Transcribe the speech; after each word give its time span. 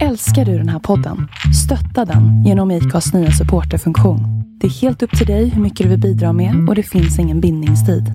Älskar 0.00 0.44
du 0.44 0.58
den 0.58 0.68
här 0.68 0.78
podden? 0.78 1.28
Stötta 1.64 2.04
den 2.04 2.44
genom 2.44 2.70
IKAs 2.70 3.12
nya 3.12 3.30
supporterfunktion. 3.30 4.20
Det 4.60 4.66
är 4.66 4.70
helt 4.70 5.02
upp 5.02 5.18
till 5.18 5.26
dig 5.26 5.48
hur 5.48 5.62
mycket 5.62 5.84
du 5.84 5.90
vill 5.90 6.00
bidra 6.00 6.32
med 6.32 6.68
och 6.68 6.74
det 6.74 6.82
finns 6.82 7.18
ingen 7.18 7.40
bindningstid. 7.40 8.12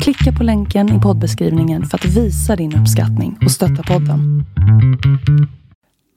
Klicka 0.00 0.32
på 0.32 0.44
länken 0.44 0.98
i 0.98 1.00
poddbeskrivningen 1.00 1.84
för 1.84 1.98
att 1.98 2.04
visa 2.04 2.56
din 2.56 2.76
uppskattning 2.76 3.38
och 3.44 3.50
stötta 3.50 3.82
podden. 3.82 4.44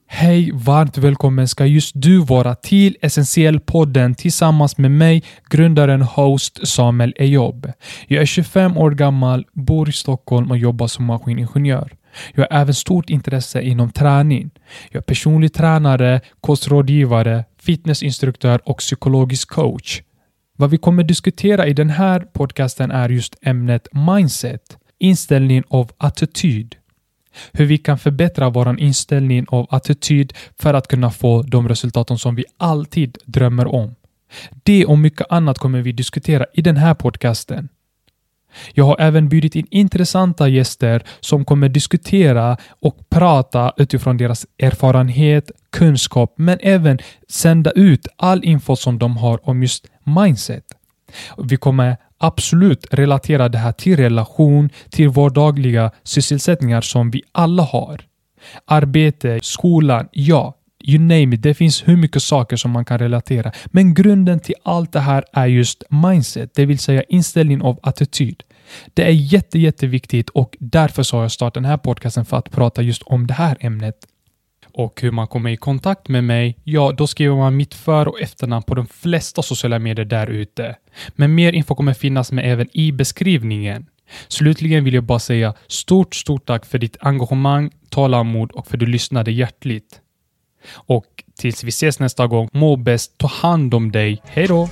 Hej, 0.08 0.50
varmt 0.54 0.98
välkommen 0.98 1.48
ska 1.48 1.66
just 1.66 1.92
du 1.94 2.18
vara 2.18 2.54
till 2.54 2.96
Essentiell-podden 3.02 4.14
tillsammans 4.14 4.78
med 4.78 4.90
mig, 4.90 5.22
grundaren 5.50 6.02
host 6.02 6.68
Samuel 6.68 7.14
Ejob. 7.16 7.72
Jag 8.06 8.22
är 8.22 8.26
25 8.26 8.76
år 8.76 8.90
gammal, 8.90 9.44
bor 9.52 9.88
i 9.88 9.92
Stockholm 9.92 10.50
och 10.50 10.58
jobbar 10.58 10.86
som 10.86 11.04
maskiningenjör. 11.04 11.92
Jag 12.34 12.46
har 12.50 12.60
även 12.60 12.74
stort 12.74 13.10
intresse 13.10 13.62
inom 13.62 13.90
träning. 13.90 14.50
Jag 14.90 15.00
är 15.00 15.04
personlig 15.04 15.52
tränare, 15.54 16.20
kostrådgivare, 16.40 17.44
fitnessinstruktör 17.58 18.60
och 18.64 18.78
psykologisk 18.78 19.48
coach. 19.48 20.02
Vad 20.56 20.70
vi 20.70 20.78
kommer 20.78 21.02
diskutera 21.02 21.66
i 21.66 21.72
den 21.72 21.90
här 21.90 22.20
podcasten 22.20 22.90
är 22.90 23.08
just 23.08 23.36
ämnet 23.42 23.88
mindset, 23.92 24.78
inställning 24.98 25.62
av 25.68 25.90
attityd. 25.98 26.76
Hur 27.52 27.66
vi 27.66 27.78
kan 27.78 27.98
förbättra 27.98 28.50
vår 28.50 28.80
inställning 28.80 29.46
av 29.48 29.66
attityd 29.70 30.32
för 30.58 30.74
att 30.74 30.88
kunna 30.88 31.10
få 31.10 31.42
de 31.42 31.68
resultaten 31.68 32.18
som 32.18 32.34
vi 32.34 32.44
alltid 32.56 33.18
drömmer 33.24 33.66
om. 33.66 33.94
Det 34.62 34.86
och 34.86 34.98
mycket 34.98 35.26
annat 35.30 35.58
kommer 35.58 35.82
vi 35.82 35.92
diskutera 35.92 36.46
i 36.54 36.62
den 36.62 36.76
här 36.76 36.94
podcasten. 36.94 37.68
Jag 38.74 38.84
har 38.84 38.96
även 39.00 39.28
bjudit 39.28 39.54
in 39.54 39.66
intressanta 39.70 40.48
gäster 40.48 41.02
som 41.20 41.44
kommer 41.44 41.68
diskutera 41.68 42.56
och 42.82 42.96
prata 43.10 43.72
utifrån 43.76 44.16
deras 44.16 44.46
erfarenhet, 44.58 45.50
kunskap, 45.72 46.34
men 46.36 46.58
även 46.62 46.98
sända 47.28 47.70
ut 47.70 48.06
all 48.16 48.44
info 48.44 48.76
som 48.76 48.98
de 48.98 49.16
har 49.16 49.48
om 49.48 49.62
just 49.62 49.86
mindset. 50.04 50.64
Vi 51.38 51.56
kommer 51.56 51.96
absolut 52.18 52.86
relatera 52.90 53.48
det 53.48 53.58
här 53.58 53.72
till 53.72 53.96
relation, 53.96 54.70
till 54.90 55.08
vardagliga 55.08 55.90
sysselsättningar 56.02 56.80
som 56.80 57.10
vi 57.10 57.22
alla 57.32 57.62
har. 57.62 58.00
Arbete, 58.66 59.38
skolan, 59.42 60.08
ja, 60.12 60.54
you 60.88 60.98
name 60.98 61.34
it. 61.34 61.42
Det 61.42 61.54
finns 61.54 61.88
hur 61.88 61.96
mycket 61.96 62.22
saker 62.22 62.56
som 62.56 62.70
man 62.70 62.84
kan 62.84 62.98
relatera. 62.98 63.52
Men 63.66 63.94
grunden 63.94 64.40
till 64.40 64.54
allt 64.62 64.92
det 64.92 65.00
här 65.00 65.24
är 65.32 65.46
just 65.46 65.84
mindset, 65.88 66.54
det 66.54 66.66
vill 66.66 66.78
säga 66.78 67.02
inställning 67.02 67.62
av 67.62 67.80
attityd. 67.82 68.42
Det 68.94 69.02
är 69.02 69.10
jätte, 69.10 69.58
jätteviktigt 69.58 70.30
och 70.30 70.56
därför 70.60 71.02
så 71.02 71.16
har 71.16 71.22
jag 71.22 71.32
startat 71.32 71.54
den 71.54 71.64
här 71.64 71.76
podcasten 71.76 72.24
för 72.24 72.36
att 72.36 72.50
prata 72.50 72.82
just 72.82 73.02
om 73.02 73.26
det 73.26 73.34
här 73.34 73.56
ämnet. 73.60 73.96
Och 74.72 75.00
hur 75.02 75.10
man 75.10 75.26
kommer 75.26 75.50
i 75.50 75.56
kontakt 75.56 76.08
med 76.08 76.24
mig? 76.24 76.58
Ja, 76.64 76.92
då 76.92 77.06
skriver 77.06 77.36
man 77.36 77.56
mitt 77.56 77.74
för 77.74 78.08
och 78.08 78.20
efternamn 78.20 78.62
på 78.62 78.74
de 78.74 78.86
flesta 78.86 79.42
sociala 79.42 79.78
medier 79.78 80.04
där 80.04 80.26
ute. 80.26 80.76
Men 81.08 81.34
mer 81.34 81.52
info 81.52 81.74
kommer 81.74 81.94
finnas 81.94 82.32
med 82.32 82.52
även 82.52 82.76
i 82.76 82.92
beskrivningen. 82.92 83.86
Slutligen 84.28 84.84
vill 84.84 84.94
jag 84.94 85.04
bara 85.04 85.18
säga 85.18 85.54
stort, 85.66 86.14
stort 86.14 86.46
tack 86.46 86.66
för 86.66 86.78
ditt 86.78 86.96
engagemang, 87.00 87.70
tålamod 87.88 88.52
och 88.52 88.66
för 88.66 88.76
att 88.76 88.80
du 88.80 88.86
lyssnade 88.86 89.32
hjärtligt. 89.32 90.00
Och 90.72 91.06
tills 91.38 91.64
vi 91.64 91.68
ses 91.68 92.00
nästa 92.00 92.26
gång, 92.26 92.48
må 92.52 92.76
bäst, 92.76 93.18
ta 93.18 93.26
hand 93.26 93.74
om 93.74 93.92
dig. 93.92 94.22
Hej 94.24 94.46
då! 94.46 94.68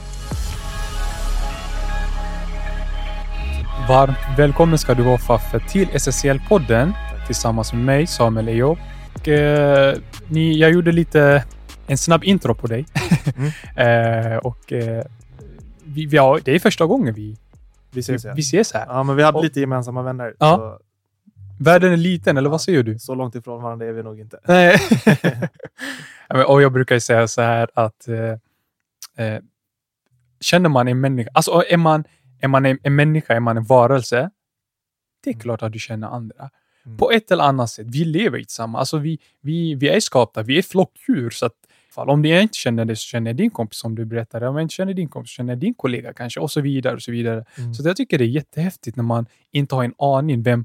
Varmt 3.88 4.38
välkommen 4.38 4.78
ska 4.78 4.94
du 4.94 5.02
vara 5.02 5.18
Faffe 5.18 5.60
till 5.60 5.88
SSL-podden 5.88 6.92
tillsammans 7.26 7.72
med 7.72 7.84
mig, 7.84 8.06
Samuel 8.06 8.48
Ejob. 8.48 8.78
Och, 9.14 9.28
eh, 9.28 9.96
ni, 10.28 10.58
jag 10.58 10.72
gjorde 10.72 10.92
lite 10.92 11.44
en 11.86 11.98
snabb 11.98 12.24
intro 12.24 12.54
på 12.54 12.66
dig. 12.66 12.86
Mm. 13.76 14.32
eh, 14.32 14.36
och 14.36 14.72
eh, 14.72 15.04
vi, 15.84 16.06
vi 16.06 16.16
har, 16.16 16.40
det 16.44 16.54
är 16.54 16.58
första 16.58 16.86
gången 16.86 17.14
vi, 17.14 17.36
vi, 17.90 18.00
ses, 18.00 18.24
vi, 18.24 18.30
vi 18.36 18.40
ses 18.40 18.72
här. 18.72 18.86
Ja, 18.88 19.02
men 19.02 19.16
vi 19.16 19.22
hade 19.22 19.38
och, 19.38 19.44
lite 19.44 19.60
gemensamma 19.60 20.02
vänner. 20.02 20.34
Ja. 20.38 20.56
Så, 20.56 20.78
Världen 21.62 21.92
är 21.92 21.96
liten, 21.96 22.36
eller 22.36 22.48
ja, 22.48 22.50
vad 22.50 22.60
säger 22.60 22.82
du? 22.82 22.98
Så 22.98 23.14
långt 23.14 23.34
ifrån 23.34 23.62
varandra 23.62 23.86
är 23.86 23.92
vi 23.92 24.02
nog 24.02 24.20
inte. 24.20 24.38
Nej. 24.44 24.76
och 26.46 26.62
jag 26.62 26.72
brukar 26.72 26.98
säga 26.98 27.28
så 27.28 27.42
här 27.42 27.70
att 27.74 28.08
eh, 28.08 29.26
eh, 29.26 29.42
känner 30.40 30.68
man 30.68 30.88
en 30.88 31.00
människa, 31.00 31.30
alltså 31.34 31.64
är 31.68 31.76
man 31.76 32.04
är 32.40 32.48
man 32.48 32.66
en, 32.66 32.78
en 32.82 32.94
människa, 32.94 33.34
är 33.34 33.40
man 33.40 33.56
en 33.56 33.64
varelse, 33.64 34.30
det 35.24 35.30
är 35.30 35.34
mm. 35.34 35.40
klart 35.40 35.62
att 35.62 35.72
du 35.72 35.78
känner 35.78 36.08
andra. 36.08 36.50
Mm. 36.86 36.98
På 36.98 37.10
ett 37.10 37.30
eller 37.30 37.44
annat 37.44 37.70
sätt. 37.70 37.86
Vi 37.90 38.04
lever 38.04 38.38
i 38.38 38.44
tillsammans. 38.44 38.80
Alltså 38.80 38.98
vi, 38.98 39.18
vi, 39.40 39.74
vi 39.74 39.88
är 39.88 40.00
skapta, 40.00 40.42
vi 40.42 40.58
är 40.58 40.62
flockdjur. 40.62 41.30
Så 41.30 41.46
att, 41.46 41.54
om 41.94 42.24
jag 42.24 42.42
inte 42.42 42.58
känner 42.58 42.84
det 42.84 42.96
så 42.96 43.06
känner 43.06 43.30
jag 43.30 43.36
din 43.36 43.50
kompis 43.50 43.78
som 43.78 43.94
du 43.94 44.04
berättade. 44.04 44.48
Om 44.48 44.56
jag 44.56 44.62
inte 44.62 44.74
känner 44.74 44.94
din 44.94 45.08
kompis 45.08 45.30
så 45.30 45.34
känner 45.34 45.52
jag 45.52 45.58
din 45.58 45.74
kollega 45.74 46.12
kanske 46.12 46.40
och 46.40 46.50
så 46.50 46.60
vidare. 46.60 46.94
och 46.94 47.02
Så 47.02 47.12
vidare. 47.12 47.44
Mm. 47.58 47.74
Så 47.74 47.88
jag 47.88 47.96
tycker 47.96 48.18
det 48.18 48.24
är 48.24 48.28
jättehäftigt 48.28 48.96
när 48.96 49.04
man 49.04 49.26
inte 49.50 49.74
har 49.74 49.84
en 49.84 49.94
aning 49.98 50.42
vem, 50.42 50.64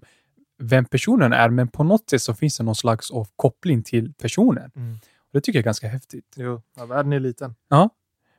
vem 0.60 0.86
personen 0.86 1.34
är, 1.34 1.50
men 1.50 1.68
på 1.68 1.84
något 1.84 2.10
sätt 2.10 2.22
så 2.22 2.34
finns 2.34 2.58
det 2.58 2.64
någon 2.64 2.76
slags 2.76 3.12
av 3.12 3.28
koppling 3.36 3.84
till 3.84 4.14
personen. 4.14 4.72
Mm. 4.76 4.98
Det 5.34 5.42
tycker 5.42 5.60
jag 5.60 5.62
är 5.62 5.66
ganska 5.66 5.88
häftigt. 5.88 6.34
Jo, 6.36 6.62
ja, 6.78 6.86
världen 6.86 7.14
är 7.14 7.20
liten. 7.20 7.56
Ja. 7.70 7.90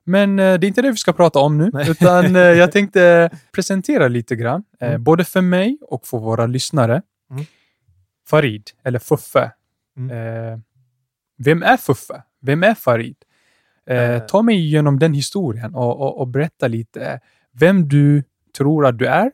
Men 0.09 0.39
eh, 0.39 0.59
det 0.59 0.67
är 0.67 0.69
inte 0.69 0.83
det 0.83 0.91
vi 0.91 0.97
ska 0.97 1.13
prata 1.13 1.39
om 1.39 1.59
nu, 1.59 1.71
Nej. 1.73 1.91
utan 1.91 2.37
eh, 2.37 2.43
jag 2.43 2.73
tänkte 2.73 3.31
presentera 3.53 4.09
lite 4.09 4.37
grann, 4.37 4.65
eh, 4.81 4.89
mm. 4.89 5.05
både 5.05 5.25
för 5.25 5.41
mig 5.41 5.79
och 5.83 6.07
för 6.07 6.19
våra 6.19 6.47
lyssnare. 6.47 7.03
Mm. 7.31 7.45
Farid, 8.27 8.71
eller 8.85 8.99
Fuffe. 8.99 9.53
Mm. 9.97 10.63
vem 11.39 11.63
är 11.63 11.77
Fuffe? 11.77 12.23
Vem 12.41 12.63
är 12.63 12.75
Farid? 12.75 13.17
ta 14.29 14.43
mig 14.43 14.57
igenom 14.57 14.99
den 14.99 15.15
historien 15.15 15.75
och, 15.75 16.01
och, 16.01 16.21
och, 16.21 16.29
berätta 16.29 16.69
lite 16.69 17.21
vem 17.53 17.89
du 17.89 18.23
tror 18.57 18.87
att 18.87 18.99
du 18.99 19.07
är 19.07 19.33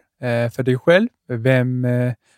för 0.51 0.62
dig 0.62 0.78
själv. 0.78 1.09
Vem, 1.28 1.87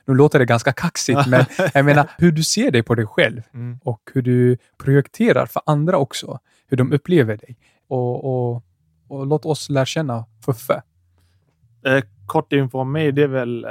nu 0.07 0.15
låter 0.15 0.39
det 0.39 0.45
ganska 0.45 0.73
kaxigt, 0.73 1.27
men 1.27 1.45
jag 1.75 1.85
menar 1.85 2.11
hur 2.19 2.33
du 2.33 2.43
ser 2.43 2.71
dig 2.71 2.83
på 2.83 2.95
dig 2.95 3.07
själv 3.07 3.43
mm. 3.55 3.79
och 3.85 4.11
hur 4.15 4.23
du 4.23 4.57
projekterar 4.79 5.47
för 5.47 5.63
andra 5.67 5.99
också, 5.99 6.39
hur 6.67 6.77
de 6.77 6.93
upplever 6.93 7.37
dig 7.37 7.57
och, 7.89 8.25
och, 8.25 8.63
och 9.09 9.27
låt 9.27 9.45
oss 9.45 9.71
lära 9.71 9.87
känna 9.87 10.25
Fuffe. 10.45 10.83
Eh, 11.87 12.05
kort 12.27 12.53
info 12.53 12.79
om 12.79 12.93
mig. 12.93 13.13
Det 13.13 13.23
är 13.23 13.29
väl 13.29 13.65
eh, 13.65 13.71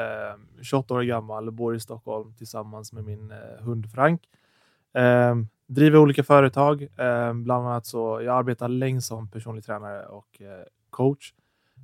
28 0.62 0.94
år 0.94 1.01
gammal, 1.01 1.51
bor 1.51 1.75
i 1.75 1.79
Stockholm 1.79 2.34
tillsammans 2.34 2.94
med 2.94 3.03
min 3.03 3.31
eh, 3.31 3.63
hund 3.63 3.91
Frank. 3.91 4.22
Eh, 4.94 5.35
driver 5.68 5.97
olika 6.00 6.24
företag. 6.24 6.81
Eh, 6.81 7.34
bland 7.34 7.68
annat 7.68 7.85
så 7.85 8.22
jag 8.22 8.38
arbetar 8.38 8.68
längst 8.68 9.07
som 9.07 9.28
personlig 9.28 9.66
tränare 9.66 10.06
och 10.06 10.41
eh, 10.41 10.66
coach. 10.90 11.34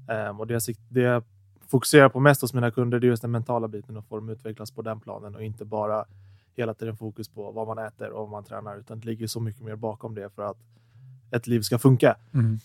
Eh, 0.10 0.40
och 0.40 0.48
det 0.48 0.54
jag, 0.54 0.62
det 0.90 1.02
jag 1.02 1.24
fokuserar 1.72 2.10
på 2.10 2.20
mest 2.20 2.42
hos 2.42 2.54
mina 2.54 2.72
kunder 2.72 3.00
det 3.00 3.08
är 3.08 3.10
just 3.10 3.22
den 3.22 3.32
mentala 3.32 3.68
biten 3.68 3.98
och 3.98 4.06
få 4.06 4.16
dem 4.16 4.30
utvecklas 4.30 4.72
på 4.72 4.82
den 4.82 5.00
planen 5.00 5.36
och 5.36 5.44
inte 5.44 5.66
bara 5.66 6.06
hela 6.56 6.74
tiden 6.74 6.98
fokus 6.98 7.30
på 7.30 7.52
vad 7.52 7.68
man 7.68 7.78
äter 7.78 8.10
och 8.12 8.22
vad 8.22 8.30
man 8.30 8.44
tränar, 8.44 8.78
utan 8.78 9.00
det 9.00 9.06
ligger 9.06 9.28
så 9.28 9.40
mycket 9.40 9.62
mer 9.62 9.76
bakom 9.76 10.16
det 10.16 10.30
för 10.30 10.44
att 10.44 10.58
ett 11.32 11.48
liv 11.48 11.62
ska 11.62 11.80
funka. 11.80 12.16
Mm. 12.34 12.60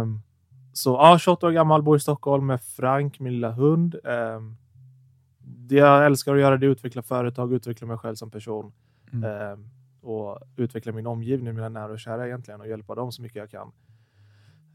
Um, 0.00 0.20
så 0.72 0.90
ja, 0.90 1.18
28 1.18 1.46
år 1.46 1.50
gammal, 1.50 1.82
bor 1.82 1.96
i 1.96 2.00
Stockholm 2.00 2.46
med 2.46 2.60
Frank, 2.60 3.20
min 3.20 3.32
lilla 3.32 3.50
hund. 3.50 3.96
Um, 4.04 4.56
det 5.38 5.74
jag 5.74 6.06
älskar 6.06 6.34
att 6.34 6.40
göra 6.40 6.56
det 6.56 6.66
är 6.66 6.70
att 6.70 6.76
utveckla 6.76 7.02
företag, 7.02 7.52
utveckla 7.52 7.86
mig 7.86 7.98
själv 7.98 8.14
som 8.14 8.30
person 8.30 8.72
mm. 9.12 9.52
um, 9.52 9.70
och 10.00 10.38
utveckla 10.56 10.92
min 10.92 11.06
omgivning, 11.06 11.54
mina 11.54 11.68
nära 11.68 11.92
och 11.92 12.00
kära 12.00 12.26
egentligen 12.26 12.60
och 12.60 12.68
hjälpa 12.68 12.94
dem 12.94 13.12
så 13.12 13.22
mycket 13.22 13.36
jag 13.36 13.50
kan. 13.50 13.72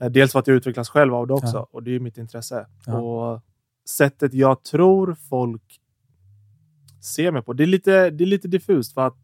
Uh, 0.02 0.10
dels 0.10 0.32
för 0.32 0.40
att 0.40 0.48
jag 0.48 0.58
utvecklas 0.58 0.90
själv 0.90 1.16
av 1.16 1.28
det 1.28 1.34
också 1.34 1.58
ja. 1.58 1.68
och 1.72 1.84
det 1.84 1.96
är 1.96 2.00
mitt 2.00 2.18
intresse. 2.18 2.68
Ja. 2.86 2.98
Och 2.98 3.42
sättet 3.90 4.34
jag 4.34 4.64
tror 4.64 5.16
folk 5.30 5.80
ser 7.02 7.32
mig 7.32 7.42
på, 7.42 7.54
det 7.54 7.64
är 7.64 7.68
lite, 7.68 8.10
det 8.10 8.24
är 8.24 8.26
lite 8.26 8.48
diffust 8.48 8.94
för 8.94 9.08
att 9.08 9.18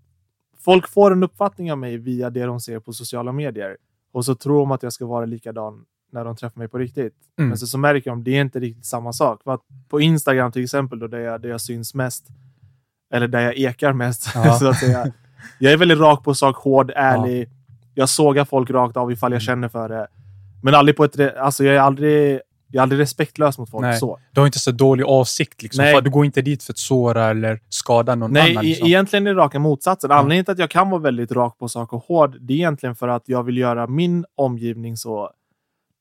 folk 0.60 0.88
får 0.88 1.12
en 1.12 1.24
uppfattning 1.24 1.72
av 1.72 1.78
mig 1.78 1.98
via 1.98 2.30
det 2.30 2.46
de 2.46 2.60
ser 2.60 2.80
på 2.80 2.94
sociala 2.94 3.32
medier 3.32 3.78
och 4.12 4.26
så 4.26 4.36
tror 4.36 4.60
de 4.60 4.72
att 4.72 4.84
jag 4.84 4.94
ska 4.94 5.06
vara 5.06 5.26
likadan 5.26 5.86
när 6.12 6.26
de 6.26 6.36
träffar 6.36 6.60
mig 6.60 6.68
på 6.68 6.78
riktigt. 6.78 7.14
Mm. 7.38 7.50
Men 7.50 7.58
så, 7.58 7.68
så 7.68 7.78
märker 7.78 8.10
de 8.10 8.20
att 8.20 8.26
det 8.26 8.38
är 8.38 8.42
inte 8.42 8.60
riktigt 8.60 8.86
samma 8.86 9.14
sak. 9.14 9.44
För 9.44 9.54
att 9.54 9.62
på 9.90 10.02
Instagram 10.02 10.52
till 10.52 10.64
exempel, 10.64 11.00
då, 11.00 11.08
där, 11.08 11.20
jag, 11.20 11.42
där 11.42 11.50
jag 11.50 11.62
syns 11.62 11.94
mest, 11.94 12.28
eller 13.14 13.28
där 13.28 13.42
jag 13.42 13.58
ekar 13.58 13.94
mest, 13.94 14.32
ja. 14.36 14.54
så 14.60 14.68
att 14.68 14.80
säga. 14.80 15.12
Jag 15.60 15.74
är 15.74 15.78
väldigt 15.78 16.00
rak 16.00 16.24
på 16.24 16.34
sak, 16.34 16.56
hård, 16.56 16.92
ärlig. 16.96 17.48
Ja. 17.48 17.52
Jag 17.94 18.10
sågar 18.10 18.46
folk 18.46 18.70
rakt 18.70 18.98
av 18.98 19.12
ifall 19.12 19.32
jag 19.32 19.42
mm. 19.42 19.46
känner 19.46 19.70
för 19.70 19.90
det. 19.90 20.08
Men 20.64 20.76
aldrig 20.76 20.96
på 20.96 21.04
ett... 21.04 21.38
Alltså 21.38 21.64
jag 21.64 21.76
är 21.76 21.80
aldrig 21.80 22.40
jag 22.70 22.80
är 22.80 22.84
aldrig 22.84 23.02
respektlös 23.02 23.58
mot 23.58 23.70
folk 23.70 23.82
Nej. 23.82 24.00
så. 24.00 24.20
Du 24.32 24.42
har 24.42 24.46
inte 24.46 24.60
så 24.60 24.72
dålig 24.72 25.04
avsikt. 25.04 25.64
Liksom, 25.64 25.84
Nej. 25.84 26.02
Du 26.02 26.10
går 26.10 26.26
inte 26.26 26.42
dit 26.42 26.64
för 26.64 26.74
att 26.74 26.78
såra 26.78 27.26
eller 27.26 27.60
skada 27.70 28.16
någon 28.16 28.32
Nej, 28.32 28.52
annan. 28.52 28.66
Liksom. 28.66 28.88
egentligen 28.88 29.28
är 29.28 29.34
det 29.34 29.40
raka 29.40 29.60
motsatsen. 29.60 30.12
Mm. 30.12 30.20
Anledningen 30.20 30.46
till 30.46 30.52
att 30.52 30.60
jag 30.60 30.70
kan 30.70 30.90
vara 30.90 31.02
väldigt 31.02 31.32
rak 31.32 31.58
på 31.58 31.70
sak 31.70 31.94
och 31.94 32.04
hård, 32.04 32.38
det 32.42 32.54
är 32.54 32.58
egentligen 32.58 32.96
för 32.96 33.08
att 33.08 33.24
jag 33.26 33.44
vill 33.44 33.58
göra 33.58 33.88
min 33.88 34.26
omgivning 34.36 34.98
så 34.98 35.32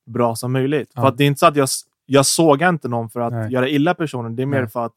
bra 0.06 0.36
som 0.36 0.52
möjligt. 0.52 0.90
Ja. 0.94 1.00
För 1.00 1.08
att 1.08 1.18
det 1.18 1.24
är 1.24 1.26
inte 1.26 1.38
så 1.38 1.46
att 1.46 1.56
jag, 1.56 1.68
jag 2.06 2.26
sågar 2.26 2.68
inte 2.68 2.88
någon 2.88 3.10
för 3.10 3.20
att 3.20 3.32
Nej. 3.32 3.52
göra 3.52 3.68
illa 3.68 3.94
personen. 3.94 4.36
Det 4.36 4.42
är 4.42 4.46
mer 4.46 4.60
Nej. 4.60 4.70
för 4.70 4.86
att 4.86 4.94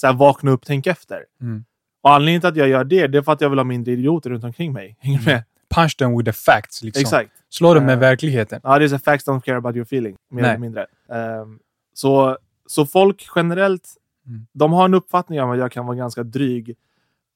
så 0.00 0.06
här, 0.06 0.14
vakna 0.14 0.50
upp, 0.50 0.62
tänk 0.66 0.86
efter. 0.86 1.24
Mm. 1.40 1.64
Och 2.02 2.12
anledningen 2.12 2.40
till 2.40 2.48
att 2.48 2.56
jag 2.56 2.68
gör 2.68 2.84
det, 2.84 3.06
det 3.06 3.18
är 3.18 3.22
för 3.22 3.32
att 3.32 3.40
jag 3.40 3.50
vill 3.50 3.58
ha 3.58 3.64
mindre 3.64 3.92
idioter 3.92 4.30
runt 4.30 4.44
omkring 4.44 4.72
mig. 4.72 4.96
Hänger 5.00 5.18
du 5.18 5.24
med? 5.24 5.44
Punch 5.74 5.96
them 5.96 6.18
with 6.18 6.24
the 6.24 6.32
facts. 6.32 6.82
Liksom. 6.82 7.00
Exakt. 7.00 7.30
Slå 7.50 7.74
dem 7.74 7.84
med 7.86 7.92
Eh, 7.94 7.98
verkligheten. 8.00 8.60
Ja, 8.62 8.78
det 8.78 8.84
är 8.84 8.88
så 8.88 8.98
facts 8.98 9.26
don't 9.28 9.40
care 9.40 9.56
about 9.56 9.76
your 9.76 9.84
feeling. 9.84 10.16
Mer 10.30 10.42
Nej. 10.42 10.50
eller 10.50 10.60
mindre. 10.60 10.86
Ehm, 11.12 11.58
så, 11.94 12.38
så 12.66 12.86
folk 12.86 13.28
generellt, 13.36 13.94
Mm. 14.26 14.46
de 14.52 14.72
har 14.72 14.84
en 14.84 14.94
uppfattning 14.94 15.40
om 15.42 15.50
att 15.50 15.58
jag 15.58 15.72
kan 15.72 15.86
vara 15.86 15.96
ganska 15.96 16.22
dryg, 16.22 16.76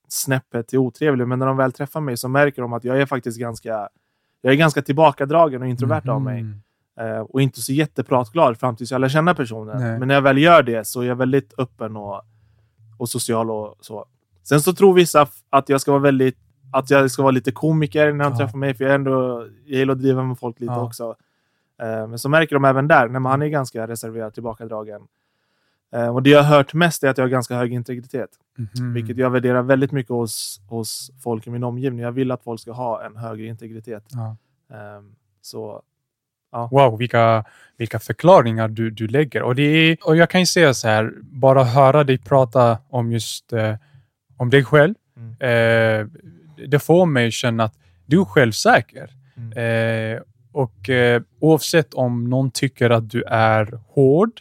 snäppet 0.09 0.69
till 0.69 0.79
otrevlig. 0.79 1.29
Men 1.29 1.39
när 1.39 1.47
de 1.47 1.57
väl 1.57 1.73
träffar 1.73 2.01
mig 2.01 2.17
så 2.17 2.29
märker 2.29 2.63
de 2.63 2.73
att 2.73 2.85
jag 2.85 3.01
är 3.01 3.07
faktiskt 3.07 3.39
ganska, 3.39 3.89
jag 4.41 4.53
är 4.53 4.57
ganska 4.57 4.83
tillbakadragen 4.83 5.63
och 5.63 5.69
introvert 5.69 6.09
av 6.09 6.21
mig. 6.23 6.45
Eh, 7.01 7.19
och 7.19 7.43
inte 7.43 7.61
så 7.61 7.73
jättepratglad 7.73 8.59
fram 8.59 8.77
tills 8.77 8.91
jag 8.91 9.01
lär 9.01 9.09
känna 9.09 9.35
personen. 9.35 9.81
Nej. 9.81 9.99
Men 9.99 10.09
när 10.09 10.15
jag 10.15 10.23
väl 10.23 10.39
gör 10.39 10.63
det 10.63 10.87
så 10.87 11.01
är 11.01 11.05
jag 11.07 11.17
väldigt 11.17 11.55
öppen 11.59 11.97
och, 11.97 12.23
och 12.99 13.09
social 13.09 13.51
och 13.51 13.77
så. 13.81 14.07
Sen 14.43 14.61
så 14.61 14.73
tror 14.73 14.95
vissa 14.95 15.27
att 15.51 15.69
jag 15.69 15.81
ska 15.81 15.91
vara 15.91 16.03
väldigt 16.03 16.39
att 16.73 16.91
jag 16.91 17.11
ska 17.11 17.23
vara 17.23 17.31
lite 17.31 17.53
komiker 17.53 18.13
när 18.13 18.25
de 18.25 18.33
Ja. 18.33 18.39
träffar 18.39 18.59
mig, 18.59 18.75
för 18.75 18.85
jag, 18.85 18.95
ändå, 18.95 19.47
jag 19.65 19.79
gillar 19.79 19.93
att 19.93 19.99
driva 20.01 20.23
med 20.25 20.39
folk 20.39 20.61
lite 20.61 20.73
Ja. 20.73 20.83
också. 20.85 21.17
Eh, 21.83 22.07
men 22.07 22.19
så 22.19 22.29
märker 22.29 22.57
de 22.57 22.65
även 22.65 22.89
där, 22.89 23.09
när 23.09 23.21
man 23.21 23.43
är 23.43 23.49
ganska 23.49 23.87
reserverad, 23.87 24.35
tillbakadragen. 24.35 25.03
Eh, 25.95 26.09
och 26.15 26.23
det 26.23 26.31
jag 26.31 26.43
har 26.43 26.57
hört 26.57 26.75
mest 26.75 27.05
är 27.05 27.09
att 27.09 27.19
jag 27.19 27.25
har 27.25 27.29
ganska 27.31 27.55
hög 27.57 27.73
integritet, 27.73 28.31
Mhm. 28.59 28.93
vilket 28.95 29.17
jag 29.17 29.31
värderar 29.31 29.63
väldigt 29.63 29.93
mycket 29.93 30.11
hos, 30.11 30.61
hos 30.69 31.11
folk 31.23 31.47
i 31.47 31.51
min 31.51 31.65
omgivning. 31.65 32.01
Jag 32.05 32.13
vill 32.13 32.31
att 32.31 32.43
folk 32.43 32.61
ska 32.61 32.73
ha 32.73 33.03
en 33.05 33.17
högre 33.17 33.47
integritet. 33.47 34.05
Ja. 34.09 34.37
Eh, 34.77 35.03
så 35.43 35.83
Wow, 36.71 36.99
vilka, 36.99 37.45
vilka 37.77 37.99
förklaringar 37.99 38.69
du, 38.69 38.91
du 38.91 39.09
lägger. 39.09 39.43
Och, 39.43 39.55
det 39.55 39.63
är, 39.63 39.97
och 40.05 40.17
jag 40.17 40.31
kan 40.31 40.41
ju 40.41 40.47
säga 40.47 40.75
så 40.75 40.89
här, 40.89 41.13
bara 41.23 41.65
höra 41.65 42.05
dig 42.05 42.19
prata 42.19 42.79
om 42.89 43.13
just 43.13 43.53
eh, 43.53 43.75
om 44.37 44.51
dig 44.51 44.65
själv, 44.65 44.95
Mm. 45.17 45.31
eh, 45.41 46.07
det 46.69 46.79
får 46.79 47.07
mig 47.07 47.31
känna 47.31 47.65
att 47.65 47.75
du 48.07 48.21
är 48.21 48.25
självsäker. 48.25 49.11
Mm. 49.37 50.17
Eh, 50.17 50.23
och 50.53 50.89
eh, 50.89 51.23
oavsett 51.41 51.95
om 51.95 52.31
någon 52.31 52.51
tycker 52.51 52.91
att 52.91 53.11
du 53.11 53.23
är 53.23 53.81
hård, 53.89 54.41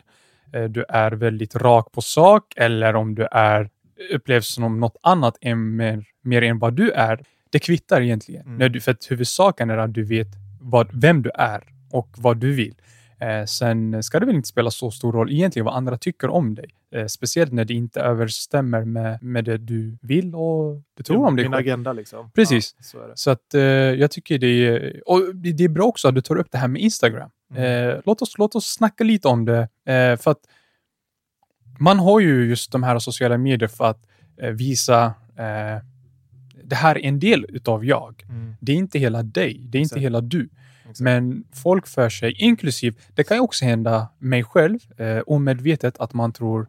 eh, 0.54 0.64
du 0.64 0.86
är 0.90 1.12
väldigt 1.12 1.56
rak 1.56 1.92
på 1.92 2.02
sak 2.02 2.54
eller 2.56 2.96
om 2.96 3.16
du 3.16 3.28
är 3.32 3.70
upplevs 4.14 4.54
som 4.54 4.80
något 4.80 4.98
annat 5.04 5.38
än 5.42 5.76
mer, 5.76 6.06
mer 6.22 6.42
än 6.42 6.60
vad 6.60 6.74
du 6.74 6.92
är. 6.92 7.24
Det 7.50 7.60
kvittar 7.60 8.02
egentligen. 8.02 8.46
Mm. 8.46 8.58
När 8.58 8.70
du, 8.70 8.82
för 8.82 8.92
att 8.92 9.12
huvudsaken 9.12 9.70
är 9.70 9.78
att 9.78 9.94
du 9.94 10.04
vet 10.04 10.28
vad, 10.62 10.90
vem 10.94 11.22
du 11.22 11.30
är 11.36 11.64
och 11.92 12.10
vad 12.18 12.38
du 12.38 12.54
vill. 12.54 12.76
Eh, 13.22 13.46
sen 13.46 14.04
ska 14.04 14.20
det 14.20 14.26
väl 14.26 14.36
inte 14.36 14.48
spela 14.48 14.72
så 14.72 14.92
stor 14.92 15.12
roll 15.12 15.32
egentligen 15.32 15.66
vad 15.66 15.76
andra 15.76 15.98
tycker 15.98 16.30
om 16.30 16.56
dig. 16.56 16.70
Eh, 16.96 17.06
speciellt 17.06 17.52
när 17.52 17.66
det 17.66 17.74
inte 17.74 18.02
överstämmer 18.02 18.86
med, 18.86 19.24
med 19.24 19.46
det 19.46 19.58
du 19.58 19.98
vill 20.02 20.36
och 20.36 20.82
du 20.98 21.04
tror 21.04 21.28
om 21.28 21.36
dig 21.36 21.46
min 21.46 21.52
själv. 21.52 21.68
agenda 21.68 21.94
liksom. 21.94 22.32
Precis. 22.32 22.76
Ja, 22.78 22.84
så. 22.84 23.12
Så 23.16 23.32
att 23.32 23.54
eh, 23.54 23.62
jag 23.62 24.12
tycker 24.12 24.38
det 24.38 24.68
är, 24.68 25.02
och 25.06 25.36
det 25.36 25.64
är 25.64 25.70
bra 25.70 25.86
också 25.86 26.08
att 26.08 26.16
du 26.16 26.22
tar 26.22 26.36
upp 26.36 26.52
det 26.52 26.58
här 26.58 26.68
med 26.68 26.82
Instagram. 26.82 27.30
Mm. 27.56 28.02
Låt, 28.06 28.22
oss, 28.22 28.38
låt 28.38 28.56
oss 28.56 28.66
snacka 28.66 29.04
lite 29.04 29.28
om 29.28 29.46
det. 29.46 29.68
För 30.22 30.32
att 30.32 30.40
man 31.80 32.00
har 32.00 32.20
ju 32.20 32.50
just 32.50 32.72
de 32.72 32.84
här 32.84 33.00
sociala 33.00 33.38
medier 33.38 33.68
för 33.68 33.86
att 33.86 34.08
visa 34.54 35.14
det 36.64 36.76
här 36.76 36.98
är 36.98 37.06
en 37.06 37.20
del 37.20 37.46
utav 37.50 37.86
jag. 37.86 38.26
Mm. 38.30 38.56
Det 38.60 38.72
är 38.72 38.76
inte 38.76 39.00
hela 39.00 39.24
dig. 39.24 39.62
Det 39.70 39.78
är 39.78 39.82
inte 39.82 39.96
Exakt. 39.96 40.02
hela 40.02 40.22
du. 40.22 40.50
Exakt. 40.92 41.00
Men 41.04 41.44
folk 41.54 41.88
för 41.88 42.10
sig, 42.10 42.32
inklusive, 42.38 42.96
det 43.16 43.24
kan 43.24 43.38
ju 43.38 43.42
också 43.42 43.66
hända 43.66 44.08
mig 44.20 44.44
själv, 44.44 44.80
eh, 44.98 45.20
omedvetet, 45.28 45.98
att 46.00 46.14
man 46.14 46.34
tror 46.34 46.68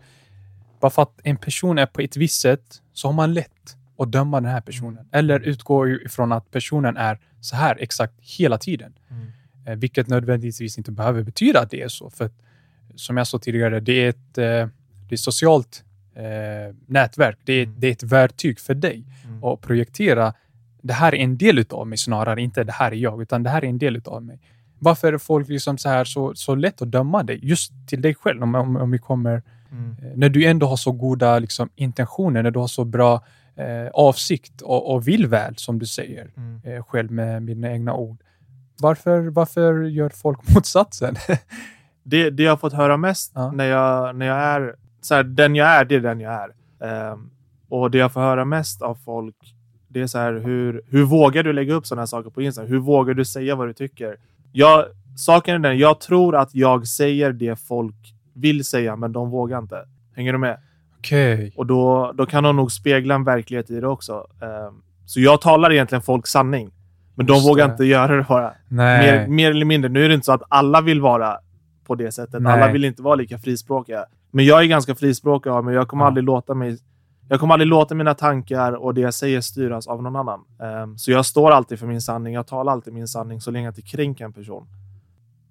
bara 0.81 0.91
för 0.91 1.03
att 1.03 1.21
en 1.25 1.37
person 1.37 1.79
är 1.79 1.87
på 1.87 2.01
ett 2.01 2.17
visst 2.17 2.41
sätt 2.41 2.83
så 2.93 3.09
har 3.09 3.13
man 3.13 3.35
lätt 3.35 3.77
att 3.99 4.13
döma 4.13 4.41
den 4.41 4.51
här 4.51 4.61
personen. 4.61 4.93
Mm. 4.99 5.07
Eller 5.13 5.41
utgår 5.41 5.89
ju 5.89 6.01
ifrån 6.05 6.33
att 6.33 6.51
personen 6.51 6.97
är 6.97 7.19
så 7.41 7.57
här 7.57 7.77
exakt 7.81 8.15
hela 8.21 8.59
tiden. 8.59 8.93
Mm. 9.11 9.27
Eh, 9.67 9.75
vilket 9.79 10.09
nödvändigtvis 10.09 10.79
inte 10.79 10.93
behöver 10.93 11.23
betyda 11.23 11.61
att 11.61 11.71
det 11.71 11.83
är 11.83 11.89
så. 11.89 12.11
För 12.11 12.25
att, 12.25 12.33
som 12.95 13.17
jag 13.17 13.27
sa 13.27 13.39
tidigare, 13.39 13.81
det 13.81 13.93
är 14.05 14.09
ett, 14.09 14.39
eh, 14.39 14.69
det 15.09 15.15
är 15.15 15.17
socialt 15.17 15.85
eh, 16.15 16.75
nätverk. 16.87 17.39
Det 17.45 17.53
är, 17.53 17.63
Mm. 17.67 17.81
det 17.81 17.87
är 17.87 17.93
ett 17.93 18.03
verktyg 18.03 18.61
för 18.61 18.75
dig 18.75 19.05
Mm. 19.25 19.45
och 19.45 19.61
projekt 19.61 19.95
det 20.83 20.93
här 20.93 21.15
är 21.15 21.19
en 21.19 21.37
del 21.39 21.59
utav 21.59 21.87
mig 21.87 21.99
snarare, 21.99 22.43
inte 22.43 22.65
det 22.65 22.73
här 22.73 22.93
är 22.93 22.97
jag, 22.97 23.23
utan 23.23 23.43
det 23.43 23.51
här 23.51 23.65
är 23.65 23.69
en 23.69 23.79
del 23.79 23.97
utav 23.97 24.23
mig. 24.23 24.41
Varför 24.79 25.13
är 25.13 25.19
folk 25.19 25.49
liksom 25.49 25.79
så 25.79 25.89
här 25.89 26.05
så, 26.05 26.35
så 26.35 26.55
lätt 26.55 26.83
att 26.83 26.91
döma 26.91 27.23
dig 27.23 27.39
just 27.43 27.73
till 27.89 28.03
dig 28.03 28.15
själv 28.15 28.43
om, 28.43 28.55
om, 28.55 28.77
om 28.77 28.91
vi 28.91 28.99
kommer 28.99 29.43
Mm. 29.73 29.91
eh, 30.03 30.13
när 30.17 30.29
du 30.29 30.45
ändå 30.45 30.67
har 30.67 30.77
så 30.77 30.93
goda 30.93 31.39
liksom, 31.39 31.69
intentioner, 31.77 32.43
när 32.43 32.51
du 32.51 32.59
har 32.59 32.67
så 32.67 32.85
bra 32.85 33.25
eh, 33.57 33.89
avsikt 33.95 34.61
och, 34.61 34.95
och 34.95 35.09
vill 35.09 35.27
väl 35.27 35.57
som 35.57 35.79
du 35.79 35.87
säger 35.87 36.31
Mm. 36.37 36.61
eh, 36.65 36.85
själv 36.85 37.11
med 37.13 37.43
mina 37.43 37.73
egna 37.73 37.95
ord. 37.95 38.17
Varför, 38.81 39.21
varför 39.31 39.83
gör 39.83 40.09
folk 40.09 40.39
motsatsen? 40.55 41.15
Det, 42.03 42.31
det 42.31 42.43
jag 42.43 42.53
har 42.53 42.57
fått 42.57 42.73
höra 42.73 42.97
mest 42.97 43.33
Ja. 43.35 43.51
när, 43.53 43.65
jag, 43.65 44.17
när 44.17 44.27
jag 44.27 44.37
är 44.39 44.77
så 45.01 45.15
här, 45.15 45.23
den 45.23 45.55
jag 45.55 45.69
är, 45.69 45.85
det 45.85 45.95
är 45.95 46.01
den 46.01 46.21
jag 46.21 46.33
är. 46.33 46.51
Ehm, 47.13 47.31
och 47.69 47.91
det 47.91 47.99
jag 47.99 48.13
får 48.13 48.21
höra 48.21 48.45
mest 48.45 48.83
av 48.83 48.95
folk, 48.95 49.37
det 49.93 50.01
är 50.01 50.07
så 50.07 50.19
här, 50.19 50.33
hur, 50.33 50.83
hur 50.89 51.03
vågar 51.05 51.43
du 51.43 51.53
lägga 51.53 51.75
upp 51.75 51.87
sådana 51.87 52.03
här 52.03 52.07
saker 52.07 52.31
på 52.31 52.43
Instagram? 52.43 52.71
Hur 52.71 52.79
vågar 52.79 53.15
du 53.15 53.25
säga 53.25 53.55
vad 53.57 53.69
du 53.69 53.73
tycker? 53.73 54.17
Jag, 54.53 54.85
saken 55.17 55.55
är 55.55 55.59
den, 55.69 55.79
jag 55.79 56.01
tror 56.01 56.37
att 56.37 56.55
jag 56.55 56.87
säger 56.89 57.33
det 57.33 57.57
folk 57.57 58.15
vill 58.35 58.65
säga, 58.65 58.97
men 58.97 59.13
de 59.13 59.31
vågar 59.31 59.59
inte. 59.59 59.77
Hänger 60.17 60.33
du 60.33 60.39
med? 60.39 60.59
Okej. 60.99 61.53
Och 61.57 61.67
då, 61.67 62.13
då 62.15 62.27
kan 62.27 62.45
de 62.45 62.57
nog 62.57 62.73
spegla 62.73 63.15
en 63.15 63.25
verklighet 63.25 63.71
i 63.71 63.81
det 63.81 63.87
också. 63.87 64.27
Ehm, 64.43 64.83
så 65.07 65.21
jag 65.21 65.41
talar 65.41 65.73
egentligen 65.73 66.03
folks 66.03 66.31
sanning. 66.31 66.71
Men 67.15 67.27
de 67.27 67.33
Just 67.35 67.49
vågar 67.49 67.67
det. 67.67 67.73
inte 67.73 67.85
göra 67.85 68.17
det 68.17 68.27
bara. 68.29 68.53
Nej. 68.69 69.19
Mer, 69.21 69.27
mer 69.29 69.51
eller 69.51 69.65
mindre. 69.65 69.89
Nu 69.91 70.05
är 70.05 70.09
det 70.09 70.15
inte 70.15 70.25
så 70.25 70.33
att 70.33 70.43
alla 70.49 70.81
vill 70.81 71.01
vara 71.01 71.37
på 71.87 71.95
det 71.95 72.13
sättet. 72.13 72.43
Nej. 72.43 72.53
Alla 72.53 72.73
vill 72.73 72.85
inte 72.85 73.03
vara 73.03 73.15
lika 73.15 73.39
frispråkiga. 73.39 74.05
Men 74.31 74.45
jag 74.45 74.61
är 74.63 74.67
ganska 74.67 74.95
frispråkig 74.95 75.51
av 75.51 75.65
mig. 75.65 75.75
Jag 75.75 75.89
kommer 75.89 76.05
Ja. 76.05 76.09
aldrig 76.09 76.25
låta 76.25 76.55
mig 76.55 76.79
jag 77.33 77.41
kommer 77.41 77.55
aldrig 77.55 77.69
låta 77.69 77.95
mina 77.95 78.15
tankar 78.15 78.73
och 78.73 78.95
det 78.95 79.01
jag 79.01 79.15
säger 79.15 79.41
styras 79.41 79.87
av 79.87 80.03
någon 80.03 80.17
annan. 80.17 80.45
Ehm, 80.63 80.99
så 80.99 81.11
jag 81.11 81.27
står 81.27 81.51
alltid 81.51 81.79
för 81.79 81.87
min 81.87 82.01
sanning. 82.01 82.35
Jag 82.35 82.47
talar 82.47 82.73
alltid 82.73 82.93
min 82.93 83.09
sanning 83.09 83.41
så 83.41 83.51
länge 83.51 83.67
jag 83.67 83.71
inte 83.71 83.83
kränker 83.83 84.25
en 84.25 84.33
person. 84.33 84.67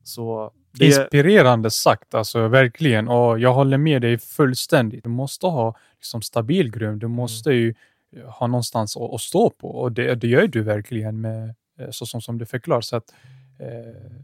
Så 0.03 0.51
det, 0.71 0.85
Inspirerande 0.85 1.71
sagt, 1.71 2.13
alltså 2.13 2.47
verkligen. 2.47 3.07
Och 3.07 3.39
jag 3.39 3.53
håller 3.53 3.77
med 3.77 4.01
dig 4.01 4.17
fullständigt. 4.17 5.03
Du 5.03 5.09
måste 5.09 5.47
ha 5.47 5.75
liksom, 5.95 6.21
stabil 6.21 6.71
grund. 6.71 6.83
Mm. 6.87 6.99
Du 6.99 7.07
måste 7.07 7.51
ju 7.51 7.73
ha 8.25 8.47
någonstans 8.47 8.97
att, 8.97 9.13
att 9.13 9.21
stå 9.21 9.49
på. 9.49 9.67
Och 9.67 9.91
det, 9.91 10.15
det 10.15 10.27
gör 10.27 10.47
du 10.47 10.61
verkligen 10.61 11.21
med 11.21 11.55
eh, 11.79 11.87
så 11.91 12.05
som, 12.05 12.21
som 12.21 12.37
du 12.37 12.45
förklarar. 12.45 12.81
Så 12.81 12.95
att, 12.95 13.13
eh, 13.59 13.67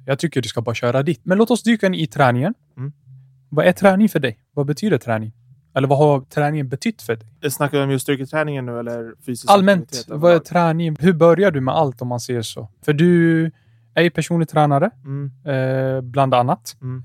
jag 0.05 0.19
tycker 0.19 0.41
du 0.41 0.49
ska 0.49 0.61
bara 0.61 0.75
köra 0.75 1.03
dit. 1.03 1.19
Men 1.23 1.37
låt 1.37 1.51
oss 1.51 1.63
dyka 1.63 1.87
in 1.87 1.93
i 1.93 2.07
träningen. 2.07 2.53
Mm. 2.77 2.93
Vad 3.49 3.65
är 3.65 3.71
träning 3.71 4.09
för 4.09 4.19
dig? 4.19 4.39
Vad 4.53 4.65
betyder 4.65 4.97
träning? 4.97 5.33
Eller 5.73 5.87
vad 5.87 5.97
har 5.97 6.21
träningen 6.21 6.69
betytt 6.69 7.01
för 7.01 7.15
dig? 7.41 7.51
snackar 7.51 7.77
vi 7.77 7.83
om 7.83 7.91
just 7.91 8.03
styrketräningen 8.03 8.65
nu 8.65 8.79
eller 8.79 9.13
fysisk 9.25 9.51
Allmänt, 9.51 10.05
vad 10.07 10.33
är 10.33 10.39
träning? 10.39 10.95
Hur 10.99 11.13
börjar 11.13 11.51
du 11.51 11.61
med 11.61 11.73
allt 11.75 12.01
om 12.01 12.07
man 12.07 12.19
säger 12.19 12.41
så? 12.41 12.67
För 12.85 12.93
du 12.93 13.51
är 13.93 14.01
ju 14.01 14.09
personlig 14.09 14.49
tränare, 14.49 14.89
Mm, 15.05 15.31
eh, 15.45 16.01
bland 16.01 16.33
annat. 16.33 16.75
mm. 16.81 17.03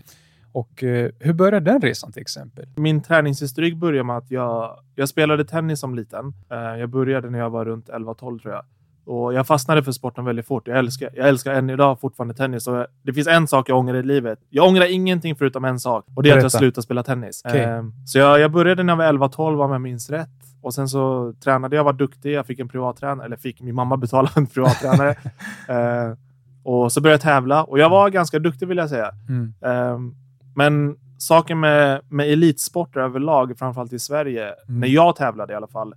Och 0.54 0.82
eh, 0.82 1.10
hur 1.20 1.32
började 1.32 1.70
den 1.72 1.80
resan 1.80 2.12
till 2.12 2.22
exempel? 2.22 2.66
Min 2.76 3.02
träningshistorik 3.02 3.76
började 3.76 4.04
med 4.04 4.16
att 4.16 4.30
jag, 4.30 4.78
jag 4.94 5.08
spelade 5.08 5.44
tennis 5.44 5.80
som 5.80 5.94
liten. 5.94 6.32
Eh, 6.50 6.58
jag 6.58 6.88
började 6.88 7.30
när 7.30 7.38
jag 7.38 7.50
var 7.50 7.64
runt 7.64 7.88
11-12 7.88 8.38
tror 8.38 8.54
jag. 8.54 8.64
Och 9.04 9.34
jag 9.34 9.46
fastnade 9.46 9.82
för 9.82 9.92
sporten 9.92 10.24
väldigt 10.24 10.46
fort. 10.46 10.68
Jag 10.68 10.78
älskar, 10.78 11.10
jag 11.14 11.28
älskar 11.28 11.52
än 11.52 11.70
idag 11.70 12.00
fortfarande 12.00 12.34
tennis. 12.34 12.66
Och 12.66 12.86
det 13.02 13.12
finns 13.12 13.28
en 13.28 13.46
sak 13.48 13.68
jag 13.68 13.78
ångrar 13.78 13.94
i 13.94 14.02
livet. 14.02 14.38
Jag 14.50 14.66
ångrar 14.66 14.92
ingenting 14.92 15.36
förutom 15.36 15.64
en 15.64 15.80
sak. 15.80 16.04
Och 16.14 16.22
det 16.22 16.30
är 16.30 16.36
att 16.36 16.42
jag 16.42 16.52
slutade 16.52 16.82
spela 16.82 17.02
tennis. 17.02 17.42
Okej. 17.44 17.60
Eh, 17.60 17.82
så 18.06 18.18
jag, 18.18 18.40
jag 18.40 18.50
började 18.52 18.82
när 18.82 19.02
jag 19.04 19.18
var 19.18 19.28
11-12 19.28 19.64
om 19.64 19.72
jag 19.72 19.80
minns 19.80 20.10
rätt. 20.10 20.28
Och 20.62 20.74
sen 20.74 20.88
så 20.88 21.34
tränade 21.44 21.76
jag, 21.76 21.84
var 21.84 21.92
duktig. 21.92 22.32
Jag 22.32 22.46
fick 22.46 22.58
en 22.58 22.68
privattränare. 22.68 23.26
Eller 23.26 23.36
fick, 23.36 23.60
min 23.60 23.74
mamma 23.74 23.96
betala 23.96 24.30
en 24.36 24.46
privattränare. 24.46 25.10
eh, 25.68 26.16
och 26.64 26.92
så 26.92 27.00
började 27.00 27.14
jag 27.14 27.20
tävla. 27.20 27.64
Och 27.64 27.78
jag 27.78 27.90
var 27.90 28.10
ganska 28.10 28.38
duktig 28.38 28.68
vill 28.68 28.78
jag 28.78 28.88
säga. 28.88 29.10
Mm. 29.28 29.54
Ehm, 29.64 30.14
men 30.54 30.96
saken 31.18 31.60
med, 31.60 32.00
med 32.08 32.28
elitsporter 32.32 33.00
överlag, 33.00 33.58
framförallt 33.58 33.92
i 33.92 33.98
Sverige, 33.98 34.42
Mm. 34.68 34.80
när 34.80 34.88
jag 34.88 35.16
tävlade 35.16 35.52
i 35.52 35.56
alla 35.56 35.66
fall, 35.66 35.94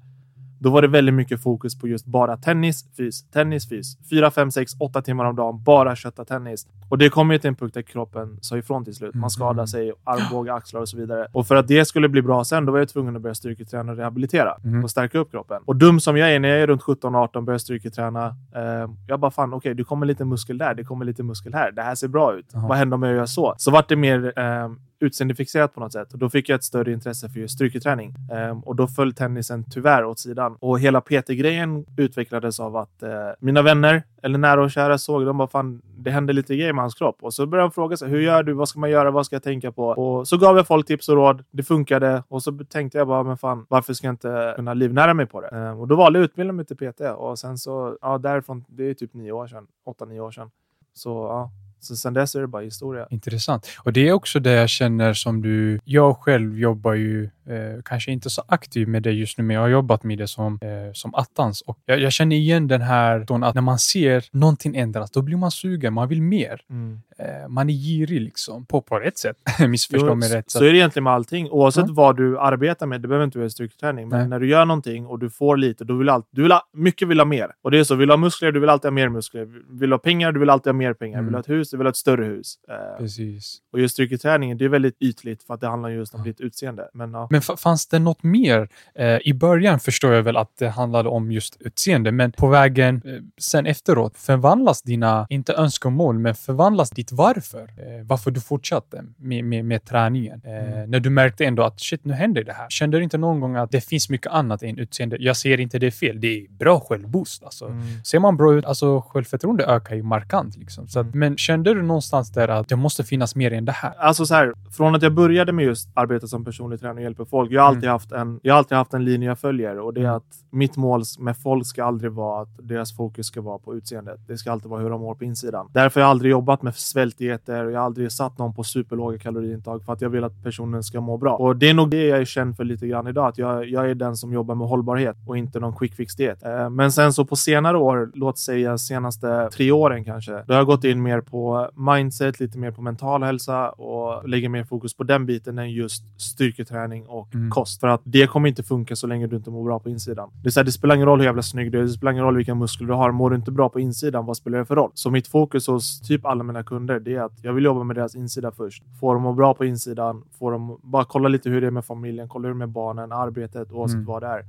då 0.65 0.71
var 0.71 0.81
det 0.81 0.87
väldigt 0.87 1.15
mycket 1.15 1.43
fokus 1.43 1.79
på 1.79 1.87
just 1.87 2.05
bara 2.05 2.37
tennis, 2.37 2.85
fys, 2.97 3.29
tennis, 3.29 3.69
fys. 3.69 3.97
Fyra, 4.09 4.31
fem, 4.31 4.51
sex, 4.51 4.71
åtta 4.79 5.01
timmar 5.01 5.25
om 5.25 5.35
dagen, 5.35 5.63
bara 5.63 5.95
kötta 5.95 6.25
tennis. 6.25 6.67
Och 6.89 6.97
det 6.97 7.09
kommer 7.09 7.33
ju 7.33 7.39
till 7.39 7.47
en 7.47 7.55
punkt 7.55 7.73
där 7.73 7.81
kroppen 7.81 8.37
sa 8.41 8.57
ifrån 8.57 8.85
till 8.85 8.95
slut. 8.95 9.15
Man 9.15 9.29
Mm. 9.53 9.67
sig, 9.67 9.91
armbåge, 10.03 10.53
axlar 10.53 10.81
och 10.81 10.89
så 10.89 10.97
vidare. 10.97 11.27
Och 11.31 11.47
för 11.47 11.55
att 11.55 11.67
det 11.67 11.85
skulle 11.85 12.09
bli 12.09 12.21
bra 12.21 12.43
sen, 12.43 12.65
då 12.65 12.71
var 12.71 12.79
jag 12.79 12.89
tvungen 12.89 13.15
att 13.15 13.21
börja 13.21 13.35
styrketräna 13.35 13.91
och 13.91 13.97
rehabilitera 13.97 14.55
Mm. 14.63 14.83
och 14.83 14.89
stärka 14.91 15.19
upp 15.19 15.31
kroppen. 15.31 15.61
Och 15.65 15.75
dum 15.75 15.99
som 15.99 16.17
jag 16.17 16.31
är, 16.31 16.39
när 16.39 16.49
jag 16.49 16.59
är 16.59 16.67
runt 16.67 16.81
17-18 16.81 17.45
börjar 17.45 17.57
styrketräna. 17.57 18.25
Eh, 18.55 18.89
jag 19.07 19.19
bara, 19.19 19.31
fan 19.31 19.53
okej, 19.53 19.73
det 19.75 19.83
kommer 19.83 20.05
lite 20.05 20.25
muskel 20.25 20.57
där, 20.57 20.73
det 20.73 20.83
kommer 20.83 21.05
lite 21.05 21.23
muskel 21.23 21.53
här. 21.53 21.71
Det 21.71 21.81
här 21.81 21.95
ser 21.95 22.07
bra 22.07 22.33
ut. 22.35 22.55
Aha. 22.55 22.67
Vad 22.67 22.77
händer 22.77 22.95
om 22.95 23.03
jag 23.03 23.13
gör 23.15 23.25
så? 23.25 23.53
Så 23.57 23.71
vart 23.71 23.89
det 23.89 23.95
mer, 23.95 24.33
eh, 24.39 24.69
utseendefixerat 24.99 25.73
på 25.73 25.79
något 25.79 25.93
sätt. 25.93 26.13
Och 26.13 26.19
då 26.19 26.29
fick 26.29 26.49
jag 26.49 26.55
ett 26.55 26.63
större 26.63 26.91
intresse 26.91 27.29
för 27.29 27.39
just 27.39 27.53
styrketräning. 27.53 28.13
ehm, 28.31 28.59
och 28.59 28.75
då 28.75 28.87
föll 28.87 29.13
tennisen 29.13 29.63
tyvärr 29.71 30.05
åt 30.05 30.19
sidan. 30.19 30.57
Och 30.59 30.79
hela 30.79 31.01
PT-grejen 31.01 31.85
utvecklades 31.97 32.59
av 32.59 32.77
att 32.77 33.03
eh, 33.03 33.09
mina 33.39 33.61
vänner 33.61 34.03
eller 34.21 34.37
nära 34.37 34.63
och 34.63 34.71
kära 34.71 34.97
såg 34.97 35.25
de 35.25 35.37
bara 35.37 35.47
fan, 35.47 35.81
det 35.97 36.11
hände 36.11 36.33
lite 36.33 36.55
grejer 36.55 36.73
med 36.73 36.83
hans 36.83 36.95
kropp. 36.95 37.17
Och 37.21 37.33
så 37.33 37.45
började 37.45 37.67
de 37.69 37.71
fråga 37.71 37.97
sig, 37.97 38.09
hur 38.09 38.19
gör 38.21 38.43
du? 38.43 38.53
Vad 38.53 38.69
ska 38.69 38.79
man 38.79 38.89
göra? 38.89 39.11
Vad 39.11 39.25
ska 39.25 39.35
jag 39.35 39.43
tänka 39.43 39.71
på? 39.71 39.87
Och 39.87 40.27
så 40.27 40.37
gav 40.37 40.57
jag 40.57 40.67
folk 40.67 40.87
tips 40.87 41.09
och 41.09 41.15
råd. 41.15 41.43
Det 41.51 41.63
funkade 41.63 42.23
och 42.27 42.43
så 42.43 42.59
tänkte 42.69 42.97
jag 42.97 43.07
bara, 43.07 43.23
men 43.23 43.37
fan, 43.37 43.65
varför 43.69 43.93
ska 43.93 44.07
jag 44.07 44.13
inte 44.13 44.53
kunna 44.55 44.73
livnära 44.73 45.13
mig 45.13 45.25
på 45.25 45.41
det? 45.41 45.47
Ehm, 45.47 45.79
och 45.79 45.87
då 45.87 45.95
valde 45.95 46.19
jag 46.19 46.23
att 46.25 46.29
utbilda 46.29 46.53
mig 46.53 46.65
till 46.65 46.77
PT 46.77 47.01
och 47.17 47.39
sen 47.39 47.57
så, 47.57 47.97
ja, 48.01 48.17
därifrån, 48.17 48.65
det 48.67 48.83
är 48.89 48.93
typ 48.93 49.13
nio 49.13 49.31
år 49.31 49.47
sedan, 49.47 49.67
åtta, 49.85 50.05
nio 50.05 50.19
år 50.19 50.31
sedan. 50.31 50.51
Så 50.93 51.09
ja, 51.09 51.51
så 51.85 51.95
sen 51.95 52.13
dess 52.13 52.35
är 52.35 52.41
det 52.41 52.47
bara 52.47 52.63
historia. 52.63 53.07
Intressant. 53.09 53.67
Och 53.79 53.93
det 53.93 54.07
är 54.07 54.13
också 54.13 54.39
det 54.39 54.51
jag 54.51 54.69
känner 54.69 55.13
som 55.13 55.41
du... 55.41 55.79
Jag 55.83 56.17
själv 56.17 56.59
jobbar 56.59 56.93
ju 56.93 57.29
eh, 57.47 57.81
kanske 57.85 58.11
inte 58.11 58.29
så 58.29 58.43
aktiv 58.47 58.87
med 58.87 59.03
det 59.03 59.11
just 59.11 59.37
nu, 59.37 59.43
men 59.43 59.55
jag 59.55 59.61
har 59.61 59.69
jobbat 59.69 60.03
med 60.03 60.17
det 60.17 60.27
som, 60.27 60.59
eh, 60.61 60.93
som 60.93 61.15
attans. 61.15 61.61
Och 61.61 61.79
jag, 61.85 61.99
jag, 61.99 62.11
känner 62.11 62.35
igen 62.35 62.67
den 62.67 62.81
här 62.81 63.45
att 63.45 63.55
när 63.55 63.61
man 63.61 63.79
ser 63.79 64.25
någonting 64.31 64.75
ändras, 64.75 65.11
då 65.11 65.21
blir 65.21 65.37
man 65.37 65.51
sugen. 65.51 65.93
Man 65.93 66.07
vill 66.07 66.21
mer. 66.21 66.61
Mm. 66.69 67.01
Eh, 67.17 67.47
man 67.49 67.69
är 67.69 67.73
girig 67.73 68.21
liksom, 68.21 68.65
på, 68.65 68.81
på 68.81 68.99
rätt 68.99 69.17
sätt. 69.17 69.37
Missförstå 69.67 70.15
mig 70.15 70.29
rätt. 70.29 70.51
Så, 70.51 70.59
så 70.59 70.65
är 70.65 70.71
det 70.71 70.77
egentligen 70.77 71.03
med 71.03 71.13
allting. 71.13 71.49
Oavsett 71.49 71.83
mm. 71.83 71.95
vad 71.95 72.17
du 72.17 72.39
arbetar 72.39 72.85
med, 72.85 73.01
det 73.01 73.07
behöver 73.07 73.25
inte 73.25 73.37
vara 73.37 73.49
styrketräning, 73.49 74.09
men 74.09 74.19
Nej. 74.19 74.27
när 74.27 74.39
du 74.39 74.49
gör 74.49 74.65
någonting 74.65 75.05
och 75.05 75.19
du 75.19 75.29
får 75.29 75.57
lite, 75.57 75.83
då 75.83 75.95
vill 75.95 76.09
allt, 76.09 76.27
du 76.31 76.41
vill 76.41 76.51
ha, 76.51 76.61
mycket 76.73 77.07
vill 77.07 77.19
ha 77.19 77.25
mer. 77.25 77.51
Och 77.61 77.71
det 77.71 77.79
är 77.79 77.83
så, 77.83 77.95
vill 77.95 78.07
du 78.07 78.13
ha 78.13 78.17
muskler, 78.17 78.51
du 78.51 78.59
vill 78.59 78.69
alltid 78.69 78.85
ha 78.85 78.93
mer 78.93 79.09
muskler. 79.09 79.45
Vill 79.79 79.89
du 79.89 79.93
ha 79.93 79.99
pengar, 79.99 80.31
du 80.31 80.39
vill 80.39 80.49
alltid 80.49 80.67
ha 80.67 80.77
mer 80.77 80.93
pengar. 80.93 81.19
Mm. 81.19 81.25
Vill 81.25 81.31
du 81.31 81.37
ha 81.37 81.41
ett 81.41 81.49
hus, 81.49 81.69
du 81.69 81.77
vill 81.77 81.85
ha 81.85 81.89
ett 81.89 81.95
större 81.95 82.25
hus. 82.25 82.55
Eh, 82.69 82.97
Precis. 82.97 83.57
Och 83.71 83.79
just 83.79 83.93
styrketräningen, 83.93 84.57
det 84.57 84.65
är 84.65 84.69
väldigt 84.69 85.01
ytligt 85.01 85.43
för 85.43 85.53
att 85.53 85.61
det 85.61 85.67
handlar 85.67 85.89
just 85.89 86.13
om 86.13 86.23
ditt 86.23 86.41
utseende. 86.41 86.89
Men, 86.93 87.13
ja. 87.13 87.27
Men 87.35 87.57
fanns 87.57 87.87
det 87.87 87.99
något 87.99 88.23
mer? 88.23 88.69
Eh, 88.95 89.17
I 89.23 89.33
början 89.33 89.79
förstår 89.79 90.13
jag 90.13 90.23
väl 90.23 90.37
att 90.37 90.57
det 90.57 90.69
handlade 90.69 91.09
om 91.09 91.31
just 91.31 91.57
utseende, 91.59 92.11
men 92.11 92.31
på 92.31 92.47
vägen 92.47 93.01
eh, 93.05 93.11
sen 93.37 93.65
efteråt, 93.65 94.17
förvandlas 94.17 94.81
dina, 94.81 95.27
inte 95.29 95.53
önskemål, 95.53 96.19
men 96.19 96.35
förvandlas 96.35 96.89
ditt 96.89 97.11
varför? 97.11 97.61
Eh, 97.61 98.05
varför 98.05 98.31
du 98.31 98.41
fortsatte 98.41 99.03
med, 99.17 99.43
med, 99.43 99.65
med 99.65 99.85
träningen? 99.85 100.41
Eh, 100.45 100.73
mm. 100.73 100.91
När 100.91 100.99
du 100.99 101.09
märkte 101.09 101.45
ändå 101.45 101.63
att 101.63 101.81
shit, 101.81 102.05
nu 102.05 102.13
händer 102.13 102.43
det 102.43 102.53
här. 102.53 102.69
Kände 102.69 102.97
du 102.97 103.03
inte 103.03 103.17
någon 103.17 103.39
gång 103.39 103.55
att 103.55 103.71
det 103.71 103.81
finns 103.81 104.09
mycket 104.09 104.31
annat 104.31 104.63
än 104.63 104.79
utseende? 104.79 105.17
Jag 105.19 105.37
ser 105.37 105.59
inte 105.59 105.79
det 105.79 105.91
fel. 105.91 106.21
Det 106.21 106.27
är 106.27 106.47
bra 106.49 106.79
självboost. 106.79 107.43
Alltså. 107.43 107.65
Mm. 107.65 108.03
Ser 108.03 108.19
man 108.19 108.37
bra 108.37 108.53
ut, 108.53 108.65
alltså 108.65 109.01
självförtroende 109.01 109.65
ökar 109.65 109.95
ju 109.95 110.03
markant. 110.03 110.57
Liksom. 110.57 110.87
Så 110.87 110.99
att, 110.99 111.05
mm. 111.05 111.19
Men 111.19 111.37
kände 111.37 111.73
du 111.73 111.81
någonstans 111.81 112.31
där 112.31 112.47
att 112.47 112.69
det 112.69 112.75
måste 112.75 113.03
finnas 113.03 113.35
mer 113.35 113.53
än 113.53 113.65
det 113.65 113.71
här? 113.71 113.93
Alltså 113.97 114.25
så 114.25 114.35
här, 114.35 114.53
från 114.71 114.95
att 114.95 115.01
jag 115.01 115.13
började 115.13 115.51
med 115.51 115.65
just 115.65 115.89
arbeta 115.93 116.27
som 116.27 116.45
personlig 116.45 116.79
tränare 116.79 117.15
och 117.17 117.24
hjälpa 117.25 117.29
folk. 117.29 117.51
Jag 117.51 117.61
har 117.61 117.67
alltid, 117.67 117.83
mm. 117.83 117.91
haft, 117.91 118.11
en, 118.11 118.39
jag 118.43 118.53
har 118.53 118.57
alltid 118.57 118.77
haft 118.77 118.93
en 118.93 119.05
linje 119.05 119.27
jag 119.27 119.39
följer 119.39 119.79
och 119.79 119.93
det 119.93 120.01
är 120.01 120.05
mm. 120.05 120.15
att 120.15 120.45
mitt 120.51 120.77
mål 120.77 121.03
med 121.19 121.37
folk 121.37 121.65
ska 121.65 121.83
aldrig 121.83 122.11
vara 122.11 122.41
att 122.41 122.49
deras 122.61 122.95
fokus 122.95 123.27
ska 123.27 123.41
vara 123.41 123.59
på 123.59 123.75
utseendet. 123.75 124.19
Det 124.27 124.37
ska 124.37 124.51
alltid 124.51 124.69
vara 124.69 124.81
hur 124.81 124.89
de 124.89 125.01
mår 125.01 125.15
på 125.15 125.23
insidan. 125.23 125.69
Därför 125.73 126.01
har 126.01 126.05
jag 126.05 126.11
aldrig 126.11 126.31
jobbat 126.31 126.61
med 126.61 126.75
svältdieter 126.75 127.65
och 127.65 127.71
jag 127.71 127.79
har 127.79 127.85
aldrig 127.85 128.11
satt 128.11 128.37
någon 128.37 128.53
på 128.53 128.63
superlåga 128.63 129.17
kaloriintag 129.17 129.83
för 129.83 129.93
att 129.93 130.01
jag 130.01 130.09
vill 130.09 130.23
att 130.23 130.43
personen 130.43 130.83
ska 130.83 131.01
må 131.01 131.17
bra. 131.17 131.35
Och 131.35 131.55
det 131.55 131.69
är 131.69 131.73
nog 131.73 131.89
det 131.89 132.07
jag 132.07 132.19
är 132.19 132.25
känd 132.25 132.55
för 132.57 132.63
lite 132.63 132.87
grann 132.87 133.07
idag. 133.07 133.27
Att 133.27 133.37
jag, 133.37 133.69
jag 133.69 133.89
är 133.89 133.95
den 133.95 134.15
som 134.15 134.33
jobbar 134.33 134.55
med 134.55 134.67
hållbarhet 134.67 135.15
och 135.27 135.37
inte 135.37 135.59
någon 135.59 135.75
quick 135.75 135.93
fix 135.95 136.15
diet. 136.15 136.45
Eh, 136.45 136.69
men 136.69 136.91
sen 136.91 137.13
så 137.13 137.25
på 137.25 137.35
senare 137.35 137.77
år, 137.77 138.11
låt 138.13 138.37
säga 138.37 138.77
senaste 138.77 139.49
tre 139.53 139.71
åren 139.71 140.03
kanske, 140.03 140.31
då 140.31 140.53
har 140.53 140.59
jag 140.59 140.65
gått 140.65 140.83
in 140.83 141.03
mer 141.03 141.21
på 141.21 141.69
mindset, 141.73 142.39
lite 142.39 142.57
mer 142.57 142.71
på 142.71 142.81
mental 142.81 143.23
hälsa 143.23 143.69
och 143.69 144.29
lägger 144.29 144.49
mer 144.49 144.63
fokus 144.63 144.97
på 144.97 145.03
den 145.03 145.25
biten 145.25 145.59
än 145.59 145.71
just 145.71 146.21
styrketräning 146.21 147.05
och 147.15 147.35
mm. 147.35 147.49
kost. 147.49 147.79
För 147.79 147.87
att 147.87 148.01
det 148.03 148.27
kommer 148.27 148.49
inte 148.49 148.63
funka 148.63 148.95
så 148.95 149.07
länge 149.07 149.27
du 149.27 149.35
inte 149.35 149.49
mår 149.49 149.63
bra 149.63 149.79
på 149.79 149.89
insidan. 149.89 150.29
Det, 150.43 150.49
är 150.49 150.51
så 150.51 150.59
här, 150.59 150.65
det 150.65 150.71
spelar 150.71 150.95
ingen 150.95 151.07
roll 151.07 151.19
hur 151.19 151.25
jävla 151.25 151.41
snygg 151.41 151.71
du 151.71 151.79
är, 151.79 151.83
det 151.83 151.89
spelar 151.89 152.11
ingen 152.11 152.23
roll 152.23 152.37
vilka 152.37 152.55
muskler 152.55 152.87
du 152.87 152.93
har. 152.93 153.11
Mår 153.11 153.29
du 153.29 153.35
inte 153.35 153.51
bra 153.51 153.69
på 153.69 153.79
insidan, 153.79 154.25
vad 154.25 154.37
spelar 154.37 154.57
det 154.57 154.65
för 154.65 154.75
roll? 154.75 154.91
Så 154.93 155.11
mitt 155.11 155.27
fokus 155.27 155.67
hos 155.67 156.01
typ 156.01 156.25
alla 156.25 156.43
mina 156.43 156.63
kunder, 156.63 156.99
det 156.99 157.15
är 157.15 157.21
att 157.21 157.43
jag 157.43 157.53
vill 157.53 157.63
jobba 157.63 157.83
med 157.83 157.95
deras 157.95 158.15
insida 158.15 158.51
först. 158.51 158.83
Få 158.99 159.13
dem 159.13 159.25
att 159.25 159.25
må 159.25 159.33
bra 159.33 159.53
på 159.53 159.65
insidan, 159.65 160.23
få 160.39 160.51
dem 160.51 160.79
bara 160.83 161.05
kolla 161.05 161.29
lite 161.29 161.49
hur 161.49 161.61
det 161.61 161.67
är 161.67 161.71
med 161.71 161.85
familjen, 161.85 162.29
kolla 162.29 162.47
hur 162.47 162.53
det 162.53 162.57
är 162.57 162.59
med 162.59 162.69
barnen, 162.69 163.11
arbetet, 163.11 163.71
oavsett 163.71 163.95
mm. 163.95 164.05
vad 164.05 164.23
det 164.23 164.27
är. 164.27 164.45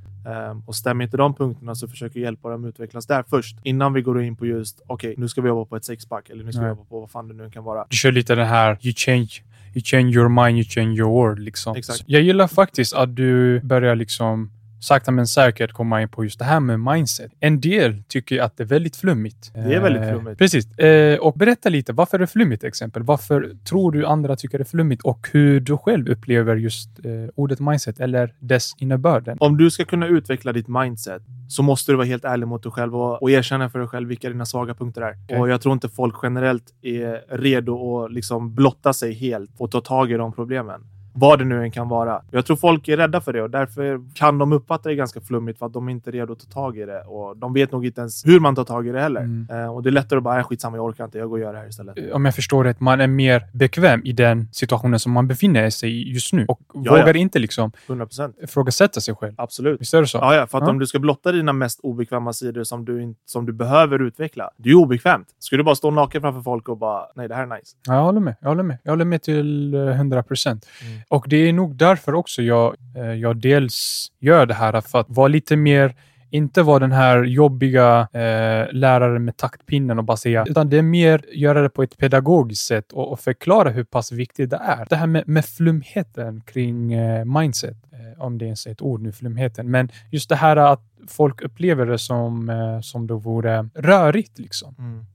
Um, 0.51 0.63
och 0.67 0.77
stämmer 0.77 1.05
inte 1.05 1.17
de 1.17 1.35
punkterna 1.35 1.75
så 1.75 1.89
försöker 1.89 2.21
jag 2.21 2.25
hjälpa 2.25 2.51
dem 2.51 2.65
utvecklas 2.65 3.07
där 3.07 3.25
först. 3.29 3.57
Innan 3.63 3.93
vi 3.93 4.03
går 4.03 4.23
in 4.23 4.37
på 4.37 4.47
just, 4.47 4.81
okej, 4.87 5.11
okay, 5.11 5.23
nu 5.23 5.29
ska 5.29 5.41
vi 5.41 5.49
jobba 5.49 5.65
på 5.65 5.77
ett 5.77 5.85
sexpack 5.85 6.31
eller 6.31 6.45
nu 6.45 6.53
ska 6.53 6.61
Nej. 6.61 6.71
vi 6.71 6.77
jobba 6.77 6.85
på 6.85 7.01
vad 7.01 7.11
fan 7.11 7.29
det 7.29 7.35
nu 7.35 7.51
kan 7.51 7.65
vara. 7.65 7.87
Du 7.89 7.97
kör 7.97 8.13
lite 8.13 8.35
den 8.35 8.47
här, 8.47 8.79
you 8.83 8.95
change 8.97 9.43
you 9.77 9.83
change 9.83 10.15
your 10.15 10.29
mind, 10.29 10.59
you 10.59 10.65
change 10.65 10.99
your 10.99 11.11
world. 11.11 11.39
Liksom. 11.39 11.77
Exakt. 11.77 12.05
Jag 12.07 12.23
gillar 12.23 12.47
faktiskt 12.57 12.95
att 12.95 13.17
du 13.17 13.61
börjar 13.61 13.97
liksom 13.97 14.51
sakta 14.81 15.11
men 15.11 15.27
säkert 15.27 15.73
komma 15.73 16.03
in 16.03 16.09
på 16.09 16.25
just 16.25 16.39
det 16.39 16.45
här 16.45 16.61
med 16.61 16.81
mindset. 16.81 17.33
En 17.41 17.61
del 17.61 18.03
tycker 18.09 18.41
att 18.41 18.57
det 18.57 18.63
är 18.63 18.67
väldigt 18.67 18.97
flummigt. 18.97 19.51
Det 19.55 19.75
är 19.75 19.81
väldigt 19.81 20.03
eh, 20.03 20.11
flummigt. 20.11 20.39
precis. 20.39 20.79
Eh, 20.79 21.19
och 21.19 21.33
berätta 21.33 21.69
lite, 21.69 21.93
varför 21.93 22.17
är 22.17 22.21
det 22.21 22.27
flummigt 22.27 22.65
exempel? 22.65 23.03
Varför 23.03 23.57
tror 23.69 23.93
du 23.93 24.07
andra 24.07 24.37
tycker 24.37 24.59
det 24.59 24.63
är 24.63 24.65
flummigt 24.65 25.03
och 25.03 25.29
hur 25.33 25.61
du 25.61 25.77
själv 25.77 26.09
upplever 26.09 26.57
just 26.57 26.89
eh, 27.05 27.13
ordet 27.35 27.61
mindset 27.61 28.01
eller 28.01 28.35
dess 28.39 28.73
innebörden? 28.79 29.37
Om 29.41 29.57
du 29.57 29.71
ska 29.71 29.85
kunna 29.85 30.07
utveckla 30.07 30.53
ditt 30.53 30.69
mindset 30.69 31.23
så 31.49 31.63
måste 31.63 31.93
du 31.93 31.97
vara 31.97 32.07
helt 32.07 32.25
ärlig 32.25 32.47
mot 32.49 32.63
dig 32.63 32.73
själv 32.73 32.97
och, 32.97 33.23
och 33.23 33.31
erkänna 33.31 33.71
för 33.71 33.79
dig 33.79 33.89
själv 33.89 34.09
vilka 34.09 34.29
dina 34.29 34.47
svaga 34.47 34.75
punkter 34.75 35.03
är. 35.03 35.15
Okay. 35.25 35.39
Och 35.39 35.49
jag 35.49 35.61
tror 35.61 35.73
inte 35.73 35.89
folk 35.89 36.15
generellt 36.23 36.75
är 36.83 37.37
redo 37.39 38.05
att 38.05 38.13
liksom 38.13 38.55
blotta 38.55 38.93
sig 38.93 39.13
helt 39.13 39.51
och 39.59 39.71
ta 39.71 39.81
tag 39.81 40.13
i 40.13 40.15
de 40.15 40.33
problemen. 40.33 40.81
Vad 41.19 41.39
det 41.39 41.45
nu 41.45 41.63
än 41.63 41.71
kan 41.71 41.89
vara. 41.89 42.23
Jag 42.31 42.47
tror 42.47 42.57
folk 42.57 42.89
är 42.89 42.97
rädda 42.97 43.21
för 43.21 43.33
det 43.33 43.43
och 43.43 43.51
därför 43.51 44.15
kan 44.15 44.39
de 44.39 44.53
uppfatta 44.53 44.89
det 44.89 44.95
ganska 44.95 45.21
flummigt 45.21 45.59
för 45.59 45.67
att 45.67 45.73
de 45.73 45.89
inte 45.89 46.11
är 46.11 46.13
redo 46.13 46.33
att 46.33 46.39
ta 46.39 46.47
tag 46.47 46.79
i 46.79 46.85
det. 46.85 47.01
Och 47.01 47.37
de 47.37 47.53
vet 47.53 47.73
nog 47.73 47.87
inte 47.87 48.01
ens 48.01 48.27
hur 48.27 48.41
man 48.41 48.55
tar 48.55 48.65
tag 48.65 48.89
i 48.89 48.93
det 48.93 49.01
heller. 49.01 49.21
Mm. 49.21 49.47
Eh, 49.51 49.75
och 49.75 49.83
det 49.83 49.89
är 49.89 49.93
lättare 49.93 50.17
att 50.17 50.23
bara, 50.23 50.39
äh, 50.39 50.45
skitsamma, 50.45 50.77
jag 50.77 50.85
orkar 50.85 51.05
inte, 51.05 51.19
jag 51.19 51.29
går 51.29 51.37
och 51.37 51.43
gör 51.43 51.53
det 51.53 51.59
här 51.59 51.69
istället. 51.69 52.13
Om 52.13 52.25
jag 52.25 52.35
förstår 52.35 52.65
rätt, 52.65 52.81
man 52.81 53.01
är 53.01 53.07
mer 53.07 53.47
bekväm 53.53 54.01
i 54.05 54.13
den 54.13 54.49
situationen 54.53 55.01
som 55.01 55.13
man 55.13 55.29
befinner 55.29 55.71
sig 55.71 55.91
i 55.91 56.13
just 56.13 56.33
nu 56.33 56.45
och 56.49 56.61
ja, 56.75 56.81
vågar 56.91 57.07
ja. 57.07 57.15
inte 57.15 57.39
liksom 57.39 57.73
100%. 57.87 58.33
ifrågasätta 58.43 59.01
sig 59.01 59.15
själv. 59.15 59.35
Absolut. 59.39 59.81
Visst 59.81 59.95
är 59.95 60.01
det 60.01 60.07
så? 60.07 60.19
Ja, 60.19 60.35
ja 60.35 60.47
för 60.47 60.59
att 60.59 60.65
ja. 60.65 60.71
om 60.71 60.79
du 60.79 60.87
ska 60.87 60.99
blotta 60.99 61.33
dina 61.33 61.53
mest 61.53 61.81
obekväma 61.83 62.33
sidor 62.33 62.65
som 62.65 62.85
du, 62.85 63.15
som 63.27 63.47
du 63.47 63.53
behöver 63.53 64.03
utveckla, 64.03 64.51
det 64.57 64.71
är 64.71 64.75
obekvämt. 64.75 65.29
Ska 65.39 65.57
du 65.57 65.63
bara 65.63 65.75
stå 65.75 65.91
naken 65.91 66.21
framför 66.21 66.41
folk 66.41 66.69
och 66.69 66.79
bara, 66.79 67.07
nej, 67.15 67.29
det 67.29 67.35
här 67.35 67.43
är 67.43 67.57
nice. 67.59 67.77
Ja, 67.87 67.95
jag 67.95 68.03
håller 68.03 68.21
med. 68.21 68.35
Jag 68.41 68.49
håller 68.49 68.63
med. 68.63 68.79
Jag 68.83 68.93
håller 68.93 69.05
med 69.05 69.23
till 69.23 69.75
100 69.75 70.23
procent. 70.23 70.67
Mm. 70.83 71.01
Och 71.09 71.25
det 71.29 71.37
är 71.37 71.53
nog 71.53 71.77
därför 71.77 72.15
också 72.15 72.43
jag, 72.43 72.77
eh, 72.97 73.13
jag 73.13 73.37
dels 73.37 74.07
gör 74.19 74.47
det 74.47 74.55
här, 74.55 74.81
för 74.81 75.01
att 75.01 75.07
vara 75.09 75.29
lite 75.29 75.57
mer 75.57 75.95
inte 76.31 76.63
vara 76.63 76.79
den 76.79 76.93
här 76.93 77.25
jobbiga 77.25 78.09
eh, 78.13 78.73
läraren 78.73 79.25
med 79.25 79.37
taktpinnen 79.37 79.99
och 79.99 80.05
bara 80.05 80.17
säga, 80.17 80.45
utan 80.49 80.71
det 80.71 80.79
är 80.79 80.83
mer 80.83 81.25
göra 81.33 81.63
det 81.63 81.69
på 81.69 81.83
ett 81.83 81.99
pedagogiskt 81.99 82.67
sätt 82.67 82.93
och, 82.93 83.13
och 83.13 83.21
förklara 83.21 83.71
hur 83.71 83.85
pass 83.85 84.13
viktigt 84.13 84.51
det 84.51 84.57
är. 84.57 84.87
Det 84.91 84.97
här 84.97 85.07
med, 85.07 85.29
med 85.29 85.45
flumheten 85.45 86.41
kring 86.41 86.93
eh, 86.93 87.25
mindset, 87.25 87.77
eh, 87.93 88.23
om 88.23 88.39
det 88.39 88.45
ens 88.45 88.67
är 88.67 88.71
ett 88.71 88.83
ord 88.83 89.03
nu, 89.03 89.13
flumheten, 89.13 89.71
men 89.71 89.89
just 90.11 90.29
det 90.29 90.37
här 90.37 90.57
att 90.57 90.83
folk 91.09 91.43
upplever 91.43 91.87
det 91.87 91.99
som, 91.99 92.49
eh, 92.49 92.81
som 92.81 93.07
det 93.07 93.15
vore 93.15 93.69
rörigt. 93.75 94.39
Liksom. 94.39 94.75
Mm. 94.79 95.07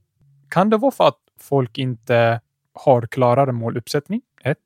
Kan 0.48 0.70
det 0.70 0.76
vara 0.76 0.92
för 0.92 1.08
att 1.08 1.18
folk 1.40 1.78
inte 1.78 2.40
har 2.74 3.02
klarare 3.02 3.52
måluppsättning? 3.52 4.20
Ett. 4.44 4.58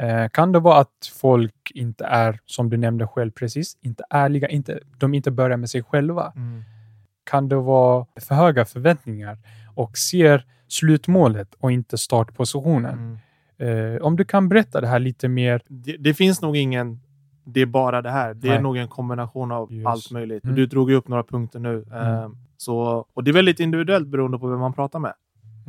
Eh, 0.00 0.28
kan 0.28 0.52
det 0.52 0.60
vara 0.60 0.80
att 0.80 1.12
folk 1.20 1.72
inte 1.74 2.04
är, 2.04 2.40
som 2.46 2.70
du 2.70 2.76
nämnde 2.76 3.06
själv 3.06 3.30
precis, 3.30 3.78
inte 3.80 4.04
ärliga, 4.10 4.48
inte, 4.48 4.80
de 4.98 5.14
inte 5.14 5.30
börjar 5.30 5.56
med 5.56 5.70
sig 5.70 5.82
själva? 5.82 6.32
Mm. 6.36 6.62
Kan 7.24 7.48
det 7.48 7.56
vara 7.56 8.06
för 8.20 8.34
höga 8.34 8.64
förväntningar 8.64 9.38
och 9.74 9.98
ser 9.98 10.46
slutmålet 10.68 11.54
och 11.54 11.72
inte 11.72 11.98
startpositionen? 11.98 13.18
Mm. 13.58 13.94
Eh, 13.94 14.02
om 14.02 14.16
du 14.16 14.24
kan 14.24 14.48
berätta 14.48 14.80
det 14.80 14.86
här 14.86 14.98
lite 14.98 15.28
mer. 15.28 15.62
Det, 15.68 15.96
det 15.96 16.14
finns 16.14 16.42
nog 16.42 16.56
ingen 16.56 17.00
det 17.44 17.60
är 17.60 17.66
bara 17.66 18.02
det 18.02 18.10
här. 18.10 18.34
Det 18.34 18.48
Nej. 18.48 18.56
är 18.56 18.60
nog 18.60 18.76
en 18.76 18.88
kombination 18.88 19.52
av 19.52 19.72
Just. 19.72 19.86
allt 19.86 20.10
möjligt. 20.10 20.44
Mm. 20.44 20.56
Du 20.56 20.66
drog 20.66 20.90
ju 20.90 20.96
upp 20.96 21.08
några 21.08 21.22
punkter 21.22 21.58
nu. 21.58 21.84
Mm. 21.90 22.14
Eh, 22.14 22.28
så, 22.56 23.06
och 23.14 23.24
det 23.24 23.30
är 23.30 23.32
väldigt 23.32 23.60
individuellt 23.60 24.08
beroende 24.08 24.38
på 24.38 24.48
vem 24.48 24.60
man 24.60 24.72
pratar 24.72 24.98
med. 24.98 25.12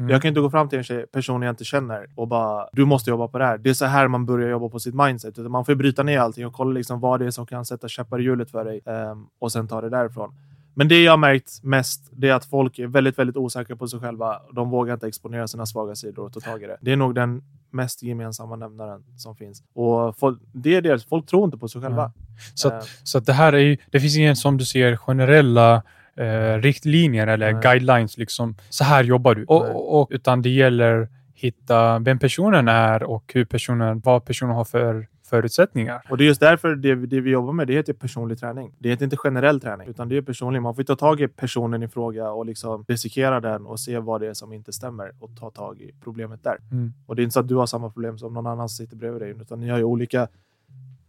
Mm. 0.01 0.11
Jag 0.11 0.21
kan 0.21 0.29
inte 0.29 0.41
gå 0.41 0.49
fram 0.49 0.69
till 0.69 0.79
en 0.79 1.05
person 1.13 1.41
jag 1.41 1.51
inte 1.51 1.63
känner 1.63 2.07
och 2.15 2.27
bara 2.27 2.67
du 2.73 2.85
måste 2.85 3.09
jobba 3.09 3.27
på 3.27 3.37
det 3.37 3.45
här. 3.45 3.57
Det 3.57 3.69
är 3.69 3.73
så 3.73 3.85
här 3.85 4.07
man 4.07 4.25
börjar 4.25 4.49
jobba 4.49 4.69
på 4.69 4.79
sitt 4.79 4.95
mindset. 4.95 5.37
Man 5.37 5.65
får 5.65 5.75
bryta 5.75 6.03
ner 6.03 6.19
allting 6.19 6.45
och 6.45 6.53
kolla 6.53 6.71
liksom 6.71 6.99
vad 6.99 7.19
det 7.19 7.25
är 7.25 7.31
som 7.31 7.45
kan 7.45 7.65
sätta 7.65 7.87
käppar 7.87 8.19
i 8.19 8.23
hjulet 8.23 8.51
för 8.51 8.65
dig 8.65 8.81
um, 8.85 9.27
och 9.39 9.51
sen 9.51 9.67
ta 9.67 9.81
det 9.81 9.89
därifrån. 9.89 10.33
Men 10.73 10.87
det 10.87 11.03
jag 11.03 11.11
har 11.11 11.17
märkt 11.17 11.63
mest 11.63 12.09
det 12.11 12.29
är 12.29 12.33
att 12.33 12.45
folk 12.45 12.79
är 12.79 12.87
väldigt, 12.87 13.19
väldigt 13.19 13.37
osäkra 13.37 13.75
på 13.75 13.87
sig 13.87 13.99
själva. 13.99 14.41
De 14.53 14.69
vågar 14.69 14.93
inte 14.93 15.07
exponera 15.07 15.47
sina 15.47 15.65
svaga 15.65 15.95
sidor 15.95 16.25
och 16.25 16.33
ta 16.33 16.39
tag 16.39 16.63
i 16.63 16.67
det. 16.67 16.77
Det 16.81 16.91
är 16.91 16.95
nog 16.95 17.15
den 17.15 17.43
mest 17.69 18.03
gemensamma 18.03 18.55
nämnaren 18.55 19.03
som 19.17 19.35
finns. 19.35 19.63
Och 19.73 20.17
folk, 20.17 20.39
det 20.53 20.75
är 20.75 20.81
det, 20.81 21.09
folk 21.09 21.25
tror 21.25 21.45
inte 21.45 21.57
på 21.57 21.67
sig 21.67 21.81
själva. 21.81 22.03
Mm. 22.03 22.13
Så, 22.53 22.67
att, 22.67 22.73
uh, 22.73 22.89
så 23.03 23.17
att 23.17 23.25
det 23.25 23.33
här 23.33 23.55
är 23.55 23.77
det 23.91 23.99
finns 23.99 24.17
ingen 24.17 24.35
som 24.35 24.57
du 24.57 24.65
ser 24.65 24.95
generella 24.95 25.83
eh, 26.15 26.61
riktlinjer 26.61 27.27
eller 27.27 27.53
Nej. 27.53 27.61
guidelines. 27.63 28.17
Liksom. 28.17 28.55
Så 28.69 28.83
här 28.83 29.03
jobbar 29.03 29.35
du. 29.35 29.45
Och, 29.45 30.01
och, 30.01 30.07
utan 30.11 30.41
det 30.41 30.49
gäller 30.49 31.07
hitta 31.33 31.99
vem 31.99 32.19
personen 32.19 32.67
är 32.67 33.03
och 33.03 33.31
hur 33.33 33.45
personen, 33.45 33.99
vad 33.99 34.25
personen 34.25 34.55
har 34.55 34.65
för 34.65 35.07
förutsättningar. 35.31 36.01
Och 36.09 36.17
det 36.17 36.23
är 36.23 36.25
just 36.25 36.39
därför 36.39 36.75
det, 36.75 36.95
det 36.95 37.21
vi 37.21 37.29
jobbar 37.29 37.53
med, 37.53 37.67
det 37.67 37.73
heter 37.73 37.93
personlig 37.93 38.39
träning. 38.39 38.73
Det 38.79 38.89
heter 38.89 39.03
inte 39.03 39.17
generell 39.17 39.61
träning, 39.61 39.87
utan 39.87 40.09
det 40.09 40.17
är 40.17 40.21
personlig. 40.21 40.61
Man 40.61 40.75
får 40.75 40.83
ta 40.83 40.95
tag 40.95 41.21
i 41.21 41.27
personen 41.27 41.83
i 41.83 41.87
fråga 41.87 42.31
och 42.31 42.45
liksom 42.45 42.85
dissekera 42.87 43.39
den 43.39 43.65
och 43.65 43.79
se 43.79 43.99
vad 43.99 44.21
det 44.21 44.27
är 44.27 44.33
som 44.33 44.53
inte 44.53 44.73
stämmer 44.73 45.11
och 45.19 45.29
ta 45.39 45.49
tag 45.49 45.81
i 45.81 45.91
problemet 46.03 46.43
där. 46.43 46.57
Mm. 46.71 46.93
Och 47.05 47.15
det 47.15 47.21
är 47.21 47.23
inte 47.23 47.33
så 47.33 47.39
att 47.39 47.47
du 47.47 47.55
har 47.55 47.65
samma 47.65 47.89
problem 47.89 48.17
som 48.17 48.33
någon 48.33 48.47
annan 48.47 48.69
som 48.69 48.85
sitter 48.85 48.97
bredvid 48.97 49.21
dig, 49.21 49.29
utan 49.41 49.59
ni 49.59 49.69
har 49.69 49.77
ju 49.77 49.83
olika 49.83 50.27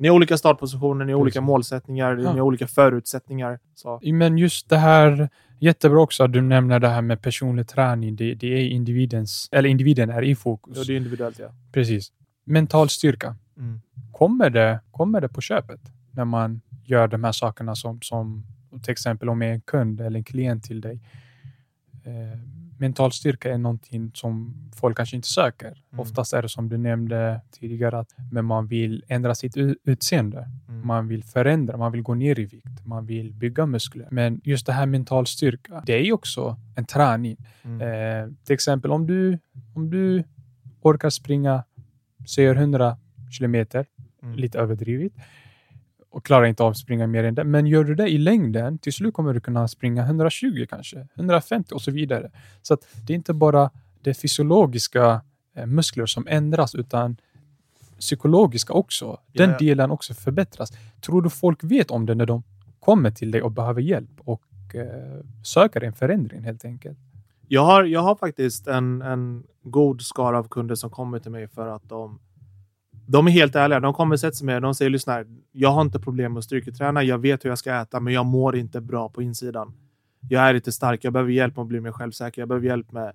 ni 0.03 0.09
har 0.09 0.15
olika 0.17 0.39
startpositioner, 0.39 1.05
ni 1.05 1.13
har 1.13 1.21
olika 1.21 1.41
målsättningar, 1.41 2.17
ni 2.17 2.23
Ja. 2.23 2.31
har 2.31 2.41
olika 2.41 2.67
förutsättningar. 2.67 3.59
Så. 3.75 4.01
Men 4.03 4.39
just 4.39 4.69
det 4.69 4.77
här, 4.77 5.29
jättebra 5.59 6.01
också 6.01 6.25
att 6.25 6.33
du 6.33 6.41
nämner 6.41 6.79
det 6.81 6.89
här 6.89 7.03
med 7.03 7.23
personlig 7.23 7.69
träning. 7.69 8.17
Det, 8.17 8.35
det 8.35 8.47
är 8.47 8.69
individens, 8.69 9.49
eller 9.53 9.69
individen 9.69 10.11
är 10.11 10.23
i 10.23 10.35
fokus. 10.35 10.77
Ja, 10.77 10.85
det 10.87 10.93
är 10.93 10.97
individuellt 10.97 11.39
ja. 11.39 11.47
Precis. 11.73 12.13
Mental 12.45 12.89
styrka. 12.89 13.37
Mm. 13.59 13.81
Kommer 14.13 14.51
det, 14.51 14.81
kommer 14.91 15.21
det 15.21 15.29
på 15.29 15.41
köpet 15.41 15.81
när 16.11 16.25
man 16.25 16.61
gör 16.85 17.09
de 17.09 17.25
här 17.25 17.33
sakerna 17.33 17.75
som, 17.75 18.01
som 18.03 18.47
till 18.83 18.93
exempel 18.93 19.29
om 19.29 19.41
jag 19.43 19.51
är 19.51 19.55
en 19.55 19.61
kund 19.61 20.01
eller 20.01 20.19
en 20.19 20.25
klient 20.25 20.65
till 20.65 20.81
dig. 20.81 21.01
Eh, 22.05 22.39
mental 22.83 23.13
styrka 23.13 23.53
är 23.55 23.59
någonting 23.59 24.11
som 24.15 24.55
folk 24.75 24.97
kanske 24.97 25.17
inte 25.17 25.29
söker. 25.29 25.67
Mm. 25.67 26.01
Oftast 26.01 26.33
är 26.33 26.43
det 26.43 26.49
som 26.49 26.69
du 26.69 26.79
nämnde 26.79 27.41
tidigare, 27.51 27.99
att 27.99 28.15
men 28.33 28.45
man 28.45 28.67
vill 28.67 29.05
ändra 29.09 29.35
sitt 29.35 29.57
utseende. 29.85 30.49
Mm. 30.69 30.87
Man 30.87 31.09
vill 31.09 31.25
förändra, 31.25 31.77
man 31.77 31.93
vill 31.93 32.03
gå 32.03 32.15
ner 32.15 32.39
i 32.39 32.45
vikt, 32.45 32.85
man 32.85 33.07
vill 33.07 33.33
bygga 33.35 33.67
muskler. 33.67 34.09
Men 34.11 34.41
just 34.45 34.67
det 34.67 34.73
här 34.73 34.87
mental 34.87 35.27
styrka, 35.27 35.83
det 35.87 35.93
är 35.93 36.05
ju 36.05 36.13
också 36.13 36.57
en 36.77 36.85
träning. 36.85 37.37
Mm. 37.65 37.81
Eh, 37.81 38.35
till 38.45 38.55
exempel 38.55 38.91
om 38.91 39.07
du, 39.07 39.39
om 39.75 39.91
du 39.91 40.25
orkar 40.81 41.11
springa, 41.11 41.65
säger 42.35 42.55
100 42.55 42.97
kilometer, 43.31 43.87
Mm. 44.23 44.37
lite 44.37 44.59
överdrivet, 44.59 45.13
och 46.13 46.25
klarar 46.25 46.47
inte 46.47 46.63
av 46.63 46.71
att 46.71 46.79
springa 46.79 47.07
mer 47.07 47.25
än 47.25 47.35
det. 47.35 47.45
Men 47.45 47.67
gör 47.67 47.85
du 47.85 47.95
det 47.95 48.09
i 48.09 48.19
längden, 48.19 48.79
till 48.79 48.93
slut 48.93 49.15
kommer 49.15 49.35
du 49.35 49.41
kunna 49.41 49.69
springa 49.69 50.03
120 50.03 50.67
kanske, 50.71 51.07
150 51.15 51.75
och 51.75 51.83
så 51.83 51.91
vidare. 51.91 52.31
Så 52.63 52.77
det 53.07 53.13
är 53.13 53.15
inte 53.15 53.35
bara 53.35 53.71
det 54.03 54.15
fysiologiska 54.15 55.21
eh, 55.57 55.67
muskler 55.67 56.07
som 56.07 56.27
ändras, 56.27 56.75
utan 56.75 57.17
psykologiska 57.99 58.73
också. 58.73 59.21
Den 59.33 59.51
ja. 59.51 59.59
delen 59.59 59.91
också 59.91 60.15
förbättras. 60.15 60.73
Tror 61.01 61.23
du 61.23 61.31
folk 61.31 61.65
vet 61.65 61.91
om 61.91 62.07
det 62.07 62.15
när 62.15 62.27
de 62.27 62.43
kommer 62.81 63.11
till 63.11 63.31
dig 63.31 63.43
och 63.43 63.53
behöver 63.53 63.81
hjälp 63.81 64.21
och 64.25 64.43
eh, 64.75 65.25
söker 65.45 65.81
en 65.81 65.93
förändring 65.93 66.43
helt 66.43 66.65
enkelt? 66.65 66.99
Jag 67.49 67.65
har, 67.65 67.85
jag 67.85 68.01
har 68.01 68.15
faktiskt 68.15 68.67
en, 68.67 69.03
en 69.03 69.45
god 69.63 70.03
skara 70.03 70.39
av 70.39 70.49
kunder 70.49 70.75
som 70.75 70.91
kommer 70.91 71.19
till 71.19 71.31
mig 71.31 71.49
för 71.49 71.69
att 71.69 71.89
de 71.89 72.19
de 73.13 73.27
är 73.27 73.31
helt 73.31 73.57
ärliga. 73.57 73.81
De 73.81 73.95
kommer 73.95 74.15
och 74.15 74.21
sätter 74.21 74.37
sig 74.37 74.47
med 74.47 74.57
och 74.57 74.63
de 74.63 74.75
säger 74.75 74.91
lyssna 74.91 75.25
jag 75.53 75.71
har 75.71 75.83
inte 75.83 76.01
problem 76.01 76.33
med 76.33 76.39
att 76.39 76.45
styrketräna. 76.45 77.03
Jag 77.03 77.19
vet 77.19 77.45
hur 77.45 77.51
jag 77.51 77.59
ska 77.59 77.75
äta, 77.75 78.01
men 78.01 78.13
jag 78.13 78.27
mår 78.27 78.57
inte 78.57 78.81
bra 78.81 79.09
på 79.09 79.23
insidan. 79.23 79.75
Jag 80.29 80.43
är 80.43 80.55
inte 80.55 80.73
stark. 80.73 81.05
Jag 81.05 81.13
behöver 81.13 81.33
hjälp 81.33 81.57
med 81.57 81.63
att 81.63 81.69
bli 81.69 81.81
mer 81.81 81.93
självsäker. 81.93 82.43
Jag 82.43 82.49
behöver 82.49 82.67
hjälp 82.67 82.93
med 82.93 83.13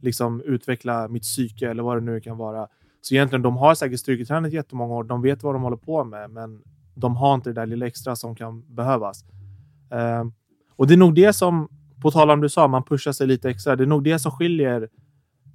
liksom 0.00 0.40
utveckla 0.40 1.08
mitt 1.08 1.22
psyke 1.22 1.70
eller 1.70 1.82
vad 1.82 1.96
det 1.96 2.00
nu 2.00 2.20
kan 2.20 2.36
vara. 2.36 2.68
Så 3.00 3.14
egentligen, 3.14 3.42
de 3.42 3.56
har 3.56 3.74
säkert 3.74 4.00
styrketränat 4.00 4.52
jättemånga 4.52 4.94
år. 4.94 5.04
De 5.04 5.22
vet 5.22 5.42
vad 5.42 5.54
de 5.54 5.62
håller 5.62 5.76
på 5.76 6.04
med, 6.04 6.30
men 6.30 6.62
de 6.94 7.16
har 7.16 7.34
inte 7.34 7.50
det 7.50 7.60
där 7.60 7.66
lilla 7.66 7.86
extra 7.86 8.16
som 8.16 8.34
kan 8.34 8.74
behövas. 8.74 9.24
Eh, 9.90 10.24
och 10.76 10.86
det 10.86 10.94
är 10.94 10.98
nog 10.98 11.14
det 11.14 11.32
som, 11.32 11.68
på 12.02 12.10
tal 12.10 12.30
om 12.30 12.40
du 12.40 12.48
sa, 12.48 12.68
man 12.68 12.84
pushar 12.84 13.12
sig 13.12 13.26
lite 13.26 13.50
extra. 13.50 13.76
Det 13.76 13.84
är 13.84 13.86
nog 13.86 14.04
det 14.04 14.18
som 14.18 14.32
skiljer 14.32 14.88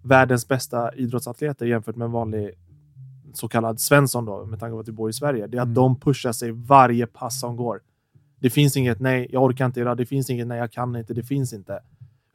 världens 0.04 0.48
bästa 0.48 0.96
idrottsatleter 0.96 1.66
jämfört 1.66 1.96
med 1.96 2.06
en 2.06 2.12
vanlig 2.12 2.52
så 3.34 3.48
kallad 3.48 3.80
Svensson 3.80 4.26
då, 4.26 4.46
med 4.46 4.60
tanke 4.60 4.74
på 4.74 4.80
att 4.80 4.86
du 4.86 4.92
bor 4.92 5.10
i 5.10 5.14
Sverige. 5.14 5.48
Det 5.48 5.58
är 5.58 5.62
att 5.62 5.66
Mm. 5.66 5.74
de 5.74 6.00
pushar 6.00 6.32
sig 6.32 6.52
varje 6.52 7.08
pass 7.08 7.40
som 7.40 7.56
går. 7.56 7.80
Det 8.40 8.50
finns 8.50 8.78
inget 8.78 9.00
nej, 9.00 9.28
jag 9.32 9.44
orkar 9.44 9.66
inte 9.66 9.80
idag. 9.80 9.98
Det 9.98 10.06
finns 10.06 10.30
inget 10.30 10.48
nej, 10.48 10.58
jag 10.58 10.72
kan 10.72 10.96
inte. 10.96 11.14
Det 11.14 11.24
finns 11.24 11.54
inte. 11.54 11.80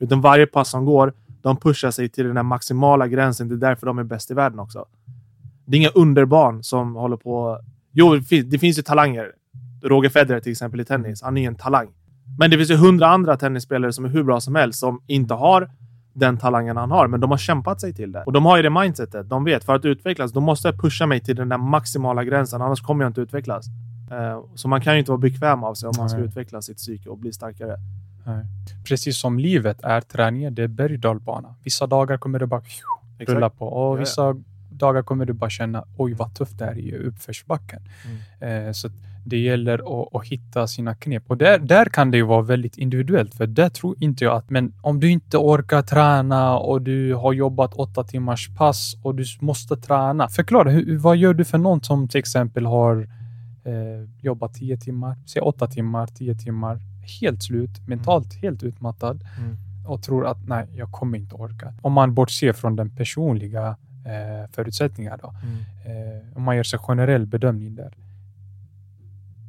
Utan 0.00 0.20
varje 0.20 0.46
pass 0.46 0.70
som 0.70 0.84
går, 0.84 1.12
de 1.42 1.56
pushar 1.56 1.90
sig 1.90 2.08
till 2.08 2.26
den 2.26 2.36
här 2.36 2.44
maximala 2.44 3.08
gränsen. 3.08 3.48
Det 3.48 3.54
är 3.54 3.56
därför 3.56 3.86
de 3.86 3.98
är 3.98 4.04
bäst 4.04 4.30
i 4.30 4.34
världen 4.34 4.58
också. 4.58 4.84
Det 5.64 5.76
är 5.76 5.80
inga 5.80 5.88
underbarn 5.88 6.62
som 6.62 6.94
håller 6.94 7.16
på... 7.16 7.60
Jo, 7.92 8.14
det 8.14 8.22
finns, 8.22 8.46
det 8.50 8.58
finns 8.58 8.78
ju 8.78 8.82
talanger. 8.82 9.32
Roger 9.82 10.10
Federer 10.10 10.40
till 10.40 10.52
exempel 10.52 10.80
i 10.80 10.84
tennis. 10.84 11.22
Han 11.22 11.36
är 11.36 11.40
ju 11.40 11.46
en 11.46 11.54
talang. 11.54 11.88
Men 12.38 12.50
det 12.50 12.56
finns 12.56 12.70
ju 12.70 12.76
hundra 12.76 13.06
andra 13.08 13.36
tennisspelare 13.36 13.92
som 13.92 14.04
är 14.04 14.08
hur 14.08 14.22
bra 14.22 14.40
som 14.40 14.54
helst 14.54 14.78
som 14.78 15.00
inte 15.06 15.34
har 15.34 15.70
den 16.16 16.36
talangen 16.36 16.76
han 16.76 16.90
har, 16.90 17.06
men 17.08 17.20
de 17.20 17.30
har 17.30 17.38
kämpat 17.38 17.80
sig 17.80 17.94
till 17.94 18.12
det. 18.12 18.22
Och 18.22 18.32
de 18.32 18.44
har 18.44 18.56
ju 18.56 18.62
det 18.62 18.70
mindsetet. 18.70 19.28
De 19.28 19.44
vet, 19.44 19.64
för 19.64 19.74
att 19.74 19.84
utvecklas, 19.84 20.32
då 20.32 20.40
måste 20.40 20.68
jag 20.68 20.80
pusha 20.80 21.06
mig 21.06 21.20
till 21.20 21.36
den 21.36 21.48
där 21.48 21.58
maximala 21.58 22.24
gränsen, 22.24 22.62
annars 22.62 22.80
kommer 22.80 23.04
jag 23.04 23.10
inte 23.10 23.20
utvecklas. 23.20 23.66
Eh, 24.10 24.40
Så 24.54 24.68
man 24.68 24.80
kan 24.80 24.92
ju 24.92 24.98
inte 24.98 25.10
vara 25.10 25.18
bekväm 25.18 25.64
av 25.64 25.74
sig 25.74 25.88
om 25.88 25.94
man 25.98 26.08
ska 26.08 26.18
Nej. 26.18 26.28
utveckla 26.28 26.62
sitt 26.62 26.76
psyke 26.76 27.08
och 27.08 27.18
bli 27.18 27.32
starkare. 27.32 27.76
Nej. 28.26 28.44
Precis 28.88 29.18
som 29.18 29.38
livet 29.38 29.80
är 29.82 30.00
träningen, 30.00 30.54
det 30.54 30.62
är 30.62 30.68
berg. 30.68 31.00
Vissa 31.64 31.86
dagar 31.86 32.16
kommer 32.18 32.38
det 32.38 32.46
bara 32.46 32.62
rulla 33.18 33.50
på 33.50 33.66
och 33.66 33.94
Ja, 33.94 33.96
ja. 33.96 34.00
vissa 34.00 34.34
dagar 34.70 35.02
kommer 35.02 35.24
du 35.24 35.32
bara 35.32 35.50
känna 35.50 35.84
oj 35.96 36.14
vad 36.14 36.34
tufft 36.34 36.58
det 36.58 36.64
är 36.64 36.78
i 36.78 36.96
uppförsbacken. 36.96 37.82
Mm. 38.40 38.66
Eh, 38.66 38.72
så 38.72 38.88
det 39.28 39.38
gäller 39.38 40.02
att, 40.02 40.14
att 40.14 40.26
hitta 40.26 40.66
sina 40.66 40.94
knep. 40.94 41.22
Och 41.26 41.36
där, 41.36 41.58
där 41.58 41.84
kan 41.84 42.10
det 42.10 42.16
ju 42.16 42.22
vara 42.22 42.42
väldigt 42.42 42.78
individuellt, 42.78 43.34
för 43.34 43.46
där 43.46 43.68
tror 43.68 43.96
inte 44.00 44.24
jag 44.24 44.36
att, 44.36 44.50
men 44.50 44.72
om 44.82 45.00
du 45.00 45.10
inte 45.10 45.36
orkar 45.38 45.82
träna 45.82 46.58
och 46.58 46.82
du 46.82 47.14
har 47.14 47.32
jobbat 47.32 47.74
åtta 47.74 48.04
timmars 48.04 48.48
pass 48.56 48.96
och 49.02 49.14
du 49.14 49.24
måste 49.40 49.76
träna. 49.76 50.28
Förklara, 50.28 50.70
hur, 50.70 50.98
vad 50.98 51.16
gör 51.16 51.34
du 51.34 51.44
för 51.44 51.58
någon 51.58 51.82
som 51.82 52.08
till 52.08 52.18
exempel 52.18 52.66
har 52.66 53.08
eh, 53.64 54.08
jobbat 54.20 54.54
tio 54.54 54.76
timmar, 54.76 55.16
säg 55.26 55.42
åtta 55.42 55.66
timmar, 55.66 56.06
tio 56.06 56.34
timmar, 56.34 56.78
helt 57.20 57.42
slut, 57.42 57.88
mentalt 57.88 58.34
helt 58.42 58.62
utmattad 58.62 59.24
Mm. 59.38 59.56
och 59.86 60.02
tror 60.02 60.26
att 60.26 60.48
nej, 60.48 60.66
jag 60.74 60.92
kommer 60.92 61.18
inte 61.18 61.34
orka. 61.34 61.74
Om 61.82 61.92
man 61.92 62.14
bortser 62.14 62.52
från 62.52 62.76
den 62.76 62.96
personliga 62.96 63.76
eh, 64.06 64.50
förutsättningar 64.52 65.18
då. 65.22 65.34
Mm. 65.42 65.56
Eh, 65.86 66.36
om 66.36 66.42
man 66.42 66.56
gör 66.56 66.62
sig 66.62 66.78
generell 66.78 67.26
bedömning 67.26 67.74
där. 67.74 67.92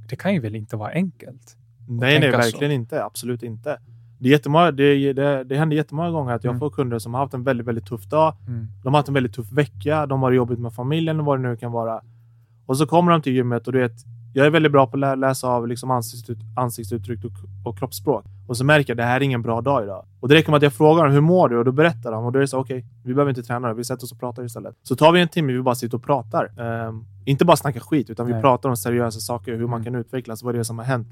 Det 0.09 0.15
kan 0.15 0.33
ju 0.33 0.39
väl 0.39 0.55
inte 0.55 0.77
vara 0.77 0.91
enkelt? 0.91 1.57
Nej, 1.87 1.97
nej, 1.99 2.21
tänka 2.21 2.31
så. 2.41 2.51
verkligen 2.51 2.71
inte. 2.73 3.03
Absolut 3.03 3.43
inte. 3.43 3.77
Det, 4.19 4.27
är 4.29 4.31
jättemånga, 4.31 4.71
det, 4.71 5.13
det, 5.13 5.43
det 5.43 5.57
händer 5.57 5.77
jättemånga 5.77 6.11
gånger 6.11 6.33
att 6.33 6.43
jag 6.43 6.51
Mm. 6.51 6.59
får 6.59 6.69
kunder 6.69 6.99
som 6.99 7.13
har 7.13 7.21
haft 7.21 7.33
en 7.33 7.43
väldigt, 7.43 7.67
väldigt 7.67 7.85
tuff 7.85 8.03
dag. 8.05 8.35
Mm. 8.47 8.67
De 8.83 8.93
har 8.93 8.99
haft 8.99 9.07
en 9.07 9.13
väldigt 9.13 9.33
tuff 9.33 9.51
vecka. 9.51 10.05
De 10.05 10.21
har 10.21 10.31
jobbigt 10.31 10.59
med 10.59 10.73
familjen 10.73 11.19
och 11.19 11.25
vad 11.25 11.39
det 11.41 11.49
nu 11.49 11.57
kan 11.57 11.71
vara. 11.71 12.01
Och 12.65 12.77
så 12.77 12.85
kommer 12.87 13.11
de 13.11 13.21
till 13.21 13.33
gymmet 13.33 13.67
och 13.67 13.73
du 13.73 13.79
vet, 13.79 13.93
jag 14.37 14.45
är 14.45 14.49
väldigt 14.49 14.71
bra 14.71 14.87
på 14.87 14.95
att 14.97 14.99
lä- 14.99 15.15
läsa 15.15 15.47
av 15.47 15.67
liksom 15.67 15.91
ansiktsut, 15.91 16.37
ansiktsuttryck 16.57 17.25
och, 17.25 17.31
och 17.69 17.77
kroppsspråk. 17.79 18.25
Och 18.47 18.57
så 18.57 18.63
märker 18.65 18.89
jag 18.91 18.95
att 18.95 18.97
det 18.97 19.03
här 19.03 19.15
är 19.15 19.23
ingen 19.23 19.41
bra 19.41 19.61
dag 19.61 19.83
idag. 19.83 20.05
Och 20.19 20.27
det 20.29 20.35
räcker 20.35 20.51
med 20.51 20.57
att 20.57 20.63
jag 20.63 20.73
frågar 20.73 21.03
dem 21.03 21.13
hur 21.13 21.21
mår 21.21 21.49
du? 21.49 21.57
Och 21.57 21.65
då 21.65 21.71
berättar 21.71 22.11
de. 22.11 22.25
Och 22.25 22.31
då 22.31 22.39
är 22.39 22.41
det 22.41 22.47
så 22.47 22.57
okej, 22.59 22.85
vi 23.03 23.13
behöver 23.13 23.29
inte 23.29 23.43
träna. 23.43 23.73
Vi 23.73 23.83
sätter 23.83 24.03
oss 24.03 24.11
och 24.11 24.19
pratar 24.19 24.43
istället. 24.45 24.75
Så 24.83 24.95
tar 24.95 25.11
vi 25.11 25.21
en 25.21 25.27
timme, 25.27 25.53
vi 25.53 25.61
bara 25.61 25.75
sitter 25.75 25.97
och 25.97 26.03
pratar. 26.03 26.59
Ehm, 26.61 27.05
inte 27.25 27.45
bara 27.45 27.57
snacka 27.57 27.79
skit, 27.79 28.09
utan 28.09 28.25
vi 28.27 28.33
Nej. 28.33 28.41
pratar 28.41 28.69
om 28.69 28.77
seriösa 28.77 29.19
saker. 29.19 29.51
Hur 29.55 29.67
man 29.67 29.81
Mm. 29.81 29.83
kan 29.83 29.95
utvecklas, 29.95 30.43
vad 30.43 30.55
det 30.55 30.59
är 30.59 30.63
som 30.63 30.77
har 30.77 30.85
hänt. 30.85 31.07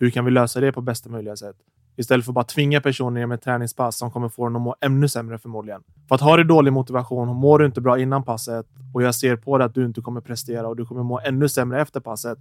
Hur 0.00 0.10
kan 0.10 0.24
vi 0.24 0.30
lösa 0.30 0.60
det 0.60 0.72
på 0.72 0.80
bästa 0.80 1.10
möjliga 1.10 1.36
sätt? 1.36 1.56
Istället 2.00 2.24
för 2.24 2.32
att 2.32 2.34
bara 2.34 2.44
tvinga 2.44 2.80
personer 2.80 3.26
med 3.26 3.34
ett 3.34 3.42
träningspass 3.42 3.98
som 3.98 4.10
kommer 4.10 4.28
få 4.28 4.44
dem 4.44 4.56
att 4.56 4.62
må 4.62 4.74
ännu 4.80 5.08
sämre 5.08 5.38
förmodligen. 5.38 5.82
För 6.08 6.14
att 6.14 6.20
har 6.20 6.38
du 6.38 6.44
dålig 6.44 6.72
motivation 6.72 7.28
och 7.28 7.34
mår 7.34 7.58
du 7.58 7.66
inte 7.66 7.80
bra 7.80 7.98
innan 7.98 8.22
passet 8.22 8.66
och 8.94 9.02
jag 9.02 9.14
ser 9.14 9.36
på 9.36 9.58
dig 9.58 9.64
att 9.64 9.74
du 9.74 9.84
inte 9.84 10.00
kommer 10.00 10.20
prestera 10.20 10.68
och 10.68 10.76
du 10.76 10.86
kommer 10.86 11.02
må 11.02 11.20
ännu 11.20 11.48
sämre 11.48 11.80
efter 11.80 12.00
passet 12.00 12.38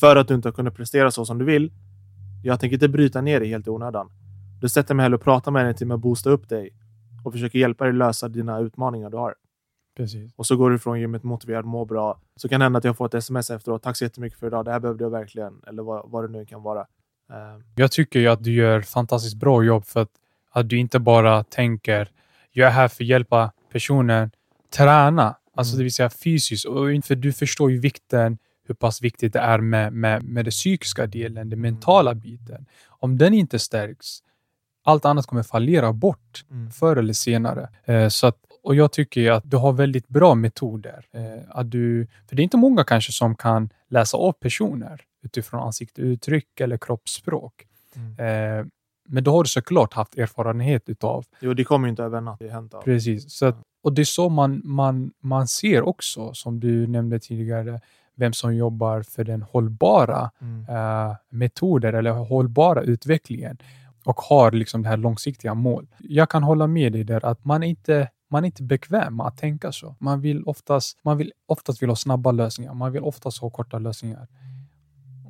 för 0.00 0.16
att 0.16 0.28
du 0.28 0.34
inte 0.34 0.48
har 0.48 0.52
kunnat 0.52 0.74
prestera 0.74 1.10
så 1.10 1.24
som 1.24 1.38
du 1.38 1.44
vill. 1.44 1.72
Jag 2.44 2.60
tänker 2.60 2.74
inte 2.74 2.88
bryta 2.88 3.20
ner 3.20 3.40
dig 3.40 3.48
helt 3.48 3.66
i 3.66 3.70
onödan. 3.70 4.10
Du 4.60 4.68
sätter 4.68 4.94
mig 4.94 5.02
hellre 5.04 5.16
och 5.16 5.22
pratar 5.22 5.52
med 5.52 5.64
dig 5.64 5.74
till 5.74 5.92
att 5.92 6.00
boosta 6.00 6.30
upp 6.30 6.48
dig 6.48 6.70
och 7.24 7.32
försöker 7.32 7.58
hjälpa 7.58 7.84
dig 7.84 7.92
lösa 7.92 8.28
dina 8.28 8.58
utmaningar 8.58 9.10
du 9.10 9.16
har. 9.16 9.34
Precis. 9.96 10.32
Och 10.36 10.46
så 10.46 10.56
går 10.56 10.70
du 10.70 10.78
från 10.78 11.00
gymmet 11.00 11.22
motiverad, 11.22 11.64
mår 11.64 11.86
bra. 11.86 12.20
Så 12.36 12.48
kan 12.48 12.60
det 12.60 12.64
hända 12.64 12.78
att 12.78 12.84
jag 12.84 12.96
får 12.96 13.06
ett 13.06 13.14
sms 13.14 13.50
efteråt. 13.50 13.82
Tack 13.82 13.96
så 13.96 14.04
jättemycket 14.04 14.38
för 14.38 14.46
idag. 14.46 14.64
Det 14.64 14.72
här 14.72 14.80
behövde 14.80 15.04
jag 15.04 15.10
verkligen. 15.10 15.62
Eller 15.66 15.82
vad, 15.82 16.10
vad 16.10 16.24
det 16.24 16.28
nu 16.28 16.46
kan 16.46 16.62
vara. 16.62 16.86
Eh, 17.30 17.60
Jag 17.76 17.92
tycker 17.92 18.20
ju 18.20 18.28
att 18.28 18.44
du 18.44 18.52
gör 18.52 18.80
fantastiskt 18.80 19.36
bra 19.36 19.62
jobb 19.64 19.84
för 19.86 20.02
att, 20.02 20.10
att 20.50 20.68
du 20.68 20.76
inte 20.78 20.98
bara 20.98 21.44
tänker 21.44 22.08
jag 22.52 22.66
är 22.68 22.72
här 22.72 22.88
för 22.88 23.04
att 23.04 23.08
hjälpa 23.08 23.52
personen 23.72 24.30
träna, 24.76 25.36
alltså 25.54 25.72
Mm. 25.72 25.78
det 25.78 25.82
vill 25.82 25.92
säga 25.92 26.10
fysiskt. 26.10 26.64
Och 26.64 26.86
för 27.04 27.14
du 27.14 27.32
förstår 27.32 27.70
ju 27.70 27.78
vikten, 27.80 28.38
hur 28.66 28.74
pass 28.74 29.02
viktigt 29.02 29.32
det 29.32 29.38
är 29.38 29.58
med, 29.58 29.92
med, 29.92 30.22
med 30.22 30.44
den 30.44 30.50
psykiska 30.50 31.06
delen, 31.06 31.50
den 31.50 31.60
mentala 31.60 32.14
biten. 32.14 32.66
Om 32.88 33.18
den 33.18 33.34
inte 33.34 33.58
stärks, 33.58 34.06
allt 34.84 35.04
annat 35.04 35.26
kommer 35.26 35.42
fallera 35.42 35.92
bort 35.92 36.44
Mm. 36.50 36.70
förr 36.70 36.96
eller 36.96 37.12
senare. 37.12 37.68
Eh, 37.84 38.08
så 38.08 38.26
att, 38.26 38.36
och 38.62 38.74
jag 38.74 38.92
tycker 38.92 39.30
att 39.30 39.50
du 39.50 39.56
har 39.56 39.72
väldigt 39.72 40.08
bra 40.08 40.34
metoder. 40.34 41.04
Eh, 41.12 41.42
att 41.48 41.70
du, 41.70 42.06
för 42.28 42.36
det 42.36 42.42
är 42.42 42.44
inte 42.44 42.56
många 42.56 42.84
kanske 42.84 43.12
som 43.12 43.34
kan 43.34 43.70
läsa 43.88 44.16
av 44.16 44.32
personer 44.32 45.00
utifrån 45.28 45.60
ansiktsuttryck 45.62 46.60
eller 46.60 46.78
kroppsspråk. 46.78 47.66
Mm. 47.96 48.58
Eh, 48.60 48.66
Men 49.10 49.24
då 49.24 49.30
har 49.32 49.42
du 49.42 49.48
såklart 49.48 49.94
haft 49.94 50.18
erfarenhet 50.18 50.88
utav. 50.88 51.24
Jo, 51.40 51.54
det 51.54 51.64
kommer 51.64 51.86
ju 51.88 51.90
inte 51.90 52.02
över 52.02 52.18
en 52.18 52.24
natt. 52.24 52.38
Det 52.38 52.46
är 52.46 52.52
hänt 52.52 52.74
av. 52.74 52.82
Precis. 52.82 53.32
Så 53.32 53.46
att, 53.46 53.56
och 53.82 53.92
det 53.92 54.02
är 54.02 54.04
så 54.04 54.28
man, 54.28 54.60
man, 54.64 55.10
man 55.22 55.48
ser 55.48 55.82
också, 55.82 56.34
som 56.34 56.60
du 56.60 56.86
nämnde 56.86 57.18
tidigare, 57.20 57.80
vem 58.16 58.32
som 58.32 58.56
jobbar 58.56 59.02
för 59.02 59.24
den 59.24 59.42
hållbara 59.42 60.30
Mm. 60.40 60.66
eh, 60.68 61.16
metoder 61.30 61.92
eller 61.92 62.10
hållbara 62.10 62.82
utvecklingen 62.82 63.58
och 64.04 64.20
har 64.20 64.52
liksom 64.52 64.82
det 64.82 64.88
här 64.88 64.96
långsiktiga 64.96 65.54
mål. 65.54 65.86
Jag 65.98 66.28
kan 66.30 66.42
hålla 66.42 66.66
med 66.66 66.92
dig 66.92 67.04
där 67.04 67.24
att 67.24 67.44
man 67.44 67.62
inte 67.62 68.08
man 68.30 68.44
är 68.44 68.46
inte 68.46 68.62
bekväm 68.62 69.16
med 69.16 69.26
att 69.26 69.36
tänka 69.38 69.72
så. 69.72 69.96
Man 70.00 70.20
vill 70.20 70.44
oftast, 70.46 70.98
man 71.04 71.16
vill 71.18 71.32
oftast 71.46 71.82
vill 71.82 71.88
ha 71.88 71.96
snabba 71.96 72.32
lösningar. 72.32 72.74
Man 72.74 72.92
vill 72.92 73.02
oftast 73.02 73.38
ha 73.40 73.50
korta 73.50 73.78
lösningar. 73.78 74.26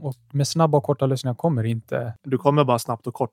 Och 0.01 0.15
med 0.33 0.49
snabba 0.49 0.79
och 0.79 0.85
korta 0.85 1.07
lösningar 1.07 1.35
kommer 1.35 1.65
inte... 1.65 2.15
Du 2.25 2.39
kommer 2.39 2.65
bara 2.65 2.79
snabbt 2.79 3.07
och 3.07 3.15
kort. 3.15 3.31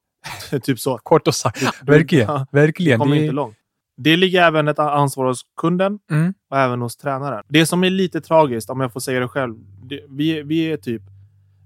typ 0.63 0.79
så. 0.79 0.97
Kort 0.97 1.27
och 1.27 1.35
sagt. 1.35 1.63
Verkligen. 1.81 2.27
ja, 2.27 2.45
Du 2.51 2.59
verkligen. 2.59 2.99
kommer 2.99 3.15
Det- 3.15 3.21
inte 3.21 3.33
långt. 3.35 3.55
Det 3.97 4.17
ligger 4.17 4.41
även 4.41 4.67
ett 4.67 4.79
ansvar 4.79 5.25
hos 5.25 5.41
kunden 5.61 5.99
Mm. 6.11 6.33
och 6.51 6.57
även 6.57 6.81
hos 6.81 6.97
tränaren. 6.97 7.43
Det 7.47 7.65
som 7.65 7.83
är 7.83 7.89
lite 7.89 8.21
tragiskt, 8.21 8.69
om 8.69 8.79
jag 8.79 8.93
får 8.93 8.99
säga 8.99 9.19
det 9.19 9.27
själv. 9.27 9.55
Det, 9.83 10.01
vi, 10.09 10.41
vi 10.43 10.71
är 10.71 10.77
typ 10.77 11.01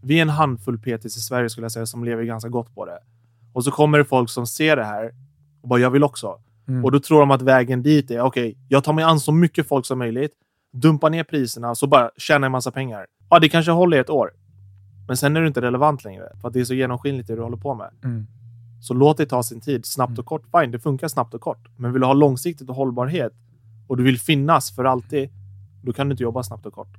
vi 0.03 0.17
är 0.17 0.21
en 0.21 0.29
handfull 0.29 0.77
PTs 0.79 1.05
i 1.05 1.09
Sverige 1.21 1.49
skulle 1.49 1.65
jag 1.65 1.71
säga 1.71 1.85
som 1.85 2.03
lever 2.03 2.23
ganska 2.23 2.49
gott 2.49 2.75
på 2.75 2.85
det. 2.85 2.99
Och 3.53 3.63
så 3.63 3.71
kommer 3.71 3.97
det 3.97 4.05
folk 4.05 4.29
som 4.29 4.47
ser 4.47 4.75
det 4.75 4.83
här 4.83 5.11
och 5.61 5.67
bara 5.69 5.79
jag 5.79 5.89
vill 5.91 6.03
också. 6.03 6.39
Mm. 6.67 6.85
Och 6.85 6.91
då 6.91 6.99
tror 6.99 7.19
de 7.19 7.31
att 7.31 7.41
vägen 7.41 7.83
dit 7.83 8.11
är 8.11 8.21
okej, 8.21 8.57
jag 8.67 8.83
tar 8.83 8.93
mig 8.93 9.03
an 9.03 9.19
så 9.19 9.31
mycket 9.31 9.67
folk 9.67 9.85
som 9.85 9.99
möjligt, 9.99 10.31
dumpar 10.73 11.09
ner 11.09 11.23
priserna 11.23 11.75
så 11.75 11.87
bara 11.87 12.11
tjänar 12.17 12.45
en 12.45 12.51
massa 12.51 12.71
pengar. 12.71 13.05
Ja, 13.29 13.39
det 13.39 13.49
kanske 13.49 13.71
håller 13.71 13.97
i 13.97 13.99
ett 13.99 14.09
år. 14.09 14.31
Men 15.09 15.17
sen 15.17 15.37
är 15.37 15.41
det 15.41 15.47
inte 15.47 15.61
relevant 15.61 16.03
längre 16.03 16.29
för 16.41 16.47
att 16.47 16.53
det 16.53 16.59
är 16.59 16.63
så 16.65 16.73
genomskinligt 16.73 17.27
det 17.27 17.35
du 17.35 17.41
håller 17.41 17.57
på 17.57 17.73
med. 17.75 17.89
Mm. 18.03 18.27
Så 18.81 18.93
låt 18.93 19.17
det 19.17 19.25
ta 19.25 19.43
sin 19.43 19.61
tid, 19.61 19.85
snabbt 19.85 20.19
och 20.19 20.25
kort. 20.25 20.43
Fine, 20.51 20.71
det 20.71 20.79
funkar 20.79 21.07
snabbt 21.07 21.33
och 21.33 21.41
kort. 21.41 21.67
Men 21.75 21.93
vill 21.93 22.01
du 22.01 22.07
ha 22.07 22.13
långsiktigt 22.13 22.69
och 22.69 22.75
hållbarhet 22.75 23.33
och 23.87 23.97
du 23.97 24.03
vill 24.03 24.19
finnas 24.19 24.75
för 24.75 24.85
alltid, 24.85 25.29
då 25.83 25.93
kan 25.93 26.07
du 26.09 26.13
inte 26.13 26.23
jobba 26.23 26.43
snabbt 26.43 26.65
och 26.65 26.73
kort. 26.73 26.97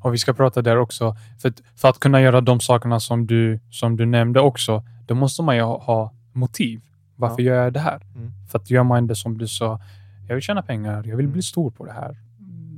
Och 0.00 0.14
vi 0.14 0.18
ska 0.18 0.32
prata 0.32 0.62
där 0.62 0.76
också. 0.76 1.16
För 1.42 1.48
att, 1.48 1.62
för 1.76 1.88
att 1.88 1.98
kunna 1.98 2.20
göra 2.20 2.40
de 2.40 2.60
sakerna 2.60 3.00
som 3.00 3.26
du, 3.26 3.60
som 3.70 3.96
du 3.96 4.06
nämnde 4.06 4.40
också, 4.40 4.84
då 5.06 5.14
måste 5.14 5.42
man 5.42 5.56
ju 5.56 5.62
ha, 5.62 5.78
ha 5.82 6.12
motiv. 6.32 6.80
Varför 7.16 7.42
gör 7.42 7.64
jag 7.64 7.72
det 7.72 7.80
här? 7.80 8.02
Mm. 8.16 8.32
För 8.50 8.58
att 8.58 8.70
gör 8.70 8.82
man 8.82 9.06
det 9.06 9.16
som 9.16 9.38
du 9.38 9.48
sa, 9.48 9.80
jag 10.28 10.34
vill 10.34 10.42
tjäna 10.42 10.62
pengar, 10.62 10.96
jag 10.96 11.16
vill 11.16 11.26
Mm. 11.26 11.32
bli 11.32 11.42
stor 11.42 11.70
på 11.70 11.86
det 11.86 11.92
här. 11.92 12.16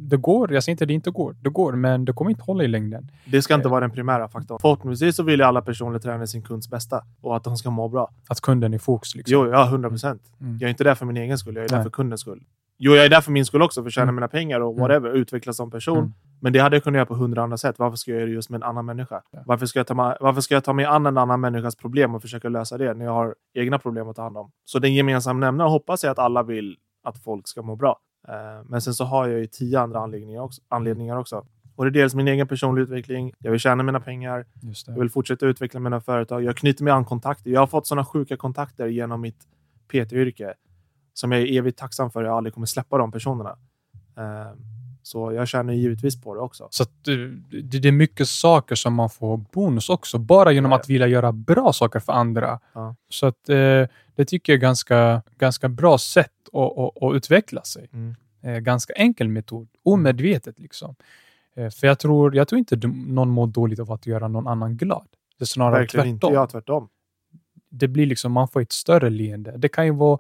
Det 0.09 0.17
går, 0.17 0.53
jag 0.53 0.65
säger 0.65 0.73
inte 0.75 0.85
att 0.85 0.89
det 0.89 0.95
inte 0.95 1.11
går. 1.11 1.37
Det 1.41 1.51
går, 1.51 1.73
men 1.73 2.05
det 2.05 2.13
kommer 2.13 2.31
inte 2.31 2.43
hålla 2.43 2.65
i 2.65 2.69
längden. 2.69 3.11
Det 3.25 3.43
ska 3.43 3.55
inte 3.55 3.69
Eh. 3.69 3.71
vara 3.71 3.81
den 3.81 3.91
primära 3.91 4.29
faktorn. 4.29 4.59
Förhoppningsvis 4.61 5.17
så 5.17 5.23
vill 5.23 5.41
ju 5.41 5.47
alla 5.47 5.63
personer 5.63 5.99
träna 5.99 6.27
sin 6.27 6.43
kunds 6.43 6.71
bästa 6.71 7.03
och 7.21 7.37
att 7.37 7.45
de 7.45 7.57
ska 7.57 7.71
må 7.71 7.89
bra. 7.89 8.11
Att 8.29 8.41
kunden 8.41 8.75
är 8.75 8.79
fokus. 8.79 9.15
Liksom. 9.15 9.33
Jo, 9.33 9.51
ja, 9.53 9.65
100 9.67 9.89
procent. 9.89 10.23
Mm. 10.41 10.53
Jag 10.61 10.63
är 10.63 10.71
inte 10.71 10.85
där 10.85 10.95
för 10.95 11.07
min 11.07 11.17
egen 11.17 11.39
skull, 11.39 11.55
jag 11.57 11.65
är 11.65 11.69
där 11.69 11.77
Nej. 11.77 11.83
för 11.85 11.91
kundens 11.91 12.21
skull. 12.21 12.43
Jo, 12.79 12.93
jag 12.95 13.05
är 13.05 13.11
där 13.11 13.21
för 13.21 13.33
min 13.33 13.45
skull 13.45 13.63
också, 13.63 13.83
för 13.83 13.87
att 13.89 13.93
tjäna 13.93 14.03
Mm. 14.03 14.15
mina 14.15 14.29
pengar 14.29 14.61
och 14.61 14.71
Mm. 14.73 14.81
whatever, 14.83 15.11
utvecklas 15.11 15.57
som 15.57 15.71
person. 15.71 15.99
Mm. 15.99 16.13
Men 16.41 16.53
det 16.53 16.59
hade 16.59 16.77
jag 16.77 16.83
kunnat 16.85 16.97
göra 16.97 17.07
på 17.07 17.15
hundra 17.15 17.43
andra 17.43 17.57
sätt. 17.57 17.79
Varför 17.79 17.97
ska 17.97 18.11
jag 18.11 18.19
göra 18.19 18.27
det 18.29 18.35
just 18.35 18.51
med 18.51 18.59
en 18.59 18.63
annan 18.63 18.85
människa? 18.87 19.23
Ja. 19.31 19.39
Varför, 19.47 19.67
ska 19.67 19.79
jag 19.79 19.87
ta 19.87 19.95
mig, 19.95 20.17
varför 20.21 20.41
ska 20.41 20.55
jag 20.55 20.65
ta 20.65 20.73
mig 20.73 20.85
an 20.85 21.07
en 21.07 21.19
annan 21.19 21.41
människas 21.41 21.77
problem 21.77 22.15
och 22.15 22.23
försöka 22.23 22.49
lösa 22.49 22.79
det 22.79 22.95
när 22.95 23.05
jag 23.05 23.13
har 23.13 23.35
egna 23.55 23.79
problem 23.79 24.09
att 24.09 24.17
ta 24.17 24.23
hand 24.23 24.37
om? 24.37 24.51
Så 24.65 24.79
den 24.79 24.95
gemensamma 24.95 25.41
nämnaren 25.41 25.71
hoppas 25.71 26.05
jag 26.05 26.11
att 26.11 26.19
alla 26.19 26.43
vill 26.43 26.77
att 27.05 27.19
folk 27.25 27.49
ska 27.49 27.63
må 27.63 27.77
bra. 27.77 27.97
Eh, 28.29 28.65
Men 28.65 28.81
sen 28.81 28.95
så 28.95 29.05
har 29.05 29.29
jag 29.29 29.41
ju 29.41 29.47
tio 29.47 29.81
andra 29.81 29.99
anledningar 29.99 30.41
också. 30.41 30.63
Anledningar 30.69 31.17
också. 31.17 31.47
Och 31.77 31.85
det 31.85 31.89
är 31.89 32.03
dels 32.03 32.15
min 32.15 32.29
egen 32.29 32.49
personliga 32.49 32.83
utveckling. 32.85 33.33
Jag 33.39 33.51
vill 33.51 33.61
tjäna 33.61 33.83
mina 33.83 34.01
pengar. 34.01 34.47
Jag 34.87 34.99
vill 34.99 35.11
fortsätta 35.11 35.47
utveckla 35.47 35.81
mina 35.81 36.01
företag. 36.01 36.43
Jag 36.45 36.57
knyter 36.57 36.85
mig 36.85 36.93
an 36.93 37.05
kontakter. 37.05 37.51
Jag 37.51 37.61
har 37.61 37.67
fått 37.67 37.87
sådana 37.87 38.05
sjuka 38.05 38.37
kontakter 38.37 38.87
genom 38.87 39.21
mitt 39.21 39.47
PT-yrke 39.89 40.55
som 41.15 41.33
jag 41.33 41.41
är 41.43 41.59
evigt 41.59 41.79
tacksam 41.79 42.11
för. 42.11 42.25
Jag 42.25 42.37
aldrig 42.37 42.55
kommer 42.55 42.67
släppa 42.67 42.99
de 42.99 43.13
personerna. 43.13 43.57
Eh, 44.17 44.53
Så 45.03 45.33
jag 45.33 45.49
känner 45.49 45.73
givetvis 45.73 46.23
på 46.23 46.35
det 46.35 46.41
också. 46.41 46.69
Så 46.71 46.85
det, 47.63 47.89
är 47.89 47.93
mycket 47.93 48.29
saker 48.29 48.75
som 48.75 48.95
man 48.95 49.11
får 49.11 49.37
bonus 49.37 49.89
också, 49.89 50.19
bara 50.19 50.53
genom 50.53 50.71
ja. 50.73 50.79
att 50.79 50.89
vilja 50.89 51.07
göra 51.07 51.33
bra 51.33 51.73
saker 51.73 52.01
för 52.01 52.13
andra. 52.13 52.61
Ja. 52.73 52.95
Så 53.09 53.27
att, 53.27 53.49
eh, 53.49 53.87
det 54.17 54.25
tycker 54.27 54.53
jag 54.53 54.57
är 54.57 54.61
ganska, 54.61 55.23
ganska 55.39 55.69
bra 55.69 55.99
sätt 55.99 56.31
att, 56.55 56.79
att, 56.79 57.03
att 57.03 57.15
utveckla 57.15 57.63
sig. 57.63 57.89
Mm. 57.93 58.15
Eh, 58.43 58.59
ganska 58.59 58.93
enkel 58.93 59.29
metod, 59.29 59.69
omedvetet 59.83 60.59
liksom. 60.59 60.95
Eh, 61.57 61.71
för 61.71 61.87
jag 61.87 61.99
tror, 61.99 62.37
jag 62.37 62.49
tror 62.49 62.59
inte 62.59 62.77
någon 62.87 63.31
mår 63.31 63.47
dåligt 63.47 63.79
av 63.79 63.93
att 63.93 64.07
göra 64.07 64.29
någon 64.29 64.47
annan 64.47 64.77
glad. 64.77 65.07
Det 65.39 65.45
är 65.45 65.47
snarare 65.47 65.81
Verkligen 65.81 66.05
tvärtom. 66.05 66.29
inte. 66.31 66.35
Ja, 66.35 66.47
tvärtom. 66.47 66.89
Det 67.71 67.89
blir 67.89 68.07
liksom, 68.07 68.33
man 68.33 68.49
får 68.49 68.61
ett 68.61 68.73
större 68.73 69.11
leende. 69.11 69.55
Det 69.57 69.69
kan 69.69 69.87
ju 69.87 69.93
vara 69.93 70.19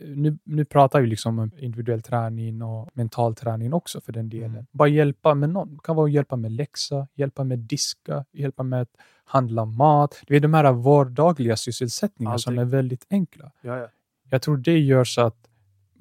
nu, 0.00 0.38
nu 0.44 0.64
pratar 0.64 1.00
vi 1.00 1.06
liksom 1.06 1.38
om 1.38 1.50
individuell 1.58 2.02
träning 2.02 2.62
och 2.62 2.90
mental 2.94 3.34
träning 3.34 3.72
också 3.72 4.00
för 4.00 4.12
den 4.12 4.28
delen. 4.28 4.50
Mm. 4.50 4.66
Bara 4.70 4.88
hjälpa 4.88 5.34
med 5.34 5.50
någon. 5.50 5.74
Det 5.74 5.80
kan 5.84 5.96
vara 5.96 6.06
att 6.06 6.12
hjälpa 6.12 6.36
med 6.36 6.52
läxa, 6.52 7.08
hjälpa 7.14 7.44
med 7.44 7.58
diska, 7.58 8.24
hjälpa 8.32 8.62
med 8.62 8.82
att 8.82 8.96
handla 9.24 9.64
mat. 9.64 10.22
Det 10.26 10.36
är 10.36 10.40
de 10.40 10.54
här 10.54 10.72
vardagliga 10.72 11.56
sysselsättningarna 11.56 12.38
som 12.38 12.58
är 12.58 12.64
väldigt 12.64 13.06
enkla. 13.10 13.52
Ja, 13.62 13.78
ja. 13.78 13.88
Jag 14.30 14.42
tror 14.42 14.56
det 14.56 14.78
gör 14.78 15.04
så 15.04 15.20
att 15.20 15.43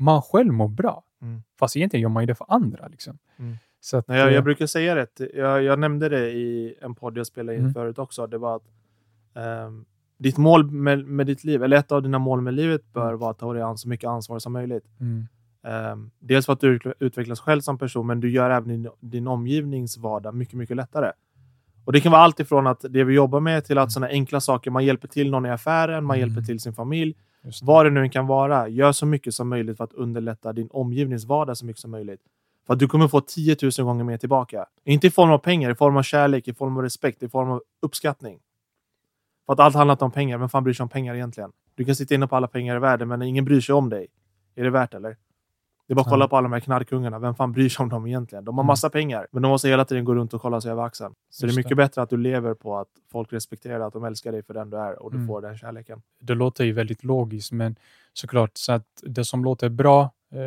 man 0.04 0.22
själv 0.22 0.54
mår 0.54 0.68
bra. 0.68 1.04
Mm. 1.22 1.42
Fast 1.60 1.76
egentligen 1.78 2.02
gör 2.02 2.10
man 2.10 2.24
ju 2.24 2.28
det 2.28 2.36
för 2.36 2.46
andra. 2.50 2.88
Liksom. 2.88 3.18
Mm. 3.40 3.56
Så 3.80 3.98
att, 3.98 4.08
Nej, 4.08 4.20
jag, 4.20 4.32
jag 4.32 4.44
brukar 4.44 4.66
säga 4.66 4.96
det. 4.96 5.30
Jag, 5.34 5.64
jag 5.64 5.80
nämnde 5.80 6.10
det 6.10 6.32
i 6.32 6.76
en 6.82 6.96
podd 6.96 7.18
jag 7.18 7.28
spelade 7.28 7.56
in 7.56 7.62
Mm. 7.62 7.74
förut 7.74 8.00
också. 8.00 8.28
Det 8.28 8.38
var 8.38 8.56
att 8.56 8.64
ehm, 9.36 9.86
ditt 10.18 10.38
mål 10.38 10.72
med, 10.72 11.06
med 11.08 11.26
ditt 11.28 11.44
liv, 11.44 11.64
eller 11.64 11.78
ett 11.78 11.92
av 11.92 12.02
dina 12.04 12.20
mål 12.20 12.42
med 12.42 12.54
livet 12.54 12.94
bör 12.94 13.08
Mm. 13.08 13.20
vara 13.20 13.32
att 13.32 13.40
ta 13.40 13.54
dig 13.54 13.62
an 13.62 13.78
så 13.78 13.90
mycket 13.90 14.08
ansvar 14.08 14.40
som 14.40 14.54
möjligt. 14.54 14.86
mm, 15.00 15.28
Ehm, 15.66 16.12
dels 16.20 16.46
för 16.46 16.54
att 16.54 16.60
du 16.60 16.78
utveck- 16.80 16.94
utvecklas 17.00 17.40
själv 17.40 17.62
som 17.62 17.78
person, 17.78 18.08
men 18.08 18.20
du 18.20 18.32
gör 18.32 18.50
även 18.50 18.70
din, 18.70 18.90
din 19.00 19.28
omgivnings 19.28 19.98
vardag 19.98 20.36
mycket, 20.36 20.54
mycket 20.54 20.76
lättare. 20.78 21.12
Och 21.86 21.94
Det 21.94 22.02
kan 22.02 22.12
vara 22.12 22.22
allt 22.22 22.40
ifrån 22.40 22.68
att 22.68 22.86
det 22.90 23.04
vi 23.04 23.14
jobbar 23.14 23.40
med 23.40 23.66
till 23.66 23.78
att 23.78 23.92
sådana 23.92 24.08
enkla 24.12 24.40
saker, 24.40 24.72
man 24.72 24.86
hjälper 24.86 25.08
till 25.08 25.32
någon 25.32 25.46
i 25.46 25.50
affären, 25.50 26.04
man 26.06 26.18
Mm. 26.18 26.28
hjälper 26.30 26.46
till 26.46 26.60
sin 26.60 26.74
familj 26.74 27.16
det. 27.44 27.60
Vad 27.62 27.86
det 27.86 27.90
nu 27.90 28.02
än 28.02 28.10
kan 28.10 28.28
vara, 28.28 28.68
gör 28.68 28.92
så 28.92 29.06
mycket 29.06 29.34
som 29.34 29.50
möjligt 29.50 29.78
för 29.78 29.84
att 29.84 29.94
underlätta 29.94 30.54
din 30.54 30.68
omgivnings 30.72 31.26
vardag 31.26 31.58
så 31.58 31.66
mycket 31.66 31.82
som 31.82 31.92
möjligt. 31.92 32.22
För 32.68 32.74
att 32.74 32.80
du 32.80 32.88
kommer 32.88 33.08
få 33.08 33.22
10 33.22 33.58
000 33.62 33.72
gånger 33.86 34.04
mer 34.04 34.18
tillbaka. 34.18 34.66
Inte 34.84 35.08
i 35.08 35.12
form 35.12 35.32
av 35.32 35.38
pengar, 35.38 35.72
i 35.72 35.76
form 35.76 35.98
av 35.98 36.04
kärlek, 36.04 36.48
i 36.48 36.54
form 36.54 36.78
av 36.78 36.84
respekt, 36.84 37.24
i 37.24 37.30
form 37.30 37.52
av 37.52 37.64
uppskattning. 37.82 38.40
För 39.46 39.54
att 39.54 39.60
allt 39.60 39.76
handlar 39.76 39.94
inte 39.94 40.06
om 40.06 40.12
pengar. 40.12 40.38
Vem 40.38 40.50
fan 40.50 40.64
bryr 40.64 40.74
sig 40.74 40.84
om 40.84 40.90
pengar 40.90 41.16
egentligen? 41.16 41.52
Du 41.76 41.86
kan 41.86 41.96
sitta 41.96 42.16
inne 42.16 42.28
på 42.28 42.36
alla 42.36 42.48
pengar 42.48 42.76
i 42.76 42.80
världen, 42.80 43.08
men 43.08 43.22
ingen 43.22 43.46
bryr 43.46 43.62
sig 43.62 43.76
om 43.76 43.90
dig. 43.90 44.08
Är 44.56 44.64
det 44.64 44.70
värt 44.70 44.94
eller? 44.94 45.18
Det 45.88 45.94
är 45.94 45.96
bara 45.96 46.02
att 46.02 46.08
kolla 46.10 46.28
på 46.28 46.38
alla 46.38 46.44
de 46.50 46.54
här 46.54 46.60
knarkungarna. 46.60 47.20
Vem 47.20 47.36
fan 47.36 47.52
bryr 47.52 47.70
sig 47.70 47.84
om 47.84 47.90
dem 47.90 48.08
egentligen? 48.08 48.46
De 48.46 48.56
har 48.58 48.64
Mm. 48.64 48.68
massa 48.68 48.90
pengar, 48.90 49.28
men 49.32 49.42
de 49.42 49.50
måste 49.50 49.68
hela 49.70 49.86
tiden 49.86 50.06
gå 50.06 50.16
runt 50.16 50.34
och 50.34 50.42
kolla 50.42 50.62
sig 50.62 50.72
över 50.72 50.84
axeln. 50.84 51.14
Så 51.30 51.46
Just 51.46 51.56
det 51.56 51.56
är 51.56 51.60
mycket 51.60 51.70
det. 51.70 51.76
bättre 51.76 52.02
att 52.02 52.10
du 52.10 52.18
lever 52.18 52.54
på 52.54 52.78
att 52.78 52.88
folk 53.12 53.34
respekterar 53.34 53.80
att 53.88 53.94
de 53.94 54.04
älskar 54.04 54.32
dig 54.32 54.44
för 54.44 54.54
den 54.54 54.70
du 54.70 54.78
är 54.78 55.04
och 55.04 55.12
du 55.12 55.18
Mm. 55.18 55.28
får 55.28 55.42
den 55.42 55.58
kärleken. 55.58 56.02
det 56.22 56.34
låter 56.36 56.64
ju 56.64 56.72
väldigt 56.74 57.04
logiskt, 57.04 57.52
men 57.52 57.76
såklart, 58.14 58.52
så 58.54 58.72
att 58.74 58.88
det 59.04 59.26
som 59.26 59.44
låter 59.44 59.70
bra 59.70 60.12
eh, 60.34 60.40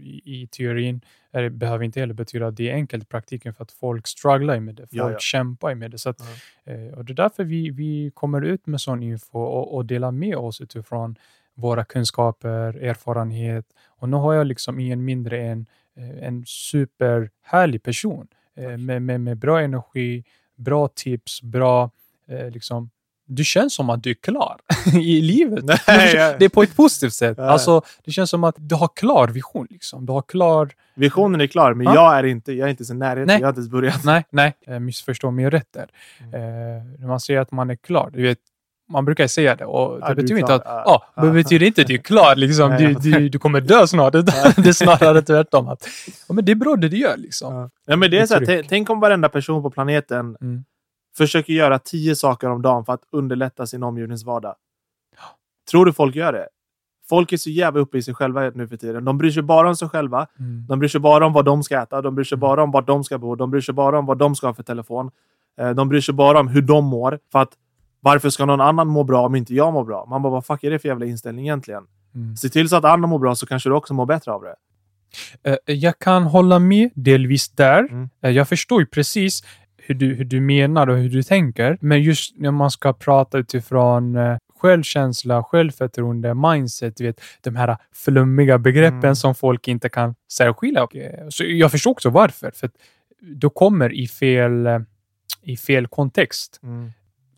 i, 0.00 0.22
i 0.24 0.48
teorin 0.52 1.00
är, 1.32 1.48
behöver 1.48 1.84
inte 1.84 2.00
heller 2.00 2.14
betyda 2.14 2.46
att 2.46 2.56
det 2.56 2.70
är 2.70 2.74
enkelt 2.74 3.02
i 3.02 3.06
praktiken, 3.06 3.54
för 3.54 3.62
att 3.62 3.72
folk 3.72 4.06
strugglar 4.06 4.60
med 4.60 4.74
det. 4.74 4.82
Folk 4.82 4.92
Ja, 4.92 5.10
ja. 5.12 5.18
kämpar 5.18 5.74
med 5.74 5.90
det. 5.90 5.98
Så 5.98 6.10
att, 6.10 6.20
Ja. 6.64 6.72
eh, 6.72 6.92
och 6.94 7.04
det 7.04 7.12
är 7.12 7.14
därför 7.14 7.44
vi, 7.44 7.70
vi 7.70 8.10
kommer 8.14 8.42
ut 8.42 8.66
med 8.66 8.80
sån 8.80 9.02
info 9.02 9.38
och, 9.38 9.74
och 9.74 9.86
delar 9.86 10.10
med 10.10 10.36
oss 10.36 10.60
utifrån 10.60 11.16
våra 11.60 11.84
kunskaper, 11.84 12.82
erfarenhet. 12.82 13.66
Och 13.88 14.08
nu 14.08 14.16
har 14.16 14.34
jag 14.34 14.46
liksom 14.46 14.80
ingen 14.80 15.04
mindre 15.04 15.40
än 15.40 15.66
eh, 15.96 16.26
en 16.26 16.44
superhärlig 16.46 17.82
person 17.82 18.26
eh, 18.56 18.76
med, 18.76 19.02
med, 19.02 19.20
med 19.20 19.38
bra 19.38 19.60
energi, 19.60 20.24
bra 20.56 20.88
tips, 20.88 21.42
bra 21.42 21.90
eh, 22.28 22.50
liksom 22.50 22.90
du 23.32 23.44
känns 23.44 23.74
som 23.74 23.90
att 23.90 24.02
du 24.02 24.10
är 24.10 24.14
klar 24.14 24.56
i 24.94 25.20
livet. 25.20 25.64
Nej. 25.64 26.36
Det 26.38 26.44
är 26.44 26.48
på 26.48 26.62
ett 26.62 26.76
positivt 26.76 27.12
sätt. 27.12 27.38
Alltså, 27.38 27.82
det 28.04 28.10
känns 28.10 28.30
som 28.30 28.44
att 28.44 28.54
du 28.58 28.74
har 28.74 28.88
klar 28.96 29.28
vision. 29.28 29.66
Liksom. 29.70 30.06
Du 30.06 30.12
har 30.12 30.22
klar... 30.22 30.70
Visionen 30.94 31.40
är 31.40 31.46
klar, 31.46 31.74
men 31.74 31.86
Ja. 31.86 31.94
jag 31.94 32.18
är 32.18 32.24
inte, 32.24 32.52
jag 32.52 32.66
är 32.66 32.70
inte 32.70 32.84
så 32.84 32.94
närheten. 32.94 33.26
Nej. 33.26 33.40
Jag 33.40 33.46
har 33.46 33.48
inte 33.48 33.58
ens 33.58 33.70
börjat. 33.70 34.04
Nej, 34.04 34.24
nej, 34.30 34.80
missförstå 34.80 35.30
mig 35.30 35.50
rätt 35.50 35.72
där. 35.72 35.88
Mm. 36.20 36.34
Eh, 36.34 36.84
när 36.98 37.06
man 37.06 37.20
säger 37.20 37.40
att 37.40 37.52
man 37.52 37.70
är 37.70 37.76
klar, 37.76 38.10
du 38.12 38.22
vet, 38.22 38.38
man 38.90 39.04
brukar 39.04 39.26
säga 39.26 39.56
det 39.56 39.64
och 39.64 40.00
det 40.00 40.06
Ja, 40.08 40.14
betyder 40.14 40.38
inte 40.40 40.54
att 40.54 40.62
Ja. 40.64 41.04
ja, 41.16 41.22
det 41.22 41.30
betyder 41.30 41.66
inte 41.66 41.80
att 41.80 41.86
du 41.86 41.94
är 41.94 41.98
klar. 41.98 42.36
Liksom. 42.36 42.70
Du, 42.70 42.94
du, 42.94 43.28
du 43.28 43.38
kommer 43.38 43.60
dö 43.60 43.86
snart. 43.86 44.12
Det 44.12 44.22
det 44.56 44.68
är 44.68 44.72
snarare 44.72 45.22
tvärtom. 45.22 45.68
Att, 45.68 45.88
ja, 46.28 46.34
men 46.34 46.44
det 46.44 46.52
är 46.52 46.56
bra 46.56 46.76
det 46.76 46.88
du 46.88 46.96
gör. 46.96 47.16
Liksom. 47.16 47.70
Ja. 47.86 47.96
Men 47.96 48.10
det 48.10 48.18
är 48.18 48.26
så 48.26 48.34
här, 48.34 48.62
tänk- 48.68 48.90
om 48.90 49.00
varenda 49.00 49.28
person 49.28 49.62
på 49.62 49.70
planeten 49.70 50.36
Mm. 50.40 50.64
försöker 51.16 51.52
göra 51.52 51.78
tio 51.78 52.16
saker 52.16 52.50
om 52.50 52.62
dagen 52.62 52.84
för 52.84 52.92
att 52.92 53.02
underlätta 53.12 53.66
sin 53.66 53.82
omgivnings 53.82 54.24
vardag. 54.24 54.54
Tror 55.70 55.84
du 55.86 55.92
folk 55.92 56.14
gör 56.16 56.32
det? 56.32 56.48
Folk 57.08 57.32
är 57.32 57.36
så 57.36 57.50
jävla 57.50 57.80
uppe 57.80 57.98
i 57.98 58.02
sig 58.02 58.14
själva 58.14 58.50
nu 58.54 58.68
för 58.68 58.76
tiden. 58.76 59.04
De 59.04 59.18
bryr 59.18 59.30
sig 59.30 59.42
bara 59.42 59.68
om 59.68 59.76
sig 59.76 59.88
själva. 59.88 60.26
Mm. 60.38 60.66
De 60.68 60.78
bryr 60.78 60.88
sig 60.88 61.00
bara 61.00 61.26
om 61.26 61.32
vad 61.32 61.44
de 61.44 61.62
ska 61.62 61.82
äta. 61.82 62.02
De 62.02 62.14
bryr 62.14 62.24
sig 62.24 62.36
Mm. 62.36 62.40
bara 62.40 62.62
om 62.62 62.70
vart 62.70 62.86
de 62.86 63.04
ska 63.04 63.18
bo. 63.18 63.34
De 63.34 63.50
bryr 63.50 63.60
sig 63.60 63.74
bara 63.74 63.98
om 63.98 64.06
vad 64.06 64.18
de 64.18 64.34
ska 64.34 64.46
ha 64.46 64.54
för 64.54 64.62
telefon. 64.62 65.10
Eh, 65.60 65.70
De 65.70 65.88
bryr 65.88 66.00
sig 66.00 66.14
bara 66.14 66.40
om 66.40 66.48
hur 66.48 66.62
de 66.62 66.84
mår. 66.84 67.18
För 67.32 67.38
att 67.38 67.52
Varför 68.00 68.30
ska 68.30 68.46
någon 68.46 68.60
annan 68.60 68.88
må 68.88 69.04
bra 69.04 69.26
om 69.26 69.34
inte 69.34 69.54
jag 69.54 69.72
mår 69.72 69.84
bra? 69.84 70.06
Man 70.10 70.22
bara, 70.22 70.30
vad 70.30 70.46
fuck 70.46 70.64
är 70.64 70.70
det 70.70 70.78
för 70.78 70.88
jävla 70.88 71.06
inställning 71.06 71.44
egentligen? 71.44 71.82
Mm. 72.14 72.36
Se 72.36 72.48
till 72.48 72.68
så 72.68 72.76
att 72.76 72.84
andra 72.84 73.06
mår 73.08 73.18
bra 73.18 73.34
så 73.34 73.46
kanske 73.46 73.68
du 73.68 73.74
också 73.74 73.94
mår 73.94 74.06
bättre 74.06 74.32
av 74.32 74.42
det. 74.42 74.54
Eh, 75.50 75.56
Jag 75.74 75.98
kan 75.98 76.22
hålla 76.22 76.58
med 76.58 76.90
delvis 76.94 77.48
där. 77.48 77.78
Mm. 77.78 78.08
Eh, 78.22 78.30
Jag 78.30 78.48
förstår 78.48 78.80
ju 78.80 78.86
precis 78.86 79.42
hur 79.76 79.94
du, 79.94 80.14
hur 80.14 80.24
du 80.24 80.40
menar 80.40 80.86
och 80.86 80.96
hur 80.96 81.08
du 81.08 81.22
tänker. 81.22 81.78
Men 81.80 82.02
just 82.02 82.36
när 82.38 82.50
man 82.50 82.70
ska 82.70 82.92
prata 82.92 83.38
utifrån 83.38 84.16
eh, 84.16 84.36
självkänsla, 84.60 85.42
självförtroende, 85.42 86.34
mindset, 86.34 86.96
du 86.96 87.04
vet, 87.06 87.20
de 87.42 87.56
här 87.56 87.76
flummiga 87.94 88.58
begreppen 88.58 88.98
Mm. 88.98 89.14
som 89.16 89.34
folk 89.34 89.68
inte 89.68 89.88
kan 89.88 90.14
särskilja. 90.32 90.80
Eh, 90.94 91.26
Så 91.28 91.44
jag 91.44 91.70
förstår 91.70 91.90
också 91.90 92.10
varför. 92.10 92.50
För 92.54 92.66
att 92.66 92.74
du 93.20 93.50
kommer 93.50 93.92
i 93.92 94.08
fel, 94.08 94.66
eh, 94.66 94.78
i 95.42 95.56
fel 95.56 95.86
kontext. 95.86 96.60
Mm. 96.62 96.90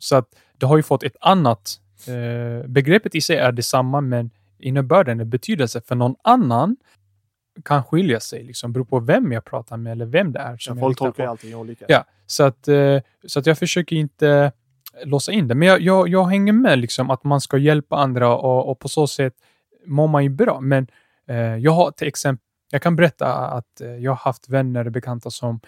Så 0.03 0.17
att 0.17 0.29
det 0.59 0.67
har 0.67 0.77
ju 0.77 0.83
fått 0.83 1.03
ett 1.03 1.17
annat... 1.21 1.79
Eh, 2.07 2.69
begreppet 2.69 3.15
i 3.15 3.21
sig 3.21 3.37
är 3.37 3.53
detsamma, 3.53 4.01
men 4.01 4.31
innebörden 4.59 5.21
och 5.21 5.27
betydelse 5.27 5.81
för 5.81 5.95
någon 5.95 6.17
annan 6.25 6.77
kan 7.65 7.85
skilja 7.85 8.21
sig. 8.21 8.45
Liksom, 8.45 8.73
beror 8.73 8.85
på 8.85 9.01
vem 9.01 9.33
jag 9.33 9.45
pratar 9.45 9.77
med 9.77 9.93
eller 9.93 10.07
vem 10.07 10.33
det 10.33 10.39
är. 10.39 10.51
Ja, 10.51 10.59
Som 10.59 10.79
jag 10.79 10.83
folk 10.83 10.99
tolkar 10.99 11.27
allting 11.27 11.57
olika. 11.57 11.85
Ja, 11.89 12.05
så 12.27 12.43
att, 12.43 12.69
eh, 12.69 13.01
så 13.27 13.39
att 13.39 13.47
jag 13.47 13.59
försöker 13.59 13.97
inte 13.97 14.53
låsa 15.05 15.33
in 15.33 15.49
det. 15.49 15.55
Men 15.55 15.69
jag, 15.69 15.81
jag, 15.81 16.09
jag 16.09 16.25
hänger 16.25 16.53
med 16.53 16.79
liksom 16.79 17.11
att 17.11 17.25
man 17.25 17.41
ska 17.41 17.59
hjälpa 17.59 17.97
andra 17.97 18.37
och, 18.37 18.71
och 18.71 18.79
på 18.79 18.89
så 18.89 19.07
sätt 19.07 19.35
mår 19.87 20.09
man 20.09 20.23
ju 20.23 20.31
bra. 20.31 20.61
Men 20.61 20.87
eh, 21.29 21.37
jag 21.37 21.73
har 21.73 21.91
till 21.91 22.09
exempel, 22.09 22.45
jag 22.71 22.83
kan 22.83 22.97
berätta 22.97 23.35
att 23.35 23.81
eh, 23.81 23.97
jag 23.97 24.11
har 24.11 24.17
haft 24.17 24.49
vänner 24.49 24.87
och 24.87 24.93
bekanta 24.93 25.31
som, 25.31 25.61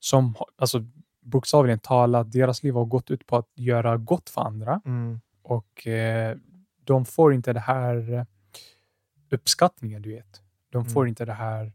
som 0.00 0.34
alltså 0.56 0.84
bokstavligen 1.28 1.78
talat, 1.78 2.32
deras 2.32 2.62
liv 2.62 2.74
har 2.74 2.84
gått 2.84 3.10
ut 3.10 3.26
på 3.26 3.36
att 3.36 3.48
göra 3.54 3.96
gott 3.96 4.30
för 4.30 4.40
andra 4.40 4.80
Mm. 4.84 5.20
och 5.42 5.86
eh, 5.86 6.36
de 6.84 7.04
får 7.04 7.34
inte 7.34 7.52
det 7.52 7.60
här 7.60 8.12
eh, 8.12 8.24
uppskattningen, 9.30 10.02
du 10.02 10.10
vet. 10.10 10.42
De 10.70 10.84
får 10.84 11.00
Mm. 11.02 11.08
inte 11.08 11.24
det 11.24 11.32
här 11.32 11.72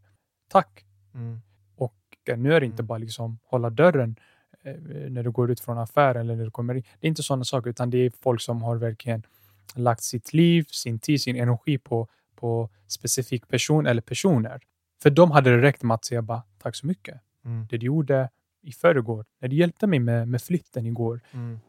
tack. 0.48 0.84
Mm. 1.14 1.40
Och 1.76 1.94
eh, 2.28 2.36
nu 2.38 2.54
är 2.54 2.60
det 2.60 2.66
inte 2.66 2.80
Mm. 2.82 2.86
bara 2.86 2.98
liksom 2.98 3.38
hålla 3.44 3.70
dörren 3.70 4.16
eh, 4.62 4.74
när 5.10 5.22
du 5.22 5.30
går 5.30 5.50
ut 5.50 5.60
från 5.60 5.78
affären 5.78 6.20
eller 6.20 6.36
när 6.36 6.44
du 6.44 6.50
kommer 6.50 6.74
in. 6.74 6.82
Det 7.00 7.06
är 7.06 7.08
inte 7.08 7.22
sådana 7.22 7.44
saker, 7.44 7.70
utan 7.70 7.90
det 7.90 7.98
är 7.98 8.12
folk 8.22 8.40
som 8.40 8.62
har 8.62 8.76
verkligen 8.76 9.22
lagt 9.74 10.02
sitt 10.02 10.32
liv, 10.32 10.62
sin 10.70 10.98
tid, 10.98 11.20
sin 11.22 11.36
energi 11.36 11.78
på, 11.78 12.08
på 12.36 12.68
specifik 12.86 13.48
person 13.48 13.86
eller 13.86 14.02
personer. 14.02 14.60
För 15.02 15.10
dem 15.10 15.30
hade 15.30 15.50
det 15.56 15.62
räckt 15.62 15.82
med 15.82 15.94
att 15.94 16.04
säga 16.04 16.22
bara 16.22 16.42
tack 16.58 16.76
så 16.76 16.86
mycket. 16.86 17.20
Mm. 17.44 17.66
Det 17.70 17.78
du 17.78 17.86
gjorde 17.86 18.30
i 18.64 18.72
förrgår, 18.72 19.24
när 19.40 19.48
du 19.48 19.56
hjälpte 19.56 19.86
mig 19.86 19.98
med, 19.98 20.28
med 20.28 20.42
flytten 20.42 20.86
igår, 20.86 21.20
Mm. 21.32 21.60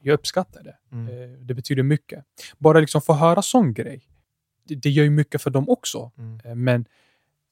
jag 0.00 0.14
uppskattar 0.14 0.62
det. 0.62 0.76
Mm. 0.92 1.08
Eh, 1.08 1.38
Det 1.38 1.54
betyder 1.54 1.82
mycket. 1.82 2.24
Bara 2.58 2.80
liksom 2.80 3.00
få 3.02 3.12
höra 3.12 3.42
sån 3.42 3.74
grej, 3.74 4.02
det, 4.64 4.74
det 4.74 4.90
gör 4.90 5.04
ju 5.04 5.10
mycket 5.10 5.42
för 5.42 5.50
dem 5.50 5.68
också. 5.68 6.10
Mm. 6.18 6.40
Eh, 6.44 6.54
Men 6.54 6.84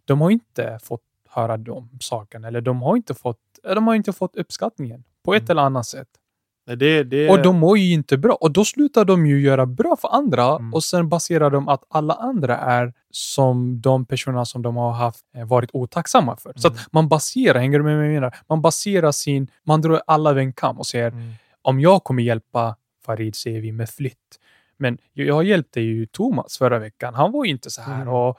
de 0.04 0.20
har 0.20 0.30
inte 0.30 0.78
fått 0.82 1.02
höra 1.28 1.56
de 1.56 1.88
sakerna, 2.00 2.48
eller 2.48 2.60
de 2.60 2.82
har 2.82 2.96
inte 2.96 3.14
fått, 3.14 3.40
eh, 3.64 3.74
de 3.74 3.86
har 3.86 3.94
inte 3.94 4.12
fått 4.12 4.36
uppskattningen 4.36 5.04
på 5.22 5.34
ett 5.34 5.40
Mm. 5.42 5.50
eller 5.50 5.62
annat 5.62 5.86
sätt. 5.86 6.08
Det, 6.66 7.04
det, 7.04 7.28
Och 7.30 7.42
de 7.42 7.56
mår 7.58 7.78
ju 7.78 7.92
inte 7.92 8.18
bra. 8.18 8.32
Och 8.34 8.50
då 8.52 8.64
slutar 8.64 9.04
de 9.04 9.26
ju 9.26 9.40
göra 9.40 9.66
bra 9.66 9.96
för 9.96 10.08
andra 10.08 10.44
Mm. 10.56 10.74
och 10.74 10.84
sen 10.84 11.08
baserar 11.08 11.50
de 11.50 11.68
att 11.68 11.84
alla 11.88 12.14
andra 12.14 12.56
är 12.58 12.92
som 13.10 13.80
de 13.80 14.04
personerna 14.06 14.44
som 14.44 14.62
de 14.62 14.76
har 14.76 14.92
haft 14.92 15.24
eh, 15.34 15.44
varit 15.46 15.70
otacksamma 15.72 16.36
för. 16.36 16.52
Så 16.56 16.68
Mm. 16.68 16.78
att 16.80 16.92
man 16.92 17.08
baserar, 17.08 17.58
hänger 17.60 17.78
du 17.78 17.84
med 17.84 17.96
vad 17.96 18.06
jag 18.06 18.12
menar? 18.12 18.36
Man 18.48 18.62
baserar 18.62 19.12
sin, 19.12 19.48
man 19.64 19.80
drar 19.80 20.02
alla 20.06 20.30
över 20.30 20.40
en 20.40 20.52
kam 20.52 20.78
och 20.78 20.86
säger 20.86 21.08
Mm. 21.10 21.32
om 21.62 21.80
jag 21.80 22.04
kommer 22.04 22.22
hjälpa 22.22 22.76
Farid, 23.06 23.34
vi, 23.44 23.72
med 23.72 23.90
flytt. 23.90 24.38
Men 24.76 24.98
jag, 25.12 25.44
hjälpte 25.44 25.80
ju 25.80 26.06
Thomas 26.06 26.58
förra 26.58 26.78
veckan. 26.78 27.14
Han 27.14 27.32
var 27.32 27.44
ju 27.44 27.50
inte 27.50 27.70
så 27.70 27.82
här. 27.82 28.02
Mm. 28.02 28.08
Och 28.14 28.38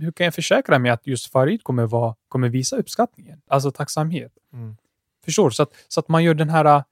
hur 0.00 0.12
kan 0.12 0.24
jag 0.24 0.34
försäkra 0.34 0.78
mig 0.78 0.90
att 0.90 1.06
just 1.06 1.32
Farid 1.32 1.62
kommer, 1.62 1.86
vara, 1.86 2.14
kommer 2.28 2.48
visa 2.48 2.76
uppskattningen? 2.76 3.40
Alltså 3.48 3.70
tacksamhet. 3.70 4.32
Mm. 4.52 4.76
Förstår? 5.24 5.50
Så 5.50 5.62
att, 5.62 5.70
så 5.88 6.00
att 6.00 6.08
man 6.08 6.24
gör 6.24 6.34
den 6.34 6.48
här 6.50 6.82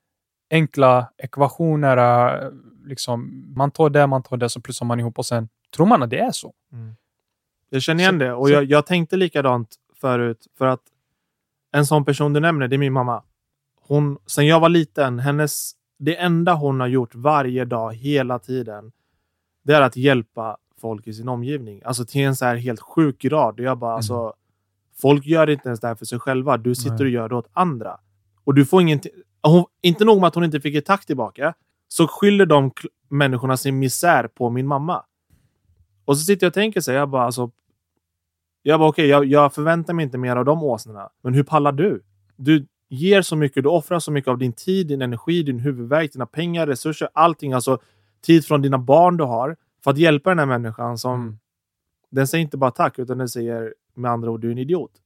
enkla 0.53 1.09
ekvationer, 1.19 1.97
äh, 2.45 2.51
liksom, 2.85 3.45
man 3.57 3.71
tar 3.71 3.91
det, 3.91 4.07
man 4.07 4.23
tar 4.23 4.37
det, 4.37 4.49
så 4.49 4.61
plussar 4.61 4.87
man 4.87 5.01
ihop 5.01 5.19
och 5.19 5.27
sen 5.27 5.49
tror 5.77 5.87
man 5.87 6.03
att 6.03 6.11
det 6.11 6.19
är 6.19 6.31
så. 6.31 6.53
Mm. 6.73 6.95
Jag 7.71 7.83
känner 7.83 8.01
igen 8.03 8.15
Så- 8.15 8.19
det 8.25 8.33
och 8.33 8.51
jag, 8.51 8.65
jag 8.65 8.87
tänkte 8.87 9.17
likadant 9.17 9.75
förut 10.01 10.47
för 10.59 10.67
att 10.67 10.81
en 11.73 11.87
sån 11.87 12.05
person 12.05 12.33
du 12.33 12.41
nämner, 12.41 12.69
det 12.69 12.77
är 12.77 12.79
min 12.79 12.93
mamma. 12.93 13.23
Hon, 13.81 14.19
sen 14.27 14.47
jag 14.47 14.61
var 14.61 14.69
liten, 14.69 15.19
hennes, 15.19 15.73
det 15.99 16.17
enda 16.17 16.55
hon 16.55 16.81
har 16.81 16.87
gjort 16.87 17.15
varje 17.15 17.65
dag, 17.65 17.95
hela 17.95 18.39
tiden, 18.39 18.93
det 19.65 19.73
är 19.73 19.83
att 19.83 19.97
hjälpa 19.97 20.57
folk 20.81 21.07
i 21.07 21.13
sin 21.13 21.29
omgivning. 21.29 21.83
Alltså 21.85 22.05
till 22.05 22.21
en 22.21 22.37
så 22.37 22.45
här 22.45 22.57
helt 22.57 22.81
sjuk 22.81 23.19
grad. 23.19 23.61
Jag 23.61 23.79
bara, 23.79 23.91
Mm. 23.91 23.97
alltså, 23.97 24.33
folk 25.01 25.27
gör 25.27 25.51
inte 25.51 25.69
ens 25.69 25.81
det 25.81 25.89
här 25.89 25.95
för 25.95 26.05
sig 26.05 26.19
själva. 26.19 26.57
Du 26.57 26.75
sitter 26.75 26.91
Nej. 26.97 27.05
och 27.05 27.11
gör 27.11 27.29
det 27.29 27.35
åt 27.37 27.49
andra. 27.53 28.01
Och 28.45 28.55
du 28.55 28.67
får 28.67 28.83
ingenting. 28.83 29.13
Hon, 29.43 29.65
inte 29.83 30.05
nog 30.05 30.21
med 30.21 30.29
att 30.29 30.35
hon 30.35 30.45
inte 30.45 30.61
fick 30.61 30.75
ett 30.75 30.87
tack 30.87 31.07
tillbaka, 31.07 31.55
så 31.89 32.09
skyller 32.09 32.47
de 32.47 32.71
människorna 33.09 33.57
sin 33.57 33.79
misär 33.79 34.29
på 34.29 34.51
min 34.51 34.67
mamma. 34.67 35.05
Och 36.05 36.19
så 36.19 36.25
sitter 36.25 36.47
jag 36.47 36.51
och 36.51 36.55
tänker 36.55 36.81
så 36.81 36.91
här, 36.91 36.99
jag 36.99 37.09
bara 37.09 37.25
alltså. 37.25 37.51
Jag 38.63 38.81
bara 38.81 38.89
okej, 38.89 39.07
jag, 39.07 39.25
jag 39.25 39.55
förväntar 39.55 39.95
mig 39.95 40.03
inte 40.05 40.19
mer 40.19 40.37
av 40.37 40.45
de 40.45 40.63
åsnorna. 40.63 41.09
Men 41.23 41.35
hur 41.35 41.43
pallar 41.43 41.73
du? 41.73 42.03
Du 42.37 42.67
ger 42.89 43.23
så 43.23 43.37
mycket, 43.37 43.63
du 43.63 43.69
offrar 43.69 43.99
så 43.99 44.13
mycket 44.13 44.29
av 44.29 44.39
din 44.39 44.53
tid, 44.53 44.87
din 44.87 45.03
energi, 45.03 45.43
din 45.43 45.59
huvudvärk, 45.59 46.13
dina 46.13 46.27
pengar, 46.27 46.67
resurser, 46.67 47.09
allting. 47.13 47.53
Alltså 47.53 47.79
tid 48.21 48.45
från 48.47 48.63
dina 48.63 48.79
barn 48.79 49.17
du 49.17 49.25
har 49.25 49.57
för 49.85 49.91
att 49.91 49.99
hjälpa 49.99 50.31
den 50.31 50.39
här 50.39 50.47
människan 50.47 50.99
som 50.99 51.21
Mm. 51.21 51.39
den 52.11 52.27
säger 52.27 52.43
inte 52.43 52.57
bara 52.57 52.71
tack, 52.71 52.99
utan 52.99 53.19
den 53.19 53.29
säger 53.29 53.75
med 53.95 54.11
andra 54.11 54.31
ord, 54.31 54.41
du 54.41 54.49
är 54.49 54.53
en 54.53 54.59
idiot. 54.59 55.02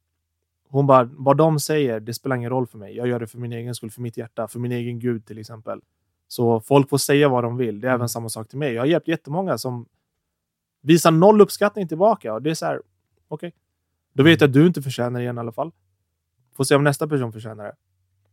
Hon 0.77 0.87
bara, 0.87 1.05
vad 1.13 1.37
de 1.37 1.61
säger, 1.61 2.01
det 2.01 2.15
spelar 2.15 2.37
ingen 2.37 2.51
roll 2.51 2.67
för 2.67 2.79
mig. 2.79 2.97
Jag 2.97 3.09
gör 3.09 3.21
det 3.21 3.27
för 3.27 3.39
min 3.39 3.53
egen 3.53 3.75
skull, 3.75 3.91
för 3.91 4.01
mitt 4.01 4.17
hjärta, 4.17 4.49
för 4.49 4.59
min 4.59 4.73
egen 4.73 4.99
gud 4.99 5.27
till 5.27 5.39
exempel. 5.39 5.81
Så 6.29 6.61
folk 6.61 6.89
får 6.89 6.99
säga 6.99 7.29
vad 7.29 7.45
de 7.45 7.57
vill. 7.57 7.81
Det 7.81 7.87
är 7.87 7.91
Mm. 7.91 8.01
även 8.01 8.09
samma 8.09 8.29
sak 8.29 8.49
till 8.49 8.59
mig. 8.59 8.73
Jag 8.73 8.83
har 8.83 8.87
hjälpt 8.87 9.09
jättemånga 9.09 9.59
som 9.59 9.87
visar 10.83 11.11
noll 11.11 11.41
uppskattning 11.41 11.89
tillbaka. 11.89 12.35
Och 12.35 12.43
det 12.43 12.51
är 12.51 12.55
så 12.55 12.67
här, 12.67 12.83
okej. 13.29 13.53
Då 14.13 14.23
vet 14.23 14.41
jag 14.41 14.49
att 14.49 14.55
du 14.55 14.67
inte 14.67 14.83
förtjänar 14.83 15.21
det 15.21 15.23
igen 15.23 15.37
i 15.37 15.41
alla 15.41 15.53
fall. 15.53 15.73
Får 16.57 16.65
se 16.65 16.75
om 16.75 16.85
nästa 16.85 17.09
person 17.09 17.33
förtjänar 17.33 17.65
det. 17.65 17.75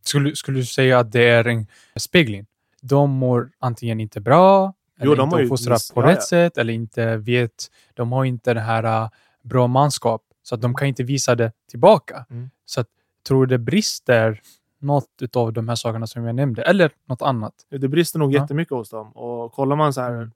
Skulle, 0.02 0.36
skulle 0.36 0.58
du 0.60 0.66
säga 0.66 1.00
att 1.00 1.12
det 1.12 1.24
är 1.30 1.48
en 1.48 1.68
spegling? 1.96 2.46
De 2.82 3.12
mår 3.12 3.52
antingen 3.60 4.00
inte 4.00 4.22
bra, 4.22 4.74
eller 5.00 5.12
Jo, 5.12 5.16
de 5.16 5.30
inte 5.30 5.44
uppfostrat 5.44 5.82
på 5.94 6.02
ja, 6.02 6.08
rätt 6.08 6.16
ja. 6.16 6.22
sätt, 6.22 6.58
eller 6.58 6.74
inte 6.74 7.18
vet, 7.18 7.72
de 7.94 8.12
har 8.12 8.26
inte 8.26 8.54
det 8.54 8.60
här 8.62 9.04
äh, 9.04 9.10
bra 9.44 9.68
manskap, 9.68 10.22
så 10.44 10.56
att 10.56 10.62
de 10.62 10.66
Mm. 10.66 10.76
kan 10.76 10.88
inte 10.88 11.04
visa 11.04 11.36
det 11.36 11.52
tillbaka. 11.70 12.26
Mm. 12.30 12.50
Så 12.66 12.82
att, 12.82 12.88
tror 13.28 13.46
du 13.46 13.58
det 13.58 13.64
brister 13.64 14.42
något 14.80 15.36
av 15.36 15.54
de 15.54 15.68
här 15.68 15.76
sakerna 15.76 16.08
som 16.08 16.26
jag 16.26 16.36
nämnde, 16.36 16.62
eller 16.62 16.92
något 17.06 17.22
annat? 17.22 17.54
Det 17.70 17.88
brister 17.88 18.20
nog 18.20 18.34
Ja. 18.34 18.42
jättemycket 18.42 18.72
hos 18.78 18.90
dem. 18.90 19.12
Och 19.12 19.52
kollar 19.52 19.76
man 19.76 19.94
så 19.94 20.02
här, 20.02 20.12
Mm. 20.14 20.32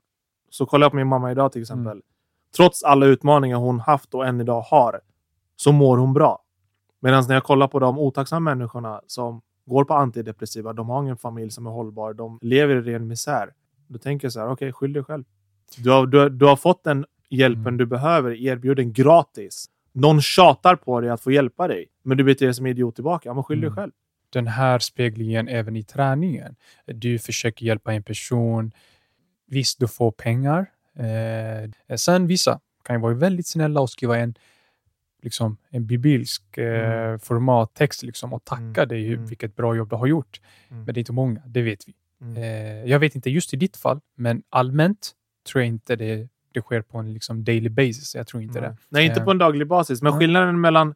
så 0.50 0.66
kollar 0.66 0.86
jag 0.86 0.92
på 0.92 0.96
min 0.98 1.08
mamma 1.08 1.32
idag 1.32 1.52
till 1.52 1.62
exempel. 1.62 2.02
Trots 2.56 2.84
alla 2.84 3.06
utmaningar 3.06 3.58
hon 3.58 3.80
haft 3.80 4.14
och 4.14 4.26
än 4.28 4.42
idag 4.42 4.62
har, 4.62 5.02
så 5.56 5.72
mår 5.72 5.98
hon 5.98 6.14
bra. 6.14 6.44
Medan 7.00 7.24
när 7.28 7.34
jag 7.34 7.44
kollar 7.44 7.68
på 7.68 7.80
de 7.80 8.00
otacksamma 8.00 8.56
människorna 8.56 9.02
som 9.08 9.42
går 9.66 9.84
på 9.84 9.94
antidepressiva, 9.94 10.74
de 10.74 10.90
har 10.90 11.02
ingen 11.04 11.18
familj 11.18 11.52
som 11.52 11.68
är 11.68 11.72
hållbar, 11.72 12.14
de 12.14 12.40
lever 12.42 12.76
i 12.76 12.82
ren 12.82 13.08
misär. 13.08 13.54
Då 13.88 14.00
tänker 14.00 14.26
jag 14.26 14.34
så 14.34 14.40
här, 14.40 14.50
okej, 14.50 14.74
skyll 14.74 14.94
dig 14.94 15.04
själv. 15.04 15.24
Du 15.78 15.90
har, 15.92 16.06
du, 16.08 16.30
du 16.30 16.46
har 16.46 16.56
fått 16.56 16.84
den 16.84 17.06
hjälpen 17.30 17.62
Mm. 17.62 17.78
du 17.78 17.86
behöver 17.86 18.32
erbjuden 18.32 18.94
gratis. 18.94 19.66
Någon 20.02 20.22
tjatar 20.22 20.76
på 20.76 21.02
dig 21.02 21.10
att 21.10 21.22
få 21.22 21.32
hjälpa 21.32 21.68
dig, 21.68 21.86
men 22.04 22.18
du 22.18 22.24
beter 22.24 22.46
dig 22.46 22.54
som 22.54 22.66
en 22.66 22.70
idiot 22.72 22.96
tillbaka. 22.96 23.30
Ja, 23.30 23.34
men 23.34 23.44
skyll 23.44 23.62
dig 23.62 23.68
Mm. 23.68 23.76
själv. 23.76 23.92
den 24.30 24.48
här 24.48 24.80
speglingen 24.80 25.48
även 25.48 25.76
i 25.76 25.84
träningen. 25.84 26.56
Du 26.86 27.20
försöker 27.20 27.66
hjälpa 27.66 27.94
en 27.94 28.04
person. 28.04 28.72
Visst, 29.48 29.80
du 29.80 29.88
får 29.88 30.12
pengar. 30.12 30.72
Eh, 30.96 31.96
sen 31.96 32.28
vissa 32.28 32.60
kan 32.84 32.96
ju 32.96 33.02
vara 33.02 33.14
väldigt 33.14 33.48
snälla 33.48 33.82
och 33.82 33.90
skriva 33.90 34.18
en, 34.18 34.36
liksom, 35.22 35.58
en 35.70 35.86
biblisk 35.88 36.58
eh, 36.58 37.08
Mm. 37.08 37.20
formattext 37.20 38.04
liksom, 38.04 38.34
och 38.34 38.46
tacka 38.46 38.82
Mm. 38.84 38.88
dig 38.88 39.14
Mm. 39.14 39.26
vilket 39.26 39.56
bra 39.56 39.76
jobb 39.76 39.90
du 39.90 39.96
har 39.96 40.08
gjort. 40.08 40.42
Mm. 40.70 40.84
Men 40.84 40.94
det 40.94 40.98
är 40.98 41.02
inte 41.02 41.14
många, 41.14 41.42
det 41.46 41.62
vet 41.62 41.88
vi. 41.88 41.94
Mm. 42.22 42.38
Eh, 42.38 42.92
jag 42.92 43.00
vet 43.00 43.16
inte 43.16 43.30
just 43.30 43.54
i 43.54 43.58
ditt 43.58 43.78
fall, 43.78 44.00
men 44.16 44.44
allmänt 44.50 45.12
tror 45.48 45.62
jag 45.62 45.68
inte 45.68 45.96
det, 45.96 46.28
det 46.58 46.62
sker 46.62 46.82
på 46.82 46.98
en 46.98 47.14
liksom, 47.14 47.44
daily 47.44 47.70
basis. 47.70 48.16
Jag 48.16 48.28
tror 48.28 48.44
inte 48.44 48.62
Nej. 48.62 48.70
det. 48.70 48.76
Nej, 48.90 49.06
inte 49.06 49.20
Eh. 49.20 49.26
på 49.26 49.32
en 49.32 49.38
daglig 49.38 49.68
basis. 49.68 50.02
Men 50.02 50.20
skillnaden 50.20 50.62
mellan... 50.62 50.96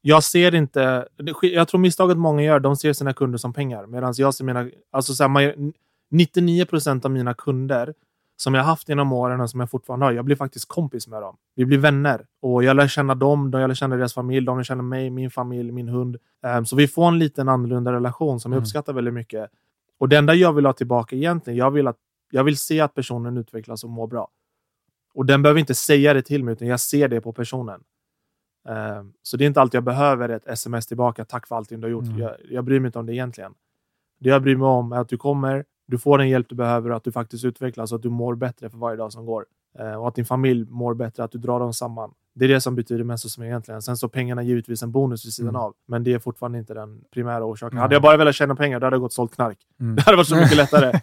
Jag 0.00 0.22
ser 0.24 0.54
inte... 0.54 1.08
Jag 1.42 1.68
tror 1.68 1.80
misstaget 1.80 2.16
många 2.18 2.42
gör, 2.42 2.60
de 2.60 2.76
ser 2.76 2.92
sina 2.92 3.12
kunder 3.12 3.38
som 3.38 3.52
pengar. 3.52 3.86
Medan 3.86 4.14
jag 4.16 4.34
ser 4.34 4.44
mina... 4.44 4.68
Alltså 4.90 5.14
så 5.14 5.22
här, 5.24 5.28
man- 5.28 5.72
99 6.10 6.64
procent 6.64 7.04
av 7.04 7.10
mina 7.10 7.34
kunder 7.34 7.94
som 8.36 8.54
jag 8.54 8.64
haft 8.64 8.88
genom 8.88 9.12
åren 9.12 9.40
och 9.40 9.50
som 9.50 9.60
jag 9.60 9.70
fortfarande 9.70 10.06
har, 10.06 10.12
jag 10.12 10.24
blir 10.24 10.36
faktiskt 10.36 10.68
kompis 10.68 11.08
med 11.08 11.22
dem. 11.22 11.36
Vi 11.54 11.64
blir 11.64 11.78
vänner. 11.78 12.26
Och 12.40 12.64
jag 12.64 12.76
lär 12.76 12.88
känna 12.88 13.14
dem, 13.14 13.50
de- 13.50 13.60
jag 13.60 13.68
lär 13.68 13.74
känna 13.74 13.96
deras 13.96 14.14
familj, 14.14 14.46
de 14.46 14.56
lär 14.56 14.64
känna 14.64 14.82
mig, 14.82 15.10
min 15.10 15.30
familj, 15.30 15.72
min 15.72 15.88
hund. 15.88 16.16
Ehm, 16.42 16.66
så 16.66 16.76
vi 16.76 16.88
får 16.88 17.08
en 17.08 17.18
liten 17.18 17.48
annorlunda 17.48 17.92
relation 17.92 18.40
som 18.40 18.52
jag 18.52 18.56
Mm. 18.56 18.62
uppskattar 18.62 18.92
väldigt 18.92 19.14
mycket. 19.14 19.50
Och 19.98 20.08
det 20.08 20.16
enda 20.18 20.34
jag 20.34 20.52
vill 20.52 20.66
ha 20.66 20.72
tillbaka 20.72 21.16
egentligen, 21.16 21.56
jag 21.56 21.70
vill, 21.70 21.86
att, 21.88 21.96
jag 22.34 22.44
vill 22.44 22.56
se 22.56 22.80
att 22.80 22.94
personen 22.94 23.36
utvecklas 23.36 23.84
och 23.84 23.90
mår 23.90 24.06
bra. 24.06 24.28
Och 25.14 25.26
den 25.26 25.42
behöver 25.42 25.60
inte 25.60 25.74
säga 25.74 26.14
det 26.14 26.22
till 26.22 26.44
mig, 26.44 26.52
utan 26.52 26.68
jag 26.68 26.80
ser 26.80 27.08
det 27.08 27.20
på 27.20 27.32
personen. 27.32 27.82
Eh, 28.68 29.02
så 29.22 29.36
det 29.36 29.44
är 29.44 29.46
inte 29.46 29.60
alltid 29.60 29.76
jag 29.76 29.84
behöver 29.84 30.28
ett 30.28 30.46
sms 30.46 30.86
tillbaka. 30.86 31.24
Tack 31.24 31.46
för 31.46 31.56
allting 31.56 31.80
du 31.80 31.86
har 31.86 31.92
gjort. 31.92 32.04
Mm. 32.04 32.18
Jag, 32.18 32.36
jag 32.50 32.64
bryr 32.64 32.80
mig 32.80 32.88
inte 32.88 32.98
om 32.98 33.06
det 33.06 33.14
egentligen. 33.14 33.54
Det 34.20 34.28
jag 34.28 34.42
bryr 34.42 34.56
mig 34.56 34.66
om 34.66 34.92
är 34.92 34.96
att 34.96 35.08
du 35.08 35.16
kommer, 35.16 35.64
du 35.86 35.98
får 35.98 36.18
den 36.18 36.28
hjälp 36.28 36.48
du 36.48 36.54
behöver 36.54 36.90
och 36.90 36.96
att 36.96 37.04
du 37.04 37.12
faktiskt 37.12 37.44
utvecklas 37.44 37.92
och 37.92 37.96
att 37.96 38.02
du 38.02 38.10
mår 38.10 38.34
bättre 38.34 38.70
för 38.70 38.78
varje 38.78 38.96
dag 38.96 39.12
som 39.12 39.26
går. 39.26 39.46
Eh, 39.78 39.94
och 39.94 40.08
att 40.08 40.14
din 40.14 40.26
familj 40.26 40.66
mår 40.70 40.94
bättre, 40.94 41.24
att 41.24 41.32
du 41.32 41.38
drar 41.38 41.60
dem 41.60 41.74
samman. 41.74 42.14
Det 42.34 42.44
är 42.44 42.48
det 42.48 42.60
som 42.60 42.74
betyder 42.74 43.04
mig 43.04 43.16
egentligen. 43.48 43.82
Sen 43.82 43.96
så 43.96 44.08
pengarna 44.08 44.42
är 44.42 44.46
givetvis 44.46 44.82
en 44.82 44.92
bonus 44.92 45.26
vid 45.26 45.32
sidan 45.32 45.48
Mm. 45.48 45.60
av, 45.60 45.74
men 45.86 46.04
det 46.04 46.12
är 46.12 46.18
fortfarande 46.18 46.58
inte 46.58 46.74
den 46.74 47.04
primära 47.12 47.44
orsaken. 47.44 47.74
Nej. 47.76 47.82
Hade 47.82 47.94
jag 47.94 48.02
bara 48.02 48.16
velat 48.16 48.34
tjäna 48.34 48.56
pengar, 48.56 48.80
då 48.80 48.86
hade 48.86 48.94
jag 48.94 49.00
gått 49.00 49.08
och 49.08 49.12
sålt 49.12 49.34
knark. 49.34 49.58
Mm. 49.80 49.94
Det 49.96 50.02
hade 50.02 50.16
varit 50.16 50.26
så 50.28 50.36
mycket 50.36 50.56
lättare. 50.56 51.00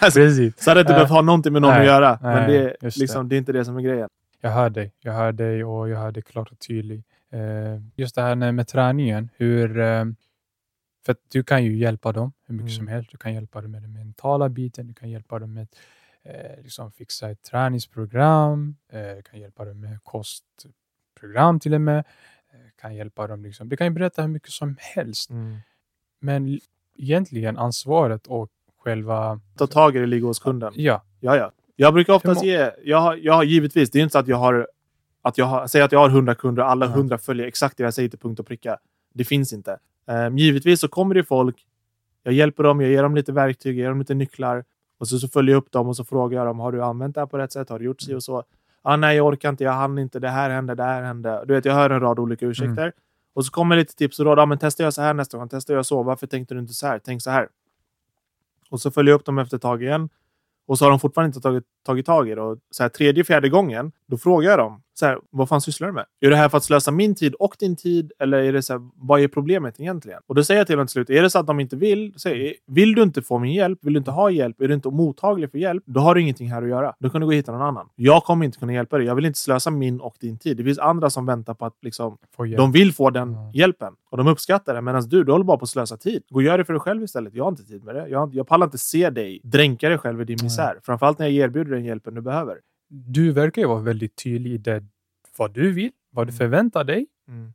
Precis. 0.00 0.64
så 0.64 0.70
hade 0.70 0.80
jag 0.80 0.82
inte 0.84 0.92
Eh, 0.92 0.96
behövt 0.96 1.10
ha 1.10 1.22
någonting 1.22 1.52
med 1.52 1.62
någon 1.62 1.70
nej, 1.70 1.80
att 1.80 1.86
göra. 1.86 2.18
Men 2.22 2.34
nej, 2.36 2.46
det, 2.50 2.58
är, 2.64 2.76
just 2.80 2.96
det. 2.96 3.00
liksom, 3.02 3.28
det 3.28 3.36
är 3.36 3.38
inte 3.38 3.52
det 3.52 3.64
som 3.64 3.76
är 3.76 3.80
grejen. 3.82 4.08
Jag 4.40 4.50
hör 4.50 4.70
dig. 4.70 4.92
Jag 5.00 5.12
hör 5.12 5.32
dig 5.32 5.64
och 5.64 5.88
jag 5.88 5.98
hör 5.98 6.12
dig 6.12 6.22
klart 6.22 6.50
och 6.52 6.58
tydligt. 6.58 7.06
Eh, 7.32 7.40
just 7.96 8.14
det 8.14 8.22
här 8.22 8.52
med, 8.52 8.68
träningen. 8.68 9.28
Hur, 9.36 9.78
eh, 9.78 10.04
för 11.06 11.16
du 11.32 11.42
kan 11.42 11.64
ju 11.64 11.76
hjälpa 11.76 12.12
dem 12.12 12.32
hur 12.46 12.54
mycket 12.54 12.70
Mm. 12.70 12.76
som 12.78 12.88
helst. 12.88 13.10
Du 13.10 13.16
kan 13.16 13.34
hjälpa 13.34 13.60
dem 13.60 13.70
med 13.70 13.82
den 13.82 13.92
mentala 13.92 14.48
biten. 14.48 14.86
Du 14.86 14.94
kan 14.94 15.10
hjälpa 15.10 15.38
dem 15.38 15.54
med 15.54 15.66
liksom 16.62 16.92
fixa 16.92 17.30
ett 17.30 17.42
träningsprogram. 17.42 18.76
Eh, 18.92 19.22
kan 19.30 19.40
hjälpa 19.40 19.64
dem 19.64 19.80
med 19.80 19.98
kostprogram 20.04 21.60
till 21.60 21.74
och 21.74 21.80
med. 21.80 21.98
Eh, 21.98 22.80
kan 22.80 22.94
hjälpa 22.94 23.26
dem 23.26 23.42
liksom. 23.42 23.68
Du 23.68 23.76
kan 23.76 23.86
ju 23.86 23.90
berätta 23.90 24.22
hur 24.22 24.28
mycket 24.28 24.50
som 24.50 24.76
helst. 24.80 25.30
Men 26.20 26.46
l- 26.48 26.60
egentligen 26.98 27.58
ansvaret 27.58 28.26
och 28.26 28.50
själva... 28.78 29.40
Ta 29.56 29.66
tag 29.66 29.96
i 29.96 29.98
det 29.98 30.06
ligger 30.06 30.26
hos 30.26 30.38
kunden. 30.38 30.72
Ja, 30.76 31.02
Ja, 31.20 31.36
ja. 31.36 31.52
Jag 31.76 31.94
brukar 31.94 32.12
oftast 32.12 32.44
ge... 32.44 32.70
Jag 32.84 32.98
har, 33.00 33.16
jag 33.16 33.32
har 33.34 33.44
givetvis, 33.44 33.90
det 33.90 33.98
är 33.98 34.02
inte 34.02 34.12
så 34.12 34.18
att 34.18 34.28
jag 34.28 34.36
har... 34.36 34.68
Att 35.22 35.38
jag 35.38 35.44
har 35.46 35.66
säg 35.66 35.82
att 35.82 35.92
jag 35.92 35.98
har 35.98 36.08
100 36.08 36.34
kunder 36.34 36.62
och 36.62 36.70
alla 36.70 36.86
Ja. 36.86 36.92
100 36.92 37.18
följer 37.18 37.46
exakt 37.46 37.76
det 37.76 37.82
jag 37.82 37.94
säger 37.94 38.08
till 38.08 38.18
punkt 38.18 38.40
och 38.40 38.46
pricka. 38.46 38.78
Det 39.14 39.24
finns 39.24 39.52
inte. 39.52 39.78
Um, 40.06 40.38
givetvis 40.38 40.80
så 40.80 40.88
kommer 40.88 41.14
det 41.14 41.24
folk. 41.24 41.66
Jag 42.22 42.34
hjälper 42.34 42.62
dem, 42.62 42.80
jag 42.80 42.90
ger 42.90 43.02
dem 43.02 43.14
lite 43.14 43.32
verktyg, 43.32 43.76
jag 43.76 43.82
ger 43.82 43.88
dem 43.88 43.98
lite 43.98 44.14
nycklar. 44.14 44.64
Och 45.00 45.08
så, 45.08 45.18
så 45.18 45.28
följer 45.28 45.54
jag 45.54 45.60
upp 45.60 45.72
dem 45.72 45.88
och 45.88 45.96
så 45.96 46.04
frågar 46.04 46.38
jag 46.38 46.46
dem, 46.46 46.60
har 46.60 46.72
du 46.72 46.82
använt 46.82 47.14
det 47.14 47.20
här 47.20 47.26
på 47.26 47.38
rätt 47.38 47.52
sätt? 47.52 47.68
Har 47.68 47.78
du 47.78 47.84
gjort 47.84 48.00
si 48.00 48.14
och 48.14 48.22
så? 48.22 48.44
Ah, 48.82 48.96
nej, 48.96 49.16
jag 49.16 49.26
orkar 49.26 49.48
inte, 49.48 49.64
jag 49.64 49.72
hann 49.72 49.98
inte, 49.98 50.18
det 50.18 50.28
här 50.28 50.50
hände, 50.50 50.74
det 50.74 50.82
här 50.82 51.02
hände. 51.02 51.44
Du 51.46 51.54
vet, 51.54 51.64
jag 51.64 51.74
hör 51.74 51.90
en 51.90 52.00
rad 52.00 52.18
olika 52.18 52.46
ursäkter. 52.46 52.92
Och 53.32 53.44
så 53.46 53.52
kommer 53.52 53.76
lite 53.76 53.94
tips 53.96 54.20
och 54.20 54.26
råd. 54.26 54.38
Ah, 54.38 54.46
men 54.46 54.58
testa 54.58 54.82
jag 54.82 54.94
så 54.94 55.02
här 55.02 55.14
nästa 55.14 55.38
gång, 55.38 55.48
testa 55.48 55.72
jag 55.72 55.86
så. 55.86 56.02
Varför 56.02 56.26
tänkte 56.26 56.54
du 56.54 56.60
inte 56.60 56.74
så 56.74 56.86
här? 56.86 56.98
Tänk 56.98 57.22
så 57.22 57.30
här. 57.30 57.48
Och 58.70 58.80
så 58.80 58.90
följer 58.90 59.12
jag 59.12 59.18
upp 59.18 59.24
dem 59.24 59.38
efter 59.38 59.56
ett 59.56 59.62
tag 59.62 59.82
igen. 59.82 60.08
Och 60.66 60.78
så 60.78 60.84
har 60.84 60.90
de 60.90 61.00
fortfarande 61.00 61.26
inte 61.26 61.40
tagit, 61.40 61.64
tagit 61.86 62.06
tag 62.06 62.28
i 62.28 62.34
det. 62.34 62.40
Och 62.42 62.58
så 62.70 62.82
här, 62.82 62.88
tredje, 62.90 63.24
fjärde 63.24 63.48
gången, 63.48 63.92
då 64.08 64.16
frågar 64.18 64.50
jag 64.50 64.58
dem. 64.58 64.82
Så 64.94 65.06
här, 65.06 65.18
vad 65.30 65.48
fan 65.48 65.60
sysslar 65.60 65.88
du 65.88 65.94
med? 65.94 66.04
Är 66.20 66.30
det 66.30 66.36
här 66.36 66.48
för 66.48 66.56
att 66.56 66.64
slösa 66.64 66.90
min 66.90 67.14
tid 67.14 67.34
och 67.34 67.54
din 67.58 67.76
tid? 67.76 68.12
Eller 68.18 68.38
är 68.38 68.52
det 68.52 68.62
så 68.62 68.72
här, 68.72 68.80
vad 68.94 69.20
är 69.20 69.28
problemet 69.28 69.80
egentligen? 69.80 70.20
Och 70.26 70.34
då 70.34 70.44
säger 70.44 70.60
jag 70.60 70.66
till 70.66 70.76
dem 70.76 70.86
till 70.86 70.92
slut, 70.92 71.10
är 71.10 71.22
det 71.22 71.30
så 71.30 71.38
att 71.38 71.46
de 71.46 71.60
inte 71.60 71.76
vill? 71.76 72.14
Säg, 72.16 72.54
vill 72.66 72.94
du 72.94 73.02
inte 73.02 73.22
få 73.22 73.38
min 73.38 73.52
hjälp? 73.52 73.78
Vill 73.82 73.92
du 73.92 73.98
inte 73.98 74.10
ha 74.10 74.30
hjälp? 74.30 74.60
Är 74.60 74.68
du 74.68 74.74
inte 74.74 74.88
mottaglig 74.90 75.50
för 75.50 75.58
hjälp? 75.58 75.82
Då 75.86 76.00
har 76.00 76.14
du 76.14 76.20
ingenting 76.20 76.50
här 76.50 76.62
att 76.62 76.68
göra. 76.68 76.94
Då 76.98 77.10
kan 77.10 77.20
du 77.20 77.26
gå 77.26 77.30
och 77.30 77.34
hitta 77.34 77.52
någon 77.52 77.62
annan. 77.62 77.88
Jag 77.96 78.22
kommer 78.24 78.44
inte 78.44 78.58
kunna 78.58 78.72
hjälpa 78.72 78.98
dig. 78.98 79.06
Jag 79.06 79.14
vill 79.14 79.26
inte 79.26 79.38
slösa 79.38 79.70
min 79.70 80.00
och 80.00 80.14
din 80.20 80.38
tid. 80.38 80.56
Det 80.56 80.64
finns 80.64 80.78
andra 80.78 81.10
som 81.10 81.26
väntar 81.26 81.54
på 81.54 81.66
att 81.66 81.76
liksom, 81.82 82.16
de 82.56 82.72
vill 82.72 82.92
få 82.92 83.10
den 83.10 83.32
Ja. 83.32 83.50
hjälpen 83.54 83.92
och 84.10 84.16
de 84.18 84.26
uppskattar 84.26 84.74
det. 84.74 84.80
Medan 84.80 85.02
du, 85.08 85.24
du 85.24 85.32
håller 85.32 85.44
bara 85.44 85.56
på 85.56 85.62
att 85.64 85.68
slösa 85.68 85.96
tid. 85.96 86.22
Gå 86.28 86.36
och 86.36 86.42
gör 86.42 86.58
det 86.58 86.64
för 86.64 86.72
dig 86.72 86.80
själv 86.80 87.02
istället. 87.02 87.34
Jag 87.34 87.44
har 87.44 87.48
inte 87.50 87.64
tid 87.64 87.84
med 87.84 87.94
det. 87.94 88.08
Jag, 88.08 88.34
jag 88.34 88.46
pallar 88.48 88.66
inte 88.66 88.78
se 88.78 89.10
dig 89.10 89.40
dränka 89.44 89.88
dig 89.88 89.98
själv 89.98 90.20
i 90.20 90.24
din 90.24 90.38
misär. 90.42 90.78
Framförallt 90.82 91.18
när 91.18 91.26
jag 91.26 91.34
erbjuder 91.34 91.69
den 91.70 91.84
hjälpen 91.84 92.14
du 92.14 92.20
behöver. 92.20 92.58
du 92.88 93.32
verkar 93.32 93.62
ju 93.62 93.68
vara 93.68 93.80
väldigt 93.80 94.16
tydlig 94.16 94.52
i 94.52 94.58
det, 94.58 94.84
vad 95.36 95.52
du 95.54 95.72
vill, 95.72 95.90
vad 96.10 96.26
du 96.26 96.30
Mm. 96.30 96.38
förväntar 96.38 96.84
dig 96.84 97.06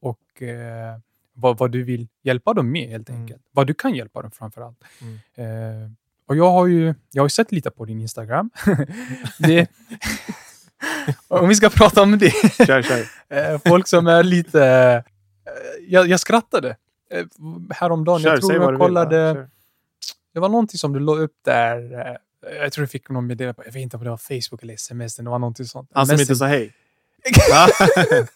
och 0.01 0.41
eh, 0.41 0.97
vad, 1.33 1.57
vad 1.57 1.71
du 1.71 1.83
vill 1.83 2.07
hjälpa 2.23 2.53
dem 2.53 2.71
med 2.71 2.89
helt 2.89 3.09
Mm. 3.09 3.21
enkelt. 3.21 3.41
Vad 3.51 3.67
du 3.67 3.73
kan 3.73 3.95
hjälpa 3.95 4.21
dem 4.21 4.31
framför 4.31 4.61
allt. 4.61 4.77
Mm. 5.01 5.83
Eh, 5.83 5.91
och 6.27 6.35
jag 6.35 6.51
har 6.51 6.67
ju 6.67 6.93
jag 7.11 7.23
har 7.23 7.27
sett 7.29 7.51
lite 7.51 7.71
på 7.71 7.85
din 7.85 8.01
Instagram. 8.01 8.49
det, 9.39 9.69
om 11.27 11.47
vi 11.49 11.55
ska 11.55 11.69
prata 11.69 12.01
om 12.01 12.17
det. 12.17 12.31
Kör, 12.65 12.81
kör. 12.81 13.03
Eh, 13.29 13.59
folk 13.65 13.87
som 13.87 14.07
är 14.07 14.23
lite... 14.23 14.63
eh, 15.45 15.51
jag, 15.87 16.07
jag 16.07 16.19
skrattade 16.19 16.77
eh, 17.11 17.25
häromdagen. 17.69 18.19
kör 18.21 18.29
jag 18.29 18.41
tror 18.41 18.53
jag 18.53 18.69
vill. 18.71 18.79
kollade... 18.79 19.33
Kör. 19.33 19.49
Det 20.33 20.39
var 20.39 20.49
någonting 20.49 20.77
som 20.77 20.93
du 20.93 20.99
la 20.99 21.15
upp 21.15 21.35
där. 21.45 22.17
Jag 22.61 22.73
tror 22.73 22.81
du 22.83 22.87
fick 22.87 23.09
någon 23.09 23.27
meddelande 23.27 23.61
jag 23.65 23.71
vet 23.73 23.81
inte 23.81 23.97
om 23.97 24.03
det 24.03 24.09
var 24.09 24.17
Facebook 24.17 24.63
eller 24.63 24.73
sms, 24.73 25.15
det 25.15 25.23
var 25.23 25.39
någonting 25.39 25.65
sånt. 25.65 25.89
Han 25.93 26.07
som 26.07 26.19
inte 26.19 26.35
sa 26.35 26.45
hej. 26.45 26.73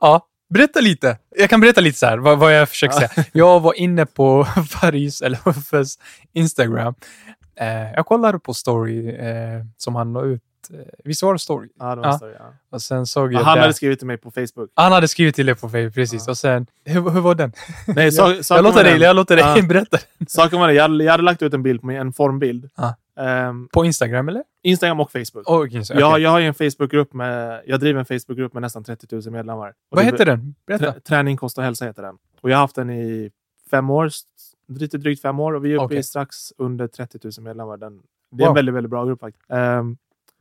Ja, 0.00 0.26
berätta 0.54 0.80
lite. 0.80 1.18
Jag 1.36 1.50
kan 1.50 1.60
berätta 1.60 1.80
lite 1.80 1.98
så 1.98 2.06
här, 2.06 2.18
vad, 2.18 2.38
vad 2.38 2.54
jag 2.54 2.68
försöker 2.68 2.94
säga. 2.94 3.24
Jag 3.32 3.60
var 3.60 3.74
inne 3.74 4.06
på 4.06 4.44
Faris, 4.70 5.22
eller 5.22 5.48
Uffes, 5.48 5.98
Instagram. 6.32 6.94
Eh, 7.56 7.92
jag 7.92 8.06
kollade 8.06 8.38
på 8.38 8.54
story 8.54 9.08
eh, 9.16 9.64
som 9.76 9.94
han 9.94 10.12
la 10.12 10.22
ut. 10.22 10.42
Eh, 10.70 10.78
visst 11.04 11.22
var 11.22 11.32
det 11.32 11.38
story? 11.38 11.68
ja, 11.78 11.94
det 11.94 12.00
var 12.00 12.08
Ja. 12.08 12.18
så, 12.18 12.26
ja. 12.38 12.44
Och 12.70 12.82
sen 12.82 13.06
såg 13.06 13.32
jag 13.32 13.40
Ja, 13.40 13.44
Han 13.44 13.54
där- 13.56 13.62
hade 13.62 13.74
skrivit 13.74 13.98
till 13.98 14.06
mig 14.06 14.16
på 14.18 14.30
Facebook. 14.30 14.70
han 14.74 14.92
hade 14.92 15.08
skrivit 15.08 15.34
till 15.34 15.46
dig 15.46 15.54
på 15.54 15.68
Facebook, 15.68 15.94
precis. 15.94 16.22
Ja. 16.26 16.30
Och 16.30 16.38
sen, 16.38 16.66
hur, 16.84 17.10
hur 17.10 17.20
var 17.20 17.34
den? 17.34 17.52
Nej, 17.86 18.12
så, 18.12 18.22
jag, 18.22 18.44
jag 18.58 18.62
låter 18.64 18.84
dig, 18.84 19.00
jag 19.00 19.16
låter 19.16 19.36
dig 19.36 19.62
berätta. 19.62 19.98
Saken 20.28 20.60
var 20.60 20.68
det, 20.68 20.74
jag, 20.74 20.82
hade- 20.82 21.04
jag 21.04 21.10
hade 21.10 21.22
lagt 21.22 21.42
ut 21.42 21.54
en 21.54 21.62
bild 21.62 21.80
på 21.80 21.86
mig, 21.86 21.96
en 21.96 22.12
formbild. 22.12 22.70
Ehm, 23.20 23.68
På 23.72 23.84
Instagram 23.84 24.28
eller? 24.28 24.42
Instagram 24.62 25.00
och 25.00 25.12
Facebook. 25.12 25.50
Oh, 25.50 25.60
okay, 25.66 25.84
så, 25.84 25.94
Jag, 25.94 26.20
jag 26.20 26.30
har 26.30 26.38
ju 26.38 26.46
en 26.46 26.54
Facebookgrupp 26.54 27.12
med, 27.12 27.62
jag 27.66 27.80
driver 27.80 28.00
en 28.00 28.06
Facebookgrupp 28.06 28.52
med 28.52 28.62
nästan 28.62 28.84
30 28.84 29.06
000 29.10 29.22
medlemmar. 29.30 29.68
Och 29.68 29.74
Vad 29.90 30.00
det- 30.04 30.10
heter 30.10 30.24
den? 30.26 30.54
Berätta. 30.66 30.92
Trä, 30.92 31.00
träning, 31.00 31.36
kost 31.36 31.58
och 31.58 31.64
hälsa 31.64 31.84
heter 31.84 32.02
den. 32.02 32.14
Och 32.40 32.50
jag 32.50 32.56
har 32.56 32.60
haft 32.60 32.74
den 32.76 32.90
i 32.90 33.30
fem 33.70 33.90
år, 33.90 34.10
lite 34.68 34.98
drygt 34.98 35.22
fem 35.22 35.40
år 35.40 35.52
och 35.54 35.64
vi 35.64 35.70
är 35.72 35.74
uppe 35.76 35.84
Okej. 35.84 35.98
i 35.98 36.02
strax 36.02 36.36
under 36.58 36.86
30 36.86 37.18
000 37.22 37.32
medlemmar. 37.44 37.76
Den, 37.76 38.00
det 38.30 38.42
är 38.42 38.46
en 38.46 38.48
Wow. 38.48 38.54
väldigt, 38.54 38.74
väldigt 38.74 38.90
bra 38.90 39.04
grupp 39.04 39.20
faktiskt. 39.20 39.50
Ehm, 39.50 39.96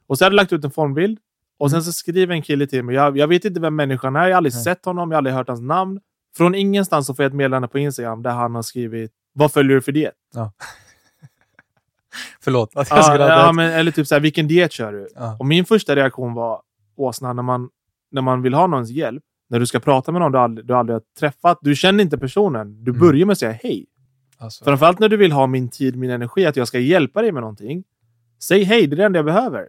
och 0.08 0.18
så 0.18 0.26
hade 0.26 0.34
jag 0.34 0.42
lagt 0.42 0.54
ut 0.54 0.66
en 0.66 0.72
formbild 0.72 1.20
och 1.58 1.72
sen 1.72 1.84
så 1.84 1.92
skriver 1.94 2.34
en 2.36 2.42
kille 2.42 2.68
till 2.68 2.84
mig. 2.84 2.96
Jag, 2.96 3.18
jag 3.18 3.28
vet 3.28 3.46
inte 3.46 3.60
vem 3.60 3.76
människan 3.76 4.16
är, 4.16 4.20
jag 4.24 4.30
har 4.30 4.38
aldrig 4.38 4.54
Nej. 4.54 4.64
sett 4.64 4.86
honom, 4.86 5.12
jag 5.12 5.16
har 5.16 5.18
aldrig 5.18 5.36
hört 5.36 5.48
hans 5.48 5.62
namn. 5.62 6.00
Från 6.38 6.56
ingenstans 6.56 7.08
så 7.08 7.14
får 7.16 7.24
jag 7.24 7.30
ett 7.30 7.36
meddelande 7.36 7.68
på 7.68 7.80
Instagram 7.80 8.24
där 8.24 8.32
han 8.32 8.56
har 8.56 8.62
skrivit 8.62 9.12
Vad 9.34 9.52
följer 9.52 9.76
du 9.76 9.82
för 9.82 9.92
diet? 9.92 10.14
Förlåt 12.42 12.70
att 12.76 12.90
jag 12.90 12.98
Ja, 13.00 13.04
skrattade. 13.04 13.32
ja, 13.34 13.52
men, 13.52 13.72
eller 13.72 13.92
typ 13.92 14.08
så 14.08 14.16
här, 14.16 14.20
vilken 14.20 14.48
diet 14.48 14.72
kör 14.72 14.92
du? 14.94 15.08
Ja. 15.16 15.38
Och 15.40 15.46
min 15.46 15.66
första 15.66 15.96
reaktion 15.96 16.34
var 16.34 16.62
åsna 16.96 17.34
när 17.34 17.44
man, 17.44 17.70
när 18.12 18.22
man 18.22 18.42
vill 18.42 18.54
ha 18.54 18.68
någons 18.68 18.90
hjälp. 18.90 19.24
När 19.50 19.60
du 19.60 19.66
ska 19.66 19.80
prata 19.80 20.12
med 20.12 20.22
någon 20.22 20.32
du 20.32 20.38
aldrig, 20.38 20.68
du 20.68 20.74
aldrig 20.76 20.96
har 20.96 21.02
träffat. 21.20 21.58
Du 21.62 21.76
känner 21.76 22.04
inte 22.04 22.18
personen. 22.18 22.84
Du 22.84 22.92
Mm. 22.92 23.00
börjar 23.00 23.26
med 23.26 23.32
att 23.34 23.40
säga 23.40 23.52
hej. 23.52 23.86
Alltså, 24.38 24.64
Framförallt 24.66 25.00
när 25.00 25.10
du 25.10 25.18
vill 25.18 25.32
ha 25.32 25.48
min 25.48 25.70
tid, 25.70 25.96
min 25.96 26.10
energi, 26.10 26.46
att 26.46 26.56
jag 26.56 26.68
ska 26.68 26.80
hjälpa 26.80 27.22
dig 27.22 27.32
med 27.32 27.42
någonting. 27.42 27.84
Säg 28.44 28.64
hej, 28.64 28.88
det 28.88 28.94
är 28.96 28.98
det 28.98 29.06
enda 29.06 29.18
jag 29.20 29.26
behöver. 29.26 29.68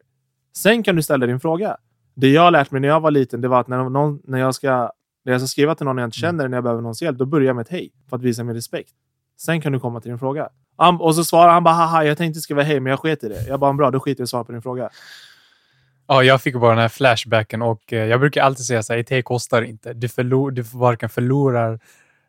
Sen 0.56 0.82
kan 0.82 0.96
du 0.96 1.02
ställa 1.02 1.26
din 1.26 1.40
fråga. 1.40 1.76
Det 2.14 2.28
jag 2.28 2.42
har 2.42 2.50
lärt 2.50 2.70
mig 2.70 2.80
när 2.80 2.88
jag 2.88 3.00
var 3.00 3.10
liten, 3.10 3.40
det 3.40 3.48
var 3.48 3.60
att 3.60 3.68
när, 3.68 3.88
någon, 3.88 4.20
när, 4.24 4.38
jag, 4.38 4.54
ska, 4.54 4.92
när 5.24 5.32
jag 5.32 5.40
ska 5.40 5.48
skriva 5.48 5.74
till 5.74 5.86
någon 5.86 5.98
jag 5.98 6.06
inte 6.06 6.18
Mm. 6.18 6.32
känner, 6.32 6.48
när 6.48 6.56
jag 6.56 6.64
behöver 6.64 6.82
någons 6.82 7.02
hjälp, 7.02 7.18
då 7.18 7.26
börjar 7.26 7.46
jag 7.46 7.56
med 7.56 7.62
ett 7.62 7.68
hej. 7.72 7.92
För 8.08 8.16
att 8.16 8.22
visa 8.22 8.44
min 8.44 8.54
respekt. 8.54 8.90
Sen 9.40 9.60
kan 9.60 9.72
du 9.72 9.80
komma 9.80 10.00
till 10.00 10.10
din 10.10 10.18
fråga. 10.18 10.48
Han, 10.76 11.00
och 11.00 11.14
så 11.14 11.24
svarar 11.24 11.52
han 11.52 11.64
bara 11.64 11.74
haha, 11.74 12.04
jag 12.04 12.18
tänkte 12.18 12.40
skriva 12.40 12.62
hej, 12.62 12.80
men 12.80 12.90
jag 12.90 13.00
sket 13.00 13.24
i 13.24 13.28
det. 13.28 13.46
Jag 13.48 13.60
bara, 13.60 13.72
bra, 13.72 13.90
då 13.90 14.00
skiter 14.00 14.20
jag 14.20 14.22
i 14.22 14.26
att 14.26 14.28
svara 14.28 14.44
på 14.44 14.52
din 14.52 14.62
fråga. 14.62 14.90
Ja, 16.06 16.22
jag 16.22 16.42
fick 16.42 16.54
bara 16.54 16.70
den 16.70 16.78
här 16.78 16.88
flashbacken 16.88 17.62
och 17.62 17.92
eh, 17.92 18.06
jag 18.06 18.20
brukar 18.20 18.42
alltid 18.42 18.66
säga 18.66 18.82
så 18.82 18.92
här, 18.92 19.00
ett 19.00 19.10
hej 19.10 19.22
kostar 19.22 19.62
inte. 19.62 19.92
Du, 19.92 20.08
förlor, 20.08 20.50
du 20.50 20.62
varken 20.62 21.08
förlorar 21.08 21.80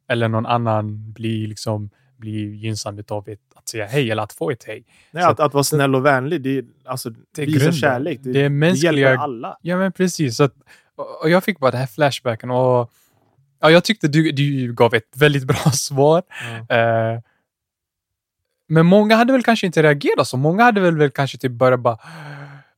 eller 0.10 0.28
någon 0.28 0.46
annan 0.46 1.14
blir, 1.14 1.48
liksom, 1.48 1.90
blir 2.26 2.54
gynnsam 2.54 3.04
av 3.10 3.30
ett, 3.30 3.40
att 3.56 3.68
säga 3.70 3.86
hej 3.86 4.12
eller 4.12 4.24
att 4.24 4.34
få 4.34 4.52
ett 4.52 4.64
hej. 4.64 4.84
Nej, 5.12 5.24
Så 5.24 5.30
att, 5.30 5.40
att 5.40 5.54
vara 5.54 5.64
snäll 5.64 5.96
och 5.96 6.06
vänlig, 6.06 6.42
det, 6.42 6.58
är- 6.58 6.66
alltså, 6.86 7.10
Det 7.36 7.42
är 7.42 7.46
visa 7.46 7.58
grunden. 7.60 7.74
kärlek. 7.74 8.20
Det, 8.24 8.32
Det 8.34 8.42
är 8.42 8.50
mänskliga- 8.50 8.92
det 8.92 9.00
hjälper 9.00 9.24
alla. 9.24 9.58
Ja, 9.62 9.78
men 9.78 9.92
precis. 9.92 10.38
Så 10.38 10.44
att, 10.44 10.54
och 11.24 11.30
jag 11.30 11.44
fick 11.44 11.60
bara 11.60 11.72
den 11.72 11.80
här 11.80 11.88
flashbacken 11.88 12.52
och 12.52 12.92
ja, 13.60 13.70
jag 13.72 13.84
tyckte 13.84 14.08
du, 14.08 14.32
du 14.32 14.74
gav 14.74 14.94
ett 14.94 15.10
väldigt 15.16 15.44
bra 15.44 15.56
svar. 15.74 16.24
Ja. 16.70 16.76
Eh, 16.76 17.20
men 18.68 18.86
många 18.86 19.16
hade 19.16 19.34
väl 19.34 19.44
kanske 19.44 19.66
inte 19.66 19.84
reagerat 19.84 20.28
så. 20.28 20.38
Många 20.38 20.64
hade 20.64 20.82
väl, 20.82 20.98
väl 20.98 21.10
kanske 21.12 21.38
typ 21.38 21.52
börjat 21.52 21.80
bara 21.80 21.98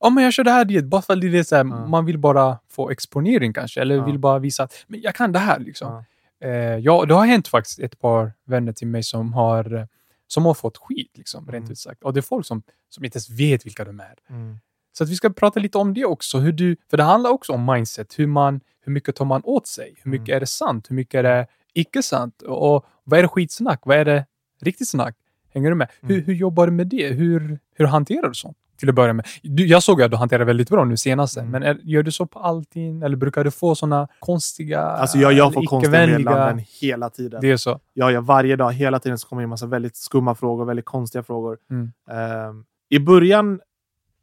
Ja, 0.00 0.10
men 0.10 0.24
jag 0.24 0.32
kör 0.32 0.44
det 0.44 0.50
här 0.50 0.64
diet 0.64 0.84
bara 0.84 1.02
för 1.02 1.12
att 1.12 1.20
det 1.20 1.38
är 1.38 1.42
så 1.42 1.56
här, 1.56 1.64
Ja. 1.64 1.86
man 1.86 2.04
vill 2.06 2.18
bara 2.18 2.58
få 2.70 2.90
exponering 2.90 3.52
kanske, 3.52 3.80
eller 3.80 3.94
Ja. 3.94 4.04
vill 4.04 4.18
bara 4.18 4.38
visa 4.38 4.62
att 4.62 4.84
men 4.86 5.00
jag 5.00 5.14
kan 5.14 5.32
det 5.32 5.38
här. 5.38 5.58
Liksom. 5.58 6.04
Eh, 6.40 6.50
ja, 6.76 7.04
det 7.04 7.14
har 7.14 7.26
hänt 7.26 7.48
faktiskt 7.48 7.78
ett 7.78 7.98
par 8.00 8.32
vänner 8.46 8.72
till 8.72 8.86
mig 8.86 9.02
som 9.02 9.32
har, 9.32 9.88
som 10.26 10.46
har 10.46 10.54
fått 10.54 10.76
skit, 10.78 11.12
liksom, 11.18 11.46
rent 11.46 11.62
Mm. 11.62 11.72
ut 11.72 11.78
sagt. 11.78 12.02
Och 12.02 12.12
det 12.14 12.20
är 12.20 12.22
folk 12.22 12.46
som, 12.46 12.62
som 12.88 13.04
inte 13.04 13.16
ens 13.16 13.30
vet 13.30 13.66
vilka 13.66 13.84
de 13.84 14.00
är. 14.00 14.14
Mm. 14.30 14.58
Så 14.92 15.04
att 15.04 15.10
vi 15.10 15.14
ska 15.16 15.30
prata 15.30 15.60
lite 15.60 15.78
om 15.78 15.94
det 15.94 16.04
också. 16.04 16.38
Hur 16.38 16.52
du, 16.52 16.76
för 16.90 16.96
det 16.96 17.02
handlar 17.02 17.30
också 17.30 17.52
om 17.52 17.64
mindset. 17.72 18.18
Hur, 18.18 18.26
man, 18.26 18.60
hur 18.80 18.92
mycket 18.92 19.16
tar 19.16 19.24
man 19.24 19.40
åt 19.44 19.66
sig? 19.66 19.94
Hur 20.02 20.10
mycket 20.10 20.28
Mm. 20.28 20.36
är 20.36 20.40
det 20.40 20.46
sant? 20.46 20.90
Hur 20.90 20.96
mycket 20.96 21.18
är 21.18 21.22
det 21.22 21.46
icke 21.74 22.02
sant? 22.02 22.42
Och, 22.42 22.74
och 22.76 22.86
vad 23.04 23.18
är 23.18 23.22
det 23.22 23.28
skitsnack? 23.28 23.80
Vad 23.84 23.96
är 23.96 24.04
det 24.04 24.26
riktigt 24.60 24.88
snack? 24.88 25.16
Hänger 25.54 25.68
du 25.70 25.74
med? 25.76 25.88
Mm. 26.02 26.14
Hur, 26.14 26.22
hur 26.22 26.34
jobbar 26.34 26.66
du 26.66 26.72
med 26.72 26.86
det? 26.86 27.08
Hur, 27.08 27.58
hur 27.74 27.84
hanterar 27.86 28.28
du 28.28 28.34
sånt? 28.34 28.56
Till 28.78 28.88
att 28.88 28.94
börja 28.94 29.12
med. 29.12 29.26
Du, 29.42 29.66
jag 29.66 29.82
såg 29.82 30.02
att 30.02 30.10
du 30.10 30.16
hanterar 30.16 30.44
väldigt 30.44 30.70
bra 30.70 30.84
nu 30.84 30.96
senaste, 30.96 31.40
Mm. 31.40 31.50
men 31.52 31.62
är, 31.62 31.78
gör 31.82 32.02
du 32.02 32.10
så 32.12 32.26
på 32.26 32.38
allting? 32.38 33.02
Eller 33.02 33.16
brukar 33.16 33.44
du 33.44 33.50
få 33.50 33.74
såna 33.74 34.08
konstiga, 34.18 34.80
Alltså 34.80 35.18
jag, 35.18 35.32
jag 35.32 35.54
får 35.54 35.62
konstiga 35.64 36.06
meddelanden 36.06 36.64
hela 36.80 37.10
tiden. 37.10 37.40
Det 37.40 37.50
är 37.50 37.56
så? 37.56 37.80
Ja, 37.94 38.10
ja, 38.10 38.20
varje 38.20 38.56
dag, 38.56 38.72
hela 38.72 38.98
tiden 38.98 39.18
så 39.18 39.28
kommer 39.28 39.42
det 39.42 39.44
en 39.44 39.50
massa 39.50 39.66
väldigt 39.66 39.96
skumma 39.96 40.34
frågor, 40.34 40.64
väldigt 40.64 40.84
konstiga 40.84 41.22
frågor. 41.22 41.58
Mm. 41.70 41.92
Ehm, 42.10 42.64
I 42.88 42.98
början, 42.98 43.60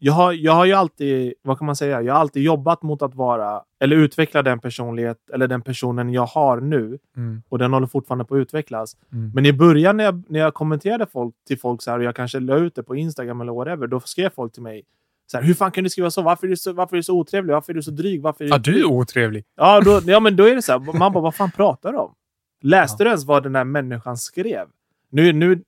jag 0.05 0.13
har, 0.13 0.33
jag 0.33 0.51
har 0.51 0.65
ju 0.65 0.73
alltid, 0.73 1.33
vad 1.41 1.57
kan 1.57 1.65
man 1.65 1.75
säga, 1.75 2.01
jag 2.01 2.13
har 2.13 2.19
alltid 2.19 2.43
jobbat 2.43 2.83
mot 2.83 3.01
att 3.01 3.15
vara, 3.15 3.61
eller 3.79 3.95
utveckla 3.95 4.41
den 4.41 4.59
personlighet, 4.59 5.17
eller 5.33 5.47
den 5.47 5.61
personen 5.61 6.13
jag 6.13 6.25
har 6.25 6.59
nu. 6.59 6.97
Mm. 7.17 7.43
Och 7.49 7.57
den 7.57 7.73
håller 7.73 7.87
fortfarande 7.87 8.25
på 8.25 8.35
att 8.35 8.39
utvecklas. 8.39 8.97
Mm. 9.11 9.31
Men 9.35 9.45
i 9.45 9.53
början 9.53 9.97
när 9.97 10.03
jag, 10.03 10.23
när 10.27 10.39
jag 10.39 10.53
kommenterade 10.53 11.05
folk, 11.05 11.35
till 11.47 11.59
folk 11.59 11.81
så 11.81 11.91
här, 11.91 11.97
och 11.97 12.03
jag 12.03 12.15
kanske 12.15 12.39
la 12.39 12.55
ut 12.55 12.75
det 12.75 12.83
på 12.83 12.95
Instagram 12.95 13.41
eller 13.41 13.53
whatever, 13.53 13.87
då 13.87 13.99
skrev 13.99 14.29
folk 14.29 14.53
till 14.53 14.63
mig 14.63 14.83
så 15.31 15.37
här, 15.37 15.43
hur 15.43 15.53
fan 15.53 15.71
kan 15.71 15.83
du 15.83 15.89
skriva 15.89 16.11
så? 16.11 16.21
Varför 16.21 16.47
är 16.47 16.51
du 16.51 16.57
så, 16.57 16.73
varför 16.73 16.95
är 16.95 16.97
du 16.97 17.03
så 17.03 17.13
otrevlig? 17.13 17.53
Varför 17.53 17.73
är 17.73 17.75
du 17.75 17.83
så 17.83 17.91
dryg? 17.91 18.21
Varför 18.21 18.43
är 18.43 18.49
Ja, 18.49 18.57
du 18.57 18.79
är 18.79 18.85
otrevlig. 18.85 19.45
Ja, 19.55 19.81
då, 19.81 20.01
ja, 20.05 20.19
men 20.19 20.35
då 20.35 20.47
är 20.47 20.55
det 20.55 20.61
så 20.61 20.71
här. 20.71 20.99
Man 20.99 21.13
bara, 21.13 21.23
vad 21.23 21.35
fan 21.35 21.51
pratar 21.51 21.91
du 21.91 21.97
om? 21.97 22.13
Läste 22.61 23.03
du 23.03 23.07
ens 23.07 23.25
vad 23.25 23.43
den 23.43 23.53
där 23.53 23.63
människan 23.63 24.17
skrev? 24.17 24.67
Nu, 25.09 25.33
nu, 25.33 25.61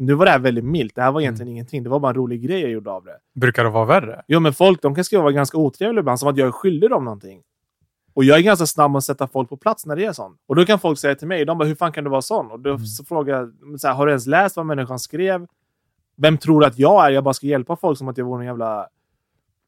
nu 0.00 0.14
var 0.14 0.24
det 0.24 0.30
här 0.30 0.38
väldigt 0.38 0.64
milt. 0.64 0.94
Det 0.94 1.02
här 1.02 1.12
var 1.12 1.20
egentligen 1.20 1.52
ingenting. 1.52 1.82
Det 1.82 1.90
var 1.90 2.00
bara 2.00 2.08
en 2.08 2.14
rolig 2.14 2.42
grej 2.42 2.60
jag 2.60 2.70
gjorde 2.70 2.90
av 2.90 3.04
det. 3.04 3.16
Brukar 3.34 3.64
det 3.64 3.70
vara 3.70 3.84
värre? 3.84 4.22
Jo, 4.28 4.40
men 4.40 4.52
folk 4.52 4.82
de 4.82 4.94
kan 4.94 5.04
skriva 5.04 5.22
vara 5.22 5.32
ganska 5.32 5.58
otrevliga 5.58 6.00
ibland, 6.00 6.20
som 6.20 6.28
att 6.28 6.36
jag 6.36 6.48
är 6.48 6.52
skyldig 6.52 6.90
dem 6.90 7.04
någonting. 7.04 7.42
Och 8.14 8.24
jag 8.24 8.38
är 8.38 8.42
ganska 8.42 8.66
snabb 8.66 8.96
att 8.96 9.04
sätta 9.04 9.26
folk 9.28 9.48
på 9.48 9.56
plats 9.56 9.86
när 9.86 9.96
det 9.96 10.04
är 10.04 10.12
sånt. 10.12 10.40
Och 10.46 10.56
då 10.56 10.64
kan 10.64 10.78
folk 10.78 10.98
säga 10.98 11.14
till 11.14 11.28
mig, 11.28 11.44
de 11.44 11.58
bara, 11.58 11.68
hur 11.68 11.74
fan 11.74 11.92
kan 11.92 12.04
du 12.04 12.10
vara 12.10 12.22
sån? 12.22 12.50
Och 12.50 12.60
då 12.60 12.78
så 12.78 13.04
frågar 13.04 13.36
jag, 13.36 13.80
så 13.80 13.88
här, 13.88 13.94
har 13.94 14.06
du 14.06 14.12
ens 14.12 14.26
läst 14.26 14.56
vad 14.56 14.66
människan 14.66 14.98
skrev? 14.98 15.46
Vem 16.16 16.38
tror 16.38 16.60
du 16.60 16.66
att 16.66 16.78
jag 16.78 17.06
är? 17.06 17.10
Jag 17.10 17.24
bara 17.24 17.34
ska 17.34 17.46
hjälpa 17.46 17.76
folk 17.76 17.98
som 17.98 18.08
att 18.08 18.18
jag 18.18 18.24
vore 18.24 18.42
en 18.42 18.46
jävla 18.46 18.88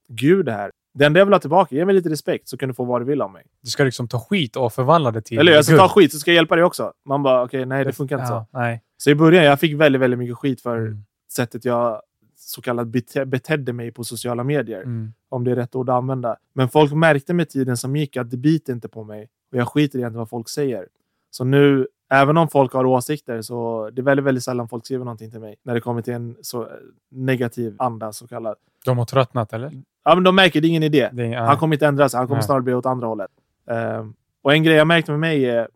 gud 0.09 0.49
här. 0.49 0.70
Det 0.95 1.05
enda 1.05 1.20
jag 1.20 1.26
vill 1.26 1.33
ha 1.33 1.41
tillbaka, 1.41 1.74
ge 1.74 1.85
mig 1.85 1.95
lite 1.95 2.09
respekt 2.09 2.49
så 2.49 2.57
kan 2.57 2.68
du 2.68 2.74
få 2.74 2.85
vad 2.85 3.01
du 3.01 3.05
vill 3.05 3.22
av 3.22 3.30
mig. 3.30 3.45
Du 3.62 3.70
ska 3.70 3.85
liksom 3.85 4.09
ta 4.09 4.20
skit 4.20 4.57
och 4.57 4.72
förvandla 4.72 5.11
det 5.11 5.22
till 5.22 5.39
Eller 5.39 5.53
jag 5.53 5.64
ska 5.64 5.72
guld. 5.72 5.80
ta 5.83 5.89
skit 5.89 6.12
så 6.12 6.18
ska 6.18 6.30
jag 6.30 6.37
hjälpa 6.37 6.57
dig 6.57 6.64
också. 6.64 6.93
Man 7.05 7.22
bara, 7.22 7.45
okej, 7.45 7.66
nej 7.66 7.85
det 7.85 7.93
funkar 7.93 8.16
inte 8.16 8.26
så. 8.26 8.35
Ja, 8.35 8.47
nej. 8.51 8.83
Så 9.03 9.11
i 9.11 9.14
början, 9.14 9.44
jag 9.44 9.61
fick 9.61 9.80
väldigt, 9.80 10.00
väldigt 10.03 10.18
mycket 10.18 10.36
skit 10.36 10.61
för 10.61 10.76
Mm. 10.78 11.05
sättet 11.32 11.64
jag 11.64 12.03
så 12.36 12.62
kallat 12.62 12.86
bete 12.86 13.24
betedde 13.26 13.72
mig 13.72 13.92
på 13.92 14.05
sociala 14.05 14.44
medier. 14.44 14.82
Mm. 14.82 15.12
Om 15.28 15.44
det 15.44 15.50
är 15.50 15.57
rätt 15.57 15.74
ord 15.74 15.90
att 15.90 15.94
använda. 15.94 16.36
Men 16.53 16.68
folk 16.68 16.92
märkte 16.92 17.34
med 17.34 17.48
tiden 17.48 17.76
som 17.76 17.96
gick 17.96 18.16
att 18.16 18.30
det 18.30 18.36
biter 18.36 18.72
inte 18.72 18.88
på 18.88 19.05
mig. 19.05 19.28
Och 19.53 19.59
jag 19.59 19.68
skiter 19.68 19.98
egentligen 19.98 20.18
vad 20.18 20.28
folk 20.28 20.48
säger. 20.48 20.88
Så 21.30 21.44
nu, 21.44 21.88
även 22.11 22.36
om 22.36 22.48
folk 22.48 22.72
har 22.72 22.84
åsikter, 22.84 23.42
så 23.42 23.90
det 23.90 24.00
är 24.00 24.05
väldigt, 24.05 24.24
väldigt 24.24 24.44
sällan 24.44 24.68
folk 24.68 24.84
skriver 24.86 25.05
någonting 25.05 25.30
till 25.30 25.40
mig. 25.40 25.57
När 25.62 25.74
det 25.74 25.80
kommer 25.80 26.03
till 26.03 26.14
en 26.14 26.36
så 26.42 26.62
eh, 26.62 26.68
negativ 27.11 27.76
anda, 27.78 28.12
så 28.12 28.26
kallad. 28.26 28.57
De 28.84 28.98
har 28.98 29.05
tröttnat, 29.05 29.53
eller? 29.53 29.82
Ja, 30.05 30.14
men 30.14 30.24
de 30.24 30.36
märker, 30.36 30.61
det 30.61 30.66
är 30.66 30.68
ingen 30.68 30.82
idé. 30.82 31.00
Är, 31.00 31.36
Han 31.36 31.57
kommer 31.57 31.76
inte 31.76 31.86
ändra 31.86 32.09
sig. 32.09 32.18
Han 32.18 32.26
kommer 32.26 32.40
Nej. 32.40 32.46
snarare 32.46 32.62
bli 32.62 32.74
åt 32.74 32.86
andra 32.86 33.07
hållet. 33.07 33.30
Ehm, 33.70 34.14
och 34.42 34.53
en 34.53 34.62
grej 34.62 34.76
jag 34.76 34.86
märkt 34.86 35.09
med 35.09 35.20
mig 35.20 35.44
är, 35.44 35.68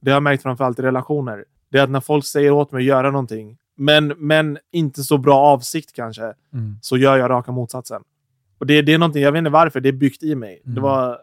det 0.00 0.10
har 0.10 0.16
jag 0.16 0.22
märkt 0.22 0.42
framförallt 0.42 0.78
i 0.78 0.82
relationer, 0.82 1.44
det 1.72 1.78
är 1.78 1.82
att 1.82 1.90
när 1.90 2.00
folk 2.00 2.24
säger 2.24 2.50
åt 2.50 2.72
mig 2.72 2.80
att 2.80 2.84
göra 2.84 3.10
någonting, 3.10 3.58
men, 3.76 4.08
men 4.08 4.58
inte 4.70 5.02
så 5.02 5.18
bra 5.18 5.38
avsikt 5.38 5.92
kanske, 5.92 6.22
mm. 6.52 6.78
så 6.82 6.96
gör 6.96 7.16
jag 7.16 7.30
raka 7.30 7.52
motsatsen. 7.52 8.02
Och 8.58 8.66
det, 8.66 8.82
det 8.82 8.94
är 8.94 8.98
någonting, 8.98 9.22
jag 9.22 9.32
vet 9.32 9.38
inte 9.38 9.50
varför, 9.50 9.80
det 9.80 9.88
är 9.88 9.92
byggt 9.92 10.22
i 10.22 10.34
mig. 10.34 10.62
Mm. 10.64 10.74
Det 10.74 10.80
var, 10.80 11.18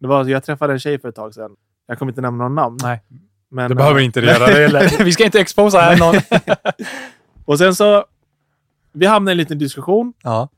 det 0.00 0.06
var, 0.06 0.24
jag 0.24 0.44
träffade 0.44 0.72
en 0.72 0.78
tjej 0.78 0.98
för 0.98 1.08
ett 1.08 1.14
tag 1.14 1.34
sedan. 1.34 1.56
Jag 1.86 1.98
kommer 1.98 2.12
inte 2.12 2.20
nämna 2.20 2.44
någon 2.44 2.54
namn. 2.54 2.78
Nej, 2.82 3.02
men, 3.48 3.68
det 3.68 3.74
behöver 3.74 4.00
inte 4.00 4.20
det 4.20 4.26
göra. 4.26 4.80
det. 4.80 5.04
Vi 5.04 5.12
ska 5.12 5.24
inte 5.24 5.40
exposa 5.40 5.78
här 5.80 5.98
någon. 5.98 6.14
Och 7.44 7.58
sen 7.58 7.74
så, 7.74 8.04
vi 8.92 9.06
hamnade 9.06 9.30
i 9.30 9.34
en 9.34 9.38
liten 9.38 9.58
diskussion 9.58 10.12
ja. 10.22 10.48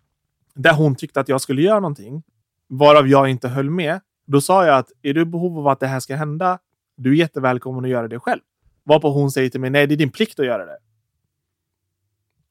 där 0.55 0.73
hon 0.73 0.95
tyckte 0.95 1.21
att 1.21 1.29
jag 1.29 1.41
skulle 1.41 1.63
göra 1.63 1.81
någonting, 1.81 2.23
varav 2.69 3.09
jag 3.09 3.29
inte 3.29 3.49
höll 3.49 3.71
med. 3.71 4.01
Då 4.27 4.41
sa 4.41 4.67
jag 4.67 4.79
att 4.79 4.93
är 5.03 5.15
du 5.15 5.21
i 5.21 5.25
behov 5.25 5.59
av 5.59 5.69
att 5.69 5.81
det 5.81 5.87
här 5.87 6.01
ska 6.01 6.17
hända, 6.17 6.59
du 6.97 7.11
är 7.11 7.15
jättevälkommen 7.15 7.85
att 7.85 7.91
göra 7.91 8.09
det 8.09 8.19
själv. 8.19 8.41
Varpå 8.87 9.11
hon 9.11 9.31
säger 9.31 9.51
till 9.51 9.61
mig, 9.61 9.71
nej 9.71 9.87
det 9.87 9.95
är 9.95 9.97
din 9.97 10.11
plikt 10.11 10.41
att 10.41 10.47
göra 10.47 10.65
det. 10.65 10.77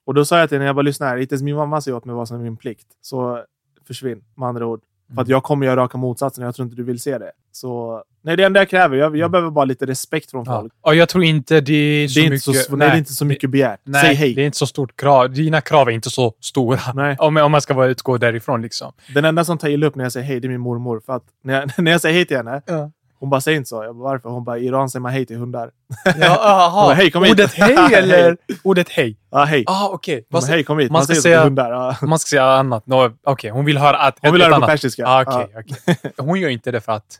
Och 0.06 0.14
då 0.14 0.26
sa 0.26 0.40
jag 0.40 0.50
till 0.50 0.58
henne, 0.58 0.66
jag 0.66 0.76
bara 0.76 0.82
lyssna 0.82 1.06
här, 1.06 1.18
inte 1.18 1.34
ens 1.36 1.44
min 1.44 1.56
mamma 1.56 1.82
säger 1.82 1.98
åt 1.98 2.06
mig 2.06 2.16
vad 2.16 2.28
som 2.28 2.38
är 2.40 2.44
min 2.44 2.58
plikt. 2.58 2.88
Så 3.02 3.44
försvinn, 3.88 4.24
med 4.36 4.50
andra 4.50 4.66
ord. 4.66 4.82
För 5.16 5.22
att 5.22 5.28
jag 5.28 5.44
kommer 5.44 5.66
göra 5.66 5.82
raka 5.82 5.98
motsatsen 5.98 6.44
och 6.44 6.48
jag 6.48 6.56
tror 6.56 6.64
inte 6.66 6.76
du 6.76 6.84
vill 6.84 7.00
se 7.00 7.18
det. 7.18 7.32
Så 7.52 8.04
nej, 8.22 8.38
det 8.38 8.44
är 8.44 8.50
det 8.50 8.60
jag 8.60 8.70
kräver. 8.70 8.98
Jag, 8.98 9.18
jag 9.18 9.32
behöver 9.32 9.52
bara 9.52 9.66
lite 9.66 9.86
respekt 9.86 10.32
från 10.32 10.44
Ja. 10.48 10.62
folk. 10.62 10.74
Och 10.82 10.96
jag 10.96 11.10
tror 11.10 11.24
inte 11.24 11.62
det 11.62 11.74
är 11.74 12.08
så 12.08 12.20
Det 12.20 12.22
är, 12.22 12.24
inte 12.24 12.50
mycket... 12.50 12.66
så, 12.66 12.76
nej, 12.76 12.88
det 12.90 12.94
är 12.96 12.98
inte 12.98 13.14
så 13.14 13.26
mycket 13.26 13.50
begärt. 13.50 13.80
Nej, 13.84 14.02
Säg 14.06 14.14
hej. 14.16 14.34
det 14.34 14.42
är 14.42 14.46
inte 14.46 14.58
så 14.58 14.68
stort 14.68 14.96
krav. 14.96 15.32
Dina 15.34 15.62
krav 15.62 15.88
är 15.88 15.92
inte 15.92 16.10
så 16.10 16.34
stora. 16.40 16.80
Nej. 16.94 17.16
Om, 17.20 17.38
om 17.38 17.52
man 17.52 17.62
ska 17.62 17.74
bara 17.74 17.88
utgå 17.88 18.18
därifrån 18.18 18.62
liksom. 18.62 18.94
Den 19.14 19.26
enda 19.26 19.46
som 19.46 19.58
tar 19.58 19.68
illa 19.70 19.88
upp 19.88 19.96
när 19.96 20.06
jag 20.06 20.12
säger 20.12 20.26
hej, 20.28 20.40
det 20.40 20.48
är 20.48 20.50
min 20.50 20.62
mormor. 20.62 21.00
För 21.06 21.14
att 21.14 21.24
när 21.44 21.54
jag, 21.54 21.72
när 21.84 21.92
jag 21.92 22.02
säger 22.02 22.16
hej 22.16 22.26
till 22.26 22.38
henne, 22.38 22.62
Ja. 22.66 22.92
Hon 23.20 23.30
bara 23.30 23.42
säger 23.42 23.58
inte 23.58 23.68
så. 23.70 23.84
Jag 23.84 23.96
bara, 23.96 24.04
varför? 24.04 24.30
Hon 24.30 24.44
bara, 24.44 24.58
i 24.58 24.66
Iran 24.66 24.90
säger 24.90 25.02
man 25.02 25.12
hej 25.12 25.26
till 25.26 25.38
hundar. 25.38 25.72
Ja, 26.20 26.38
aha. 26.40 26.84
bara, 26.86 26.94
hej, 26.94 27.12
kom 27.12 27.24
hit. 27.24 27.32
Ordet 27.32 27.54
hej 27.56 27.94
eller 27.94 28.38
ordet 28.64 28.90
hej? 28.90 29.18
Ja, 29.32 29.44
hej. 29.44 29.64
Ah. 29.68 29.88
Hon 29.88 30.00
bara, 30.30 30.42
ska- 30.42 30.52
hej, 30.52 30.64
kom 30.64 30.80
hit. 30.80 30.92
man 30.92 31.00
Man, 31.00 31.04
ska 31.04 31.12
säger 31.14 31.20
så 31.20 31.22
säga- 31.22 31.44
hundar. 31.44 31.72
Ja. 31.72 31.96
Man 32.08 32.20
ska 32.20 32.30
säga 32.30 32.44
annat. 32.46 32.88
No, 32.88 33.12
okej, 33.24 33.50
hon 33.50 33.66
vill 33.66 33.78
höra 33.78 33.98
att... 33.98 34.18
Hon 34.22 34.32
vill 34.34 34.42
höra 34.42 34.60
på 34.60 34.66
persiska. 34.68 35.08
Ah, 35.08 35.22
okej, 35.22 35.56
okej. 35.60 35.98
Hon 36.18 36.40
gör 36.40 36.50
inte 36.50 36.72
det 36.72 36.82
för 36.82 36.92
att 36.92 37.20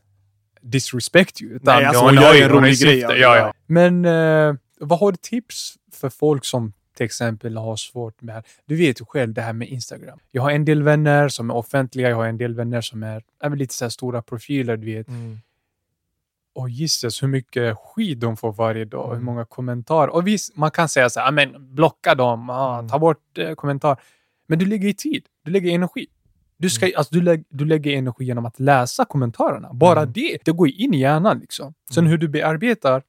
disrespect 0.62 1.42
you. 1.42 1.52
utan 1.56 1.76
Nej, 1.76 1.86
alltså, 1.86 2.04
hon 2.04 2.18
hon 2.18 2.24
gör 2.26 2.34
ju 2.34 2.42
en 2.42 2.50
rolig 2.50 2.80
grej, 2.80 3.00
ja. 3.00 3.16
Ja. 3.38 3.54
Men 3.68 4.06
eh, 4.06 4.56
vad 4.80 5.00
har 5.00 5.12
du 5.12 5.18
tips 5.22 5.74
för 5.94 6.10
folk 6.10 6.46
som 6.46 6.74
till 6.98 7.06
exempel 7.06 7.58
har 7.58 7.76
svårt 7.76 8.22
med... 8.22 8.44
Du 8.66 8.76
vet 8.76 9.02
ju 9.02 9.06
själv 9.06 9.34
det 9.34 9.42
här 9.42 9.54
med 9.54 9.68
Instagram. 9.68 10.20
Jag 10.32 10.42
har 10.42 10.52
en 10.52 10.66
del 10.66 10.84
vänner 10.84 11.30
som 11.30 11.50
är 11.50 11.56
offentliga, 11.56 12.10
jag 12.10 12.16
har 12.16 12.26
en 12.26 12.38
del 12.38 12.56
vänner 12.56 12.82
som 12.82 13.04
är, 13.04 13.22
väl 13.44 13.56
lite 13.60 13.74
så 13.74 13.90
stora 13.90 14.22
profiler, 14.22 14.78
du 14.78 14.86
vet. 14.86 15.08
Mm. 15.08 15.40
Och 16.56 16.70
gissas 16.70 17.24
hur 17.24 17.28
mycket 17.28 17.78
skit 17.78 18.20
de 18.20 18.38
får 18.38 18.54
varje 18.54 18.86
dag, 18.86 19.06
hur 19.08 19.14
Mm. 19.14 19.26
många 19.26 19.46
kommentarer. 19.46 20.10
Och 20.10 20.28
visst, 20.28 20.58
man 20.58 20.72
kan 20.72 20.90
säga 20.90 21.10
så 21.10 21.20
här, 21.20 21.28
"Ah, 21.28 21.32
men 21.32 21.76
blocka 21.76 22.16
dem, 22.16 22.50
ah, 22.50 22.80
Mm. 22.80 22.90
ta 22.90 23.00
bort 23.00 23.38
eh, 23.38 23.54
kommentar. 23.56 23.98
Men 24.48 24.60
du 24.60 24.66
lägger 24.66 24.88
i 24.90 24.94
tid, 24.94 25.26
du 25.44 25.52
lägger 25.52 25.72
energi. 25.72 26.08
Du, 26.58 26.70
ska, 26.70 26.86
alltså, 26.98 27.16
du, 27.16 27.22
lägg, 27.22 27.44
du 27.50 27.66
lägger 27.66 27.92
energi 27.98 28.26
genom 28.26 28.46
att 28.46 28.60
läsa 28.60 29.06
kommentarerna. 29.06 29.74
Bara 29.74 30.02
Mm. 30.02 30.14
det, 30.14 30.38
det 30.46 30.52
går 30.52 30.70
in 30.70 30.94
i 30.94 31.00
hjärnan. 31.00 31.40
Liksom. 31.40 31.74
Sen 31.92 32.02
Mm. 32.04 32.12
hur 32.12 32.18
du 32.18 32.28
bearbetar, 32.28 33.04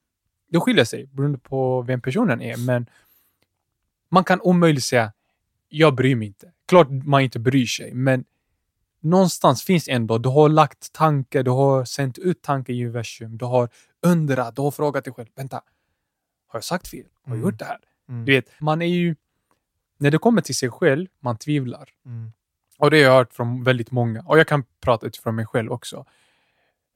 det 0.50 0.60
skiljer 0.60 0.84
sig 0.84 1.06
beroende 1.06 1.38
på 1.38 1.82
vem 1.82 2.00
personen 2.00 2.40
är. 2.42 2.56
Men 2.56 2.86
man 4.08 4.24
kan 4.24 4.40
omöjligt 4.40 4.84
säga, 4.84 5.12
jag 5.68 5.94
bryr 5.94 6.14
mig 6.16 6.26
inte. 6.26 6.50
Klart 6.68 6.88
man 6.90 7.22
inte 7.22 7.38
bryr 7.38 7.66
sig, 7.66 7.94
men 7.94 8.24
någonstans 9.10 9.62
finns 9.62 9.88
ändå, 9.88 10.18
du 10.18 10.28
har 10.28 10.48
lagt 10.48 10.92
tanke, 10.92 11.42
du 11.42 11.50
har 11.50 11.84
sänt 11.84 12.18
ut 12.18 12.42
tanke 12.42 12.72
i 12.72 12.84
universum, 12.84 13.38
du 13.38 13.44
har 13.44 13.68
undrat, 14.06 14.56
du 14.56 14.62
har 14.62 14.70
frågat 14.70 15.04
dig 15.04 15.12
själv, 15.12 15.28
vänta, 15.36 15.56
har 16.46 16.56
jag 16.56 16.64
sagt 16.64 16.88
fel? 16.88 17.04
Har 17.24 17.32
jag 17.32 17.36
Mm. 17.36 17.48
gjort 17.50 17.58
det 17.58 17.64
här? 17.64 17.78
Mm. 18.08 18.24
Du 18.24 18.32
vet, 18.32 18.46
man 18.60 18.82
är 18.82 18.86
ju, 18.86 19.16
när 19.98 20.10
det 20.10 20.18
kommer 20.18 20.40
till 20.42 20.54
sig 20.54 20.70
själv, 20.70 21.06
man 21.20 21.36
tvivlar. 21.38 21.88
Mm. 22.06 22.32
Och 22.78 22.90
det 22.90 22.96
har 22.96 23.04
jag 23.04 23.12
hört 23.18 23.32
från 23.32 23.64
väldigt 23.64 23.90
många. 23.90 24.22
Och 24.22 24.38
jag 24.38 24.46
kan 24.48 24.64
prata 24.80 25.06
utifrån 25.06 25.34
mig 25.34 25.46
själv 25.46 25.72
också. 25.72 26.04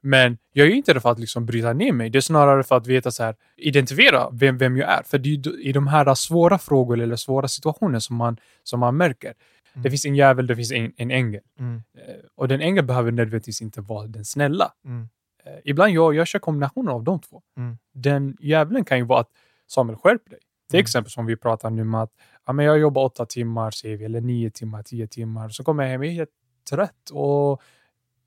Men 0.03 0.39
jag 0.53 0.67
är 0.67 0.71
ju 0.71 0.77
inte 0.77 0.95
det 0.95 1.01
för 1.01 1.11
att 1.11 1.19
liksom 1.19 1.47
bryta 1.47 1.73
ner 1.73 1.93
mig. 1.93 2.11
Det 2.11 2.19
är 2.19 2.21
snarare 2.21 2.63
för 2.63 2.77
att 2.77 2.87
veta 2.87 3.11
så 3.11 3.23
här, 3.23 3.37
identifiera 3.57 4.31
vem, 4.33 4.59
vem 4.59 4.77
jag 4.77 4.91
är. 4.91 5.03
För 5.03 5.19
det 5.19 5.29
är 5.29 5.61
i 5.61 5.73
de 5.73 5.87
här 5.87 6.15
svåra 6.15 6.59
frågorna 6.59 7.03
eller 7.03 7.17
svåra 7.17 7.49
situationer 7.49 7.99
som 7.99 8.17
man, 8.17 8.37
som 8.63 8.81
man 8.81 8.97
märker. 8.97 9.35
Mm. 9.75 9.83
Det 9.83 9.91
finns 9.91 10.05
en 10.07 10.15
jävel, 10.15 10.47
det 10.47 10.57
finns 10.57 10.73
en, 10.73 10.93
en 10.97 11.11
ängel. 11.11 11.43
Mm. 11.59 11.83
Eh, 11.95 12.15
Och 12.35 12.49
den 12.49 12.61
ängeln 12.61 12.87
behöver 12.87 13.13
nödvändigtvis 13.13 13.63
inte 13.63 13.81
vara 13.81 14.07
den 14.07 14.25
snälla. 14.25 14.73
Mm. 14.85 15.09
Eh, 15.45 15.53
Ibland 15.65 15.93
jag, 15.93 16.15
jag 16.15 16.27
kör 16.27 16.39
kombinationer 16.39 16.93
av 16.93 17.05
de 17.05 17.21
två. 17.21 17.43
Mm. 17.57 17.79
Den 17.95 18.37
jävlen 18.41 18.85
kan 18.85 18.99
ju 18.99 19.05
vara 19.05 19.21
att 19.21 19.31
Samuel 19.67 19.97
skärp 19.99 20.31
dig. 20.31 20.39
Till 20.71 20.77
Mm. 20.79 20.83
exempel 20.85 21.11
som 21.11 21.27
vi 21.27 21.37
pratar 21.37 21.71
nu 21.71 21.85
med 21.85 22.03
att 22.03 22.13
ja, 22.47 22.53
men 22.53 22.65
jag 22.67 22.79
jobbar 22.79 23.05
åtta 23.05 23.27
timmar, 23.27 23.71
säger 23.71 23.97
vi, 23.97 24.05
eller 24.05 24.21
nio 24.21 24.51
timmar, 24.51 24.83
tio 24.83 25.07
timmar. 25.07 25.49
Så 25.49 25.65
kommer 25.65 25.83
jag 25.85 25.91
hem, 25.91 26.03
jag 26.03 26.11
är 26.13 26.15
helt 26.17 26.31
trött 26.71 27.11
och 27.13 27.63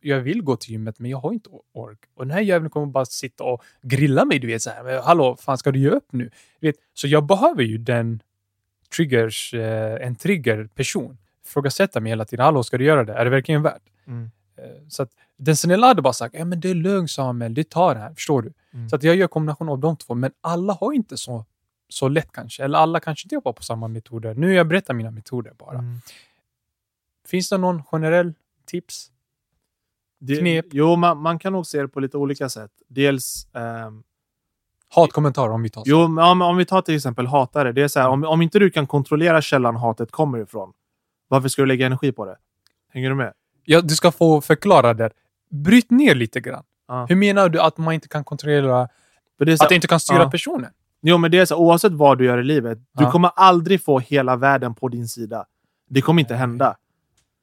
jag 0.05 0.19
vill 0.19 0.41
gå 0.41 0.55
till 0.55 0.71
gymmet 0.71 0.99
men 0.99 1.11
jag 1.11 1.17
har 1.17 1.33
inte 1.33 1.49
ork. 1.73 1.99
Och 2.15 2.25
den 2.27 2.31
här 2.33 2.41
jäveln 2.41 2.69
kommer 2.69 2.87
bara 2.87 3.05
sitta 3.05 3.43
och 3.43 3.63
grilla 3.81 4.25
mig, 4.25 4.39
du 4.39 4.47
vet 4.47 4.61
så 4.61 4.69
här. 4.69 5.01
Hallå, 5.01 5.37
fan 5.39 5.57
ska 5.57 5.71
du 5.71 5.79
ge 5.79 5.89
upp 5.89 6.07
nu? 6.13 6.29
Du 6.59 6.67
vet, 6.67 6.75
så 6.93 7.07
jag 7.07 7.25
behöver 7.25 7.63
ju 7.63 7.77
den 7.77 8.21
triggers, 8.95 9.53
eh, 9.53 10.07
en 10.07 10.15
triggerperson. 10.15 11.17
Frågasätta 11.45 11.99
mig 11.99 12.09
hela 12.09 12.25
tiden. 12.25 12.45
Hallå, 12.45 12.63
ska 12.63 12.77
du 12.77 12.85
göra 12.85 13.03
det? 13.03 13.13
Är 13.13 13.25
det 13.25 13.31
verkligen 13.31 13.61
värt? 13.61 13.81
Mm. 14.07 14.31
Eh, 14.57 14.63
Så 14.87 15.03
att 15.03 15.09
den 15.37 15.57
snälla 15.57 15.87
hade 15.87 16.01
bara 16.01 16.13
sagt, 16.13 16.35
ja 16.35 16.45
men 16.45 16.59
det 16.59 16.69
är 16.69 16.75
lugnt 16.75 17.11
Samuel, 17.11 17.53
det 17.53 17.69
tar 17.69 17.95
det 17.95 18.01
här, 18.01 18.13
förstår 18.13 18.41
du? 18.41 18.53
Mm. 18.73 18.89
Så 18.89 18.95
att 18.95 19.03
jag 19.03 19.15
gör 19.15 19.27
kombination 19.27 19.69
av 19.69 19.79
de 19.79 19.97
två, 19.97 20.13
men 20.13 20.31
alla 20.41 20.73
har 20.73 20.93
inte 20.93 21.17
så, 21.17 21.45
så 21.89 22.07
lätt 22.07 22.31
kanske, 22.31 22.63
eller 22.63 22.77
alla 22.77 22.99
kanske 22.99 23.25
inte 23.25 23.35
jobbar 23.35 23.53
på 23.53 23.63
samma 23.63 23.87
metoder. 23.87 24.35
Nu 24.35 24.53
jag 24.53 24.67
berättar 24.67 24.93
mina 24.93 25.11
metoder 25.11 25.53
bara. 25.57 25.77
Mm. 25.77 25.97
Finns 27.27 27.49
det 27.49 27.57
någon 27.57 27.83
generell 27.83 28.33
tips? 28.65 29.11
Det, 30.19 30.35
Knep. 30.35 30.65
Jo, 30.71 30.95
man, 30.95 31.17
man 31.17 31.39
kan 31.39 31.53
nog 31.53 31.67
se 31.67 31.81
det 31.81 31.87
på 31.87 31.99
lite 31.99 32.17
olika 32.17 32.49
sätt. 32.49 32.71
Dels, 32.87 33.47
ehm, 33.53 34.03
Hatkommentarer 34.89 35.51
om 35.51 35.63
vi 35.63 35.69
tar 35.69 35.81
så. 35.83 35.89
Jo, 35.89 36.07
men 36.07 36.23
om, 36.25 36.41
om 36.41 36.57
vi 36.57 36.65
tar 36.65 36.81
till 36.81 36.95
exempel 36.95 37.27
hatare. 37.27 37.71
Det 37.71 37.81
är 37.81 37.87
så 37.87 37.99
här, 37.99 38.09
om, 38.09 38.23
om 38.23 38.41
inte 38.41 38.59
du 38.59 38.71
kan 38.71 38.87
kontrollera 38.87 39.41
källan 39.41 39.75
hatet 39.75 40.11
kommer 40.11 40.37
ifrån. 40.37 40.73
Varför 41.33 41.49
ska 41.49 41.61
du 41.61 41.65
lägga 41.65 41.85
energi 41.85 42.11
på 42.11 42.25
det? 42.25 42.35
Hänger 42.89 43.09
du 43.09 43.15
med? 43.15 43.33
Ja, 43.63 43.81
du 43.81 43.95
ska 43.95 44.11
få 44.11 44.41
förklara 44.41 44.93
det. 44.93 45.09
Bryt 45.49 45.91
ner 45.91 46.15
lite 46.15 46.39
grann. 46.39 46.63
Ja. 46.87 47.05
Hur 47.09 47.15
menar 47.15 47.49
du 47.49 47.61
att 47.61 47.77
man 47.77 47.93
inte 47.93 48.07
kan 48.07 48.23
kontrollera, 48.23 48.89
så 49.57 49.63
att 49.63 49.69
du 49.69 49.75
inte 49.75 49.87
kan 49.87 49.99
styra 49.99 50.19
ja. 50.19 50.31
personen? 50.31 50.71
Jo, 51.01 51.17
men 51.17 51.31
det 51.31 51.37
är 51.37 51.45
så, 51.45 51.55
oavsett 51.55 51.91
vad 51.91 52.17
du 52.17 52.25
gör 52.25 52.37
i 52.37 52.43
livet. 52.43 52.77
Du 52.91 53.11
kommer 53.11 53.31
aldrig 53.35 53.83
få 53.83 53.99
hela 53.99 54.35
världen 54.35 54.75
på 54.75 54.87
din 54.87 55.07
sida. 55.07 55.45
Det 55.89 56.01
kommer 56.01 56.21
inte 56.21 56.35
hända. 56.35 56.77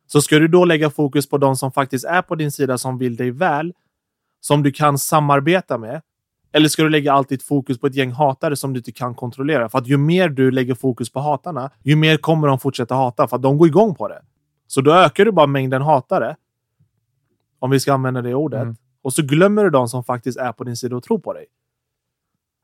Så 0.06 0.22
ska 0.22 0.38
du 0.38 0.48
då 0.48 0.64
lägga 0.64 0.90
fokus 0.90 1.28
på 1.28 1.38
de 1.38 1.56
som 1.56 1.72
faktiskt 1.72 2.04
är 2.04 2.22
på 2.22 2.34
din 2.34 2.52
sida, 2.52 2.78
som 2.78 2.98
vill 2.98 3.16
dig 3.16 3.30
väl, 3.30 3.72
som 4.40 4.62
du 4.62 4.72
kan 4.72 4.98
samarbeta 4.98 5.78
med. 5.78 6.02
Eller 6.52 6.68
ska 6.68 6.82
du 6.82 6.88
lägga 6.88 7.12
allt 7.12 7.28
ditt 7.28 7.42
fokus 7.42 7.78
på 7.80 7.86
ett 7.86 7.94
gäng 7.94 8.10
hatare 8.10 8.56
som 8.56 8.72
du 8.72 8.78
inte 8.78 8.92
kan 8.92 9.14
kontrollera? 9.14 9.68
För 9.68 9.78
att 9.78 9.86
ju 9.86 9.96
mer 9.96 10.28
du 10.28 10.50
lägger 10.50 10.74
fokus 10.74 11.12
på 11.12 11.20
hatarna, 11.20 11.70
ju 11.82 11.96
mer 11.96 12.16
kommer 12.16 12.48
de 12.48 12.58
fortsätta 12.58 12.94
hata 12.94 13.28
för 13.28 13.36
att 13.36 13.42
de 13.42 13.58
går 13.58 13.68
igång 13.68 13.94
på 13.94 14.08
det. 14.08 14.22
Så 14.66 14.80
då 14.80 14.92
ökar 14.94 15.24
du 15.24 15.32
bara 15.32 15.46
mängden 15.46 15.82
hatare. 15.82 16.36
Om 17.58 17.70
vi 17.70 17.80
ska 17.80 17.92
använda 17.92 18.22
det 18.22 18.34
ordet. 18.34 18.62
Mm. 18.62 18.76
Och 19.02 19.12
så 19.12 19.22
glömmer 19.22 19.64
du 19.64 19.70
de 19.70 19.88
som 19.88 20.04
faktiskt 20.04 20.38
är 20.38 20.52
på 20.52 20.64
din 20.64 20.76
sida 20.76 20.96
och 20.96 21.02
tror 21.02 21.18
på 21.18 21.32
dig. 21.32 21.46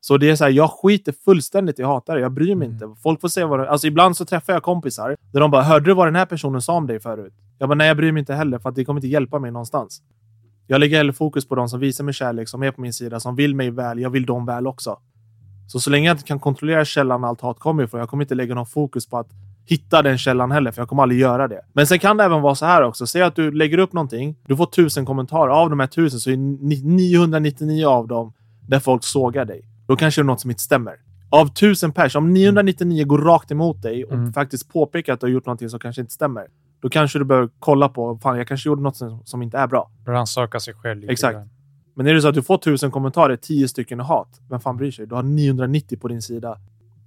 Så 0.00 0.16
det 0.16 0.30
är 0.30 0.36
så 0.36 0.44
här, 0.44 0.50
jag 0.50 0.70
skiter 0.70 1.14
fullständigt 1.24 1.78
i 1.78 1.82
hatare. 1.82 2.20
Jag 2.20 2.32
bryr 2.32 2.54
mig 2.54 2.68
Mm. 2.68 2.72
inte. 2.82 3.00
Folk 3.02 3.20
får 3.20 3.28
säga 3.28 3.46
vad 3.46 3.58
de... 3.60 3.66
Alltså 3.68 3.86
ibland 3.86 4.16
så 4.16 4.24
träffar 4.24 4.52
jag 4.52 4.62
kompisar 4.62 5.16
där 5.32 5.40
de 5.40 5.50
bara, 5.50 5.62
hörde 5.62 5.90
du 5.90 5.94
vad 5.94 6.06
den 6.06 6.16
här 6.16 6.26
personen 6.26 6.62
sa 6.62 6.72
om 6.72 6.86
dig 6.86 7.00
förut? 7.00 7.34
Jag 7.58 7.68
bara, 7.68 7.74
nej 7.74 7.88
jag 7.88 7.96
bryr 7.96 8.12
mig 8.12 8.20
inte 8.20 8.34
heller 8.34 8.58
för 8.58 8.70
det 8.70 8.84
kommer 8.84 8.98
inte 9.00 9.08
hjälpa 9.08 9.38
mig 9.38 9.50
någonstans. 9.50 10.02
Jag 10.66 10.80
lägger 10.80 10.96
hellre 10.96 11.12
fokus 11.12 11.48
på 11.48 11.54
de 11.54 11.68
som 11.68 11.80
visar 11.80 12.04
mig 12.04 12.14
kärlek, 12.14 12.48
som 12.48 12.62
är 12.62 12.70
på 12.70 12.80
min 12.80 12.92
sida, 12.92 13.20
som 13.20 13.36
vill 13.36 13.54
mig 13.54 13.70
väl. 13.70 13.98
Jag 14.00 14.10
vill 14.10 14.26
dem 14.26 14.46
väl 14.46 14.66
också. 14.66 14.98
Så 15.68 15.80
så 15.80 15.90
länge 15.90 16.06
jag 16.08 16.14
inte 16.14 16.24
kan 16.24 16.40
kontrollera 16.40 16.84
källan 16.84 17.24
allt 17.24 17.40
hat 17.40 17.58
kommer 17.58 17.82
ifrån, 17.84 18.00
jag 18.00 18.08
kommer 18.08 18.24
inte 18.24 18.34
lägga 18.34 18.54
någon 18.54 18.66
fokus 18.66 19.06
på 19.08 19.18
att 19.18 19.28
hitta 19.68 20.02
den 20.02 20.18
källan 20.18 20.50
heller, 20.50 20.70
för 20.72 20.82
jag 20.82 20.88
kommer 20.88 21.02
aldrig 21.02 21.20
göra 21.20 21.48
det. 21.48 21.60
Men 21.72 21.86
sen 21.86 21.98
kan 21.98 22.16
det 22.16 22.24
även 22.24 22.42
vara 22.42 22.54
så 22.54 22.66
här 22.66 22.82
också. 22.82 23.06
Säg 23.06 23.22
att 23.22 23.36
du 23.36 23.50
lägger 23.52 23.78
upp 23.78 23.92
någonting, 23.92 24.36
du 24.46 24.56
får 24.56 24.66
tusen 24.66 25.06
kommentarer. 25.06 25.50
Av 25.50 25.70
de 25.70 25.80
här 25.80 25.86
tusen 25.86 26.20
så 26.20 26.30
är 26.30 26.36
ni- 26.36 26.82
999 26.82 27.86
av 27.86 28.08
dem 28.08 28.32
där 28.68 28.78
folk 28.80 29.04
sågar 29.04 29.44
dig. 29.44 29.62
Då 29.86 29.96
kanske 29.96 30.20
det 30.20 30.22
är 30.22 30.26
något 30.26 30.40
som 30.40 30.50
inte 30.50 30.62
stämmer. 30.62 30.94
Av 31.30 31.46
tusen 31.46 31.92
pers, 31.92 32.16
om 32.16 32.32
999 32.32 33.04
går 33.04 33.18
rakt 33.18 33.50
emot 33.50 33.82
dig 33.82 34.04
och 34.04 34.12
Mm. 34.12 34.32
faktiskt 34.32 34.72
påpekar 34.72 35.12
att 35.14 35.20
du 35.20 35.26
har 35.26 35.32
gjort 35.32 35.46
någonting 35.46 35.68
som 35.70 35.80
kanske 35.80 36.00
inte 36.00 36.12
stämmer. 36.12 36.46
Då 36.80 36.88
kanske 36.88 37.18
du 37.18 37.24
bör 37.24 37.48
kolla 37.58 37.88
på, 37.88 38.18
fan 38.22 38.38
jag 38.38 38.48
kanske 38.48 38.68
gjorde 38.68 38.82
något 38.82 38.96
som, 38.96 39.22
som 39.24 39.42
inte 39.42 39.58
är 39.58 39.66
bra. 39.66 39.90
Rannsaka 40.06 40.60
sig 40.60 40.74
själv 40.74 41.00
lite 41.00 41.12
Exakt. 41.12 41.34
grann. 41.34 41.50
Men 41.94 42.06
är 42.06 42.14
det 42.14 42.22
så 42.22 42.28
att 42.28 42.34
du 42.34 42.42
får 42.42 42.58
tusen 42.58 42.90
kommentarer, 42.90 43.36
10 43.36 43.68
stycken 43.68 44.00
är 44.00 44.04
hat. 44.04 44.40
Vem 44.50 44.60
fan 44.60 44.76
bryr 44.76 44.90
sig? 44.90 45.06
Du 45.06 45.14
har 45.14 45.22
990 45.22 45.98
på 45.98 46.08
din 46.08 46.22
sida. 46.22 46.58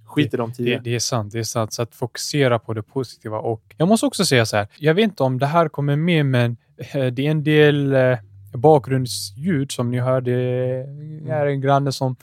Skit 0.06 0.34
i 0.34 0.36
de 0.36 0.52
10. 0.52 0.76
Det, 0.76 0.84
det 0.84 0.94
är 0.94 0.98
sant, 0.98 1.32
det 1.32 1.38
är 1.38 1.42
sant. 1.42 1.72
Så 1.72 1.82
att 1.82 1.94
fokusera 1.94 2.58
på 2.58 2.74
det 2.74 2.82
positiva. 2.82 3.38
Och 3.38 3.74
jag 3.76 3.88
måste 3.88 4.06
också 4.06 4.24
säga 4.24 4.46
så 4.46 4.56
här, 4.56 4.68
jag 4.78 4.94
vet 4.94 5.04
inte 5.04 5.22
om 5.22 5.38
det 5.38 5.46
här 5.46 5.68
kommer 5.68 5.96
med, 5.96 6.26
men 6.26 6.56
eh, 6.76 7.06
det 7.06 7.26
är 7.26 7.30
en 7.30 7.44
del 7.44 7.92
eh, 7.92 8.18
bakgrundsljud 8.52 9.72
som 9.72 9.90
ni 9.90 9.98
hörde. 9.98 10.30
Det 10.30 11.30
är 11.30 11.46
en 11.46 11.60
granne 11.60 11.92
som 11.92 12.16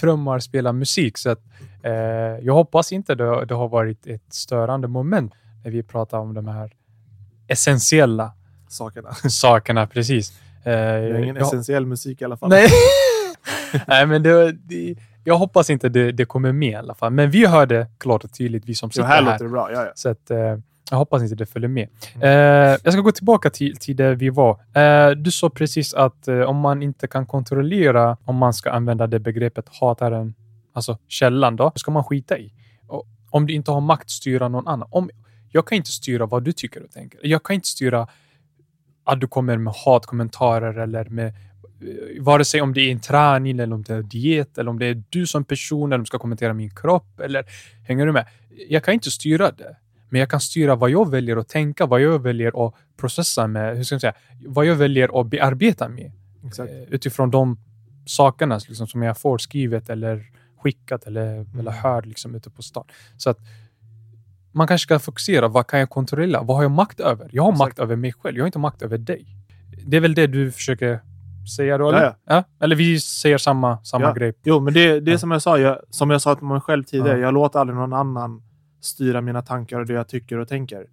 trummar, 0.00 0.38
spelar 0.38 0.72
musik. 0.72 1.18
Så 1.18 1.30
att, 1.30 1.40
eh, 1.82 1.92
jag 2.42 2.54
hoppas 2.54 2.92
inte 2.92 3.14
det, 3.14 3.44
det 3.44 3.54
har 3.54 3.68
varit 3.68 4.06
ett 4.06 4.34
störande 4.34 4.88
moment 4.88 5.32
när 5.64 5.70
vi 5.70 5.82
pratar 5.82 6.18
om 6.18 6.34
de 6.34 6.48
här 6.48 6.72
essentiella 7.48 8.32
Sakerna. 8.68 9.12
sakerna. 9.14 9.86
Precis. 9.86 10.32
Eh, 10.40 10.40
Det 10.64 10.70
är 10.72 11.14
ingen 11.22 11.36
jag- 11.36 11.46
essentiell 11.46 11.86
musik 11.86 12.20
i 12.22 12.24
alla 12.24 12.36
fall. 12.36 12.48
Nej, 12.48 12.68
Nej 13.86 14.06
men 14.06 14.22
det, 14.22 14.52
det, 14.52 14.94
jag 15.24 15.36
hoppas 15.38 15.70
inte 15.70 15.88
det, 15.88 16.12
det 16.12 16.24
kommer 16.24 16.52
med 16.52 16.70
i 16.70 16.74
alla 16.74 16.94
fall. 16.94 17.12
Men 17.12 17.30
vi 17.30 17.46
hörde 17.46 17.86
klart 17.98 18.24
och 18.24 18.32
tydligt, 18.32 18.64
vi 18.66 18.74
som 18.74 18.86
Jo, 18.86 18.90
sitter 18.92 19.06
här 19.08 19.22
här. 19.22 19.32
låter 19.32 19.44
det 19.44 19.50
bra. 19.50 19.72
Ja, 19.72 19.84
ja. 19.84 19.92
Så 19.94 20.08
att, 20.08 20.30
eh, 20.30 20.38
jag 20.90 20.96
hoppas 20.98 21.22
inte 21.22 21.34
det 21.34 21.46
följer 21.46 21.68
med. 21.68 21.88
Mm. 22.14 22.22
Eh, 22.28 22.78
jag 22.84 22.92
ska 22.92 23.02
gå 23.02 23.12
tillbaka 23.12 23.50
till, 23.50 23.76
till 23.76 23.96
där 23.96 24.14
vi 24.14 24.28
var. 24.30 24.60
Eh, 24.74 25.10
du 25.10 25.30
sa 25.30 25.50
precis 25.50 25.94
att 25.94 26.28
eh, 26.28 26.40
om 26.40 26.56
man 26.56 26.82
inte 26.82 27.06
kan 27.06 27.26
kontrollera 27.26 28.16
om 28.24 28.36
man 28.36 28.54
ska 28.54 28.70
använda 28.70 29.06
det 29.06 29.18
begreppet 29.18 29.64
hataren, 29.80 30.34
alltså 30.72 30.98
källan 31.08 31.56
då, 31.56 31.72
ska 31.74 31.90
man 31.90 32.04
skita 32.04 32.38
i. 32.38 32.52
Och 32.86 33.06
om 33.30 33.46
du 33.46 33.52
inte 33.54 33.70
har 33.70 33.80
makt 33.80 34.10
styra 34.10 34.48
någon 34.48 34.68
annan. 34.68 34.88
Om, 34.90 35.10
jag 35.50 35.66
kan 35.66 35.76
inte 35.76 35.90
styra 35.92 36.26
vad 36.26 36.44
du 36.44 36.52
tycker 36.52 36.82
och 36.82 36.90
tänker. 36.90 37.20
Jag 37.22 37.42
kan 37.42 37.54
inte 37.54 37.68
styra 37.68 38.08
att 39.04 39.20
du 39.20 39.28
kommer 39.28 39.56
med 39.56 39.74
hatkommentarer 39.84 40.78
eller 40.78 41.04
med 41.04 41.26
eh, 41.28 42.22
vare 42.22 42.44
sig 42.44 42.60
om 42.60 42.74
det 42.74 42.80
är 42.80 42.92
en 42.92 43.00
träning 43.00 43.58
eller 43.58 43.74
om 43.74 43.82
det 43.82 43.94
är 43.94 44.02
diet 44.02 44.58
eller 44.58 44.70
om 44.70 44.78
det 44.78 44.86
är 44.86 45.02
du 45.08 45.26
som 45.26 45.44
person 45.44 45.88
eller 45.88 45.98
om 45.98 46.02
du 46.02 46.06
ska 46.06 46.18
kommentera 46.18 46.54
min 46.54 46.70
kropp 46.70 47.20
eller 47.20 47.44
hänger 47.86 48.06
du 48.06 48.12
med? 48.12 48.26
Jag 48.68 48.84
kan 48.84 48.94
inte 48.94 49.10
styra 49.10 49.50
det. 49.50 49.76
Men 50.10 50.20
jag 50.20 50.30
kan 50.30 50.40
styra 50.40 50.74
vad 50.74 50.90
jag 50.90 51.10
väljer 51.10 51.36
att 51.36 51.48
tänka, 51.48 51.86
vad 51.86 52.00
jag 52.00 52.22
väljer 52.22 52.66
att 52.66 52.74
processa 52.96 53.46
med, 53.46 53.76
hur 53.76 53.84
ska 53.84 53.94
jag 53.94 54.00
säga, 54.00 54.14
vad 54.46 54.66
jag 54.66 54.74
väljer 54.74 55.20
att 55.20 55.26
bearbeta 55.26 55.88
med. 55.88 56.12
Exakt. 56.46 56.72
Eh, 56.72 56.78
Utifrån 56.94 57.30
de 57.30 57.58
sakerna 58.06 58.60
liksom, 58.68 58.86
som 58.86 59.02
jag 59.02 59.18
får 59.18 59.38
skrivet 59.38 59.90
eller 59.90 60.26
skickat 60.62 61.04
eller, 61.06 61.34
Mm. 61.34 61.58
eller 61.58 61.70
hör 61.70 62.02
liksom, 62.02 62.34
ute 62.34 62.50
på 62.50 62.62
stan. 62.62 62.84
Så 63.16 63.30
att 63.30 63.38
man 64.58 64.66
kanske 64.66 64.84
ska 64.84 64.98
fokusera, 64.98 65.48
vad 65.48 65.66
kan 65.66 65.80
jag 65.80 65.90
kontrollera? 65.90 66.42
Vad 66.42 66.56
har 66.56 66.62
jag 66.64 66.70
makt 66.70 67.00
över? 67.00 67.28
Jag 67.32 67.42
har 67.42 67.50
Exakt. 67.52 67.58
makt 67.68 67.78
över 67.78 67.96
mig 67.96 68.12
själv, 68.12 68.36
jag 68.36 68.42
har 68.44 68.46
inte 68.46 68.58
makt 68.58 68.82
över 68.82 68.98
dig. 68.98 69.26
Det 69.86 69.96
är 69.96 70.00
väl 70.00 70.14
det 70.14 70.26
du 70.26 70.50
försöker 70.52 71.00
säga 71.56 71.78
då? 71.78 71.88
Eller, 71.88 72.02
Ja, 72.04 72.14
ja. 72.26 72.44
eller 72.60 72.76
vi 72.76 73.00
säger 73.00 73.38
samma, 73.38 73.84
samma 73.84 74.04
Ja. 74.04 74.12
grej. 74.12 74.32
Jo, 74.44 74.60
men 74.60 74.74
det, 74.74 75.00
det 75.00 75.12
är 75.12 75.16
som 75.16 75.30
jag 75.30 75.42
sa, 75.42 75.58
jag, 75.58 75.78
som 75.90 76.10
jag 76.10 76.22
sa 76.22 76.34
till 76.34 76.46
mig 76.46 76.60
själv 76.60 76.84
tidigare. 76.84 77.18
Ja. 77.18 77.24
Jag 77.24 77.34
låter 77.34 77.58
aldrig 77.58 77.76
någon 77.78 77.92
annan 77.92 78.42
styra 78.80 79.20
mina 79.20 79.42
tankar 79.42 79.80
och 79.80 79.86
det 79.86 79.92
jag 79.92 80.08
tycker 80.08 80.38
och 80.38 80.48
tänker. 80.48 80.86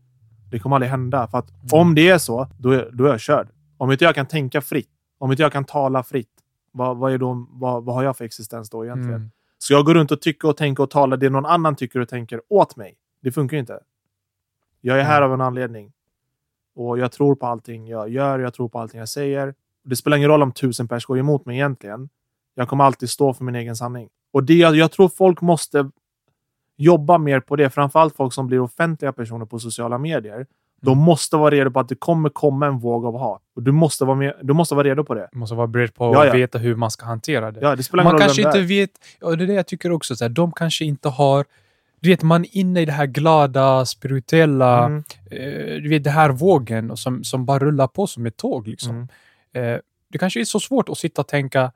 Det 0.51 0.59
kommer 0.59 0.75
aldrig 0.75 0.89
hända. 0.91 1.27
För 1.27 1.37
att 1.37 1.49
Mm. 1.49 1.67
om 1.71 1.95
det 1.95 2.09
är 2.09 2.17
så, 2.17 2.47
då 2.57 2.71
är, 2.71 2.89
då 2.93 3.05
är 3.05 3.09
jag 3.09 3.19
körd. 3.19 3.47
Om 3.77 3.91
inte 3.91 4.03
jag 4.05 4.15
kan 4.15 4.25
tänka 4.25 4.61
fritt, 4.61 4.89
om 5.19 5.31
inte 5.31 5.43
jag 5.43 5.51
kan 5.51 5.65
tala 5.65 6.03
fritt, 6.03 6.29
vad, 6.71 6.97
vad, 6.97 7.13
är 7.13 7.17
då, 7.17 7.47
vad, 7.49 7.83
vad 7.85 7.95
har 7.95 8.03
jag 8.03 8.17
för 8.17 8.25
existens 8.25 8.69
då 8.69 8.85
egentligen? 8.85 9.15
Mm. 9.15 9.31
Så 9.57 9.73
jag 9.73 9.85
går 9.85 9.93
runt 9.93 10.11
och 10.11 10.21
tycker 10.21 10.47
och 10.47 10.57
tänker 10.57 10.83
och 10.83 10.89
talar 10.89 11.17
det 11.17 11.29
någon 11.29 11.45
annan 11.45 11.75
tycker 11.75 11.99
och 11.99 12.09
tänker 12.09 12.41
åt 12.49 12.75
mig. 12.75 12.95
Det 13.25 13.31
funkar 13.31 13.57
ju 13.57 13.59
inte. 13.61 13.79
Jag 14.81 14.99
är 14.99 15.03
här 15.03 15.17
Mm. 15.21 15.29
av 15.29 15.33
en 15.33 15.41
anledning. 15.41 15.91
Och 16.75 16.99
jag 16.99 17.11
tror 17.11 17.35
på 17.35 17.45
allting 17.45 17.87
jag 17.87 18.09
gör, 18.09 18.39
jag 18.39 18.53
tror 18.53 18.69
på 18.69 18.79
allting 18.79 18.99
jag 18.99 19.09
säger. 19.09 19.53
Det 19.83 19.95
spelar 19.95 20.17
ingen 20.17 20.29
roll 20.29 20.43
om 20.43 20.51
tusen 20.51 20.87
pers 20.87 21.05
går 21.05 21.19
emot 21.19 21.45
mig 21.45 21.55
egentligen. 21.55 22.09
Jag 22.55 22.67
kommer 22.69 22.83
alltid 22.83 23.09
stå 23.09 23.33
för 23.33 23.43
min 23.43 23.55
egen 23.55 23.75
sanning. 23.75 24.09
Och 24.33 24.43
det, 24.43 24.53
jag 24.53 24.91
tror 24.91 25.09
folk 25.09 25.41
måste 25.41 25.89
jobba 26.77 27.17
mer 27.17 27.39
på 27.39 27.55
det. 27.55 27.69
Framförallt 27.69 28.15
folk 28.15 28.33
som 28.33 28.47
blir 28.47 28.59
offentliga 28.59 29.13
personer 29.13 29.45
på 29.45 29.59
sociala 29.59 29.97
medier. 29.97 30.47
De 30.81 30.91
Mm. 30.91 31.05
måste 31.05 31.37
vara 31.37 31.51
redo 31.51 31.71
på 31.71 31.79
att 31.79 31.89
det 31.89 31.95
kommer 31.95 32.29
komma 32.29 32.67
en 32.67 32.79
våg 32.79 33.05
av 33.05 33.17
hat. 33.19 33.41
Och 33.55 33.63
du 33.63 33.71
måste 33.71 34.05
vara, 34.05 34.15
med, 34.17 34.33
du 34.41 34.53
måste 34.53 34.75
vara 34.75 34.87
redo 34.87 35.03
på 35.03 35.13
det. 35.13 35.29
Du 35.31 35.37
måste 35.37 35.55
vara 35.55 35.67
beredd 35.67 35.93
på 35.95 36.05
Ja, 36.13 36.21
att 36.21 36.27
ja. 36.27 36.33
veta 36.33 36.57
hur 36.57 36.75
man 36.75 36.91
ska 36.91 37.05
hantera 37.05 37.51
det. 37.51 37.59
Ja, 37.61 37.75
det 37.75 37.93
man 37.93 38.17
kanske 38.19 38.41
inte 38.41 38.61
vet, 38.61 38.91
och 39.21 39.37
det 39.37 39.43
är 39.43 39.47
det 39.47 39.53
jag 39.53 39.67
tycker 39.67 39.91
också, 39.91 40.15
så 40.15 40.23
här, 40.23 40.29
de 40.29 40.51
kanske 40.51 40.85
inte 40.85 41.09
har 41.09 41.45
du 42.05 42.11
vet, 42.11 42.21
man 42.23 42.43
är 42.45 42.57
inne 42.57 42.81
i 42.81 42.85
det 42.85 42.91
här 42.91 43.05
glada, 43.05 43.85
spirituella, 43.85 44.85
Mm, 44.85 45.03
eh, 45.31 45.81
du 45.81 45.89
vet, 45.89 46.03
det 46.03 46.09
här 46.09 46.29
vågen 46.29 46.97
som, 46.97 47.23
som 47.23 47.45
bara 47.45 47.59
rullar 47.59 47.87
på 47.87 48.07
som 48.07 48.25
ett 48.25 48.37
tåg. 48.37 48.67
Liksom. 48.67 49.07
mm. 49.53 49.73
Eh, 49.73 49.79
det 50.11 50.17
kanske 50.17 50.39
är 50.39 50.45
så 50.45 50.59
svårt 50.59 50.89
att 50.89 50.97
sitta 50.97 51.21
och 51.21 51.27
tänka 51.27 51.71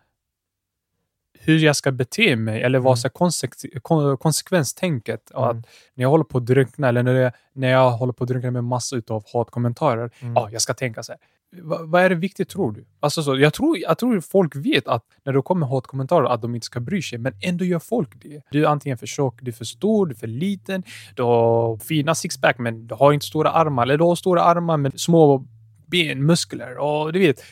hur 1.39 1.57
jag 1.59 1.75
ska 1.75 1.91
bete 1.91 2.36
mig 2.36 2.61
eller 2.61 2.80
vad 2.80 2.97
Mm. 2.97 3.11
konse- 3.13 3.80
kon- 3.82 4.17
konsekvenstänket. 4.17 5.32
Mm. 5.32 5.43
att 5.43 5.55
när 5.93 6.03
jag 6.03 6.09
håller 6.09 6.23
på 6.23 6.38
att 6.38 6.45
drunkna 6.45 6.89
eller 6.89 7.03
när 7.03 7.13
jag, 7.15 7.32
när 7.53 7.67
jag 7.69 7.91
håller 7.91 8.13
på 8.13 8.23
att 8.23 8.27
drunkna 8.27 8.51
med 8.51 8.63
massa 8.63 9.01
av 9.09 9.23
hatkommentarer, 9.34 10.11
Mm. 10.19 10.34
ja, 10.34 10.49
jag 10.51 10.61
ska 10.61 10.73
tänka 10.73 11.03
så 11.03 11.11
här. 11.11 11.19
Va, 11.51 11.79
vad 11.83 12.01
är 12.01 12.09
det 12.09 12.15
viktigt 12.15 12.49
tror 12.49 12.71
du? 12.71 12.85
Alltså 12.99 13.23
så, 13.23 13.39
jag, 13.39 13.53
tror, 13.53 13.77
jag 13.77 13.97
tror 13.97 14.19
folk 14.21 14.55
vet 14.55 14.87
att 14.87 15.03
när 15.25 15.33
det 15.33 15.41
kommer 15.41 15.67
hatkommentarer 15.67 16.25
att 16.25 16.41
de 16.41 16.55
inte 16.55 16.65
ska 16.65 16.79
bry 16.79 17.01
sig, 17.01 17.19
men 17.19 17.33
ändå 17.41 17.65
gör 17.65 17.79
folk 17.79 18.09
det. 18.21 18.41
Du 18.51 18.63
är 18.65 18.67
antingen 18.67 18.97
för 18.97 19.05
tjock, 19.05 19.39
du 19.41 19.51
är 19.51 19.55
för 19.55 19.65
stor, 19.65 20.05
du 20.05 20.13
är 20.13 20.17
för 20.17 20.27
liten, 20.27 20.83
du 21.15 21.23
har 21.23 21.77
fina 21.77 22.15
sixpack 22.15 22.57
men 22.57 22.87
du 22.87 22.95
har 22.95 23.13
inte 23.13 23.25
stora 23.25 23.51
armar, 23.51 23.83
eller 23.83 23.97
du 23.97 24.03
har 24.03 24.15
stora 24.15 24.43
armar 24.43 24.77
med 24.77 24.99
små 24.99 25.45
ben, 25.87 26.25
muskler 26.25 26.77
och 26.77 27.13
du 27.13 27.19
vet. 27.19 27.43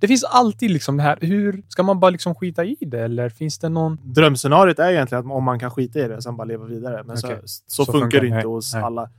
Det 0.00 0.08
finns 0.08 0.24
alltid 0.24 0.70
liksom 0.70 0.96
det 0.96 1.02
här, 1.02 1.18
hur 1.20 1.62
ska 1.68 1.82
man 1.82 2.00
bara 2.00 2.10
liksom 2.10 2.34
skita 2.34 2.64
i 2.64 2.76
det 2.80 3.00
eller 3.00 3.28
finns 3.28 3.58
det 3.58 3.68
någon... 3.68 3.98
Drömscenariot 4.02 4.78
är 4.78 4.90
egentligen 4.90 5.26
att 5.26 5.32
om 5.32 5.44
man 5.44 5.58
kan 5.58 5.70
skita 5.70 5.98
i 5.98 6.08
det 6.08 6.16
och 6.16 6.22
sen 6.22 6.36
bara 6.36 6.44
leva 6.44 6.64
vidare. 6.64 7.02
Men 7.04 7.16
Okej. 7.24 7.40
så, 7.44 7.62
så, 7.66 7.84
Så 7.84 7.92
funkar 7.92 8.20
det 8.20 8.26
inte 8.26 8.48
hos 8.48 8.74
nej. 8.74 8.82
alla. 8.82 9.10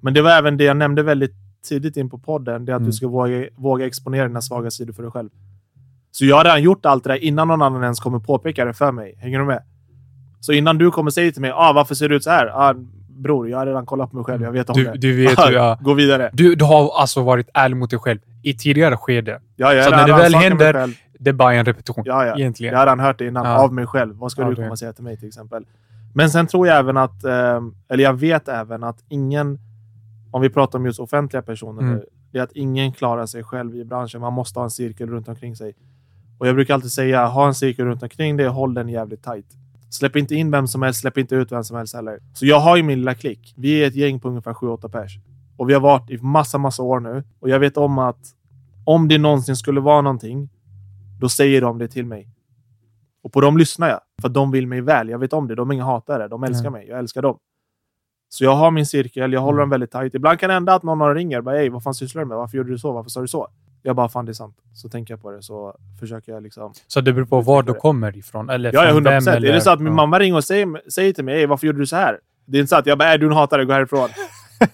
Men 0.00 0.14
det 0.14 0.22
var 0.22 0.30
även 0.30 0.56
det 0.56 0.64
jag 0.64 0.76
nämnde 0.76 1.02
väldigt 1.02 1.34
tidigt 1.68 1.96
in 1.96 2.10
på 2.10 2.18
podden. 2.18 2.64
Det 2.64 2.72
är 2.72 2.76
att 2.76 2.80
Mm. 2.80 2.86
du 2.90 2.92
ska 2.92 3.08
våga, 3.08 3.44
våga 3.56 3.86
exponera 3.86 4.26
dina 4.28 4.40
svaga 4.42 4.70
sidor 4.70 4.92
för 4.92 5.02
dig 5.02 5.12
själv. 5.12 5.28
Så 6.10 6.24
jag 6.24 6.36
har 6.36 6.44
redan 6.44 6.62
gjort 6.62 6.86
allt 6.86 7.04
det 7.04 7.10
där 7.10 7.24
innan 7.24 7.48
någon 7.48 7.62
annan 7.62 7.82
ens 7.82 8.00
kommer 8.00 8.18
påpeka 8.18 8.64
det 8.64 8.72
för 8.74 8.92
mig. 8.92 9.14
Hänger 9.18 9.38
du 9.38 9.44
med? 9.44 9.62
Så 10.40 10.52
innan 10.52 10.78
du 10.78 10.90
kommer 10.90 11.10
säga 11.10 11.32
till 11.32 11.40
mig, 11.42 11.52
ah, 11.54 11.72
varför 11.72 11.94
ser 11.94 12.08
du 12.08 12.16
ut 12.16 12.24
så 12.24 12.30
här? 12.30 12.46
Ah, 12.46 12.74
bror, 13.08 13.48
jag 13.48 13.58
har 13.58 13.66
redan 13.66 13.86
kollat 13.86 14.10
på 14.10 14.16
mig 14.16 14.24
själv. 14.24 14.42
Jag 14.42 14.52
vet 14.52 14.70
om 14.70 14.76
Du, 14.76 14.84
det. 14.84 14.92
du 14.98 15.16
vet 15.16 15.38
hur 15.46 15.52
jag... 15.52 15.78
Gå 15.82 15.94
vidare. 15.94 16.30
Du, 16.32 16.54
du 16.54 16.64
har 16.64 17.00
alltså 17.00 17.22
varit 17.22 17.48
ärlig 17.54 17.76
mot 17.76 17.90
dig 17.90 17.98
själv 17.98 18.18
i 18.42 18.54
tidigare 18.54 18.96
skede. 18.96 19.40
Ja, 19.56 19.72
jag 19.74 19.84
Så 19.84 19.90
när 19.90 20.06
det 20.06 20.12
väl 20.12 20.34
händer-. 20.34 20.90
Det 21.18 21.30
är 21.30 21.34
bara 21.34 21.54
en 21.54 21.64
repetition. 21.64 22.04
Ja, 22.06 22.26
ja. 22.26 22.36
Egentligen. 22.36 22.72
Jag 22.72 22.78
har 22.78 22.86
redan 22.86 23.00
hört 23.00 23.18
det 23.18 23.26
innan 23.26 23.46
Ja. 23.46 23.64
av 23.64 23.72
mig 23.74 23.86
själv. 23.86 24.16
Vad 24.16 24.32
ska 24.32 24.42
Ja, 24.42 24.48
du 24.48 24.54
det. 24.54 24.62
komma 24.62 24.70
och 24.70 24.78
säga 24.78 24.92
till 24.92 25.04
mig 25.04 25.16
till 25.16 25.28
exempel? 25.28 25.64
Men 26.14 26.30
sen 26.30 26.46
tror 26.46 26.66
jag 26.66 26.78
även 26.78 26.96
att, 26.96 27.24
eh, 27.24 27.60
eller 27.88 28.04
jag 28.04 28.12
vet 28.12 28.48
även 28.48 28.84
att 28.84 28.96
ingen, 29.08 29.58
om 30.30 30.42
vi 30.42 30.50
pratar 30.50 30.78
om 30.78 30.86
just 30.86 31.00
offentliga 31.00 31.42
personer, 31.42 31.82
Mm. 31.82 32.00
det 32.32 32.38
är 32.38 32.42
att 32.42 32.52
ingen 32.52 32.92
klarar 32.92 33.26
sig 33.26 33.42
själv 33.44 33.76
i 33.76 33.84
branschen. 33.84 34.20
Man 34.20 34.32
måste 34.32 34.58
ha 34.58 34.64
en 34.64 34.70
cirkel 34.70 35.08
runt 35.08 35.28
omkring 35.28 35.56
sig. 35.56 35.74
Och 36.38 36.48
jag 36.48 36.54
brukar 36.54 36.74
alltid 36.74 36.92
säga, 36.92 37.26
ha 37.26 37.46
en 37.46 37.54
cirkel 37.54 37.86
runt 37.86 38.02
omkring 38.02 38.36
dig 38.36 38.48
och 38.48 38.54
håll 38.54 38.74
den 38.74 38.88
jävligt 38.88 39.22
tight. 39.22 39.46
Släpp 39.90 40.16
inte 40.16 40.34
in 40.34 40.50
vem 40.50 40.66
som 40.68 40.82
helst, 40.82 41.00
släpp 41.00 41.18
inte 41.18 41.34
ut 41.34 41.52
vem 41.52 41.64
som 41.64 41.76
helst 41.76 41.94
heller. 41.94 42.20
Så 42.34 42.46
jag 42.46 42.60
har 42.60 42.76
ju 42.76 42.82
min 42.82 42.98
lilla 42.98 43.14
klick. 43.14 43.54
Vi 43.56 43.82
är 43.82 43.86
ett 43.86 43.94
gäng 43.94 44.20
på 44.20 44.28
ungefär 44.28 44.52
7-8 44.54 44.88
pers. 44.88 45.18
Och 45.56 45.68
vi 45.68 45.74
har 45.74 45.80
varit 45.80 46.10
i 46.10 46.18
massa, 46.18 46.58
massa 46.58 46.82
år 46.82 47.00
nu. 47.00 47.24
Och 47.40 47.48
jag 47.48 47.58
vet 47.60 47.76
om 47.76 47.98
att 47.98 48.18
om 48.84 49.08
det 49.08 49.18
någonsin 49.18 49.56
skulle 49.56 49.80
vara 49.80 50.00
någonting, 50.00 50.48
då 51.20 51.28
säger 51.28 51.60
de 51.60 51.78
det 51.78 51.88
till 51.88 52.06
mig. 52.06 52.28
Och 53.22 53.32
på 53.32 53.40
dem 53.40 53.56
lyssnar 53.58 53.88
jag. 53.88 54.00
För 54.22 54.28
de 54.28 54.50
vill 54.50 54.66
mig 54.66 54.80
väl. 54.80 55.08
Jag 55.08 55.18
vet 55.18 55.32
om 55.32 55.48
det. 55.48 55.54
De 55.54 55.70
är 55.70 55.74
inga 55.74 55.84
hatare. 55.84 56.28
De 56.28 56.44
älskar 56.44 56.70
Nej. 56.70 56.80
mig. 56.80 56.88
Jag 56.88 56.98
älskar 56.98 57.22
dem. 57.22 57.38
Så 58.32 58.44
jag 58.44 58.54
har 58.54 58.70
min 58.70 58.86
cirkel. 58.86 59.32
Jag 59.32 59.40
håller 59.40 59.58
Mm. 59.58 59.62
dem 59.62 59.70
väldigt 59.70 59.90
tight. 59.90 60.14
Ibland 60.14 60.38
kan 60.40 60.48
det 60.48 60.54
hända 60.54 60.74
att 60.74 60.82
någon 60.82 61.14
ringer. 61.14 61.40
Bara, 61.40 61.58
Ey, 61.60 61.68
vad 61.68 61.82
fan 61.82 61.94
sysslar 61.94 62.22
du 62.22 62.28
med? 62.28 62.36
Varför 62.36 62.56
gjorde 62.58 62.70
du 62.70 62.78
så? 62.78 62.92
Varför 62.92 63.10
sa 63.10 63.20
du 63.20 63.28
så? 63.28 63.48
Jag 63.82 63.96
bara, 63.96 64.08
fan 64.08 64.26
det 64.26 64.32
är 64.32 64.34
sant. 64.34 64.56
Så 64.74 64.88
tänker 64.88 65.14
jag 65.14 65.22
på 65.22 65.30
det. 65.30 65.42
Så 65.42 65.76
försöker 66.00 66.32
jag 66.32 66.42
liksom... 66.42 66.72
Så 66.86 67.00
det 67.00 67.12
beror 67.12 67.26
på 67.26 67.40
var 67.40 67.62
du 67.62 67.74
kommer 67.74 68.16
ifrån? 68.16 68.50
Eller 68.50 68.72
Ja, 68.74 68.80
ja, 68.80 68.86
från 68.86 68.94
100 68.96 69.10
vem, 69.10 69.18
procent. 69.24 69.44
Är 69.44 69.52
det 69.52 69.60
så 69.60 69.70
att 69.70 69.80
min 69.80 69.94
mamma 69.94 70.18
ringer 70.18 70.36
och 70.36 70.44
säger, 70.44 70.90
säger 70.90 71.12
till 71.12 71.24
mig, 71.24 71.46
varför 71.46 71.66
gjorde 71.66 71.78
du 71.78 71.86
så 71.86 71.96
här? 71.96 72.18
Det 72.46 72.58
är 72.58 72.60
inte 72.60 72.68
så 72.70 72.76
att 72.76 72.86
jag 72.86 72.98
bara, 72.98 73.08
är 73.08 73.18
du 73.18 73.26
en 73.26 73.32
hatare, 73.32 73.64
gå 73.64 73.72
härifrån. 73.72 74.08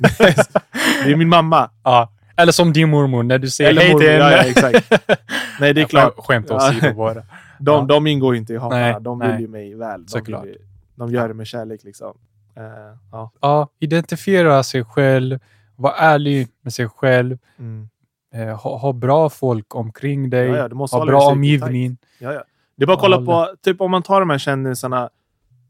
det 1.05 1.13
är 1.13 1.17
min 1.17 1.29
mamma. 1.29 1.71
Ja. 1.83 2.13
Eller 2.37 2.53
som 2.53 2.73
din 2.73 2.91
mormor 2.91 3.23
när 3.23 3.39
du 3.39 3.51
säger 3.51 3.71
Eller 3.71 3.83
hej 3.83 3.99
till 3.99 4.09
henne. 4.11 4.19
ja, 4.19 4.43
exakt. 4.43 4.91
Nej, 5.61 5.75
det 5.75 5.81
är 5.81 5.85
klart. 5.85 6.15
Skämt 6.17 6.51
åsido 6.51 6.95
bara. 6.95 7.15
De, 7.15 7.23
Ja. 7.59 7.81
de 7.89 8.07
ingår 8.07 8.37
inte 8.37 8.53
i 8.53 8.57
hatarna. 8.57 8.99
De 9.01 9.19
vill 9.19 9.29
nej. 9.29 9.41
ju 9.41 9.49
mig 9.49 9.75
väl. 9.75 10.05
De, 10.07 10.19
ju, 10.47 10.57
de 10.95 11.11
gör 11.13 11.29
det 11.29 11.35
med 11.35 11.47
kärlek 11.47 11.85
liksom. 11.85 12.17
Eh, 12.57 12.97
ja. 13.13 13.31
Ja, 13.41 13.69
identifiera 13.79 14.63
sig 14.63 14.85
själv. 14.85 15.39
Var 15.77 15.93
ärlig 15.99 16.49
med 16.61 16.73
sig 16.73 16.89
själv. 16.89 17.39
Mm. 17.59 17.89
Eh, 18.35 18.61
ha, 18.63 18.79
ha 18.79 18.93
bra 18.93 19.29
folk 19.29 19.75
omkring 19.75 20.31
dig. 20.31 20.49
Ja, 20.49 20.69
ja, 20.71 20.87
ha 20.91 21.07
bra 21.07 21.21
omgivning. 21.21 21.99
Ja, 22.19 22.33
ja. 22.33 22.45
Det 22.77 22.85
är 22.85 22.87
bara 22.87 22.95
att 22.95 23.01
kolla 23.01 23.25
på, 23.25 23.55
typ 23.63 23.81
om 23.81 23.91
man 23.91 24.03
tar 24.03 24.21
de 24.21 24.31
här 24.31 24.39
kändisarna. 24.39 25.11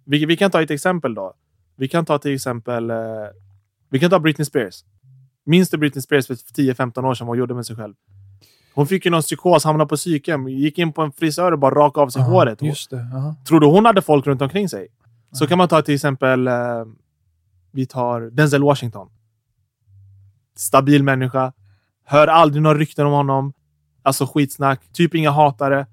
Vi, 0.04 0.24
vi 0.26 0.36
kan 0.36 0.50
ta 0.50 0.62
ett 0.62 0.70
exempel 0.70 1.14
då. 1.14 1.34
Vi 1.76 1.88
kan 1.88 2.04
ta 2.04 2.18
till 2.18 2.34
exempel, 2.34 2.90
eh, 2.90 2.96
vi 3.90 3.98
kan 3.98 4.10
ta 4.10 4.18
Britney 4.18 4.44
Spears. 4.44 4.84
Minns 5.44 5.70
du 5.70 5.76
Britney 5.78 6.02
Spears 6.02 6.26
för 6.26 6.34
10-15 6.34 7.06
år 7.06 7.14
sedan 7.14 7.26
vad 7.26 7.36
hon 7.36 7.38
gjorde 7.38 7.54
med 7.54 7.66
sig 7.66 7.76
själv? 7.76 7.94
Hon 8.74 8.86
fick 8.86 9.04
ju 9.04 9.10
någon 9.10 9.22
psykos, 9.22 9.64
hamnade 9.64 9.88
på 9.88 9.96
psyken, 9.96 10.48
gick 10.48 10.78
in 10.78 10.92
på 10.92 11.02
en 11.02 11.12
frisör 11.12 11.52
och 11.52 11.58
bara 11.58 11.74
rakade 11.74 12.02
av 12.04 12.08
sig 12.08 12.22
Ja, 12.22 12.28
håret. 12.28 12.62
Just 12.62 12.90
det. 12.90 13.08
ja. 13.12 13.34
Tror 13.48 13.60
du 13.60 13.66
hon 13.66 13.84
hade 13.84 14.02
folk 14.02 14.26
runt 14.26 14.42
omkring 14.42 14.68
sig? 14.68 14.88
Så 15.36 15.46
kan 15.46 15.58
man 15.58 15.68
ta 15.68 15.82
till 15.82 15.94
exempel, 15.94 16.48
eh, 16.48 16.54
vi 17.72 17.86
tar 17.86 18.20
Denzel 18.20 18.62
Washington. 18.62 19.08
Stabil 20.56 21.02
människa. 21.02 21.52
Hör 22.04 22.26
aldrig 22.26 22.62
några 22.62 22.78
rykten 22.78 23.06
om 23.06 23.12
honom. 23.12 23.52
Alltså 24.02 24.26
skitsnack. 24.26 24.80
Typ 24.92 25.14
inga 25.14 25.30
hatare. 25.30 25.86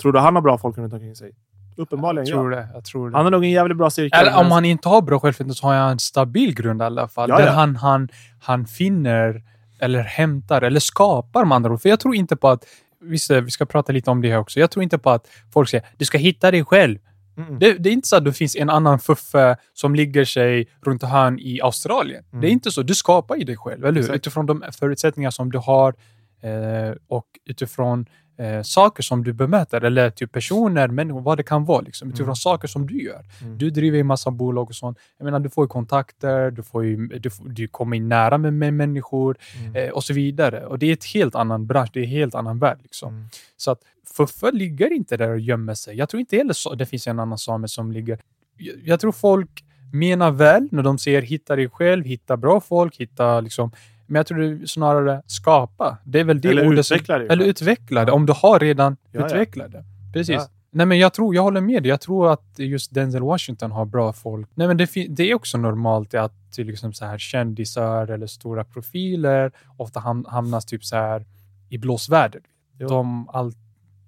Tror 0.00 0.12
du 0.12 0.18
han 0.18 0.34
har 0.34 0.42
bra 0.42 0.58
folk 0.58 0.78
runt 0.78 0.92
omkring 0.92 1.16
sig? 1.16 1.32
Uppenbarligen 1.76 2.26
Jag 2.26 2.34
tror 2.34 2.52
ja. 2.52 2.58
det. 2.58 2.68
Jag 2.74 2.84
tror 2.84 3.10
det. 3.10 3.16
Han 3.16 3.26
har 3.26 3.30
nog 3.30 3.44
en 3.44 3.50
jävligt 3.50 3.76
bra 3.76 3.90
cirkel. 3.90 4.20
Eller 4.20 4.36
om 4.36 4.50
han 4.50 4.64
inte 4.64 4.88
har 4.88 5.02
bra 5.02 5.20
självförtroende 5.20 5.54
så 5.54 5.66
har 5.66 5.74
han 5.74 5.90
en 5.90 5.98
stabil 5.98 6.54
grund 6.54 6.82
i 6.82 6.84
alla 6.84 7.08
fall. 7.08 7.28
Ja, 7.28 7.38
där 7.38 7.46
ja. 7.46 7.52
Han, 7.52 7.76
han, 7.76 8.08
han 8.40 8.66
finner 8.66 9.42
eller 9.78 10.02
hämtar 10.02 10.62
eller 10.62 10.80
skapar 10.80 11.44
med 11.44 11.56
andra 11.56 11.72
ord. 11.72 11.82
För 11.82 11.88
jag 11.88 12.00
tror 12.00 12.14
inte 12.14 12.36
på 12.36 12.48
att, 12.48 12.64
visst 13.00 13.30
vi 13.30 13.50
ska 13.50 13.66
prata 13.66 13.92
lite 13.92 14.10
om 14.10 14.20
det 14.20 14.30
här 14.30 14.38
också. 14.38 14.60
Jag 14.60 14.70
tror 14.70 14.82
inte 14.82 14.98
på 14.98 15.10
att 15.10 15.28
folk 15.52 15.68
säger 15.68 15.86
du 15.96 16.04
ska 16.04 16.18
hitta 16.18 16.50
dig 16.50 16.64
själv. 16.64 16.98
Mm. 17.42 17.58
Det, 17.58 17.72
det 17.72 17.88
är 17.88 17.92
inte 17.92 18.08
så 18.08 18.16
att 18.16 18.24
det 18.24 18.32
finns 18.32 18.56
en 18.56 18.70
annan 18.70 18.98
fuffe 18.98 19.56
som 19.72 19.94
ligger 19.94 20.24
sig 20.24 20.68
runt 20.82 21.02
hörn 21.02 21.38
i 21.38 21.60
Australien. 21.60 22.24
Mm. 22.32 22.40
Det 22.40 22.48
är 22.48 22.50
inte 22.50 22.70
så. 22.70 22.82
Du 22.82 22.94
skapar 22.94 23.36
ju 23.36 23.44
dig 23.44 23.56
själv, 23.56 23.84
eller 23.84 23.92
hur? 23.92 24.00
Exakt. 24.00 24.16
Utifrån 24.16 24.46
de 24.46 24.64
förutsättningar 24.72 25.30
som 25.30 25.52
du 25.52 25.58
har 25.58 25.94
eh, 26.42 26.94
och 27.08 27.26
utifrån 27.46 28.06
eh, 28.40 28.62
saker 28.62 29.02
som 29.02 29.24
du 29.24 29.32
bemöter 29.32 29.80
eller 29.84 30.10
typ 30.10 30.32
personer, 30.32 30.88
människor, 30.88 31.20
vad 31.20 31.36
det 31.38 31.42
kan 31.42 31.64
vara. 31.64 31.80
Liksom, 31.80 32.08
utifrån 32.08 32.24
Mm. 32.26 32.36
saker 32.36 32.68
som 32.68 32.86
du 32.86 33.02
gör. 33.02 33.24
Mm. 33.42 33.58
Du 33.58 33.70
driver 33.70 33.96
ju 33.98 34.04
massa 34.04 34.30
bolag 34.30 34.68
och 34.68 34.74
sånt. 34.74 34.98
Jag 35.18 35.24
menar, 35.24 35.40
du 35.40 35.50
får 35.50 35.64
ju 35.64 35.68
kontakter, 35.68 36.50
du, 36.50 36.62
får 36.62 36.84
ju, 36.84 37.06
du, 37.06 37.30
du 37.44 37.68
kommer 37.68 37.96
in 37.96 38.08
nära 38.08 38.38
med, 38.38 38.52
med 38.52 38.74
människor 38.74 39.36
Mm. 39.60 39.76
eh, 39.76 39.90
och 39.90 40.04
så 40.04 40.12
vidare. 40.14 40.66
Och 40.66 40.78
det 40.78 40.86
är 40.86 40.92
ett 40.92 41.04
helt 41.04 41.34
annan 41.34 41.66
bransch, 41.66 41.90
det 41.92 42.00
är 42.00 42.04
en 42.04 42.10
helt 42.10 42.34
annan 42.34 42.58
värld. 42.58 42.78
Liksom. 42.82 43.14
Mm. 43.14 43.28
Så 43.56 43.70
att 43.70 43.78
Fuffe 44.16 44.50
ligger 44.52 44.92
inte 44.92 45.16
där 45.16 45.30
och 45.30 45.40
gömmer 45.40 45.74
sig. 45.74 45.96
Jag 45.96 46.08
tror 46.08 46.20
inte 46.20 46.36
heller 46.36 46.52
så, 46.52 46.74
det 46.74 46.86
finns 46.86 47.06
en 47.06 47.18
annan 47.18 47.38
same 47.38 47.68
som 47.68 47.92
ligger... 47.92 48.18
Jag, 48.56 48.74
jag 48.84 49.00
tror 49.00 49.12
folk 49.12 49.64
menar 49.92 50.30
väl 50.30 50.68
när 50.70 50.82
de 50.82 50.98
säger 50.98 51.22
hitta 51.22 51.56
dig 51.56 51.68
själv, 51.68 52.04
hitta 52.04 52.36
bra 52.36 52.60
folk, 52.60 52.96
hitta 52.96 53.40
liksom... 53.40 53.70
Men 54.10 54.16
jag 54.18 54.26
tror 54.26 54.38
det 54.38 54.68
snarare 54.68 55.22
skapa. 55.26 55.98
Det 56.04 56.20
är 56.20 56.24
väl 56.24 56.40
det 56.40 56.48
Eller 56.48 56.66
ordet 56.66 56.78
utveckla 56.78 57.18
dig 57.18 57.26
Eller 57.30 57.44
utveckla 57.44 58.04
det, 58.04 58.12
om 58.12 58.26
du 58.26 58.32
har 58.32 58.58
redan 58.58 58.96
Ja, 59.12 59.20
ja. 59.20 59.26
utvecklat 59.26 59.72
det. 59.72 59.84
Precis. 60.12 60.34
Ja. 60.34 60.48
Nej, 60.72 60.86
men 60.86 60.98
jag 60.98 61.12
tror, 61.14 61.34
jag 61.34 61.42
håller 61.42 61.60
med 61.60 61.82
dig. 61.82 61.90
Jag 61.90 62.00
tror 62.00 62.32
att 62.32 62.44
just 62.58 62.94
Denzel 62.94 63.22
Washington 63.22 63.70
har 63.70 63.84
bra 63.84 64.12
folk. 64.12 64.48
Nej, 64.54 64.68
men 64.68 64.76
det, 64.76 64.90
det 65.08 65.30
är 65.30 65.34
också 65.34 65.58
normalt 65.58 66.14
att 66.14 66.34
liksom 66.56 66.92
så 66.92 67.04
här 67.04 67.18
kändisar 67.18 68.10
eller 68.10 68.26
stora 68.26 68.64
profiler 68.64 69.52
ofta 69.76 70.00
ham- 70.00 70.28
hamnar 70.28 70.60
typ 70.60 70.84
så 70.84 70.96
här 70.96 71.26
i 71.68 71.78
blåsväder. 71.78 72.40
De 72.88 73.28
all, 73.28 73.52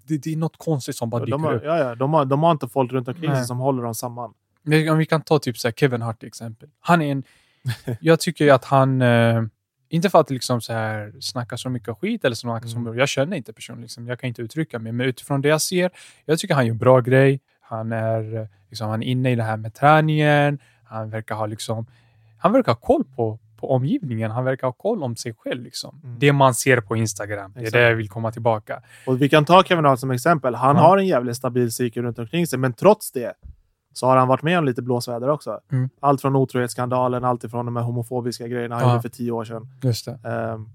det, 0.06 0.18
det 0.18 0.32
är 0.32 0.36
något 0.36 0.56
konstigt 0.56 0.96
som 0.96 1.10
bara 1.10 1.24
dyker 1.24 1.30
de, 1.32 1.44
har, 1.44 1.54
upp. 1.54 1.62
ja, 1.64 1.78
ja, 1.78 1.94
de, 1.94 2.12
har, 2.14 2.24
de 2.24 2.42
har 2.42 2.50
inte 2.50 2.68
folk 2.68 2.92
runt 2.92 3.08
omkring 3.08 3.34
sig 3.34 3.44
som 3.44 3.58
håller 3.58 3.82
dem 3.82 3.94
samman. 3.94 4.34
Om 4.90 4.98
vi 4.98 5.06
kan 5.06 5.22
ta 5.22 5.38
typ 5.38 5.58
så 5.58 5.68
här 5.68 5.72
Kevin 5.72 6.02
Hart 6.02 6.18
till 6.18 6.28
exempel. 6.28 6.68
Han 6.80 7.02
är 7.02 7.12
en... 7.12 7.22
jag 8.00 8.20
tycker 8.20 8.52
att 8.52 8.64
han... 8.64 9.02
Eh, 9.02 9.42
inte 9.92 10.10
för 10.10 10.20
att 10.20 10.30
liksom 10.30 10.60
så 10.60 10.72
här 10.72 11.12
snacka 11.20 11.56
så 11.56 11.68
mycket 11.70 11.98
skit 11.98 12.24
eller 12.24 12.36
snacka 12.36 12.66
Mm. 12.68 12.84
som... 12.84 12.98
Jag 12.98 13.08
känner 13.08 13.36
inte 13.36 13.52
personen, 13.52 13.80
liksom, 13.80 14.06
jag 14.06 14.20
kan 14.20 14.28
inte 14.28 14.42
uttrycka 14.42 14.78
mig. 14.78 14.92
Men 14.92 15.06
utifrån 15.06 15.40
det 15.40 15.48
jag 15.48 15.60
ser, 15.60 15.90
jag 16.24 16.38
tycker 16.38 16.54
han 16.54 16.66
gör 16.66 16.74
bra 16.74 17.00
grej. 17.00 17.40
Han 17.60 17.92
är, 17.92 18.48
liksom, 18.70 18.88
han 18.88 19.02
är 19.02 19.06
inne 19.06 19.30
i 19.32 19.34
det 19.34 19.42
här 19.42 19.56
med 19.56 19.74
träningen. 19.74 20.58
Han 20.84 21.10
verkar 21.10 21.34
ha 21.34 21.46
liksom... 21.46 21.86
Han 22.38 22.52
verkar 22.52 22.72
ha 22.72 22.80
koll 22.80 23.04
på, 23.16 23.38
på 23.56 23.70
omgivningen. 23.70 24.30
Han 24.30 24.44
verkar 24.44 24.66
ha 24.66 24.72
koll 24.72 25.02
om 25.02 25.16
sig 25.16 25.34
själv. 25.34 25.62
Liksom. 25.62 26.00
Mm. 26.04 26.18
Det 26.18 26.32
man 26.32 26.54
ser 26.54 26.80
på 26.80 26.96
Instagram. 26.96 27.52
Det 27.52 27.58
är 27.60 27.62
Exakt. 27.62 27.72
det 27.72 27.80
jag 27.88 27.94
vill 27.96 28.08
komma 28.08 28.32
tillbaka. 28.32 28.82
Och 29.06 29.22
vi 29.22 29.28
kan 29.28 29.44
ta 29.44 29.62
Kevin 29.64 29.84
Hart 29.84 29.98
som 29.98 30.10
exempel. 30.10 30.54
Han 30.54 30.76
Ja. 30.76 30.82
har 30.82 30.98
en 30.98 31.06
jävligt 31.06 31.36
stabil 31.36 31.72
cirkel 31.72 32.02
runt 32.02 32.18
omkring 32.18 32.46
sig, 32.46 32.58
men 32.58 32.72
trots 32.72 33.12
det 33.12 33.32
så 33.92 34.06
har 34.06 34.16
han 34.16 34.28
varit 34.28 34.42
med 34.42 34.58
om 34.58 34.64
lite 34.64 34.82
blåsväder 34.82 35.28
också. 35.28 35.58
Mm. 35.72 35.88
Allt 36.00 36.20
från 36.20 36.36
otrohetsskandalen, 36.36 37.24
allt 37.24 37.44
ifrån 37.44 37.66
de 37.66 37.76
här 37.76 37.82
homofobiska 37.82 38.48
grejerna 38.48 38.74
han 38.74 38.84
Ja. 38.84 38.90
gjorde 38.90 39.02
för 39.02 39.08
tio 39.08 39.32
år 39.32 39.44
sedan. 39.44 39.66
Just. 39.82 40.08
Ehm, 40.08 40.68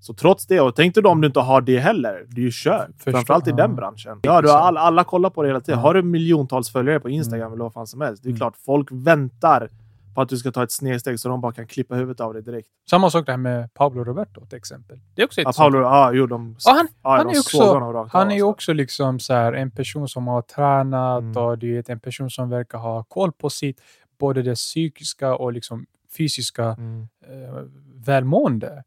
så 0.00 0.14
trots 0.14 0.46
det, 0.46 0.60
och 0.60 0.76
tänk 0.76 0.94
dig 0.94 1.02
då 1.02 1.10
om 1.10 1.20
du 1.20 1.26
inte 1.26 1.40
har 1.40 1.60
det 1.60 1.78
heller. 1.78 2.24
Det 2.28 2.40
är 2.40 2.44
ju 2.44 2.50
kört. 2.52 2.88
Framförallt 2.98 3.46
i 3.46 3.50
ja. 3.50 3.56
den 3.56 3.76
branschen. 3.76 4.18
Ja, 4.22 4.42
du 4.42 4.48
har 4.50 4.58
all, 4.58 4.76
alla 4.76 5.04
kollar 5.04 5.30
på 5.30 5.42
det 5.42 5.48
hela 5.48 5.60
tiden. 5.60 5.78
Ja. 5.80 5.86
Har 5.86 5.94
du 5.94 6.02
miljontals 6.02 6.70
följare 6.72 7.00
på 7.00 7.08
Instagram 7.10 7.46
Mm. 7.46 7.52
eller 7.54 7.64
vad 7.64 7.72
fan 7.72 7.86
som 7.86 8.00
helst. 8.00 8.22
Det 8.22 8.26
är 8.26 8.30
Mm. 8.30 8.38
klart, 8.38 8.54
folk 8.66 8.88
väntar 8.92 9.68
på 10.14 10.20
att 10.20 10.28
du 10.28 10.36
ska 10.36 10.50
ta 10.52 10.62
ett 10.62 10.72
snedsteg 10.72 11.20
så 11.20 11.28
de 11.28 11.40
bara 11.40 11.52
kan 11.52 11.66
klippa 11.66 11.94
huvudet 11.94 12.20
av 12.20 12.32
dig 12.34 12.42
direkt. 12.42 12.68
Samma 12.90 13.10
sak 13.10 13.26
det 13.26 13.32
här 13.32 13.36
med 13.36 13.74
Pablo 13.74 14.04
Roberto 14.04 14.46
till 14.46 14.58
exempel. 14.58 15.00
Det 15.14 15.22
är 15.22 15.26
också 15.26 15.40
Ja, 15.40 15.52
Paolo, 15.56 15.78
ja, 15.80 16.12
jo, 16.12 16.26
de, 16.26 16.56
Ja, 16.64 16.72
han- 16.72 16.88
ja, 17.02 17.10
han 17.16 17.26
de 17.26 17.34
är 17.34 17.40
också- 17.40 17.58
rakt 17.80 18.12
Han 18.12 18.22
av, 18.22 18.28
är 18.28 18.32
alltså. 18.34 18.46
också 18.46 18.72
liksom 18.72 19.20
så 19.20 19.32
här, 19.34 19.52
en 19.52 19.70
person 19.70 20.08
som 20.08 20.26
har 20.26 20.42
tränat 20.42 21.20
Mm. 21.22 21.36
och 21.36 21.58
du 21.58 21.74
vet, 21.74 21.88
en 21.88 22.00
person 22.00 22.30
som 22.30 22.48
verkar 22.48 22.78
ha 22.78 23.04
koll 23.04 23.32
på 23.32 23.50
sitt, 23.50 23.80
både 24.18 24.42
det 24.42 24.54
psykiska 24.54 25.36
och 25.36 25.52
liksom 25.52 25.86
fysiska 26.16 26.64
Mm. 26.64 27.08
eh, 27.26 27.62
välmående. 27.94 28.84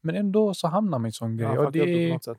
Men 0.00 0.14
ändå 0.16 0.54
så 0.54 0.68
hamnar 0.68 0.98
man 0.98 1.06
i 1.06 1.08
en 1.08 1.12
sån 1.12 1.36
grej. 1.36 1.48
Ja, 1.54 1.66
och 1.66 1.72
det 1.72 1.80
är, 2.08 2.12
något 2.12 2.24
sätt. 2.24 2.38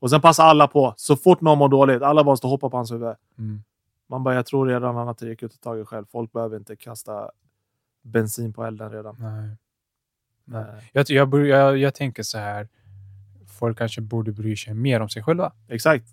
Och 0.00 0.10
sen 0.10 0.20
passar 0.20 0.44
alla 0.44 0.66
på. 0.68 0.94
Så 0.96 1.16
fort 1.16 1.40
någon 1.40 1.58
mår 1.58 1.68
dåligt, 1.68 2.02
alla 2.02 2.24
bara 2.24 2.36
står 2.36 2.48
och 2.48 2.50
hoppar 2.50 2.68
på 2.70 2.76
hans 2.76 2.92
huvud. 2.92 3.14
mm, 3.38 3.62
Man 4.10 4.22
bara, 4.24 4.34
jag 4.34 4.46
tror 4.46 4.66
redan 4.66 4.94
han 4.96 5.06
har 5.06 5.14
tagit 5.14 5.60
tag 5.60 5.80
i 5.80 5.84
själv. 5.84 6.04
Folk 6.12 6.32
behöver 6.32 6.56
inte 6.56 6.76
kasta 6.76 7.30
bensin 8.08 8.52
på 8.52 8.64
elden 8.64 8.90
redan. 8.90 9.16
nej. 9.18 9.56
Nej. 10.44 10.62
Eh, 10.62 10.84
Jag, 10.92 11.10
jag, 11.10 11.46
jag, 11.46 11.78
jag 11.78 11.94
tänker 11.94 12.22
så 12.22 12.38
här, 12.38 12.68
folk 13.46 13.78
kanske 13.78 14.00
borde 14.00 14.32
bry 14.32 14.56
sig 14.56 14.74
mer 14.74 15.00
om 15.00 15.08
sig 15.08 15.22
själva. 15.22 15.52
exakt. 15.68 16.04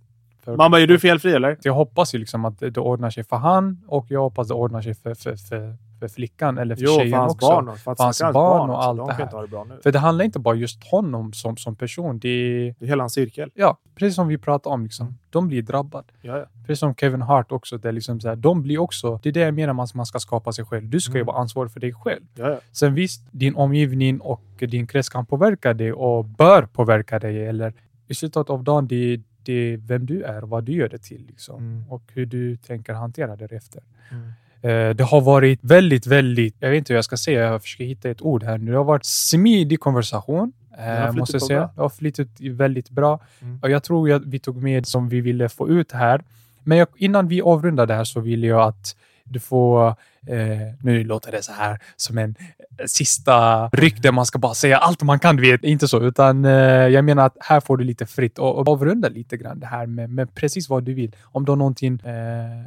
För- 0.43 0.57
bara, 0.57 0.79
är 0.79 0.87
du 0.87 0.99
felfri 0.99 1.31
eller? 1.33 1.57
Jag 1.61 1.73
hoppas 1.73 2.15
ju 2.15 2.19
liksom 2.19 2.45
att 2.45 2.59
det, 2.59 2.69
det 2.69 2.79
ordnar 2.79 3.09
sig 3.09 3.23
för 3.23 3.35
han 3.37 3.83
och 3.87 4.05
jag 4.09 4.19
hoppas 4.21 4.47
det 4.47 4.53
ordnar 4.53 4.81
sig 4.81 4.93
för, 4.93 5.13
för, 5.15 5.35
för, 5.35 5.77
för 6.09 6.13
för 6.13 6.15
flickan 6.15 6.57
eller 6.57 6.75
för 6.75 6.83
Jo, 6.83 6.91
för 6.91 6.99
tjejen 6.99 7.19
hans 7.19 7.33
också. 7.33 7.47
barn. 7.47 7.65
För, 7.77 7.95
För 7.95 8.03
hans 8.03 8.15
stackars 8.15 8.33
barn 8.33 8.69
och 8.69 8.83
allt 8.83 8.97
de 8.97 9.07
det 9.07 9.13
här. 9.13 9.75
det. 9.75 9.83
För 9.83 9.91
det 9.91 9.99
handlar 9.99 10.25
inte 10.25 10.39
bara 10.39 10.55
just 10.55 10.83
honom 10.83 11.33
som, 11.33 11.57
som 11.57 11.75
person. 11.75 12.19
Det 12.19 12.29
är, 12.29 12.75
Det 12.79 12.85
är 12.85 12.89
hela 12.89 13.03
hans 13.03 13.13
cirkel. 13.13 13.51
ja, 13.55 13.77
precis 13.95 14.15
som 14.15 14.27
vi 14.27 14.37
pratade 14.37 14.73
om. 14.73 14.83
Liksom. 14.83 15.07
Mm. 15.07 15.17
De 15.29 15.47
blir 15.47 15.61
drabbade. 15.61 16.07
Ja, 16.21 16.37
ja. 16.37 16.45
Precis 16.67 16.79
som 16.79 16.95
Kevin 16.95 17.21
Hart 17.21 17.51
också. 17.51 17.77
Det 17.77 17.91
liksom 17.91 18.19
så 18.21 18.27
här, 18.27 18.35
de 18.35 18.61
blir 18.61 18.77
också, 18.77 19.19
det 19.23 19.29
är 19.29 19.33
det 19.33 19.39
jag 19.39 19.53
menar 19.53 19.73
med 19.73 19.83
att 19.83 19.93
man 19.93 20.05
ska 20.05 20.19
skapa 20.19 20.51
sig 20.51 20.65
själv. 20.65 20.89
Du 20.89 20.99
ska 21.01 21.13
ju 21.13 21.17
Mm. 21.19 21.25
vara 21.27 21.37
ansvarig 21.37 21.71
för 21.71 21.79
dig 21.79 21.93
själv. 21.93 22.23
Ja. 22.35 22.59
Sen 22.71 22.93
visst, 22.93 23.21
din 23.31 23.55
omgivning 23.55 24.21
och 24.21 24.41
din 24.59 24.87
krets 24.87 25.09
kan 25.09 25.25
påverka 25.25 25.73
dig 25.73 25.93
och 25.93 26.25
bör 26.25 26.65
påverka 26.65 27.19
dig. 27.19 27.45
Eller 27.47 27.73
i 28.07 28.15
slutet 28.15 28.49
av 28.49 28.63
dagen, 28.63 28.87
det, 28.87 29.21
det 29.43 29.53
är 29.53 29.77
vem 29.77 30.05
du 30.05 30.21
är 30.23 30.43
och 30.43 30.49
vad 30.49 30.63
du 30.63 30.71
gör 30.71 30.89
det 30.89 30.97
till. 30.97 31.25
Liksom. 31.27 31.57
Mm. 31.57 31.83
Och 31.89 32.03
hur 32.13 32.25
du 32.25 32.57
tänker 32.57 32.93
hantera 32.93 33.35
därefter. 33.35 33.83
Mm. 34.11 34.31
Eh, 34.65 34.89
Det 34.95 35.03
har 35.03 35.21
varit 35.21 35.59
väldigt, 35.61 36.07
väldigt, 36.07 36.55
jag 36.59 36.69
vet 36.69 36.77
inte 36.77 36.93
hur 36.93 36.97
jag 36.97 37.05
ska 37.05 37.17
säga, 37.17 37.39
jag 37.41 37.61
försöker 37.61 37.85
hitta 37.85 38.09
ett 38.09 38.21
ord 38.21 38.43
här 38.43 38.57
nu. 38.57 38.71
Det 38.71 38.77
har 38.77 38.83
varit 38.83 39.05
smidig 39.05 39.79
konversation. 39.79 40.53
Eh, 40.77 41.11
måste 41.11 41.35
jag 41.35 41.41
säga. 41.41 41.59
bra. 41.59 41.71
Det 41.75 41.81
har 41.81 41.89
flyttat 41.89 42.27
väldigt 42.39 42.89
bra. 42.89 43.19
Mm. 43.41 43.59
Och 43.61 43.69
jag 43.69 43.83
tror 43.83 44.11
att 44.11 44.25
vi 44.25 44.39
tog 44.39 44.63
med 44.63 44.85
som 44.87 45.09
vi 45.09 45.21
ville 45.21 45.49
få 45.49 45.69
ut 45.69 45.91
här. 45.91 46.21
Men 46.63 46.77
jag, 46.77 46.87
innan 46.97 47.27
vi 47.27 47.41
avrundar 47.41 47.85
det 47.85 47.93
här 47.93 48.03
så 48.03 48.19
vill 48.19 48.43
jag 48.43 48.61
att 48.61 48.95
du 49.23 49.39
får, 49.39 49.87
eh, 50.27 50.35
nu 50.81 51.03
låter 51.03 51.31
det 51.31 51.41
så 51.43 51.51
här 51.51 51.79
som 51.95 52.17
en 52.17 52.35
eh, 52.79 52.85
sista 52.87 53.67
ryck 53.67 54.01
där 54.01 54.11
man 54.11 54.25
ska 54.25 54.39
bara 54.39 54.53
säga 54.53 54.77
allt 54.77 55.03
man 55.03 55.19
kan, 55.19 55.35
du 55.35 55.51
vet. 55.51 55.63
Inte 55.63 55.87
så, 55.87 56.01
utan 56.01 56.45
eh, 56.45 56.51
jag 56.87 57.05
menar 57.05 57.25
att 57.25 57.37
här 57.39 57.59
får 57.59 57.77
du 57.77 57.83
lite 57.83 58.05
fritt 58.05 58.39
och, 58.39 58.55
och 58.55 58.67
avrunda 58.67 59.09
lite 59.09 59.37
grann 59.37 59.59
det 59.59 59.67
här 59.67 59.85
med, 59.85 60.09
med 60.09 60.35
precis 60.35 60.69
vad 60.69 60.83
du 60.83 60.93
vill. 60.93 61.15
Om 61.23 61.45
du 61.45 61.51
har 61.51 61.57
någonting, 61.57 61.99
eh, 62.05 62.65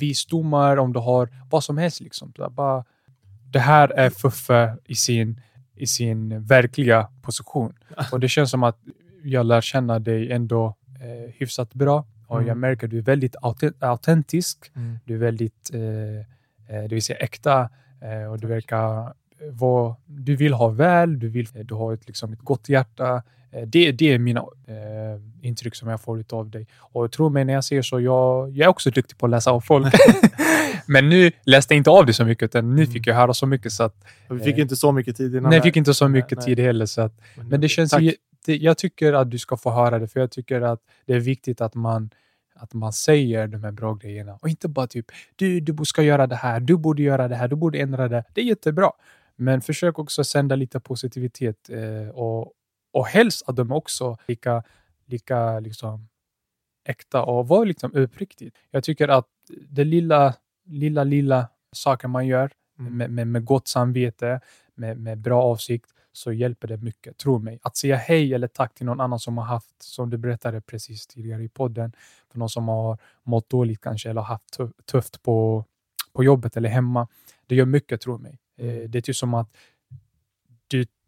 visdomar, 0.00 0.76
om 0.76 0.92
du 0.92 0.98
har 1.00 1.28
vad 1.50 1.64
som 1.64 1.78
helst 1.78 2.00
liksom. 2.00 2.32
Så 2.36 2.50
bara, 2.50 2.84
det 3.52 3.58
här 3.58 3.88
är 3.88 4.10
Fuffe 4.10 4.76
i 4.84 4.94
sin, 4.94 5.40
i 5.76 5.86
sin 5.86 6.42
verkliga 6.44 7.08
position. 7.22 7.74
Och 8.12 8.20
det 8.20 8.28
känns 8.28 8.50
som 8.50 8.62
att 8.62 8.78
jag 9.22 9.46
lär 9.46 9.60
känna 9.60 9.98
dig 9.98 10.32
ändå 10.32 10.76
eh, 11.00 11.32
hyfsat 11.38 11.74
bra. 11.74 12.04
Och 12.26 12.36
jag 12.40 12.42
Mm. 12.48 12.60
märker 12.60 12.86
att 12.86 12.90
du 12.90 12.98
är 12.98 13.02
väldigt 13.02 13.36
auten- 13.36 13.74
autentisk. 13.80 14.58
Mm. 14.76 14.98
Du 15.04 15.14
är 15.14 15.18
väldigt, 15.18 15.70
eh, 15.74 15.80
eh, 16.76 16.82
det 16.82 16.94
vill 16.94 17.02
säga 17.02 17.18
äkta. 17.18 17.70
Eh, 18.02 18.30
och 18.32 18.38
du 18.40 18.46
verkar 18.46 19.12
vara, 19.50 19.96
du 20.06 20.36
vill 20.36 20.52
ha 20.52 20.68
väl, 20.68 21.18
du, 21.18 21.28
vill, 21.28 21.48
du 21.64 21.74
har 21.74 21.92
ett, 21.94 22.06
liksom, 22.06 22.32
ett 22.32 22.40
gott 22.40 22.68
hjärta. 22.68 23.22
Eh, 23.52 23.62
det, 23.66 23.92
det 23.92 24.12
är 24.12 24.18
mina 24.18 24.40
eh, 24.40 25.46
intryck 25.48 25.74
som 25.74 25.88
jag 25.88 26.00
får 26.00 26.24
av 26.30 26.50
dig. 26.50 26.66
Och 26.78 27.12
tro 27.12 27.28
mig 27.28 27.44
när 27.44 27.52
jag 27.52 27.64
säger 27.64 27.82
så, 27.82 28.00
jag, 28.00 28.50
jag 28.50 28.64
är 28.64 28.68
också 28.68 28.90
duktig 28.90 29.18
på 29.18 29.26
att 29.26 29.30
läsa 29.30 29.50
av 29.50 29.60
folk. 29.60 29.94
Men 30.86 31.08
nu 31.08 31.32
läste 31.44 31.74
jag 31.74 31.76
inte 31.78 31.90
av 31.90 32.06
det 32.06 32.12
så 32.12 32.24
mycket, 32.24 32.44
utan 32.44 32.74
nu 32.74 32.82
Mm. 32.82 32.92
fick 32.92 33.06
jag 33.06 33.14
höra 33.14 33.34
så 33.34 33.46
mycket 33.46 33.72
så 33.72 33.82
att 33.82 34.04
Vi 34.30 34.38
fick 34.38 34.54
Eh, 34.56 34.60
inte 34.62 34.76
så 34.76 34.92
mycket 34.92 35.16
tid 35.16 35.34
innan. 35.34 35.50
Nej, 35.50 35.58
det. 35.58 35.62
fick 35.62 35.76
inte 35.76 35.94
så 35.94 36.08
mycket 36.08 36.38
nej. 36.38 36.46
tid 36.46 36.58
heller. 36.60 36.86
Så 36.86 37.00
att, 37.00 37.20
men 37.50 37.60
det 37.60 37.68
känns 37.68 37.98
ju, 38.00 38.14
det, 38.46 38.56
jag 38.56 38.78
tycker 38.78 39.12
att 39.12 39.30
du 39.30 39.38
ska 39.38 39.56
få 39.56 39.70
höra 39.70 39.98
det, 39.98 40.08
för 40.08 40.20
jag 40.20 40.30
tycker 40.30 40.60
att 40.60 40.80
det 41.06 41.12
är 41.14 41.20
viktigt 41.20 41.60
att 41.60 41.74
man, 41.74 42.10
att 42.54 42.74
man 42.74 42.92
säger 42.92 43.46
de 43.46 43.64
här 43.64 43.72
bra 43.72 43.94
grejerna 43.94 44.38
och 44.42 44.48
inte 44.48 44.68
bara 44.68 44.86
typ 44.86 45.06
du, 45.36 45.60
du 45.60 45.84
ska 45.84 46.02
göra 46.02 46.26
det 46.26 46.36
här, 46.36 46.60
du 46.60 46.76
borde 46.76 47.02
göra 47.02 47.28
det 47.28 47.36
här, 47.36 47.48
du 47.48 47.56
borde 47.56 47.78
ändra 47.78 48.08
det. 48.08 48.24
Det 48.34 48.40
är 48.40 48.44
jättebra. 48.44 48.90
Men 49.36 49.60
försök 49.60 49.98
också 49.98 50.24
sända 50.24 50.56
lite 50.56 50.80
positivitet 50.80 51.70
eh, 51.70 52.08
och, 52.14 52.52
och 52.92 53.06
helst 53.06 53.42
att 53.48 53.56
de 53.56 53.72
också 53.72 54.16
lika, 54.28 54.62
lika 55.06 55.60
liksom, 55.60 56.08
äkta 56.84 57.22
och 57.22 57.48
var 57.48 57.66
liksom 57.66 57.94
uppriktigt. 57.94 58.56
Jag 58.70 58.84
tycker 58.84 59.08
att 59.08 59.26
det 59.68 59.84
lilla, 59.84 60.34
lilla, 60.64 61.04
lilla 61.04 61.48
saker 61.72 62.08
man 62.08 62.26
gör 62.26 62.50
Mm. 62.78 62.96
med, 62.96 63.10
med, 63.10 63.26
med 63.26 63.44
gott 63.44 63.68
samvete, 63.68 64.40
med, 64.74 64.98
med 64.98 65.18
bra 65.18 65.42
avsikt, 65.42 65.90
så 66.12 66.32
hjälper 66.32 66.68
det 66.68 66.76
mycket. 66.76 67.16
Tro 67.18 67.38
mig. 67.38 67.58
Att 67.62 67.76
säga 67.76 67.96
hej 67.96 68.34
eller 68.34 68.46
tack 68.48 68.74
till 68.74 68.86
någon 68.86 69.00
annan 69.00 69.18
som 69.18 69.38
har 69.38 69.44
haft, 69.44 69.82
som 69.82 70.10
du 70.10 70.16
berättade 70.18 70.60
precis 70.60 71.06
tidigare 71.06 71.42
i 71.44 71.48
podden, 71.48 71.92
för 72.32 72.38
någon 72.38 72.48
som 72.48 72.68
har 72.68 72.98
mått 73.22 73.50
dåligt 73.50 73.80
kanske 73.80 74.10
eller 74.10 74.20
haft 74.20 74.58
tuff- 74.58 74.72
tufft 74.84 75.22
på, 75.22 75.64
på 76.12 76.24
jobbet 76.24 76.56
eller 76.56 76.68
hemma. 76.68 77.08
Det 77.46 77.54
gör 77.54 77.64
mycket, 77.66 78.00
tro 78.00 78.18
mig. 78.18 78.38
Eh, 78.58 78.88
Det 78.90 78.98
är 78.98 79.02
typ 79.02 79.16
som 79.16 79.34
att 79.34 79.56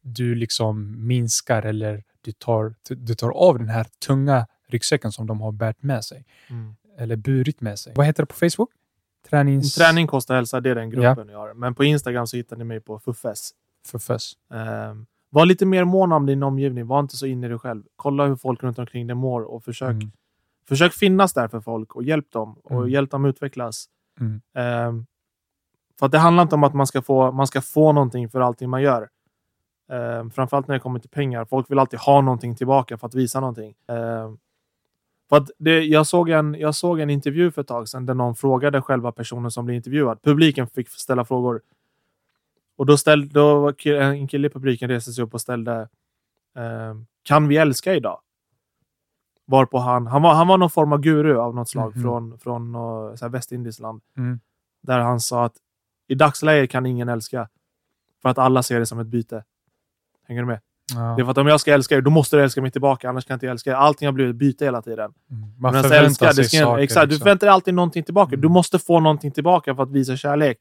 du, 0.03 0.34
liksom 0.34 1.07
minskar 1.07 1.62
eller 1.62 2.03
du 2.20 2.32
tar, 2.32 2.74
du 2.88 3.14
tar 3.14 3.30
av 3.30 3.59
den 3.59 3.68
här 3.68 3.86
tunga 4.07 4.46
ryggsäcken 4.68 5.12
som 5.12 5.26
de 5.26 5.40
har 5.40 5.53
bärt 5.53 5.82
med 5.82 6.05
sig 6.05 6.24
Mm. 6.50 6.74
eller 6.98 7.16
burit 7.16 7.61
med 7.61 7.78
sig. 7.78 7.92
Vad 7.96 8.07
heter 8.07 8.22
det 8.22 8.26
på 8.26 8.34
Facebook? 8.34 8.70
Tränings... 9.30 9.74
Träning 9.74 10.07
kostar 10.07 10.34
hälsa, 10.34 10.61
det 10.61 10.70
är 10.70 10.74
den 10.74 10.90
gruppen 10.90 11.28
jag 11.28 11.38
har. 11.38 11.55
Men 11.55 11.74
på 11.74 11.84
Instagram 11.84 12.26
så 12.26 12.36
hittar 12.36 12.57
ni 12.57 12.64
mig 12.64 12.80
på 12.80 12.98
Fuffes. 12.98 13.50
Förfös. 13.86 14.32
Um, 14.50 15.07
var 15.30 15.46
lite 15.46 15.66
mer 15.66 15.84
mån 15.84 16.12
om 16.12 16.26
din 16.26 16.42
omgivning. 16.42 16.86
Var 16.86 17.00
inte 17.00 17.16
så 17.16 17.26
inne 17.26 17.46
i 17.46 17.48
dig 17.50 17.59
själv. 17.59 17.82
Kolla 17.96 18.26
hur 18.26 18.36
folk 18.36 18.62
runt 18.62 18.78
omkring 18.78 19.07
dig 19.07 19.16
mår 19.16 19.40
och 19.42 19.64
försök, 19.64 19.90
Mm. 19.90 20.11
försök 20.68 20.92
finnas 20.92 21.32
där 21.32 21.48
för 21.48 21.61
folk 21.61 21.96
och 21.96 22.03
hjälp 22.05 22.30
dem 22.30 22.59
och 22.64 22.70
Mm. 22.78 22.90
hjälp 22.90 23.11
dem 23.11 23.24
utvecklas. 23.24 23.86
Ehm, 24.55 25.07
för 25.98 26.07
att 26.07 26.12
det 26.12 26.18
handlar 26.18 26.42
inte 26.42 26.55
om 26.55 26.64
att 26.64 26.74
man 26.74 26.86
ska 26.86 27.03
få, 27.03 27.32
man 27.32 27.46
ska 27.46 27.61
få 27.61 27.92
någonting 27.92 28.28
för 28.28 28.40
allting 28.40 28.70
man 28.70 28.82
gör. 28.82 29.09
Um, 29.93 30.30
framförallt 30.30 30.68
när 30.68 30.74
det 30.74 30.80
kommer 30.80 30.99
till 30.99 31.11
pengar. 31.11 31.45
Folk 31.45 31.70
vill 31.70 31.78
alltid 31.78 31.99
ha 31.99 32.20
någonting 32.20 32.57
tillbaka 32.57 32.99
för 32.99 33.07
att 33.07 33.14
visa 33.14 33.40
någonting. 33.40 33.74
Ehm, 33.88 34.38
för 35.28 35.36
att 35.36 35.51
det, 35.59 35.80
jag, 35.84 36.07
såg 36.07 36.28
en, 36.30 36.55
jag 36.55 36.74
såg 36.74 37.01
en 37.01 37.11
intervju 37.11 37.51
för 37.51 37.61
ett 37.61 37.68
tag 37.68 37.88
sedan 37.88 38.07
där 38.07 38.14
någon 38.14 38.34
frågade 38.36 38.82
själva 38.82 39.12
personen 39.12 39.51
som 39.51 39.64
blev 39.64 39.76
intervjuad. 39.76 40.22
Publiken 40.22 40.66
fick 40.66 40.88
ställa 40.88 41.24
frågor. 41.24 41.61
Och 42.76 42.86
då, 42.86 42.97
ställde, 42.97 43.34
då 43.34 43.72
en 43.84 44.28
kille 44.28 44.47
i 44.47 44.51
publiken 44.51 44.88
reste 44.88 45.12
sig 45.12 45.24
upp 45.24 45.34
och 45.34 45.40
ställde 45.40 45.88
ehm, 46.57 47.07
Kan 47.22 47.49
vi 47.49 47.57
älska 47.57 47.95
idag? 47.95 48.20
Varpå 49.47 49.78
han, 49.78 50.07
han 50.07 50.22
var, 50.22 50.34
han 50.34 50.49
var 50.49 50.59
någon 50.59 50.70
form 50.70 50.93
av 50.93 51.01
guru 51.01 51.36
av 51.38 51.55
något 51.55 51.68
slag 51.68 51.97
Mhm. 51.97 52.03
från, 52.03 52.38
från 52.38 52.74
uh, 52.74 53.14
så 53.14 53.24
här 53.24 53.28
Västindisland. 53.30 54.03
Mm. 54.16 54.40
Där 54.82 54.99
han 54.99 55.20
sa 55.20 55.45
att 55.45 55.57
i 56.09 56.14
dagsläget 56.14 56.70
kan 56.70 56.86
ingen 56.86 57.09
älska. 57.09 57.49
För 58.22 58.28
att 58.28 58.38
alla 58.38 58.62
ser 58.62 58.78
det 58.80 58.86
som 58.86 58.99
ett 58.99 59.07
byte. 59.07 59.45
Hänger 60.29 60.41
du 60.43 60.47
med? 60.47 60.61
Ja. 60.95 61.01
Det 61.01 61.23
är 61.23 61.25
för 61.25 61.31
att 61.31 61.39
om 61.39 61.47
jag 61.47 61.61
ska 61.61 61.73
älska 61.75 61.97
er, 61.97 62.01
då 62.01 62.11
måste 62.11 62.37
du 62.37 62.43
älska 62.43 62.62
mig 62.62 62.70
tillbaka. 62.70 63.09
Annars 63.09 63.25
kan 63.25 63.35
jag 63.35 63.37
inte 63.37 63.49
älska 63.49 63.70
er. 63.70 63.75
Allting 63.75 64.07
har 64.09 64.12
blivit 64.12 64.37
byte 64.37 64.64
hela 64.64 64.83
tiden. 64.83 65.12
Mm. 65.31 65.43
Man 65.59 65.73
Men 65.73 65.83
förväntar 65.83 66.05
älska, 66.07 66.33
sig 66.33 66.45
ska, 66.45 66.59
saker. 66.59 66.83
exakt, 66.83 67.03
Du 67.05 67.09
liksom. 67.09 67.25
förväntar 67.25 67.47
dig 67.47 67.55
alltid 67.55 67.75
någonting 67.75 68.03
tillbaka. 68.03 68.31
Du 68.37 68.39
Mm. 68.47 68.53
måste 68.53 68.79
få 68.79 69.01
någonting 69.01 69.31
tillbaka 69.31 69.75
för 69.75 69.83
att 69.83 69.91
visa 69.91 70.16
kärlek. 70.16 70.59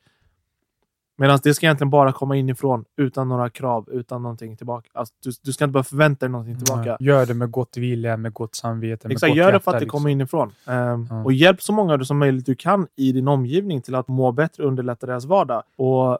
Medan 1.18 1.40
det 1.44 1.54
ska 1.54 1.66
egentligen 1.66 1.90
bara 1.90 2.12
komma 2.12 2.36
inifrån 2.36 2.86
utan 2.98 3.30
några 3.30 3.50
krav, 3.50 3.90
utan 3.92 4.22
någonting 4.24 4.58
tillbaka. 4.58 4.90
Alltså, 4.94 5.14
du, 5.24 5.32
du 5.44 5.54
ska 5.54 5.64
inte 5.66 5.72
behöva 5.72 5.84
förvänta 5.84 6.26
dig 6.26 6.32
någonting 6.32 6.58
tillbaka. 6.58 6.90
Ja. 6.90 6.98
Gör 7.00 7.26
det 7.26 7.34
med 7.34 7.52
gott 7.52 7.78
vilja, 7.78 8.18
med 8.18 8.34
gott 8.34 8.56
samvete, 8.56 9.08
med 9.08 9.16
Exakt, 9.16 9.30
gott 9.32 9.38
gör 9.38 9.52
det 9.52 9.60
för 9.60 9.72
att 9.72 9.76
det 9.76 9.80
liksom. 9.80 9.98
kommer 10.00 10.10
inifrån. 10.10 10.52
Ehm, 10.68 11.08
Ja. 11.10 11.24
Och 11.24 11.34
hjälp 11.34 11.62
så 11.62 11.74
många 11.74 12.04
som 12.04 12.18
möjligt 12.20 12.46
du 12.46 12.56
kan 12.56 12.88
i 12.96 13.12
din 13.12 13.28
omgivning 13.28 13.82
till 13.82 13.96
att 13.96 14.08
må 14.08 14.32
bättre 14.32 14.64
och 14.64 14.70
underlätta 14.70 15.08
deras 15.08 15.26
vardag. 15.26 15.64
Och 15.78 16.20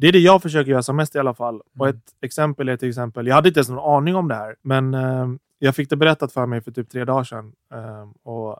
det 0.00 0.08
är 0.08 0.12
det 0.12 0.18
jag 0.18 0.42
försöker 0.42 0.70
göra 0.70 0.82
som 0.82 0.96
mest 0.96 1.14
i 1.14 1.18
alla 1.18 1.34
fall. 1.34 1.60
Och 1.78 1.86
Mm. 1.86 1.96
ett 1.96 2.12
exempel 2.20 2.68
är 2.68 2.76
till 2.76 2.88
exempel, 2.88 3.26
jag 3.26 3.34
hade 3.34 3.48
inte 3.48 3.60
ens 3.60 3.68
någon 3.68 3.96
aning 3.96 4.16
om 4.16 4.28
det 4.28 4.34
här, 4.34 4.56
men 4.62 4.94
ehm, 4.94 5.38
jag 5.58 5.76
fick 5.76 5.90
det 5.90 5.96
berättat 5.96 6.32
för 6.32 6.46
mig 6.46 6.60
för 6.60 6.70
typ 6.70 6.90
tre 6.90 7.04
dagar 7.04 7.24
sedan. 7.24 7.52
Ehm, 7.74 8.10
och 8.22 8.58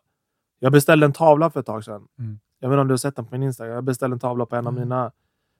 jag 0.58 0.72
beställde 0.72 1.06
en 1.06 1.12
tavla 1.12 1.50
för 1.50 1.60
ett 1.60 1.66
tag 1.66 1.84
sedan. 1.84 2.06
Mm. 2.18 2.40
Jag 2.60 2.68
vet 2.68 2.74
inte 2.74 2.80
om 2.80 2.88
du 2.88 2.92
har 2.92 2.96
sett 2.98 3.16
den 3.16 3.24
på 3.24 3.34
min 3.34 3.42
Instagram. 3.42 3.74
Jag 3.74 3.84
beställde 3.84 4.14
en 4.14 4.20
tavla 4.20 4.46
på 4.46 4.56
en 4.56 4.66
av 4.66 4.72
Mm. 4.72 4.82
mina, 4.88 5.10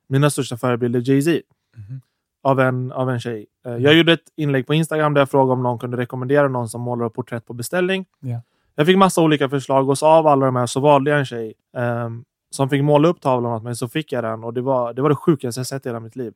mina 0.07 0.29
största 0.29 0.57
förebilder, 0.57 0.99
Jay-Z 1.09 1.41
Mhm. 1.77 2.01
av 2.43 2.59
en, 2.59 2.91
av 2.91 3.09
en 3.09 3.19
tjej. 3.19 3.45
Eh, 3.65 3.75
Jag 3.75 3.93
gjorde 3.93 4.13
ett 4.13 4.29
inlägg 4.35 4.67
på 4.67 4.73
Instagram 4.73 5.13
där 5.13 5.21
jag 5.21 5.29
frågade 5.29 5.53
om 5.53 5.63
någon 5.63 5.79
kunde 5.79 5.97
rekommendera 5.97 6.47
någon 6.47 6.69
som 6.69 6.81
målar 6.81 7.09
porträtt 7.09 7.45
på 7.45 7.53
beställning. 7.53 8.05
Ja. 8.19 8.41
Jag 8.75 8.85
fick 8.85 8.97
massa 8.97 9.21
olika 9.21 9.49
förslag 9.49 9.89
och 9.89 9.97
så 9.97 10.07
av 10.07 10.27
alla 10.27 10.45
de 10.45 10.55
här 10.55 10.65
så 10.65 10.79
valde 10.79 11.11
jag 11.11 11.19
en 11.19 11.25
tjej 11.25 11.53
ehm, 11.77 12.23
som 12.51 12.69
fick 12.69 12.83
måla 12.83 13.07
upp 13.07 13.21
tavlan 13.21 13.51
åt 13.53 13.63
mig. 13.63 13.75
Så 13.75 13.87
fick 13.87 14.11
jag 14.11 14.23
den 14.23 14.43
och 14.43 14.53
det 14.53 14.61
var 14.61 14.93
det, 14.93 15.01
var 15.01 15.09
det 15.09 15.15
sjukaste 15.15 15.59
jag 15.59 15.67
sett 15.67 15.85
i 15.85 15.89
hela 15.89 15.99
mitt 15.99 16.15
liv. 16.15 16.33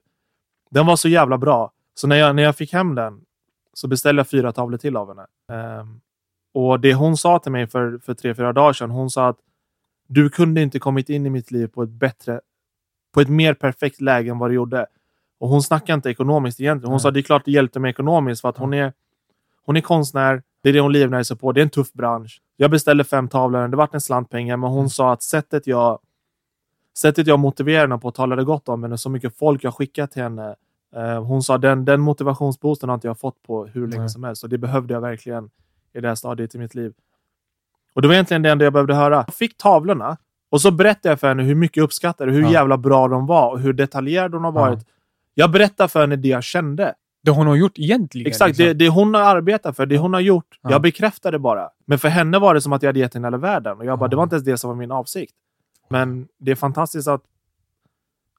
Den 0.69 0.85
var 0.85 0.95
så 0.95 1.07
jävla 1.09 1.37
bra. 1.37 1.71
Så 1.95 2.07
när 2.07 2.15
jag, 2.15 2.35
när 2.35 2.43
jag 2.43 2.55
fick 2.55 2.73
hem 2.73 2.95
den 2.95 3.21
så 3.73 3.87
beställde 3.87 4.19
jag 4.19 4.27
fyra 4.27 4.51
tavlor 4.51 4.77
till 4.77 4.97
av 4.97 5.07
henne. 5.07 5.25
Ehm, 5.51 5.99
och 6.53 6.79
det 6.79 6.93
hon 6.93 7.17
sa 7.17 7.39
till 7.39 7.51
mig 7.51 7.67
för, 7.67 7.97
för 7.97 8.13
tre, 8.13 8.35
fyra 8.35 8.53
dagar 8.53 8.73
sedan. 8.73 8.91
Hon 8.91 9.09
sa 9.09 9.27
att 9.27 9.37
du 10.07 10.29
kunde 10.29 10.61
inte 10.61 10.79
kommit 10.79 11.09
in 11.09 11.25
i 11.25 11.29
mitt 11.29 11.51
liv 11.51 11.67
på 11.67 11.83
ett 11.83 11.89
bättre, 11.89 12.41
på 13.13 13.21
ett 13.21 13.29
mer 13.29 13.53
perfekt 13.53 14.01
läge 14.01 14.29
än 14.31 14.37
vad 14.37 14.49
du 14.49 14.53
gjorde. 14.55 14.85
Och 15.39 15.49
hon 15.49 15.61
snackar 15.63 15.93
inte 15.93 16.09
ekonomiskt 16.09 16.59
egentligen. 16.61 16.87
Hon 16.91 16.95
Nej. 16.95 16.99
sa 16.99 17.11
det 17.11 17.19
är 17.19 17.21
klart 17.21 17.45
det 17.45 17.51
hjälpte 17.51 17.79
mig 17.79 17.89
ekonomiskt 17.89 18.41
för 18.41 18.49
att 18.49 18.57
hon 18.57 18.73
är, 18.73 18.93
hon 19.65 19.77
är 19.77 19.81
konstnär. 19.81 20.43
Det 20.63 20.69
är 20.69 20.73
det 20.73 20.79
hon 20.79 20.91
livnär 20.91 21.23
sig 21.23 21.37
på. 21.37 21.51
Det 21.51 21.61
är 21.61 21.63
en 21.63 21.69
tuff 21.69 21.93
bransch. 21.93 22.41
Jag 22.57 22.71
beställde 22.71 23.03
fem 23.03 23.27
tavlor. 23.27 23.67
Det 23.67 23.77
vart 23.77 23.93
en 23.93 24.01
slant 24.01 24.29
pengar, 24.29 24.57
men 24.57 24.69
hon 24.69 24.79
Mm. 24.79 24.89
sa 24.89 25.13
att 25.13 25.23
sättet 25.23 25.67
jag 25.67 25.99
sättet 26.97 27.27
jag 27.27 27.39
motiverade 27.39 27.81
henne 27.81 27.97
på 27.97 28.07
och 28.07 28.13
talade 28.15 28.43
gott 28.43 28.69
om 28.69 28.83
henne, 28.83 28.97
så 28.97 29.09
mycket 29.09 29.37
folk 29.37 29.63
jag 29.63 29.73
skickat 29.75 30.11
till 30.11 30.21
henne. 30.23 30.55
Eh, 30.95 31.23
hon 31.23 31.43
sa 31.43 31.57
den, 31.57 31.85
den 31.85 32.01
motivationsboosten 32.01 32.89
har 32.89 32.93
inte 32.93 33.07
jag 33.07 33.19
fått 33.19 33.43
på 33.43 33.65
hur 33.65 33.87
länge 33.87 33.99
Nej. 34.01 34.09
som 34.09 34.23
helst 34.23 34.43
och 34.43 34.49
det 34.49 34.57
behövde 34.57 34.93
jag 34.93 35.01
verkligen 35.01 35.49
i 35.93 35.99
det 36.01 36.07
här 36.07 36.15
stadiet 36.15 36.55
i 36.55 36.57
mitt 36.57 36.75
liv. 36.75 36.93
Och 37.93 38.01
det 38.01 38.07
var 38.07 38.15
egentligen 38.15 38.41
det 38.41 38.49
enda 38.51 38.63
jag 38.65 38.73
behövde 38.73 38.95
höra. 38.95 39.15
Jag 39.27 39.33
fick 39.35 39.57
tavlorna 39.57 40.17
Och 40.49 40.61
så 40.61 40.71
berättar 40.71 41.09
jag 41.09 41.19
för 41.19 41.27
henne 41.27 41.43
hur 41.43 41.55
mycket 41.55 41.77
jag 41.77 41.83
uppskattar 41.83 42.25
det, 42.25 42.31
hur 42.31 42.41
Ja. 42.41 42.51
jävla 42.51 42.77
bra 42.77 43.07
de 43.07 43.25
var 43.27 43.51
och 43.51 43.59
hur 43.59 43.73
detaljerad 43.73 44.33
hon 44.33 44.43
har 44.43 44.51
Ja. 44.51 44.59
varit. 44.59 44.85
Jag 45.33 45.51
berättar 45.51 45.87
för 45.87 46.01
henne 46.01 46.15
det 46.15 46.27
jag 46.27 46.43
kände. 46.43 46.93
Det 47.23 47.31
hon 47.31 47.47
har 47.47 47.55
gjort 47.55 47.79
egentligen. 47.79 48.27
Exakt, 48.27 48.47
liksom. 48.49 48.65
det, 48.65 48.73
det 48.73 48.89
hon 48.89 49.13
har 49.13 49.21
arbetat 49.21 49.75
för, 49.75 49.85
det 49.85 49.97
hon 49.97 50.13
har 50.13 50.19
gjort. 50.19 50.59
Ja. 50.61 50.71
Jag 50.71 50.81
bekräftar 50.81 51.31
det 51.31 51.39
bara. 51.39 51.69
Men 51.85 51.99
för 51.99 52.07
henne 52.07 52.39
var 52.39 52.53
det 52.53 52.61
som 52.61 52.73
att 52.73 52.83
jag 52.83 52.89
hade 52.89 52.99
gett 52.99 53.13
henne 53.13 53.27
hela 53.27 53.37
världen. 53.37 53.77
Och 53.77 53.85
jag 53.85 53.99
bara, 53.99 54.05
Ja. 54.05 54.09
det 54.09 54.15
var 54.15 54.23
inte 54.23 54.35
ens 54.35 54.45
det 54.45 54.57
som 54.57 54.67
var 54.67 54.75
min 54.75 54.91
avsikt. 54.91 55.33
Men 55.87 56.27
det 56.37 56.51
är 56.51 56.55
fantastiskt 56.55 57.07
att, 57.07 57.21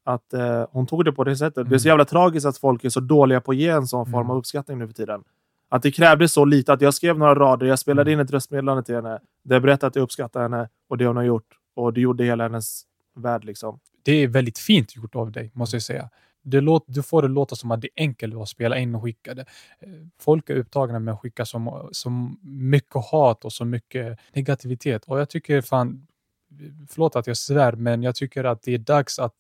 att 0.05 0.33
eh, 0.33 0.65
hon 0.71 0.87
tog 0.87 1.05
det 1.05 1.13
på 1.13 1.25
det 1.25 1.37
sättet. 1.37 1.69
Det 1.71 1.75
är 1.75 1.79
så 1.79 1.89
Mm. 1.89 1.93
jävla 1.93 2.05
tragiskt 2.05 2.47
att 2.47 2.59
folk 2.59 2.85
är 2.85 2.89
så 2.89 3.01
dåliga 3.01 3.41
på 3.41 3.51
att 3.51 3.57
ge 3.57 3.69
en 3.69 3.87
sån 3.87 4.07
form 4.07 4.15
Mm. 4.15 4.31
av 4.31 4.37
uppskattning 4.37 4.79
nu 4.79 4.87
för 4.87 4.95
tiden. 4.95 5.25
Att 5.69 5.83
det 5.83 5.91
krävdes 5.91 6.33
så 6.33 6.45
lite 6.45 6.73
att 6.73 6.81
jag 6.81 6.95
skrev 6.95 7.19
några 7.19 7.35
rader, 7.35 7.67
jag 7.67 7.79
spelade 7.79 8.11
Mm. 8.11 8.21
in 8.21 8.25
ett 8.25 8.31
röstmeddelande 8.33 8.83
till 8.83 8.95
henne. 8.95 9.21
Där 9.43 9.55
jag 9.57 9.63
berättade 9.63 9.89
att 9.89 9.97
jag 9.97 10.03
uppskattar 10.03 10.43
henne 10.43 10.69
och 10.89 10.99
det 10.99 11.07
hon 11.07 11.17
har 11.17 11.23
gjort. 11.23 11.59
Och 11.75 11.93
det 11.93 12.01
gjorde 12.01 12.25
hela 12.25 12.43
hennes 12.45 12.83
värld. 13.15 13.45
Liksom. 13.45 13.79
det 14.03 14.13
är 14.13 14.29
väldigt 14.29 14.59
fint 14.59 14.97
gjort 14.97 15.15
av 15.15 15.33
dig, 15.33 15.51
måste 15.55 15.77
jag 15.77 15.83
säga. 15.83 16.11
Det 16.43 16.61
låt, 16.61 16.85
du 16.87 17.03
får 17.03 17.23
det 17.23 17.29
låta 17.29 17.57
som 17.57 17.71
att 17.71 17.81
det 17.81 17.87
är 17.87 18.03
enkelt 18.03 18.35
att 18.37 18.49
spela 18.49 18.79
in 18.79 18.95
och 18.95 19.03
skicka 19.03 19.35
det. 19.35 19.41
Eh, 19.81 19.89
Folk 20.21 20.51
är 20.51 20.57
upptagna 20.57 20.99
med 20.99 21.15
att 21.15 21.21
skicka 21.21 21.45
så 21.93 22.11
mycket 22.43 23.05
hat 23.11 23.45
och 23.45 23.53
så 23.53 23.65
mycket 23.65 24.19
negativitet. 24.33 25.05
Och 25.05 25.21
jag 25.21 25.29
tycker 25.31 25.61
fan, 25.61 26.07
förlåt 26.89 27.17
att 27.17 27.27
jag 27.27 27.37
svär, 27.37 27.73
men 27.73 28.03
jag 28.03 28.15
tycker 28.15 28.45
att 28.45 28.63
det 28.63 28.75
är 28.75 28.79
dags 28.79 29.19
att, 29.19 29.35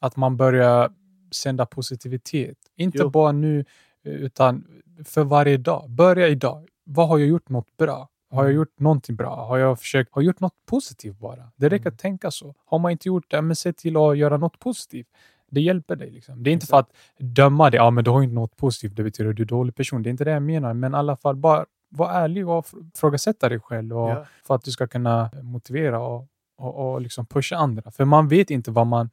att 0.00 0.16
man 0.16 0.36
börjar 0.36 0.92
sända 1.30 1.66
positivitet. 1.66 2.58
Inte 2.76 2.98
Jo. 2.98 3.10
bara 3.10 3.32
nu, 3.32 3.64
utan 4.04 4.66
för 5.04 5.24
varje 5.24 5.56
dag. 5.56 5.90
Börja 5.90 6.28
idag. 6.28 6.68
Vad 6.84 7.08
har 7.08 7.18
jag 7.18 7.28
gjort 7.28 7.48
något 7.48 7.76
bra? 7.76 8.08
Har 8.30 8.42
jag 8.44 8.50
Mm. 8.50 8.56
gjort 8.56 8.80
någonting 8.80 9.16
bra? 9.16 9.44
Har 9.46 9.58
jag 9.58 9.78
försökt, 9.78 10.14
har 10.14 10.22
jag 10.22 10.26
gjort 10.26 10.40
något 10.40 10.54
positivt 10.66 11.18
bara? 11.18 11.52
Det 11.56 11.68
räcker 11.68 11.82
Mm. 11.86 11.94
att 11.94 11.98
tänka 11.98 12.30
så. 12.30 12.54
Har 12.66 12.78
man 12.78 12.92
inte 12.92 13.08
gjort 13.08 13.30
det, 13.30 13.42
men 13.42 13.56
se 13.56 13.72
till 13.72 13.96
att 13.96 14.18
göra 14.18 14.36
något 14.36 14.58
positivt. 14.58 15.06
Det 15.50 15.60
hjälper 15.60 15.96
dig. 15.96 16.10
Liksom. 16.10 16.42
Det 16.42 16.50
är 16.50 16.52
inte 16.52 16.66
för 16.66 16.76
att 16.78 16.92
döma 17.18 17.70
dig, 17.70 17.78
ja 17.78 17.90
men 17.90 18.04
du 18.04 18.10
har 18.10 18.22
inte 18.22 18.34
något 18.34 18.56
positivt, 18.56 18.96
det 18.96 19.02
betyder 19.02 19.30
att 19.30 19.36
du 19.36 19.42
är 19.42 19.44
en 19.44 19.48
dålig 19.48 19.74
person. 19.74 20.02
Det 20.02 20.08
är 20.08 20.10
inte 20.10 20.24
det 20.24 20.30
jag 20.30 20.42
menar, 20.42 20.74
men 20.74 20.92
i 20.92 20.96
alla 20.96 21.16
fall 21.16 21.36
bara 21.36 21.66
var 21.88 22.10
ärlig 22.10 22.48
och 22.48 22.66
ifrågasätta 22.94 23.48
dig 23.48 23.60
själv 23.60 23.98
och 23.98 24.10
Ja. 24.10 24.26
för 24.46 24.54
att 24.54 24.64
du 24.64 24.70
ska 24.70 24.86
kunna 24.86 25.30
motivera 25.42 26.00
och, 26.00 26.26
och, 26.58 26.92
och 26.92 27.00
liksom 27.00 27.26
pusha 27.26 27.56
andra. 27.56 27.90
För 27.90 28.04
man 28.04 28.28
vet 28.28 28.50
inte 28.50 28.70
vad 28.70 28.86
man 28.86 29.10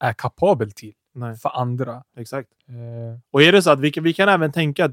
är 0.00 0.12
kapabel 0.12 0.72
till 0.72 0.92
Nej, 1.14 1.36
för 1.36 1.48
andra. 1.60 2.02
exakt. 2.16 2.48
Eh, 2.68 3.18
Och 3.30 3.42
är 3.42 3.52
det 3.52 3.62
så 3.62 3.70
att 3.70 3.80
vi 3.80 3.92
kan, 3.92 4.04
vi 4.04 4.12
kan 4.14 4.28
även 4.28 4.52
tänka 4.52 4.84
att 4.84 4.92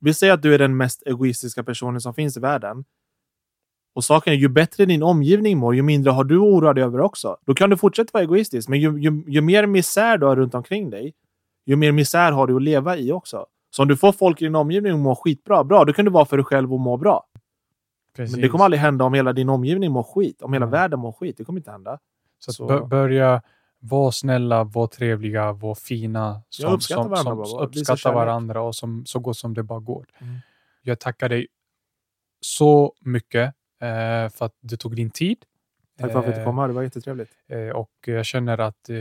vi 0.00 0.14
säger 0.14 0.32
att 0.32 0.42
du 0.42 0.54
är 0.54 0.58
den 0.58 0.76
mest 0.76 1.02
egoistiska 1.06 1.64
personen 1.64 2.00
som 2.00 2.14
finns 2.14 2.36
i 2.36 2.40
världen. 2.40 2.84
Och 3.94 4.04
saken 4.04 4.32
är, 4.32 4.36
ju 4.36 4.48
bättre 4.48 4.86
din 4.86 5.02
omgivning 5.02 5.58
mår, 5.58 5.74
ju 5.74 5.82
mindre 5.82 6.10
har 6.10 6.24
du 6.24 6.36
att 6.36 6.42
oroa 6.42 6.72
dig 6.74 6.84
över 6.84 7.00
också. 7.00 7.36
Då 7.44 7.54
kan 7.54 7.70
du 7.70 7.76
fortsätta 7.76 8.10
vara 8.12 8.22
egoistisk, 8.22 8.68
men 8.68 8.80
ju, 8.80 8.98
ju, 9.00 9.24
ju 9.26 9.40
mer 9.40 9.66
misär 9.66 10.18
du 10.18 10.26
har 10.26 10.36
runt 10.36 10.54
omkring 10.54 10.90
dig, 10.90 11.14
ju 11.66 11.76
mer 11.76 11.92
misär 11.92 12.32
har 12.32 12.46
du 12.46 12.56
att 12.56 12.62
leva 12.62 12.96
i 12.96 13.12
också. 13.12 13.46
Så 13.70 13.82
om 13.82 13.88
du 13.88 13.96
får 13.96 14.12
folk 14.12 14.42
i 14.42 14.44
din 14.44 14.54
omgivning 14.54 14.92
att 14.92 14.98
må 14.98 15.14
skitbra, 15.14 15.64
bra, 15.64 15.84
då 15.84 15.92
kan 15.92 16.04
du 16.04 16.10
vara 16.10 16.24
för 16.24 16.36
dig 16.36 16.44
själv 16.44 16.72
och 16.74 16.80
må 16.80 16.96
bra. 16.96 17.24
precis. 18.16 18.36
Men 18.36 18.42
det 18.42 18.48
kommer 18.48 18.64
aldrig 18.64 18.80
hända 18.80 19.04
om 19.04 19.14
hela 19.14 19.32
din 19.32 19.48
omgivning 19.48 19.92
mår 19.92 20.02
skit. 20.02 20.42
Om 20.42 20.52
hela 20.52 20.66
Nej. 20.66 20.72
världen 20.72 20.98
mår 21.00 21.12
skit. 21.12 21.36
Det 21.38 21.44
kommer 21.44 21.60
inte 21.60 21.70
hända. 21.70 21.98
Så, 22.38 22.52
Så- 22.52 22.66
bör- 22.66 22.86
börja 22.86 23.42
vara 23.78 24.12
snälla, 24.12 24.64
vara 24.64 24.86
trevliga, 24.86 25.52
vara 25.52 25.74
fina. 25.74 26.42
Som, 26.48 26.72
uppskatta 26.72 27.02
som, 27.02 27.10
varandra 27.10 27.44
som, 27.44 27.58
bara, 27.58 27.66
visa 27.66 27.80
uppskatta 27.80 27.96
kärlek. 27.96 28.14
varandra 28.16 28.62
och 28.62 28.74
som, 28.76 29.06
så 29.06 29.18
gott 29.18 29.36
som 29.36 29.54
det 29.54 29.62
bara 29.62 29.80
går. 29.80 30.06
Mm. 30.18 30.34
Jag 30.82 30.98
tackar 31.00 31.28
dig 31.28 31.46
så 32.40 32.92
mycket 33.00 33.44
eh, 33.80 34.28
för 34.30 34.44
att 34.44 34.54
du 34.60 34.76
tog 34.76 34.96
din 34.96 35.10
tid. 35.10 35.44
Tack 35.98 36.12
för 36.12 36.18
att 36.18 36.26
jag 36.26 36.34
fick 36.34 36.40
Eh, 36.40 36.44
komma. 36.44 36.66
Det 36.66 36.72
var 36.72 36.82
jättetrevligt. 36.82 37.30
Eh, 37.48 37.68
och 37.76 37.90
jag 38.06 38.26
känner 38.26 38.58
att 38.58 38.88
eh, 38.90 38.96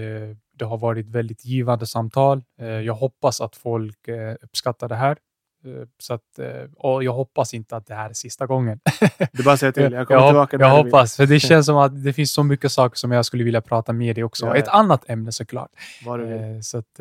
det 0.60 0.66
har 0.66 0.78
varit 0.78 1.10
väldigt 1.10 1.46
givande 1.46 1.86
samtal. 1.86 2.44
Eh, 2.60 2.68
jag 2.68 2.94
hoppas 2.94 3.42
att 3.42 3.56
folk 3.56 4.08
eh, 4.08 4.36
uppskattar 4.42 4.90
det 4.90 4.96
här. 4.96 5.18
Eh, 5.66 5.88
så 6.00 6.14
att, 6.14 6.40
och 6.76 7.04
jag 7.04 7.14
hoppas 7.14 7.54
inte 7.54 7.76
att 7.76 7.88
det 7.88 7.96
här 7.96 8.10
är 8.10 8.14
sista 8.14 8.46
gången. 8.46 8.80
Du 9.32 9.44
bara 9.44 9.58
säger 9.58 9.74
till. 9.74 9.94
Jag 9.94 10.08
kommer 10.08 10.22
jag, 10.22 10.30
tillbaka 10.30 10.58
jag 10.60 10.84
hoppas, 10.84 11.16
för 11.16 11.26
det 11.26 11.40
känns 11.50 11.66
som 11.66 11.78
att 11.78 12.04
det 12.04 12.14
finns 12.14 12.34
så 12.34 12.44
mycket 12.44 12.72
saker 12.72 12.98
som 12.98 13.12
jag 13.12 13.26
skulle 13.26 13.44
vilja 13.44 13.62
prata 13.62 13.94
med 13.94 14.16
dig 14.16 14.24
också. 14.24 14.46
Ja, 14.46 14.56
ja. 14.56 14.60
Ett 14.62 14.68
annat 14.68 15.10
ämne 15.10 15.32
såklart. 15.32 15.72
Vad 16.06 16.20
du 16.20 16.26
vill. 16.26 16.64
Så 16.64 16.78
att, 16.78 17.00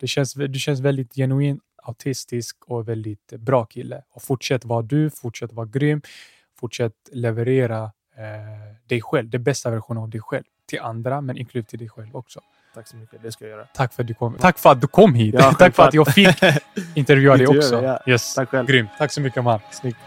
det 0.00 0.06
känns, 0.06 0.34
du 0.34 0.58
känns 0.58 0.80
väldigt 0.80 1.14
genuin, 1.14 1.60
autistisk 1.82 2.56
och 2.66 2.88
väldigt 2.88 3.32
bra 3.38 3.64
kille. 3.64 4.02
Och 4.10 4.22
fortsätt 4.22 4.64
vara 4.64 4.82
du, 4.82 5.10
fortsätt 5.10 5.52
vara 5.52 5.66
grym, 5.66 6.02
fortsätt 6.60 6.94
leverera 7.12 7.84
eh, 8.16 8.76
dig 8.88 9.00
själv, 9.02 9.30
den 9.30 9.42
bästa 9.42 9.70
versionen 9.70 10.02
av 10.02 10.10
dig 10.10 10.20
själv 10.20 10.44
till 10.66 10.80
andra, 10.80 11.20
men 11.20 11.36
inklusive 11.36 11.68
till 11.68 11.78
dig 11.78 11.88
själv 11.88 12.16
också. 12.16 12.40
Tack 12.74 12.86
så 12.86 12.96
mycket. 12.96 13.22
Det 13.22 13.32
ska 13.32 13.44
jag 13.44 13.50
göra. 13.50 13.66
Tack 13.72 13.92
för 13.92 14.02
att 14.02 14.06
du 14.06 14.14
kom, 14.14 14.36
Tack 14.40 14.58
för 14.58 14.70
att 14.70 14.80
du 14.80 14.86
kom 14.86 15.14
hit. 15.14 15.34
Ja, 15.38 15.52
Tack 15.58 15.74
för 15.74 15.82
att 15.82 15.94
jag 15.94 16.14
fick 16.14 16.28
intervjua 16.94 17.36
dig 17.36 17.46
också. 17.46 17.82
ja. 17.82 18.00
Yes. 18.06 18.34
Tack 18.34 18.48
själv. 18.48 18.68
Grymt. 18.68 18.90
Tack 18.98 19.12
så 19.12 19.20
mycket 19.20 19.44
man. 19.44 19.60
Snyggt. 19.70 19.98